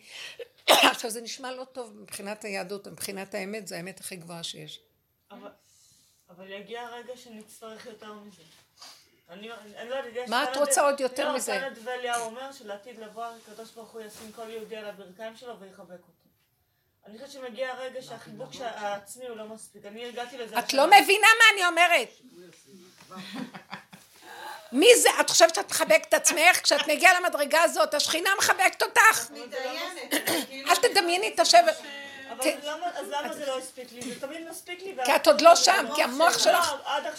עכשיו 0.91 1.09
זה 1.09 1.21
נשמע 1.21 1.51
לא 1.51 1.63
טוב 1.63 1.97
מבחינת 1.97 2.43
היהדות, 2.43 2.87
מבחינת 2.87 3.33
האמת, 3.33 3.67
זה 3.67 3.77
האמת 3.77 3.99
הכי 3.99 4.15
גבוהה 4.15 4.43
שיש. 4.43 4.79
אבל, 5.31 5.49
אבל 6.29 6.51
יגיע 6.51 6.81
הרגע 6.81 7.17
שנצטרך 7.17 7.85
יותר 7.85 8.13
מזה. 8.13 8.41
אני, 9.29 9.51
אני 9.53 9.89
לא 9.89 9.95
יודעת, 9.95 10.29
מה 10.29 10.43
את 10.43 10.57
רוצה 10.57 10.81
עוד 10.81 10.99
יותר 10.99 11.29
לא, 11.29 11.35
מזה? 11.35 11.53
לא, 11.53 11.59
תנא 11.59 11.69
דבליהו 11.69 12.25
אומר 12.25 12.51
שלעתיד 12.51 12.99
לבוא 12.99 13.25
הקדוש 13.25 13.71
ברוך 13.71 13.91
הוא 13.91 14.01
ישים 14.01 14.31
כל 14.31 14.49
יהודי 14.49 14.75
על 14.75 14.85
הברכיים 14.85 15.35
שלו 15.35 15.59
ויחבק 15.59 15.91
אותו. 15.91 16.25
אני 17.05 17.17
חושבת 17.17 17.31
שמגיע 17.31 17.71
הרגע 17.71 18.01
שהחיבוק 18.01 18.49
העצמי 18.61 19.27
הוא 19.27 19.37
לא 19.37 19.47
מספיק. 19.47 19.85
אני 19.85 20.05
הגעתי 20.05 20.37
לזה... 20.37 20.59
את 20.59 20.73
לא 20.73 20.87
מבינה 20.87 21.27
מה 21.39 21.45
אני 21.53 21.65
אומרת. 21.65 22.09
מי 24.71 24.95
זה? 24.95 25.09
את 25.19 25.29
חושבת 25.29 25.55
שאת 25.55 25.71
מחבקת 25.71 26.05
את 26.09 26.13
עצמך? 26.13 26.61
כשאת 26.63 26.87
מגיעה 26.87 27.19
למדרגה 27.19 27.61
הזאת, 27.61 27.93
השכינה 27.93 28.29
מחבקת 28.37 28.81
אותך. 28.81 29.27
כאילו 30.47 30.69
אל 30.69 30.75
תדמייני 30.75 31.27
את 31.27 31.39
השבר. 31.39 31.71
אבל 32.31 32.51
אז 32.95 33.09
למה 33.09 33.33
זה 33.33 33.45
לא 33.45 33.57
הספיק 33.59 33.91
לי? 33.91 34.01
זה 34.01 34.19
תמיד 34.19 34.49
מספיק 34.49 34.81
לי. 34.81 34.95
כי 35.05 35.15
את 35.15 35.27
עוד 35.27 35.41
לא 35.41 35.55
שם, 35.55 35.85
כי 35.95 36.03
המוח 36.03 36.39
שלך, 36.39 36.73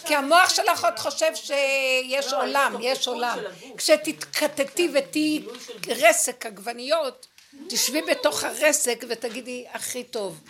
כי 0.05 0.15
המוח 0.15 0.49
שלך 0.49 0.85
עוד 0.85 0.99
חושב 0.99 1.35
שיש 1.35 2.33
לא, 2.33 2.41
עולם, 2.41 2.75
יש 2.81 3.07
עולם. 3.07 3.39
כשתתקטטי 3.77 4.89
ותהיי 4.93 5.43
רסק 5.87 6.45
עגבניות, 6.45 7.27
תשבי 7.69 8.01
בתוך 8.01 8.43
הרסק 8.43 9.05
ותגידי, 9.09 9.65
הכי 9.71 10.03
טוב. 10.03 10.41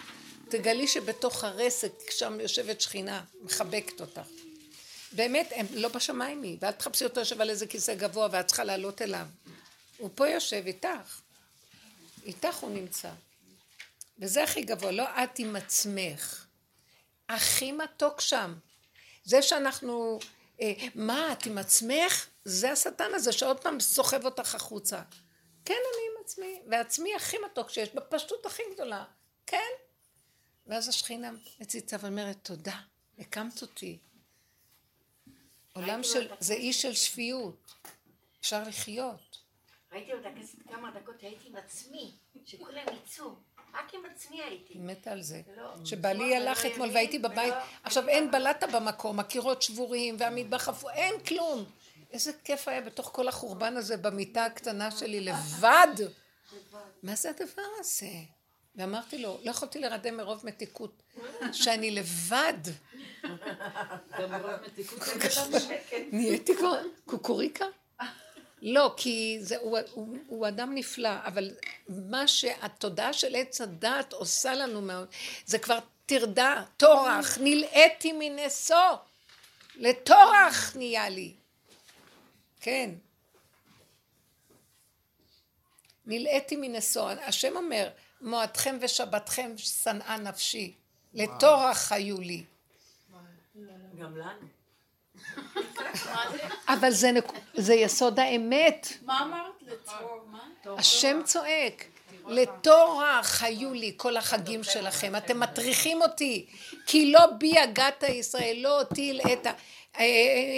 תגלי 0.49 0.87
שבתוך 0.87 1.43
הרסק, 1.43 1.91
שם 2.09 2.39
יושבת 2.39 2.81
שכינה, 2.81 3.21
מחבקת 3.41 4.01
אותך. 4.01 4.21
באמת, 5.11 5.51
הם 5.55 5.65
לא 5.73 5.89
בשמיים 5.89 6.43
היא, 6.43 6.57
ואל 6.61 6.71
תחפשי 6.71 7.03
אותו 7.03 7.19
יושב 7.19 7.41
על 7.41 7.49
איזה 7.49 7.67
כיסא 7.67 7.95
גבוה 7.95 8.27
ואת 8.31 8.47
צריכה 8.47 8.63
לעלות 8.63 9.01
אליו. 9.01 9.27
הוא 9.97 10.09
פה 10.15 10.27
יושב 10.27 10.63
איתך. 10.65 11.21
איתך 12.25 12.55
הוא 12.55 12.71
נמצא. 12.71 13.11
וזה 14.19 14.43
הכי 14.43 14.61
גבוה, 14.61 14.91
לא 14.91 15.03
את 15.03 15.39
עם 15.39 15.55
עצמך. 15.55 16.45
הכי 17.29 17.71
מתוק 17.71 18.21
שם. 18.21 18.55
זה 19.23 19.41
שאנחנו, 19.41 20.19
אה, 20.61 20.73
מה, 20.95 21.31
את 21.31 21.45
עם 21.45 21.57
עצמך? 21.57 22.27
זה 22.45 22.71
השטן 22.71 23.09
הזה 23.13 23.31
שעוד 23.31 23.59
פעם 23.61 23.79
סוחב 23.79 24.25
אותך 24.25 24.55
החוצה. 24.55 25.01
כן, 25.65 25.73
אני 25.73 26.01
עם 26.11 26.23
עצמי, 26.25 26.61
ועצמי 26.69 27.15
הכי 27.15 27.37
מתוק 27.45 27.69
שיש, 27.69 27.89
בפשטות 27.89 28.45
הכי 28.45 28.63
גדולה. 28.73 29.03
כן. 29.45 29.71
ואז 30.67 30.87
השכינה 30.87 31.31
מציצה 31.59 31.97
ואומרת, 32.01 32.37
תודה, 32.41 32.79
הקמת 33.19 33.61
אותי. 33.61 33.97
עולם 35.77 36.03
של, 36.03 36.27
זה 36.39 36.53
אי 36.53 36.73
של 36.73 36.93
שפיות. 36.93 37.71
אפשר 38.41 38.63
לחיות. 38.63 39.37
ראיתי 39.91 40.13
אותה 40.13 40.29
כמה 40.69 40.91
דקות, 40.91 41.15
הייתי 41.21 41.47
עם 41.47 41.55
עצמי, 41.55 42.11
שכולם 42.45 42.83
יצאו. 43.03 43.35
רק 43.73 43.93
עם 43.93 44.01
עצמי 44.15 44.41
הייתי. 44.41 44.73
מתה 44.77 45.11
על 45.11 45.21
זה. 45.21 45.41
שבעלי 45.85 46.35
הלך 46.35 46.65
אתמול 46.65 46.89
והייתי 46.93 47.19
בבית, 47.19 47.53
עכשיו 47.83 48.07
אין 48.07 48.31
בלטה 48.31 48.67
במקום, 48.67 49.19
הקירות 49.19 49.61
שבורים 49.61 50.15
והמטבח 50.19 50.69
אפור, 50.69 50.91
אין 50.91 51.19
כלום. 51.19 51.65
איזה 52.11 52.31
כיף 52.43 52.67
היה 52.67 52.81
בתוך 52.81 53.09
כל 53.13 53.27
החורבן 53.27 53.77
הזה 53.77 53.97
במיטה 53.97 54.45
הקטנה 54.45 54.91
שלי 54.91 55.19
לבד. 55.19 55.93
מה 57.03 57.15
זה 57.15 57.29
הדבר 57.29 57.67
הזה? 57.79 58.11
ואמרתי 58.75 59.17
לו, 59.17 59.37
לא 59.43 59.51
יכולתי 59.51 59.79
לרדם 59.79 60.17
מרוב 60.17 60.41
מתיקות, 60.45 61.03
שאני 61.53 61.91
לבד. 61.91 62.57
גם 64.19 64.31
מרוב 64.31 64.51
מתיקות. 64.65 64.99
נהייתי 66.11 66.55
כבר 66.55 66.81
קוקוריקה? 67.05 67.65
לא, 68.61 68.93
כי 68.97 69.37
זה, 69.41 69.57
הוא, 69.57 69.79
הוא, 69.91 70.17
הוא 70.27 70.47
אדם 70.47 70.75
נפלא, 70.75 71.09
אבל 71.25 71.51
מה 71.89 72.27
שהתודעה 72.27 73.13
של 73.13 73.35
עץ 73.35 73.61
הדת 73.61 74.13
עושה 74.13 74.53
לנו 74.53 74.81
מאוד, 74.81 75.07
זה 75.45 75.59
כבר 75.59 75.79
טרדה, 76.05 76.63
טורח, 76.77 77.37
נלאיתי 77.41 78.13
מנשוא, 78.19 78.95
לטורח 79.75 80.75
נהיה 80.75 81.09
לי. 81.09 81.33
כן. 82.61 82.89
נלאיתי 86.05 86.55
מנשוא. 86.55 87.09
השם 87.11 87.55
אומר, 87.55 87.89
מועדכם 88.21 88.77
ושבתכם 88.81 89.51
שנאה 89.57 90.17
נפשי, 90.17 90.73
לטורח 91.13 91.91
היו 91.91 92.21
לי. 92.21 92.43
גם 93.99 94.17
לנו. 94.17 94.47
אבל 96.67 96.91
זה, 96.91 97.11
נק... 97.11 97.25
זה 97.53 97.73
יסוד 97.73 98.19
האמת. 98.19 98.87
מה 99.05 99.23
אמרת? 99.23 99.53
לצרור 99.61 100.21
מה? 100.31 100.39
השם 100.77 101.19
צועק, 101.23 101.85
לטורח 102.27 103.43
היו 103.43 103.73
לי 103.73 103.93
כל 103.97 104.17
החגים 104.17 104.63
שלכם, 104.63 105.15
אתם 105.15 105.39
מטריחים 105.39 106.01
אותי, 106.01 106.45
כי 106.85 107.11
לא 107.11 107.25
בי 107.25 107.59
הגעת 107.59 108.03
ישראל, 108.03 108.57
לא 108.59 108.79
אותי 108.79 109.09
הלאת. 109.09 109.47
אה, 109.99 110.03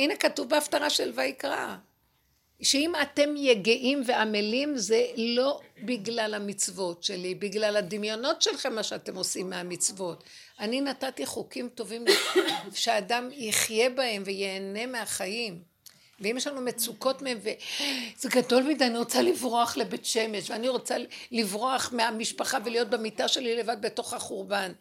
הנה 0.04 0.16
כתוב 0.16 0.50
בהפטרה 0.50 0.90
של 0.90 1.12
ויקרא, 1.16 1.76
שאם 2.62 2.94
אתם 3.02 3.34
יגעים 3.38 4.02
ועמלים 4.06 4.78
זה 4.78 5.06
לא 5.18 5.60
בגלל 5.84 6.34
המצוות 6.34 7.04
שלי, 7.04 7.36
בגלל 7.36 7.78
הדמיונות 7.78 8.42
שלכם 8.42 8.76
מה 8.76 8.84
שאתם 8.84 9.16
עושים 9.16 9.50
מהמצוות. 9.50 10.24
אני 10.60 10.82
נתתי 10.82 11.26
חוקים 11.26 11.70
טובים 11.70 12.06
שהאדם 12.74 13.30
יחיה 13.32 13.90
בהם 13.90 14.24
וייהנה 14.26 14.86
מהחיים. 14.86 15.70
ואם 16.20 16.38
יש 16.38 16.48
לנו 16.48 16.62
מצוקות 16.62 17.22
מהם, 17.22 17.38
וזה 17.42 18.30
גדול 18.30 18.64
מדי, 18.64 18.86
אני 18.86 18.98
רוצה 18.98 19.22
לברוח 19.22 19.78
לבית 19.78 20.06
שמש, 20.06 20.50
ואני 20.50 20.70
רוצה 20.70 20.96
לברוח 21.32 21.94
מהמשפחה 21.94 22.58
ולהיות 22.66 22.90
במיטה 22.90 23.28
שלי 23.28 23.56
לבד 23.56 23.78
בתוך 23.82 24.14
החורבן. 24.14 24.72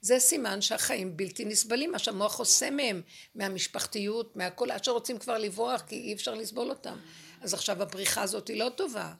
זה 0.00 0.18
סימן 0.18 0.60
שהחיים 0.60 1.16
בלתי 1.16 1.44
נסבלים, 1.44 1.92
מה 1.92 1.98
שהמוח 1.98 2.38
עושה 2.38 2.70
מהם, 2.70 3.02
מהמשפחתיות, 3.34 4.36
מהכל, 4.36 4.70
עד 4.70 4.84
שרוצים 4.84 5.18
כבר 5.18 5.38
לברוח, 5.38 5.80
כי 5.80 5.94
אי 5.96 6.12
אפשר 6.12 6.34
לסבול 6.34 6.70
אותם. 6.70 6.96
אז 7.40 7.54
עכשיו 7.54 7.82
הבריחה 7.82 8.22
הזאת 8.22 8.48
היא 8.48 8.58
לא 8.58 8.68
טובה, 8.68 9.12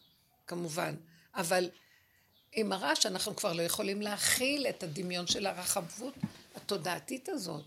כמובן, 0.47 0.95
אבל 1.35 1.69
היא 2.53 2.65
מראה 2.65 2.97
שאנחנו 2.97 3.37
כבר 3.37 3.53
לא 3.53 3.63
יכולים 3.63 4.03
להכיל 4.03 4.67
את 4.67 4.83
הדמיון 4.83 5.27
של 5.27 5.47
הרחבות 5.47 6.15
התודעתית 6.55 7.29
הזאת. 7.29 7.65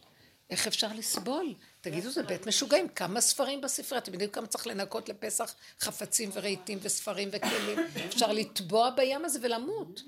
איך 0.49 0.67
אפשר 0.67 0.93
לסבול? 0.93 1.53
תגידו, 1.81 2.09
זה 2.09 2.23
בית 2.23 2.47
משוגעים. 2.47 2.89
כמה 2.89 3.21
ספרים 3.21 3.61
בספרייה? 3.61 4.01
אתם 4.01 4.13
יודעים 4.13 4.31
כמה 4.31 4.47
צריך 4.47 4.67
לנקות 4.67 5.09
לפסח 5.09 5.55
חפצים 5.79 6.29
ורהיטים 6.33 6.79
וספרים 6.81 7.29
וכלים? 7.31 7.79
אפשר 8.05 8.31
לטבוע 8.31 8.89
בים 8.89 9.25
הזה 9.25 9.39
ולמות. 9.41 10.01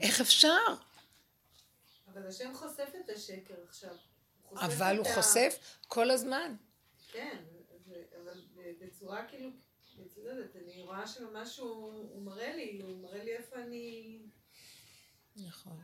איך 0.00 0.20
אפשר? 0.20 0.58
אבל 2.12 2.26
השם 2.28 2.54
חושף 2.54 2.88
את 3.04 3.10
השקר 3.10 3.54
עכשיו. 3.68 3.94
אבל 4.54 4.98
הוא 4.98 5.06
חושף 5.14 5.58
כל 5.88 6.10
הזמן. 6.10 6.54
כן, 7.12 7.36
אבל 8.22 8.40
בצורה 8.80 9.24
כאילו, 9.28 9.50
את 10.00 10.16
יודעת, 10.16 10.56
אני 10.56 10.82
רואה 10.82 11.06
שממש 11.06 11.58
הוא 11.58 12.22
מראה 12.24 12.56
לי, 12.56 12.80
הוא 12.82 13.02
מראה 13.02 13.24
לי 13.24 13.36
איפה 13.36 13.56
אני... 13.56 14.18
נכון. 15.36 15.80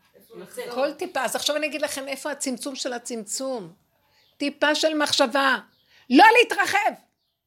כל 0.75 0.93
טיפה, 0.93 1.25
אז 1.25 1.37
עכשיו 1.37 1.57
אני 1.57 1.67
אגיד 1.67 1.83
לכם 1.83 2.09
איפה 2.09 2.31
הצמצום 2.31 2.77
של 2.77 2.93
הצמצום. 2.93 3.75
טיפה 4.37 4.75
של 4.75 4.95
מחשבה. 4.95 5.59
לא 6.11 6.25
להתרחב! 6.39 6.93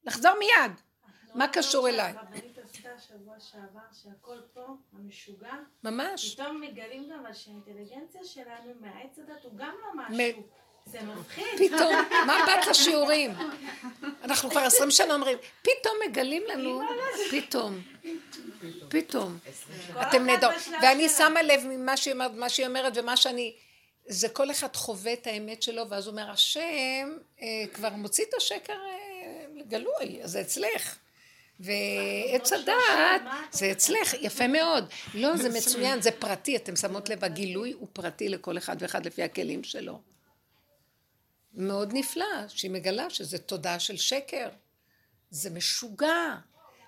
לחזור 0.04 0.32
מיד. 0.40 0.72
מה 1.36 1.48
קשור 1.48 1.90
אליי? 1.90 2.14
הרבנית 2.18 2.58
עשתה 2.58 2.90
שבוע 3.00 3.40
שעבר 3.40 3.80
שהכל 3.94 4.38
פה, 4.54 4.68
המשוגע, 4.94 5.54
ממש. 5.84 6.36
פתאום 6.36 6.62
מגלים 6.62 7.10
גם 7.10 7.34
שהאינטליגנציה 7.34 8.24
שלנו 8.24 8.74
מהעץ 8.80 9.20
הדת 9.20 9.44
הוא 9.44 9.52
גם 9.56 9.76
לא 9.82 9.90
משהו. 9.96 10.44
זה 10.86 11.00
מפחיד. 11.02 11.46
פתאום, 11.58 11.96
מה 12.28 12.46
בת 12.48 12.68
השיעורים? 12.68 13.32
אנחנו 14.24 14.50
כבר 14.50 14.60
עשרים 14.60 14.92
שנה 14.92 15.14
אומרים, 15.14 15.38
פתאום 15.62 15.96
מגלים 16.10 16.44
לנו, 16.48 16.82
פתאום, 17.32 17.82
פתאום. 18.90 19.38
אתם 20.02 20.26
נהדר. 20.26 20.50
ואני 20.82 21.10
שמה 21.10 21.42
לב 21.42 21.62
ממה 21.66 21.98
שהיא 21.98 22.14
אומרת, 22.14 22.32
מה 22.34 22.50
שהיא 22.50 22.68
אומרת 22.68 22.94
ומה 22.96 23.18
שאני, 23.18 23.54
זה 24.08 24.30
כל 24.30 24.52
אחד 24.52 24.76
חווה 24.76 25.14
את 25.14 25.28
האמת 25.28 25.64
שלו, 25.64 25.90
ואז 25.90 26.08
הוא 26.08 26.12
אומר, 26.12 26.32
השם 26.32 27.12
אה, 27.42 27.48
כבר 27.74 27.90
מוציא 27.90 28.26
את 28.30 28.34
השקר 28.34 28.74
אה, 28.74 29.46
לגלוי, 29.56 30.24
אז 30.24 30.32
זה 30.32 30.42
אצלך. 30.42 30.96
ועץ 31.60 32.54
הדעת, 32.54 33.22
זה 33.52 33.72
אצלך, 33.72 34.14
יפה 34.22 34.48
מאוד. 34.48 34.86
לא, 35.14 35.38
זה 35.38 35.50
מצוין, 35.58 36.02
זה 36.02 36.12
פרטי, 36.12 36.56
אתם 36.56 36.76
שמות 36.76 37.10
לב, 37.10 37.24
הגילוי 37.24 37.72
הוא 37.72 37.88
פרטי 37.94 38.30
לכל 38.30 38.58
אחד 38.58 38.76
ואחד 38.80 39.06
לפי 39.06 39.24
הכלים 39.24 39.64
שלו. 39.64 40.11
מאוד 41.54 41.90
נפלא, 41.94 42.48
שהיא 42.48 42.72
מגלה 42.72 43.10
שזה 43.10 43.38
תודעה 43.38 43.80
של 43.80 43.98
שקר. 43.98 44.50
זה 45.30 45.50
משוגע. 45.50 46.36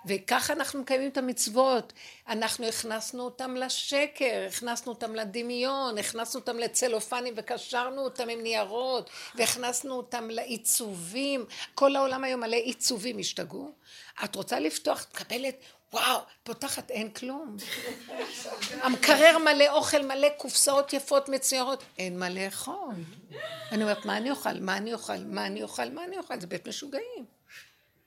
וככה 0.06 0.54
אנחנו 0.54 0.82
מקיימים 0.82 1.10
את 1.10 1.18
המצוות. 1.18 1.94
אנחנו 2.28 2.66
הכנסנו 2.66 3.24
אותם 3.24 3.56
לשקר, 3.56 4.46
הכנסנו 4.48 4.92
אותם 4.92 5.16
לדמיון, 5.16 5.98
הכנסנו 5.98 6.40
אותם 6.40 6.58
לצלופנים 6.58 7.34
וקשרנו 7.38 8.02
אותם 8.02 8.30
עם 8.30 8.42
ניירות, 8.42 9.10
והכנסנו 9.36 9.94
אותם 9.94 10.30
לעיצובים. 10.30 11.46
כל 11.76 11.96
העולם 11.96 12.24
היום 12.24 12.42
מלא 12.42 12.56
עיצובים, 12.56 13.20
השתגעו. 13.20 13.72
את 14.24 14.36
רוצה 14.36 14.60
לפתוח, 14.60 15.04
את 15.04 15.16
מקבלת, 15.16 15.56
וואו, 15.94 16.20
פותחת, 16.44 16.92
אין 16.92 17.10
כלום. 17.10 17.58
המקרר 18.82 19.38
מלא 19.38 19.70
אוכל, 19.70 20.02
מלא 20.02 20.28
קופסאות 20.38 20.94
יפות 20.94 21.30
מצוירות, 21.30 21.84
אין 21.98 22.20
מה 22.20 22.30
לאכול. 22.30 22.96
אני 23.72 23.84
אומרת, 23.84 24.06
מה 24.06 24.18
אני 24.18 24.32
אוכל? 24.32 24.60
מה 24.60 24.78
אני 24.78 24.94
אוכל? 24.94 25.18
מה 25.18 25.46
אני 25.46 25.64
אוכל? 25.64 25.90
מה 25.90 26.04
אני 26.04 26.18
אוכל? 26.18 26.40
זה 26.40 26.48
בית 26.48 26.68
משוגעים. 26.68 27.26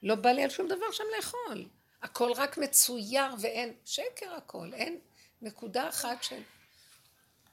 לא 0.03 0.15
בא 0.15 0.29
לי 0.29 0.43
על 0.43 0.49
שום 0.49 0.67
דבר 0.67 0.91
שם 0.91 1.03
לאכול. 1.17 1.65
הכל 2.03 2.31
רק 2.35 2.57
מצויר 2.57 3.25
ואין, 3.39 3.73
שקר 3.85 4.33
הכל, 4.37 4.73
אין 4.73 4.99
נקודה 5.41 5.89
אחת 5.89 6.23
של... 6.23 6.41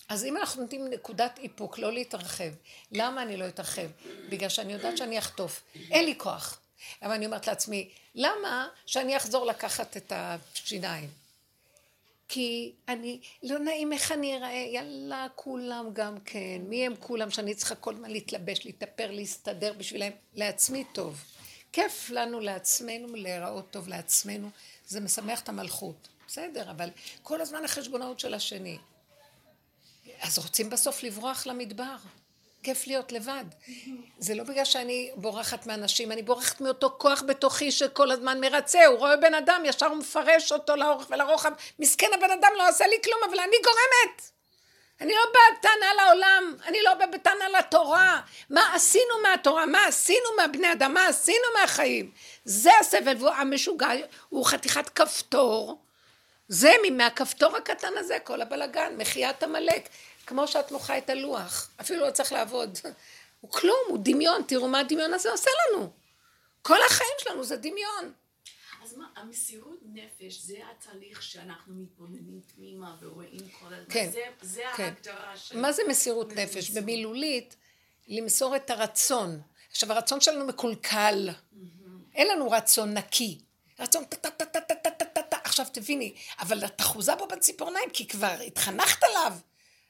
אז 0.08 0.24
אם 0.24 0.36
אנחנו 0.36 0.62
נותנים 0.62 0.86
נקודת 0.90 1.38
איפוק, 1.38 1.78
לא 1.78 1.92
להתרחב, 1.92 2.50
למה 2.92 3.22
אני 3.22 3.36
לא 3.36 3.48
אתרחב? 3.48 3.86
בגלל 4.28 4.48
שאני 4.48 4.72
יודעת 4.72 4.96
שאני 4.98 5.18
אחטוף, 5.18 5.62
אין 5.90 6.04
לי 6.04 6.14
כוח. 6.18 6.60
אבל 7.02 7.12
אני 7.12 7.26
אומרת 7.26 7.46
לעצמי, 7.46 7.90
למה 8.14 8.68
שאני 8.86 9.16
אחזור 9.16 9.46
לקחת 9.46 9.96
את 9.96 10.12
השיניים? 10.16 11.10
כי 12.28 12.72
אני, 12.88 13.20
לא 13.42 13.58
נעים 13.58 13.92
איך 13.92 14.12
אני 14.12 14.36
אראה, 14.36 14.52
יאללה, 14.52 15.26
כולם 15.34 15.86
גם 15.92 16.20
כן, 16.24 16.62
מי 16.68 16.86
הם 16.86 16.94
כולם 17.00 17.30
שאני 17.30 17.54
צריכה 17.54 17.74
כל 17.74 17.94
הזמן 17.94 18.10
להתלבש, 18.10 18.64
להתאפר, 18.64 19.10
להסתדר 19.10 19.72
בשבילם, 19.72 20.12
לעצמי 20.34 20.84
טוב. 20.92 21.24
כיף 21.72 22.10
לנו 22.10 22.40
לעצמנו, 22.40 23.14
להיראות 23.14 23.70
טוב 23.70 23.88
לעצמנו, 23.88 24.50
זה 24.86 25.00
משמח 25.00 25.40
את 25.40 25.48
המלכות. 25.48 26.08
בסדר, 26.26 26.70
אבל 26.70 26.90
כל 27.22 27.40
הזמן 27.40 27.64
החשבונאות 27.64 28.20
של 28.20 28.34
השני. 28.34 28.78
אז 30.20 30.38
רוצים 30.38 30.70
בסוף 30.70 31.02
לברוח 31.02 31.46
למדבר. 31.46 31.96
כיף 32.64 32.86
להיות 32.86 33.12
לבד. 33.12 33.44
זה 34.18 34.34
לא 34.34 34.44
בגלל 34.44 34.64
שאני 34.64 35.10
בורחת 35.16 35.66
מאנשים, 35.66 36.12
אני 36.12 36.22
בורחת 36.22 36.60
מאותו 36.60 36.94
כוח 36.98 37.22
בתוכי 37.26 37.70
שכל 37.70 38.10
הזמן 38.10 38.40
מרצה, 38.40 38.86
הוא 38.86 38.98
רואה 38.98 39.16
בן 39.16 39.34
אדם, 39.34 39.62
ישר 39.64 39.86
הוא 39.86 39.96
מפרש 39.96 40.52
אותו 40.52 40.76
לאורך 40.76 41.06
ולרוחב. 41.10 41.52
מסכן 41.78 42.06
הבן 42.14 42.30
אדם 42.30 42.50
לא 42.56 42.68
עשה 42.68 42.86
לי 42.86 42.96
כלום, 43.04 43.18
אבל 43.28 43.40
אני 43.40 43.56
גורמת. 43.64 44.30
אני 45.00 45.12
לא 45.12 45.32
באה 45.32 45.58
בטענה 45.58 45.94
לעולם, 45.94 46.56
אני 46.66 46.82
לא 46.82 46.94
באה 46.94 47.06
בטענה 47.06 47.48
לתורה. 47.48 48.20
מה 48.50 48.74
עשינו 48.74 49.22
מהתורה? 49.22 49.66
מה 49.66 49.86
עשינו 49.86 50.28
מהבני 50.36 50.72
אדם? 50.72 50.94
מה 50.94 51.06
עשינו 51.06 51.44
מהחיים? 51.60 52.10
זה 52.44 52.70
הסבל, 52.80 53.16
והוא 53.18 53.30
המשוגע, 53.30 53.88
הוא 54.28 54.46
חתיכת 54.46 54.88
כפתור. 54.88 55.78
זה 56.48 56.72
מהכפתור 56.92 57.56
הקטן 57.56 57.92
הזה, 57.96 58.18
כל 58.24 58.42
הבלגן, 58.42 58.94
מחיית 58.96 59.42
עמלק. 59.42 59.88
כמו 60.26 60.48
שאת 60.48 60.72
מוחה 60.72 60.98
את 60.98 61.10
הלוח, 61.10 61.70
אפילו 61.80 62.06
לא 62.06 62.10
צריך 62.10 62.32
לעבוד. 62.32 62.78
הוא 63.40 63.50
כלום, 63.50 63.80
הוא 63.88 63.98
דמיון, 64.02 64.42
תראו 64.46 64.68
מה 64.68 64.80
הדמיון 64.80 65.14
הזה 65.14 65.30
עושה 65.30 65.50
לנו. 65.50 65.90
כל 66.62 66.78
החיים 66.86 67.16
שלנו 67.18 67.44
זה 67.44 67.56
דמיון. 67.56 68.12
אז 68.84 68.96
מה, 68.96 69.06
המסירות 69.16 69.78
נפש 69.92 70.40
זה 70.40 70.56
התהליך 70.70 71.22
שאנחנו 71.22 71.74
מתבוננים 71.74 72.40
פנימה 72.54 72.96
ורואים 73.00 73.48
כל 73.60 73.74
הזמן. 73.74 73.84
כן, 73.88 74.10
זה, 74.12 74.20
זה 74.42 74.62
כן. 74.76 74.82
ההגדרה 74.82 75.36
של... 75.36 75.58
מה 75.58 75.72
זה 75.72 75.82
מסירות 75.88 76.32
נפש? 76.32 76.56
מסירות. 76.56 76.82
במילולית, 76.82 77.56
למסור 78.08 78.56
את 78.56 78.70
הרצון. 78.70 79.40
עכשיו, 79.70 79.92
הרצון 79.92 80.20
שלנו 80.20 80.46
מקולקל. 80.46 81.28
Mm-hmm. 81.28 81.64
אין 82.14 82.28
לנו 82.28 82.50
רצון 82.50 82.94
נקי. 82.94 83.38
רצון 83.78 84.04
טה-טה-טה-טה-טה-טה. 84.04 85.36
עכשיו, 85.44 85.66
תביני, 85.72 86.14
אבל 86.38 86.64
את 86.64 86.80
אחוזה 86.80 87.14
בו 87.14 87.26
בציפורניים, 87.26 87.90
כי 87.90 88.08
כבר 88.08 88.36
התחנכת 88.46 89.02
עליו. 89.02 89.32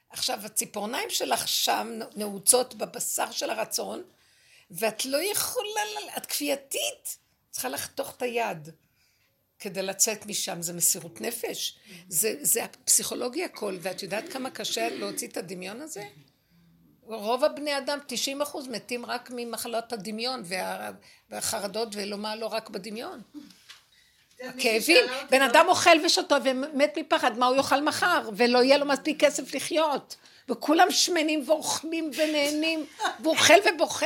עכשיו, 0.09 0.39
הציפורניים 0.45 1.09
שלך 1.09 1.47
שם 1.47 1.99
נעוצות 2.15 2.75
בבשר 2.75 3.31
של 3.31 3.49
הרצון, 3.49 4.03
ואת 4.71 5.05
לא 5.05 5.31
יכולה, 5.31 5.81
את 6.17 6.25
כפייתית, 6.25 7.17
צריכה 7.51 7.69
לחתוך 7.69 8.13
את 8.17 8.21
היד 8.21 8.69
כדי 9.59 9.81
לצאת 9.81 10.25
משם, 10.25 10.61
זה 10.61 10.73
מסירות 10.73 11.21
נפש, 11.21 11.77
זה, 12.09 12.35
זה 12.41 12.63
הפסיכולוגיה 12.63 13.45
הכל, 13.45 13.77
ואת 13.81 14.03
יודעת 14.03 14.29
כמה 14.33 14.49
קשה 14.49 14.89
להוציא 14.89 15.27
את 15.27 15.37
הדמיון 15.37 15.81
הזה? 15.81 16.03
רוב 17.01 17.43
הבני 17.43 17.77
אדם, 17.77 17.99
90 18.07 18.41
אחוז, 18.41 18.67
מתים 18.67 19.05
רק 19.05 19.31
ממחלות 19.35 19.93
הדמיון 19.93 20.41
וה, 20.45 20.91
והחרדות, 21.29 21.89
ולא 21.91 22.17
מה 22.17 22.35
לא 22.35 22.45
רק 22.45 22.69
בדמיון. 22.69 23.21
הכאבים, 24.43 24.97
בן 25.29 25.41
אדם 25.41 25.65
אוכל 25.67 25.97
ושותה 26.05 26.37
ומת 26.43 26.97
מפחד, 26.97 27.37
מה 27.37 27.45
הוא 27.45 27.55
יאכל 27.55 27.81
מחר, 27.81 28.29
ולא 28.35 28.63
יהיה 28.63 28.77
לו 28.77 28.85
מספיק 28.85 29.19
כסף 29.23 29.55
לחיות, 29.55 30.15
וכולם 30.49 30.91
שמנים 30.91 31.43
ואוכלים 31.45 32.11
ונהנים, 32.17 32.85
והוא 33.21 33.33
אוכל 33.35 33.53
ובוכה. 33.73 34.05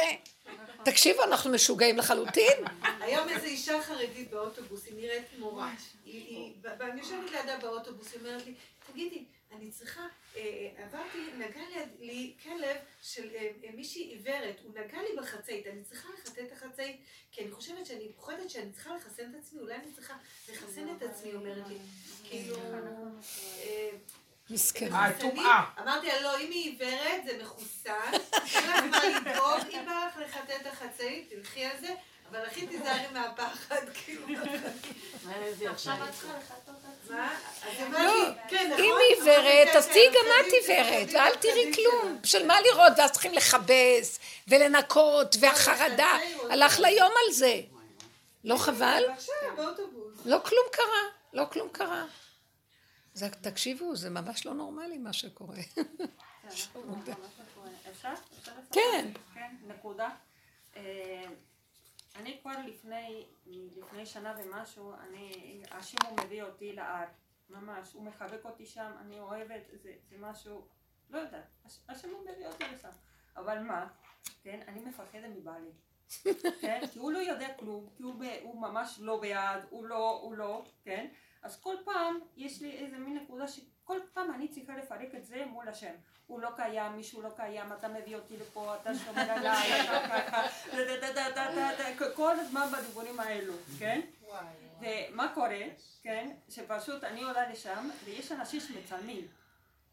תקשיבו, 0.83 1.23
אנחנו 1.23 1.51
משוגעים 1.51 1.97
לחלוטין. 1.97 2.53
היום 3.01 3.29
איזו 3.29 3.45
אישה 3.45 3.81
חרדית 3.81 4.31
באוטובוס, 4.31 4.85
היא 4.85 4.93
נראית 4.97 5.25
מורה. 5.39 5.69
היא- 6.05 6.51
ואני 6.79 6.99
יושבת 7.01 7.31
לידה 7.31 7.57
באוטובוס, 7.61 8.07
היא 8.13 8.19
אומרת 8.21 8.45
לי, 8.45 8.53
תגידי, 8.91 9.23
אני 9.51 9.71
צריכה, 9.71 10.01
אה, 10.35 10.41
עברתי, 10.77 11.17
נגע 11.37 11.61
ליד- 11.69 11.99
לי 11.99 12.33
כלב 12.43 12.77
של 13.01 13.29
אה, 13.35 13.49
אה, 13.63 13.69
מישהי 13.73 14.03
עיוורת, 14.03 14.55
הוא 14.63 14.71
נגע 14.71 14.97
לי 15.01 15.15
בחצאית, 15.17 15.67
אני 15.67 15.83
צריכה 15.83 16.07
לחטא 16.13 16.41
את 16.41 16.51
החצאית, 16.51 17.01
כי 17.31 17.41
אני 17.43 17.51
חושבת 17.51 17.85
שאני 17.85 18.13
פוחדת 18.15 18.49
שאני 18.49 18.71
צריכה 18.71 18.95
לחסן 18.95 19.29
את 19.29 19.39
עצמי, 19.39 19.59
אולי 19.59 19.75
אני 19.75 19.91
צריכה 19.93 20.13
לחסן 20.49 20.87
את 20.97 21.03
עצמי, 21.03 21.33
אומרת 21.33 21.67
לי. 21.67 21.77
כאילו... 22.23 22.55
מסכן. 24.49 24.93
אה, 24.93 25.19
טומאה. 25.19 25.63
אמרתי 25.81 26.07
לה, 26.07 26.21
לא, 26.21 26.39
אם 26.39 26.51
היא 26.51 26.71
עיוורת, 26.71 27.25
זה 27.25 27.43
מחוסן, 27.43 28.11
אין 28.33 28.69
לך 28.69 28.83
מה 28.91 29.01
לדאוג, 29.19 29.73
אם 29.73 29.85
בא 29.85 30.07
לך 30.11 30.17
לחטא 30.17 30.53
את 30.61 30.65
החצאית, 30.65 31.29
תלכי 31.29 31.65
על 31.65 31.77
זה, 31.79 31.95
אבל 32.31 32.45
הכי 32.45 32.67
תיזהרי 32.67 33.07
מהפחד, 33.13 33.81
כאילו. 33.93 34.35
עכשיו 35.71 35.95
את 36.03 36.13
צריכה 36.13 36.37
לחטות 36.37 36.75
את 37.05 37.11
היא 37.63 37.89
לא, 37.91 38.25
כן, 38.49 38.69
נכון? 38.73 38.85
אם 38.85 38.93
היא 38.99 39.15
עיוורת, 39.15 39.67
כן, 39.71 39.77
אז 39.77 39.85
כן, 39.85 39.91
תהיי 39.91 40.07
גם 40.07 40.47
את 40.47 40.53
עיוורת, 40.53 41.07
ואל 41.13 41.35
תראי. 41.35 41.73
כלום. 41.73 42.19
בשביל 42.21 42.47
מה 42.47 42.61
לראות? 42.61 42.93
ואז 42.97 43.11
צריכים 43.11 43.33
לכבס 43.33 44.19
ולנקות, 44.47 45.35
והחרדה. 45.39 46.17
הלך 46.49 46.79
ליום 46.79 47.11
על 47.27 47.33
זה. 47.33 47.61
לא 48.43 48.57
חבל? 48.57 49.03
לא 50.25 50.39
כלום 50.45 50.65
קרה. 50.71 51.03
לא 51.33 51.45
כלום 51.51 51.69
קרה. 51.71 52.05
זה, 53.13 53.29
תקשיבו, 53.29 53.95
זה 53.95 54.09
ממש 54.09 54.45
לא 54.45 54.53
נורמלי 54.53 54.97
מה 54.97 55.13
שקורה. 55.13 55.55
אפשר? 57.91 58.09
כן. 58.71 59.11
כן, 59.33 59.55
נקודה. 59.67 60.09
אני 62.19 62.39
כבר 62.41 62.53
לפני, 62.65 63.25
לפני 63.45 64.05
שנה 64.05 64.35
ומשהו, 64.37 64.93
אני, 64.93 65.31
השם 65.71 65.97
הוא 66.09 66.17
מביא 66.25 66.43
אותי 66.43 66.73
להר, 66.73 67.05
ממש, 67.49 67.93
הוא 67.93 68.03
מחבק 68.03 68.45
אותי 68.45 68.65
שם, 68.65 68.91
אני 68.99 69.19
אוהבת, 69.19 69.61
זה, 69.73 69.93
זה 70.09 70.15
משהו, 70.19 70.67
לא 71.09 71.17
יודעת, 71.19 71.45
הש- 71.65 71.79
השם 71.89 72.09
הוא 72.09 72.21
מביא 72.21 72.47
אותי 72.47 72.63
לשם, 72.73 72.89
אבל 73.37 73.59
מה, 73.59 73.87
כן, 74.43 74.59
אני 74.67 74.79
מפחדת 74.81 75.29
מבעלי, 75.35 75.71
כן, 76.61 76.81
כי 76.93 76.99
הוא 76.99 77.11
לא 77.11 77.17
יודע 77.19 77.53
כלום, 77.59 77.89
כי 77.97 78.03
הוא, 78.03 78.13
ב, 78.19 78.23
הוא 78.43 78.61
ממש 78.61 78.97
לא 79.01 79.19
בעד, 79.21 79.63
הוא 79.69 79.85
לא, 79.85 80.19
הוא 80.23 80.33
לא, 80.33 80.63
כן, 80.83 81.07
אז 81.43 81.61
כל 81.61 81.75
פעם 81.85 82.19
יש 82.37 82.61
לי 82.61 82.71
איזה 82.71 82.97
מין 82.97 83.17
נקודה 83.17 83.47
שכל 83.47 83.99
פעם 84.13 84.33
אני 84.33 84.47
צריכה 84.47 84.77
לפרק 84.77 85.15
את 85.15 85.25
זה 85.25 85.45
מול 85.45 85.69
השם. 85.69 85.93
הוא 86.27 86.39
לא 86.39 86.49
קיים, 86.55 86.95
מישהו 86.95 87.21
לא 87.21 87.29
קיים, 87.35 87.73
אתה 87.73 87.87
מביא 87.87 88.15
אותי 88.15 88.37
לפה, 88.37 88.75
אתה 88.75 88.95
שומר 88.95 89.31
עליי, 89.31 89.81
אתה 89.83 90.21
ככה, 90.27 90.47
דה, 90.73 91.11
דה, 91.77 92.15
כל 92.15 92.39
הזמן 92.39 92.67
בדיבורים 92.71 93.19
האלו, 93.19 93.53
כן? 93.79 94.01
ומה 94.79 95.31
קורה, 95.33 95.63
כן? 96.03 96.31
שפשוט 96.49 97.03
אני 97.03 97.23
עולה 97.23 97.49
לשם, 97.49 97.89
ויש 98.05 98.31
אנשים 98.31 98.59
שמצלמים. 98.59 99.27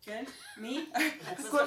כן? 0.03 0.25
מי? 0.57 0.87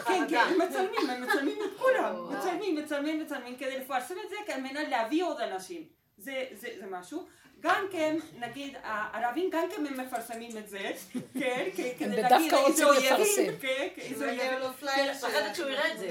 כן, 0.06 0.28
כן, 0.30 0.38
הם 0.38 0.62
מצלמים, 0.62 1.10
הם 1.10 1.24
מצלמים 1.24 1.58
את 1.66 1.80
כולם, 1.80 2.38
מצלמים, 2.38 2.76
מצלמים, 2.76 3.24
מצלמים, 3.24 3.58
כדי 3.58 3.80
לפרסם 3.80 4.16
את 4.26 4.30
זה, 4.30 4.54
על 4.54 4.62
מנת 4.62 4.88
להביא 4.90 5.24
עוד 5.24 5.42
אנשים. 5.42 5.84
זה 6.18 6.88
משהו. 6.92 7.28
גם 7.62 7.86
כן, 7.92 8.18
נגיד, 8.40 8.74
הערבים 8.84 9.50
גם 9.52 9.68
כן 9.76 9.86
הם 9.88 10.00
מפרסמים 10.00 10.58
את 10.58 10.70
זה, 10.70 10.92
כן, 11.40 11.68
כדי 12.00 12.22
להגיד 12.22 12.54
איזה 12.54 12.58
רוצים 12.58 12.88
אויבים, 12.88 13.14
לפרסם. 13.14 13.58
כן, 13.62 13.88
כן, 13.96 14.02
איזה 14.02 14.26
לא 14.26 14.32
יהיה 14.32 14.50
אויבים. 14.52 14.68
לו 14.68 14.74
פלייר 14.74 15.14
כן, 15.14 15.20
פחדת 15.20 15.56
שהוא 15.56 15.70
יראה 15.70 15.94
את 15.94 16.00
זה. 16.00 16.08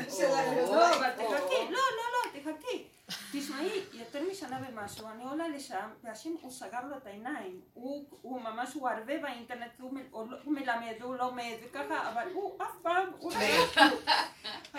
לא, 0.62 0.94
אבל 0.96 1.10
תחכי, 1.10 1.54
לא, 1.70 1.70
לא, 1.70 2.04
לא, 2.14 2.52
תחכי. 2.52 2.84
תשמעי, 3.32 3.70
יותר 3.92 4.22
משנה 4.30 4.60
ומשהו, 4.68 5.08
אני 5.08 5.24
עולה 5.24 5.48
לשם, 5.48 5.88
והשם, 6.02 6.30
הוא 6.40 6.50
סגר 6.50 6.80
לו 6.90 6.96
את 6.96 7.06
העיניים. 7.06 7.60
הוא, 7.74 8.04
הוא 8.22 8.40
ממש, 8.40 8.74
הוא 8.74 8.88
הרבה 8.88 9.18
באינטרנט, 9.18 9.70
הוא, 9.80 9.92
מ- 9.94 10.06
הוא, 10.10 10.30
לא- 10.30 10.36
הוא 10.44 10.54
מלמד, 10.54 10.94
הוא 11.02 11.16
לומד 11.16 11.54
וככה, 11.64 12.10
אבל 12.12 12.32
הוא 12.32 12.62
אף 12.62 12.74
פעם, 12.82 13.06
הוא 13.18 13.32
לא 13.32 13.38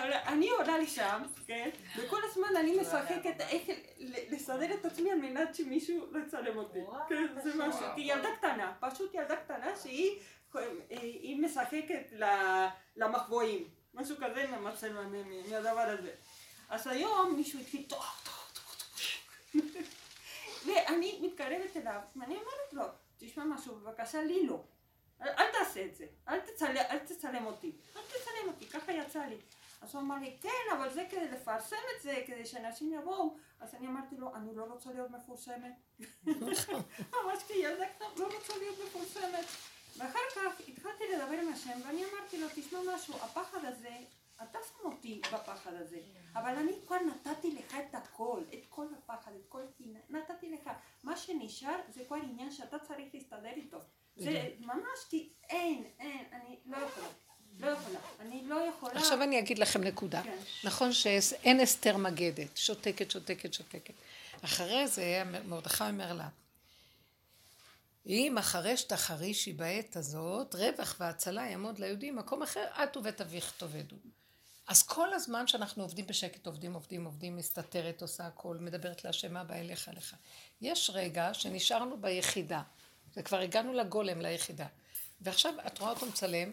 יודע 0.04 0.24
אני 0.28 0.50
עולה 0.50 0.78
לשם, 0.78 1.22
כן, 1.48 1.70
וכל 1.98 2.20
הזמן 2.24 2.48
אני 2.60 2.80
משחקת 2.80 3.42
איך 3.42 3.64
לסדר 4.32 4.74
את 4.74 4.86
עצמי 4.86 5.12
על 5.12 5.18
מנת 5.20 5.56
שמישהו 5.56 6.08
לא 6.12 6.20
יצלם 6.20 6.58
אותי. 6.58 6.80
כן, 7.10 7.28
זה 7.44 7.52
משהו. 7.56 7.86
כי 7.96 8.02
ילדה 8.02 8.30
קטנה, 8.38 8.74
פשוט 8.80 9.14
ילדה 9.14 9.36
קטנה 9.36 9.76
שהיא 9.84 10.20
היא 10.90 11.42
משחקת 11.42 12.14
למחבואים. 12.96 13.68
משהו 13.94 14.16
כזה 14.18 14.46
מהדבר 15.50 15.80
הזה. 15.80 16.12
אז 16.70 16.88
היום 16.88 17.36
מישהו 17.36 17.60
התחיל 17.60 17.86
טוח, 17.88 18.22
טוח, 18.26 18.52
טוח, 18.54 18.76
טוח. 18.76 19.64
ואני 20.66 21.20
מתקרבת 21.22 21.78
אליו, 21.78 22.02
ואני 22.16 22.36
אומרת 22.36 22.74
לו, 22.74 22.84
תשמע 23.18 23.44
משהו, 23.46 23.76
בבקשה 23.76 24.24
לי 24.24 24.48
לא. 24.48 24.64
אל, 25.22 25.52
תעשה 25.52 25.86
את 25.86 25.96
זה, 25.96 26.06
אל 26.28 26.40
תצלם, 26.40 26.76
אל 26.90 27.00
תצלם 27.00 27.46
אותי, 27.46 27.72
אל 27.96 28.02
תצלם 28.02 28.48
אותי, 28.48 28.68
ככה 28.68 28.92
יצא 28.92 29.26
לי. 29.26 29.38
אז 29.82 29.96
הוא 29.96 30.02
אמר 30.02 30.16
לי, 30.16 30.38
כן, 30.42 30.76
אבל 30.78 30.94
זה 30.94 31.06
כדי 31.10 31.28
לפרסם 31.28 31.76
את 31.96 32.02
זה, 32.02 32.24
כדי 32.28 32.46
שאנשים 32.46 32.94
יבואו. 32.94 33.38
אז 33.60 33.76
אני 33.76 33.88
אמרתי 33.88 34.16
לו, 34.18 34.36
אני 34.36 34.56
לא 34.56 34.64
רוצה 34.64 34.90
להיות 34.92 35.12
מפורסמת. 35.12 35.74
ממש 37.14 37.44
כילדה 37.48 37.86
קטנה, 37.86 38.08
לא 38.18 38.26
רוצה 38.36 38.58
להיות 38.58 38.78
מפורסמת. 38.86 39.46
ואחר 39.98 40.20
כך 40.36 40.62
התחלתי 40.68 41.04
לדבר 41.14 41.38
עם 41.42 41.54
השם, 41.54 41.80
ואני 41.86 42.04
אמרתי 42.06 42.42
לו, 42.42 42.48
תשמע 42.56 42.80
משהו, 42.96 43.16
הפחד 43.16 43.66
הזה, 43.66 43.96
אתה 44.44 44.60
שם 44.68 44.90
אותי 44.92 45.22
בפחד 45.34 45.74
הזה, 45.74 46.00
אבל 46.36 46.56
אני 46.56 46.72
כבר 46.88 46.96
נתתי 46.96 47.56
לך 47.56 47.76
את 47.76 47.96
הכל, 47.96 48.42
את 48.54 48.66
כל 48.70 48.86
הפחד, 48.98 49.32
את 49.32 49.46
כל 49.50 49.62
הטינה, 49.70 50.00
נתתי 50.10 50.52
לך. 50.52 50.70
מה 51.04 51.18
שנשאר 51.18 51.80
זה 51.90 52.04
כבר 52.08 52.16
עניין 52.16 52.52
שאתה 52.52 52.80
צריך 52.80 53.08
להסתדר 53.14 53.52
איתו. 53.56 53.78
זה 54.16 54.50
ממש 54.60 55.00
כי 55.10 55.30
אין, 55.50 55.84
אין, 56.00 56.26
אני 56.32 56.58
לא 56.66 56.78
יכולה. 56.78 57.08
לא 57.60 57.68
יכולה. 57.68 58.00
אני 58.20 58.44
לא 58.46 58.56
יכולה. 58.56 59.00
עכשיו 59.00 59.24
אני 59.24 59.40
אגיד 59.40 59.60
לכם 59.60 59.84
נקודה. 59.84 60.24
כן. 60.24 60.38
נכון 60.64 60.94
שאין 60.94 61.60
אסתר 61.60 61.98
מגדת, 61.98 62.58
שותקת, 62.58 63.12
שותקת, 63.12 63.54
שותקת. 63.54 63.94
אחרי 64.42 64.88
זה 64.88 65.24
מרדכי 65.46 65.84
אומר 65.84 66.14
לה, 66.14 66.28
אם 68.06 68.38
החרש 68.38 68.84
תחרישי 68.84 69.54
בעת 69.54 69.96
הזאת, 69.96 70.56
רווח 70.56 70.96
והצלה 71.00 71.42
יעמוד 71.42 71.80
ליהודים, 71.80 72.16
מקום 72.16 72.44
אחר, 72.44 72.66
את 72.84 72.98
ובית 72.98 73.22
אביך 73.22 73.54
תאבדו. 73.58 73.96
אז 74.70 74.84
כל 74.84 75.14
הזמן 75.14 75.48
שאנחנו 75.48 75.84
עובדים 75.84 76.08
בשקט, 76.08 76.48
עובדים, 76.48 76.74
עובדים, 76.74 77.06
עובדים, 77.06 77.38
מסתתרת, 77.38 78.02
עושה 78.02 78.28
הכל, 78.28 78.58
מדברת 78.60 79.04
להשם 79.04 79.38
אבא 79.38 79.56
אליך 79.56 79.90
לך. 79.94 80.16
יש 80.62 80.92
רגע 80.94 81.34
שנשארנו 81.34 82.02
ביחידה, 82.02 82.62
וכבר 83.18 83.38
הגענו 83.40 83.74
לגולם, 83.74 84.22
ליחידה. 84.22 84.66
ועכשיו 85.22 85.54
את 85.68 85.80
רואה 85.80 85.92
אותו 85.92 86.06
מצלם, 86.06 86.52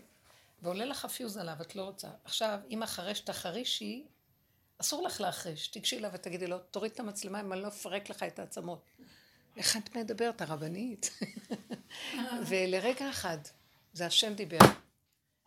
ועולה 0.62 0.84
לך 0.84 1.04
הפיוז 1.04 1.36
עליו, 1.36 1.56
את 1.60 1.76
לא 1.76 1.82
רוצה. 1.82 2.08
עכשיו, 2.24 2.58
אם 2.70 2.82
החרש 2.82 3.20
תחרישי, 3.20 4.06
אסור 4.78 5.02
לך 5.02 5.20
להחריש. 5.20 5.68
תיגשי 5.68 5.98
אליו 5.98 6.10
ותגידי 6.14 6.46
לו, 6.46 6.58
תוריד 6.58 6.92
את 6.92 7.00
המצלמה 7.00 7.40
אם 7.40 7.52
אני 7.52 7.62
לא 7.62 7.68
אפרק 7.68 8.10
לך 8.10 8.22
את 8.22 8.38
העצמות. 8.38 8.84
איך 9.56 9.76
את 9.76 9.96
מדברת, 9.96 10.42
הרבנית? 10.42 11.10
ולרגע 12.48 13.10
אחד, 13.10 13.38
זה 13.92 14.06
השם 14.06 14.34
דיבר. 14.34 14.58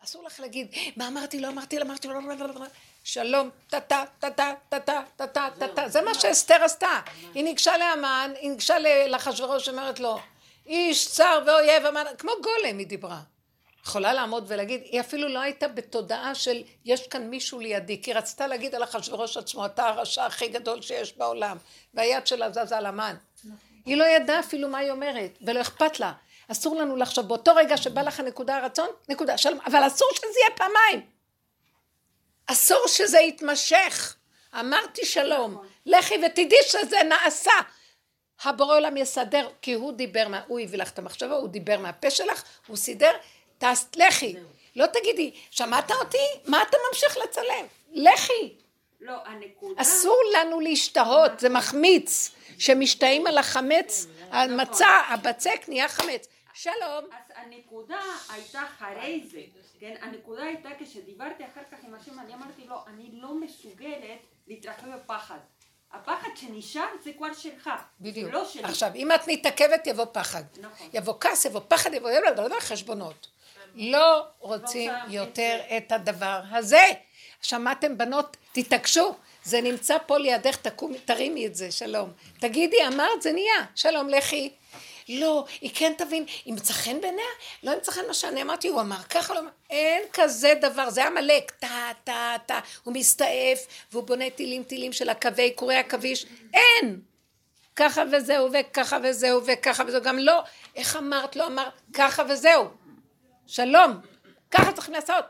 אסור 0.04 0.24
לך 0.24 0.40
להגיד, 0.40 0.68
מה 0.96 1.08
אמרתי, 1.08 1.40
לא 1.40 1.48
אמרתי, 1.48 1.78
לא 1.78 1.82
אמרתי, 1.82 2.08
לא, 2.08 2.14
לא, 2.14 2.34
לא, 2.34 2.46
לא, 2.46 2.54
לא. 2.54 2.66
שלום, 3.04 3.50
טה-טה, 3.68 4.04
טה-טה, 4.18 4.52
טה-טה, 4.68 5.02
טה-טה, 5.16 5.48
טה-טה. 5.58 5.88
זה 5.88 6.02
מה 6.02 6.14
שאסתר 6.14 6.64
עשתה. 6.64 7.00
היא 7.34 7.44
ניגשה 7.44 7.76
לאמן, 7.76 8.30
היא 8.40 8.50
ניגשה 8.50 8.78
לאחשוורוש, 9.08 9.68
אומרת 9.68 10.00
לו, 10.00 10.18
איש 10.66 11.08
צר 11.08 11.42
ואויב, 11.46 11.86
אמן, 11.86 12.04
כמו 12.18 12.32
גולם 12.42 12.78
היא 12.78 12.86
דיברה. 12.86 13.20
יכולה 13.84 14.12
לעמוד 14.12 14.44
ולהגיד, 14.48 14.80
היא 14.84 15.00
אפילו 15.00 15.28
לא 15.28 15.38
הייתה 15.38 15.68
בתודעה 15.68 16.34
של 16.34 16.62
יש 16.84 17.08
כאן 17.08 17.26
מישהו 17.30 17.60
לידי, 17.60 18.02
כי 18.02 18.12
רצתה 18.12 18.46
להגיד 18.46 18.74
על 18.74 18.84
אחשוורוש 18.84 19.36
עצמו, 19.36 19.66
אתה 19.66 19.88
הרשע 19.88 20.26
הכי 20.26 20.48
גדול 20.48 20.82
שיש 20.82 21.16
בעולם, 21.16 21.56
והיד 21.94 22.26
שלה 22.26 22.50
זזה 22.50 22.78
על 22.78 22.86
המן. 22.86 23.16
היא 23.84 23.96
לא 23.96 24.04
ידעה 24.04 24.40
אפילו 24.40 24.68
מה 24.68 24.78
היא 24.78 24.90
אומרת, 24.90 25.38
ולא 25.46 25.60
אכפת 25.60 26.00
לה. 26.00 26.12
אסור 26.52 26.76
לנו 26.76 26.96
לחשוב, 26.96 27.28
באותו 27.28 27.54
רגע 27.54 27.76
שבא 27.76 28.02
לך 28.02 28.20
נקודה 28.20 28.56
הרצון, 28.56 28.88
נקודה, 29.08 29.38
שלום, 29.38 29.58
אבל 29.66 29.86
אסור 29.86 30.08
שזה 30.14 30.38
יהיה 30.40 30.56
פעמיים. 30.56 31.06
אסור 32.46 32.84
שזה 32.86 33.18
יתמשך. 33.18 34.16
אמרתי 34.60 35.06
שלום, 35.06 35.62
לכי 35.86 36.14
ותדעי 36.26 36.58
שזה 36.62 37.02
נעשה. 37.02 37.52
הבורא 38.44 38.76
עולם 38.76 38.96
יסדר, 38.96 39.48
כי 39.62 39.72
הוא 39.72 39.92
דיבר, 39.92 40.28
מה, 40.28 40.40
הוא 40.46 40.60
הביא 40.60 40.78
לך 40.78 40.90
את 40.90 40.98
המחשבה, 40.98 41.34
הוא 41.34 41.48
דיבר 41.48 41.78
מהפה 41.78 42.10
שלך, 42.10 42.42
הוא 42.66 42.76
סידר, 42.76 43.12
תעש, 43.58 43.84
לכי. 43.96 44.36
לא 44.76 44.86
תגידי, 44.86 45.30
שמעת 45.50 45.90
אותי? 45.90 46.18
מה 46.46 46.62
אתה 46.62 46.76
ממשיך 46.88 47.16
לצלם? 47.16 47.66
לכי. 47.92 48.54
לא, 49.00 49.14
הנקודה... 49.24 49.82
אסור 49.82 50.22
לנו 50.34 50.60
להשתהות, 50.60 51.40
זה 51.40 51.48
מחמיץ. 51.48 52.30
שמשתאים 52.58 53.26
על 53.26 53.38
החמץ, 53.38 54.06
המצה, 54.30 54.88
הבצק 55.08 55.60
נהיה 55.68 55.88
חמץ. 55.88 56.26
שלום. 56.54 57.04
אז 57.12 57.32
הנקודה 57.36 58.00
הייתה 58.28 58.62
אחרי 58.62 59.24
זה, 59.30 59.40
כן? 59.80 59.94
הנקודה 60.00 60.42
הייתה 60.42 60.68
כשדיברתי 60.78 61.44
אחר 61.44 61.60
כך 61.70 61.78
עם 61.84 61.94
השם, 61.94 62.18
אני 62.18 62.34
אמרתי 62.34 62.64
לו, 62.66 62.76
אני 62.86 63.08
לא 63.12 63.34
מסוגלת 63.34 64.18
להתרחב 64.46 64.86
בפחד. 64.96 65.38
הפחד 65.92 66.28
שנשאר 66.34 66.86
זה 67.04 67.12
כבר 67.12 67.34
שלך, 67.34 67.70
בדיוק. 68.00 68.32
לא 68.32 68.44
שלי. 68.44 68.64
עכשיו, 68.64 68.90
אם 68.94 69.12
את 69.12 69.20
מתעכבת 69.26 69.86
יבוא 69.86 70.04
פחד. 70.12 70.42
נכון. 70.60 70.88
יבוא 70.92 71.14
כעס, 71.20 71.44
יבוא 71.44 71.60
פחד, 71.68 71.94
יבוא 71.94 72.10
יבוא 72.10 72.60
חשבונות. 72.60 73.26
לא 73.74 74.26
רוצים 74.38 74.90
לא 74.90 75.12
יותר 75.12 75.60
את 75.76 75.82
את 75.86 75.92
הדבר 75.92 76.40
הזה. 76.50 76.86
שמעתם 77.42 77.98
בנות? 77.98 78.36
תתעקשו. 78.52 79.14
זה 79.44 79.60
נמצא 79.60 79.96
פה 80.06 80.18
לידך, 80.18 80.56
תקומי, 80.56 80.98
תרימי 80.98 81.46
את 81.46 81.54
זה, 81.54 81.72
שלום. 81.72 82.12
תגידי, 82.40 82.76
אמרת, 82.86 83.22
זה 83.22 83.32
נהיה. 83.32 83.64
שלום, 83.74 84.08
לכי. 84.08 84.52
לא, 85.18 85.44
היא 85.60 85.70
כן 85.74 85.92
תבין, 85.98 86.24
היא 86.44 86.54
מצא 86.54 86.72
חן 86.72 87.00
בעיניה? 87.00 87.24
לא 87.62 87.70
ימצא 87.70 87.92
חן 87.92 88.06
מה 88.08 88.14
שאני 88.14 88.42
אמרתי, 88.42 88.68
הוא 88.68 88.80
אמר 88.80 89.02
ככה, 89.02 89.34
לא 89.34 89.38
אמר, 89.38 89.50
אין 89.70 90.02
כזה 90.12 90.54
דבר, 90.60 90.90
זה 90.90 91.06
עמלק, 91.06 91.50
טה, 91.50 91.90
טה, 92.04 92.36
טה, 92.46 92.60
הוא 92.84 92.94
מסתעף, 92.94 93.66
והוא 93.92 94.02
בונה 94.02 94.30
טילים 94.30 94.64
טילים 94.64 94.92
של 94.92 95.08
הקווי, 95.08 95.50
קורי 95.50 95.76
עכביש, 95.76 96.26
אין! 96.54 97.00
ככה 97.76 98.02
וזהו, 98.12 98.48
וככה 98.52 98.98
וזהו, 99.02 99.40
וככה 99.46 99.82
וזהו, 99.86 100.02
גם 100.02 100.18
לא, 100.18 100.42
איך 100.76 100.96
אמרת, 100.96 101.36
לא 101.36 101.46
אמר, 101.46 101.68
ככה 101.92 102.22
וזהו. 102.28 102.68
שלום, 103.46 103.92
ככה 104.50 104.72
צריכים 104.72 104.94
לעשות. 104.94 105.24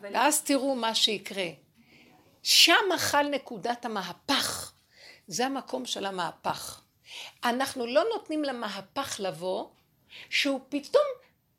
אבל 0.00 0.10
ואז 0.14 0.42
תראו 0.42 0.74
מה 0.74 0.94
שיקרה. 0.94 1.46
שם 2.42 2.92
אכל 2.94 3.22
נקודת 3.22 3.84
המהפך. 3.84 4.72
זה 5.26 5.46
המקום 5.46 5.86
של 5.86 6.06
המהפך. 6.06 6.82
אנחנו 7.44 7.86
לא 7.86 8.04
נותנים 8.12 8.44
למהפך 8.44 9.16
לבוא, 9.18 9.66
שהוא 10.30 10.60
פתאום 10.68 11.04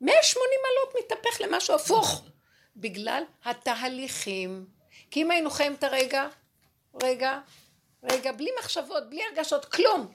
180 0.00 0.48
מעלות 0.62 1.04
מתהפך 1.04 1.40
למשהו 1.40 1.74
הפוך, 1.74 2.24
בגלל 2.76 3.22
התהליכים. 3.44 4.66
כי 5.10 5.22
אם 5.22 5.30
היינו 5.30 5.50
חיים 5.50 5.74
את 5.74 5.84
הרגע, 5.84 6.26
רגע, 7.02 7.40
רגע, 8.02 8.32
בלי 8.32 8.50
מחשבות, 8.58 9.10
בלי 9.10 9.20
הרגשות, 9.24 9.64
כלום. 9.64 10.12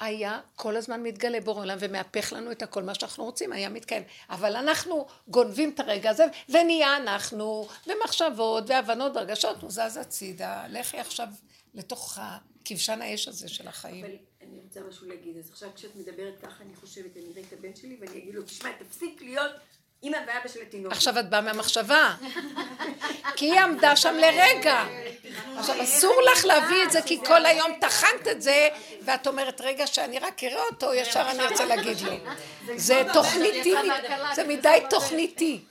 היה 0.00 0.40
כל 0.56 0.76
הזמן 0.76 1.02
מתגלה 1.02 1.40
בורא 1.40 1.60
עולם 1.60 1.76
ומהפך 1.80 2.32
לנו 2.32 2.52
את 2.52 2.62
הכל 2.62 2.82
מה 2.82 2.94
שאנחנו 2.94 3.24
רוצים, 3.24 3.52
היה 3.52 3.68
מתקיים. 3.68 4.02
אבל 4.30 4.56
אנחנו 4.56 5.06
גונבים 5.28 5.70
את 5.70 5.80
הרגע 5.80 6.10
הזה, 6.10 6.26
ונהיה 6.48 6.96
אנחנו, 6.96 7.68
ומחשבות, 7.86 8.64
והבנות, 8.66 9.16
והרגשות, 9.16 9.62
הוא 9.62 9.70
זז 9.70 9.96
הצידה, 9.96 10.64
לכי 10.68 10.98
עכשיו 10.98 11.28
לתוך 11.74 12.18
כבשן 12.68 13.02
האש 13.02 13.28
הזה 13.28 13.48
של 13.48 13.68
החיים. 13.68 14.04
אבל 14.04 14.14
אני 14.42 14.60
רוצה 14.64 14.80
משהו 14.88 15.08
להגיד, 15.08 15.36
אז 15.36 15.50
עכשיו 15.50 15.68
כשאת 15.74 15.96
מדברת 15.96 16.34
ככה, 16.42 16.64
אני 16.64 16.74
חושבת, 16.74 17.16
אני 17.16 17.24
אראה 17.32 17.42
את 17.48 17.52
הבן 17.52 17.76
שלי 17.76 17.96
ואני 18.00 18.18
אגיד 18.18 18.34
לו, 18.34 18.42
תשמע, 18.42 18.70
תפסיק 18.78 19.22
להיות 19.22 19.52
אימא 20.02 20.18
ואבא 20.26 20.48
של 20.48 20.62
התינוק. 20.62 20.92
עכשיו 20.92 21.18
את 21.18 21.30
באה 21.30 21.40
מהמחשבה, 21.40 22.14
כי 23.36 23.52
היא 23.52 23.60
עמדה 23.60 23.96
שם 23.96 24.14
לרגע. 24.14 24.84
עכשיו 25.58 25.82
אסור 25.82 26.14
לך 26.32 26.44
להביא 26.44 26.84
את 26.84 26.92
זה 26.92 27.02
כי 27.02 27.24
כל 27.24 27.46
היום 27.46 27.70
טחנת 27.80 28.28
את 28.30 28.42
זה 28.42 28.68
ואת 29.04 29.26
אומרת 29.26 29.60
רגע 29.60 29.86
שאני 29.86 30.18
רק 30.18 30.44
אראה 30.44 30.62
אותו 30.70 30.94
ישר 30.94 31.30
אני 31.30 31.46
רוצה 31.46 31.64
להגיד 31.64 31.96
לו. 32.00 32.12
זה 32.76 33.02
תוכניתי, 33.12 33.74
זה 34.34 34.44
מדי 34.44 34.78
תוכניתי. 34.90 35.64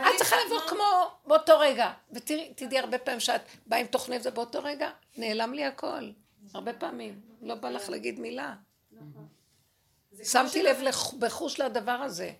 את 0.00 0.16
צריכה 0.18 0.36
לבוא 0.46 0.60
כמו 0.60 1.10
באותו 1.26 1.58
רגע 1.58 1.92
ותראי, 2.12 2.52
תדעי 2.56 2.78
הרבה 2.78 2.98
פעמים 2.98 3.20
שאת 3.20 3.40
באה 3.66 3.80
עם 3.80 3.86
תוכנית 3.86 4.22
זה 4.22 4.30
באותו 4.30 4.62
רגע 4.62 4.90
נעלם 5.16 5.54
לי 5.54 5.64
הכל. 5.64 6.10
הרבה 6.54 6.72
פעמים. 6.72 7.20
לא 7.42 7.54
בא 7.54 7.70
לך 7.70 7.88
להגיד 7.88 8.20
מילה. 8.20 8.54
כמו 8.98 10.24
שמתי 10.24 10.62
לב 10.62 10.76
בחוש 11.18 11.60
לדבר 11.60 11.92
הזה. 11.92 12.32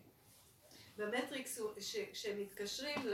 במטריקס, 0.96 1.60
כשהם 2.12 2.40
מתקשרים 2.40 3.06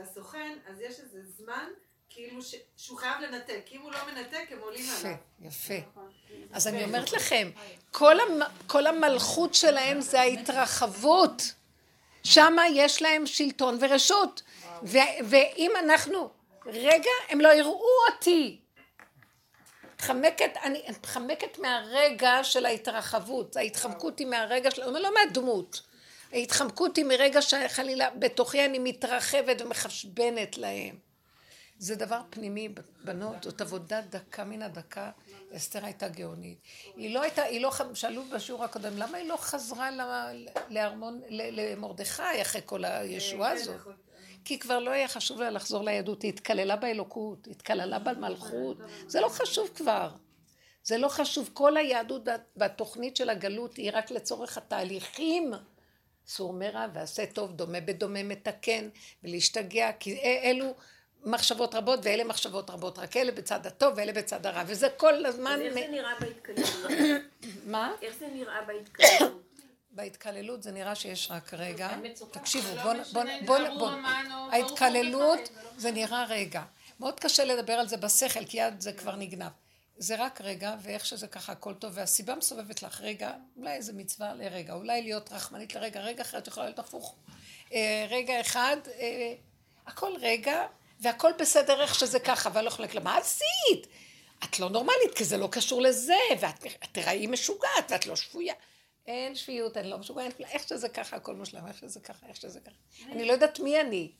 לסוכן, 0.00 0.58
אז 0.66 0.80
יש 0.80 1.00
איזה 1.00 1.22
זמן, 1.24 1.68
כאילו, 2.10 2.42
ש- 2.42 2.54
שהוא 2.76 2.98
חייב 2.98 3.20
לנתק. 3.20 3.60
כי 3.66 3.76
אם 3.76 3.82
הוא 3.82 3.92
לא 3.92 3.98
מנתק, 4.06 4.46
הם 4.50 4.58
עולים 4.60 4.84
יפה, 4.84 5.08
עליו. 5.08 5.18
יפה. 5.40 5.74
אז 6.52 6.66
אני 6.66 6.84
אומרת 6.84 7.12
לכם, 7.12 7.50
כל, 7.90 8.20
המ, 8.20 8.40
כל 8.66 8.86
המלכות 8.86 9.54
שלהם 9.54 10.00
זה 10.00 10.20
ההתרחבות. 10.20 11.42
שמה 12.24 12.62
יש 12.68 13.02
להם 13.02 13.26
שלטון 13.26 13.78
ורשות. 13.80 14.42
ו, 14.82 14.98
ואם 15.28 15.70
אנחנו, 15.84 16.30
רגע, 16.66 17.10
הם 17.28 17.40
לא 17.40 17.48
יראו 17.48 17.82
אותי. 18.12 18.60
מתחמקת, 19.98 20.50
אני 20.62 20.82
מתחמקת 20.88 21.58
מהרגע 21.58 22.44
של 22.44 22.66
ההתרחבות. 22.66 23.56
ההתחמקות 23.56 24.18
היא 24.18 24.26
מהרגע 24.26 24.70
של, 24.70 24.90
לא 24.90 25.10
מהדמות. 25.14 25.82
ההתחמקות 26.32 26.96
היא 26.96 27.04
מרגע 27.04 27.42
שחלילה 27.42 28.10
בתוכי 28.10 28.64
אני 28.64 28.78
מתרחבת 28.78 29.60
ומחשבנת 29.60 30.58
להם. 30.58 30.98
זה 31.78 31.94
דבר 31.94 32.20
פנימי, 32.30 32.68
בנות, 33.04 33.42
זאת 33.42 33.60
עבודה 33.60 34.00
דקה 34.00 34.44
מן 34.44 34.62
הדקה. 34.62 35.10
אסתר 35.56 35.84
הייתה 35.84 36.08
גאונית. 36.08 36.58
היא 36.96 37.14
לא 37.14 37.22
הייתה, 37.22 37.42
היא 37.42 37.60
לא, 37.60 37.72
שאלו 37.94 38.24
בשיעור 38.24 38.64
הקודם, 38.64 38.98
למה 38.98 39.18
היא 39.18 39.28
לא 39.28 39.36
חזרה 39.36 39.90
למרדכי 41.30 42.42
אחרי 42.42 42.60
כל 42.64 42.84
הישועה 42.84 43.50
הזאת? 43.50 43.80
כי 44.44 44.58
כבר 44.58 44.78
לא 44.78 44.90
היה 44.90 45.08
חשוב 45.08 45.40
לה 45.40 45.50
לחזור 45.50 45.84
ליהדות, 45.84 46.22
היא 46.22 46.28
התקללה 46.28 46.76
באלוקות, 46.76 47.46
היא 47.46 47.52
התקללה 47.54 47.98
במלכות, 47.98 48.76
זה 49.06 49.20
לא 49.20 49.28
חשוב 49.28 49.70
כבר. 49.74 50.10
זה 50.84 50.98
לא 50.98 51.08
חשוב, 51.08 51.50
כל 51.52 51.76
היהדות 51.76 52.22
והתוכנית 52.56 53.16
של 53.16 53.30
הגלות 53.30 53.76
היא 53.76 53.90
רק 53.94 54.10
לצורך 54.10 54.58
התהליכים. 54.58 55.52
סור 56.26 56.52
מרע 56.52 56.86
ועשה 56.94 57.26
טוב, 57.26 57.52
דומה 57.52 57.80
בדומה 57.80 58.22
מתקן, 58.22 58.88
ולהשתגע, 59.24 59.90
כי 60.00 60.20
אלו 60.44 60.74
מחשבות 61.24 61.74
רבות 61.74 62.00
ואלה 62.02 62.24
מחשבות 62.24 62.70
רבות, 62.70 62.98
רק 62.98 63.16
אלה 63.16 63.32
בצד 63.32 63.66
הטוב 63.66 63.94
ואלה 63.96 64.12
בצד 64.12 64.46
הרע, 64.46 64.62
וזה 64.66 64.88
כל 64.96 65.26
הזמן... 65.26 65.52
אז 65.52 65.60
איך 65.60 65.74
זה 65.74 65.86
נראה 65.90 66.12
בהתקללות? 66.20 66.90
מה? 67.66 67.92
איך 68.02 68.14
זה 68.18 68.26
נראה 68.32 68.62
בהתקללות? 68.66 69.47
בהתקללות 69.98 70.62
זה 70.62 70.72
נראה 70.72 70.94
שיש 70.94 71.30
רק 71.30 71.54
רגע. 71.54 71.90
תקשיבו, 72.30 72.76
לא 72.76 72.82
בואו... 72.82 73.00
משנה 73.00 73.12
בוא, 73.12 73.22
אם 73.22 73.46
בוא, 73.46 73.58
זה 73.58 73.64
בוא, 73.64 73.68
ארור 73.68 73.88
המן 73.88 74.24
או 74.32 74.50
ברוך 74.50 74.52
ההתקללות 74.52 75.50
זה 75.76 75.88
לא 75.88 75.94
נראה 75.94 76.24
רגע. 76.24 76.62
מאוד 77.00 77.20
קשה 77.20 77.44
לדבר 77.44 77.72
על 77.72 77.88
זה 77.88 77.96
בשכל, 77.96 78.44
כי 78.44 78.62
אז 78.62 78.72
זה 78.78 78.92
כבר 78.92 79.16
נגנב. 79.16 79.52
זה 79.96 80.16
רק 80.18 80.40
רגע, 80.40 80.74
ואיך 80.82 81.06
שזה 81.06 81.26
ככה 81.26 81.52
הכל 81.52 81.74
טוב, 81.74 81.92
והסיבה 81.94 82.34
מסובבת 82.34 82.82
לך 82.82 83.00
רגע, 83.00 83.32
אולי 83.56 83.72
איזה 83.72 83.92
מצווה 83.92 84.34
לרגע, 84.34 84.72
אולי 84.72 85.02
להיות 85.02 85.32
רחמנית 85.32 85.74
לרגע, 85.74 86.00
רגע 86.00 86.22
אחרת 86.22 86.46
יכולה 86.46 86.66
להיות 86.66 86.78
הפוך. 86.78 87.14
אה, 87.72 88.06
רגע 88.10 88.40
אחד, 88.40 88.76
אה, 89.00 89.34
הכל 89.86 90.12
רגע, 90.20 90.66
והכל 91.00 91.32
בסדר 91.38 91.80
איך 91.82 91.94
שזה 91.94 92.20
ככה, 92.20 92.50
ואני 92.52 92.64
לא 92.64 92.70
יכולה 92.70 92.86
להגיד 92.86 93.02
לה, 93.02 93.04
מה 93.04 93.16
עשית? 93.16 93.86
את 94.44 94.58
לא 94.58 94.70
נורמלית, 94.70 95.14
כי 95.16 95.24
זה 95.24 95.36
לא 95.36 95.48
קשור 95.52 95.82
לזה, 95.82 96.18
ואת 96.40 96.66
את 96.66 96.88
תראי 96.92 97.26
משוגעת, 97.26 97.90
ואת 97.90 98.06
לא 98.06 98.16
שפויה. 98.16 98.54
אין 99.08 99.34
שפיות, 99.34 99.76
אני 99.76 99.90
לא 99.90 99.98
משוגעת. 99.98 100.40
איך 100.40 100.68
שזה 100.68 100.88
ככה, 100.88 101.16
הכל 101.16 101.34
מושלם, 101.34 101.66
איך 101.66 101.78
שזה 101.78 102.00
ככה, 102.00 102.26
איך 102.28 102.36
שזה 102.36 102.60
ככה. 102.60 103.10
אני 103.12 103.24
לא 103.24 103.32
יודעת 103.32 103.60
מי 103.60 103.80
אני. 103.80 104.10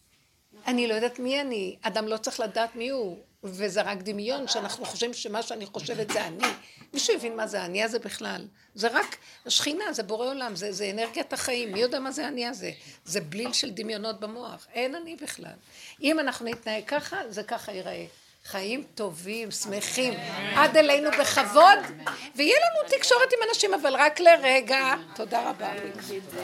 אני 0.67 0.87
לא 0.87 0.95
יודעת 0.95 1.19
מי 1.19 1.41
אני. 1.41 1.77
אדם 1.83 2.09
לא 2.09 2.17
צריך 2.17 2.41
לדעת 2.41 2.77
מי 2.77 2.89
הוא, 2.89 3.19
וזה 3.45 3.83
רק 3.83 3.99
דמיון 3.99 4.49
שאנחנו 4.49 4.85
חושבים 4.85 5.15
שמה 5.15 5.43
שאני 5.43 5.67
חושבת 5.67 6.11
זה 6.11 6.27
אני. 6.27 6.47
מישהו 6.93 7.15
הבין 7.15 7.37
מה 7.37 7.47
זה 7.47 7.63
האני 7.63 7.83
הזה 7.83 7.99
בכלל? 7.99 8.49
זה 8.75 8.89
רק 8.89 9.17
השכינה, 9.47 9.93
זה 9.93 10.03
בורא 10.03 10.27
עולם, 10.27 10.57
זה, 10.57 10.73
זה 10.73 10.91
אנרגיית 10.91 11.33
החיים. 11.33 11.73
מי 11.73 11.81
יודע 11.81 12.01
מה 12.01 12.11
זה 12.11 12.25
האני 12.25 12.47
הזה? 12.47 12.73
זה 13.05 13.21
בליל 13.21 13.53
של 13.53 13.71
דמיונות 13.71 14.21
במוח. 14.21 14.67
אין 14.73 14.95
אני 14.95 15.17
בכלל. 15.17 15.57
אם 16.03 16.21
אנחנו 16.21 16.47
נתנהג 16.47 16.85
ככה, 16.87 17.21
זה 17.29 17.43
ככה 17.43 17.73
ייראה. 17.73 18.07
חיים 18.51 18.85
טובים, 18.95 19.51
שמחים, 19.51 20.15
עד 20.55 20.77
אלינו 20.77 21.11
בכבוד, 21.21 21.79
ויהיה 22.37 22.57
לנו 22.57 22.99
תקשורת 22.99 23.33
עם 23.33 23.39
אנשים, 23.49 23.75
אבל 23.75 23.95
רק 23.97 24.21
לרגע. 24.21 24.95
תודה 25.15 25.51
רבה. 25.51 25.71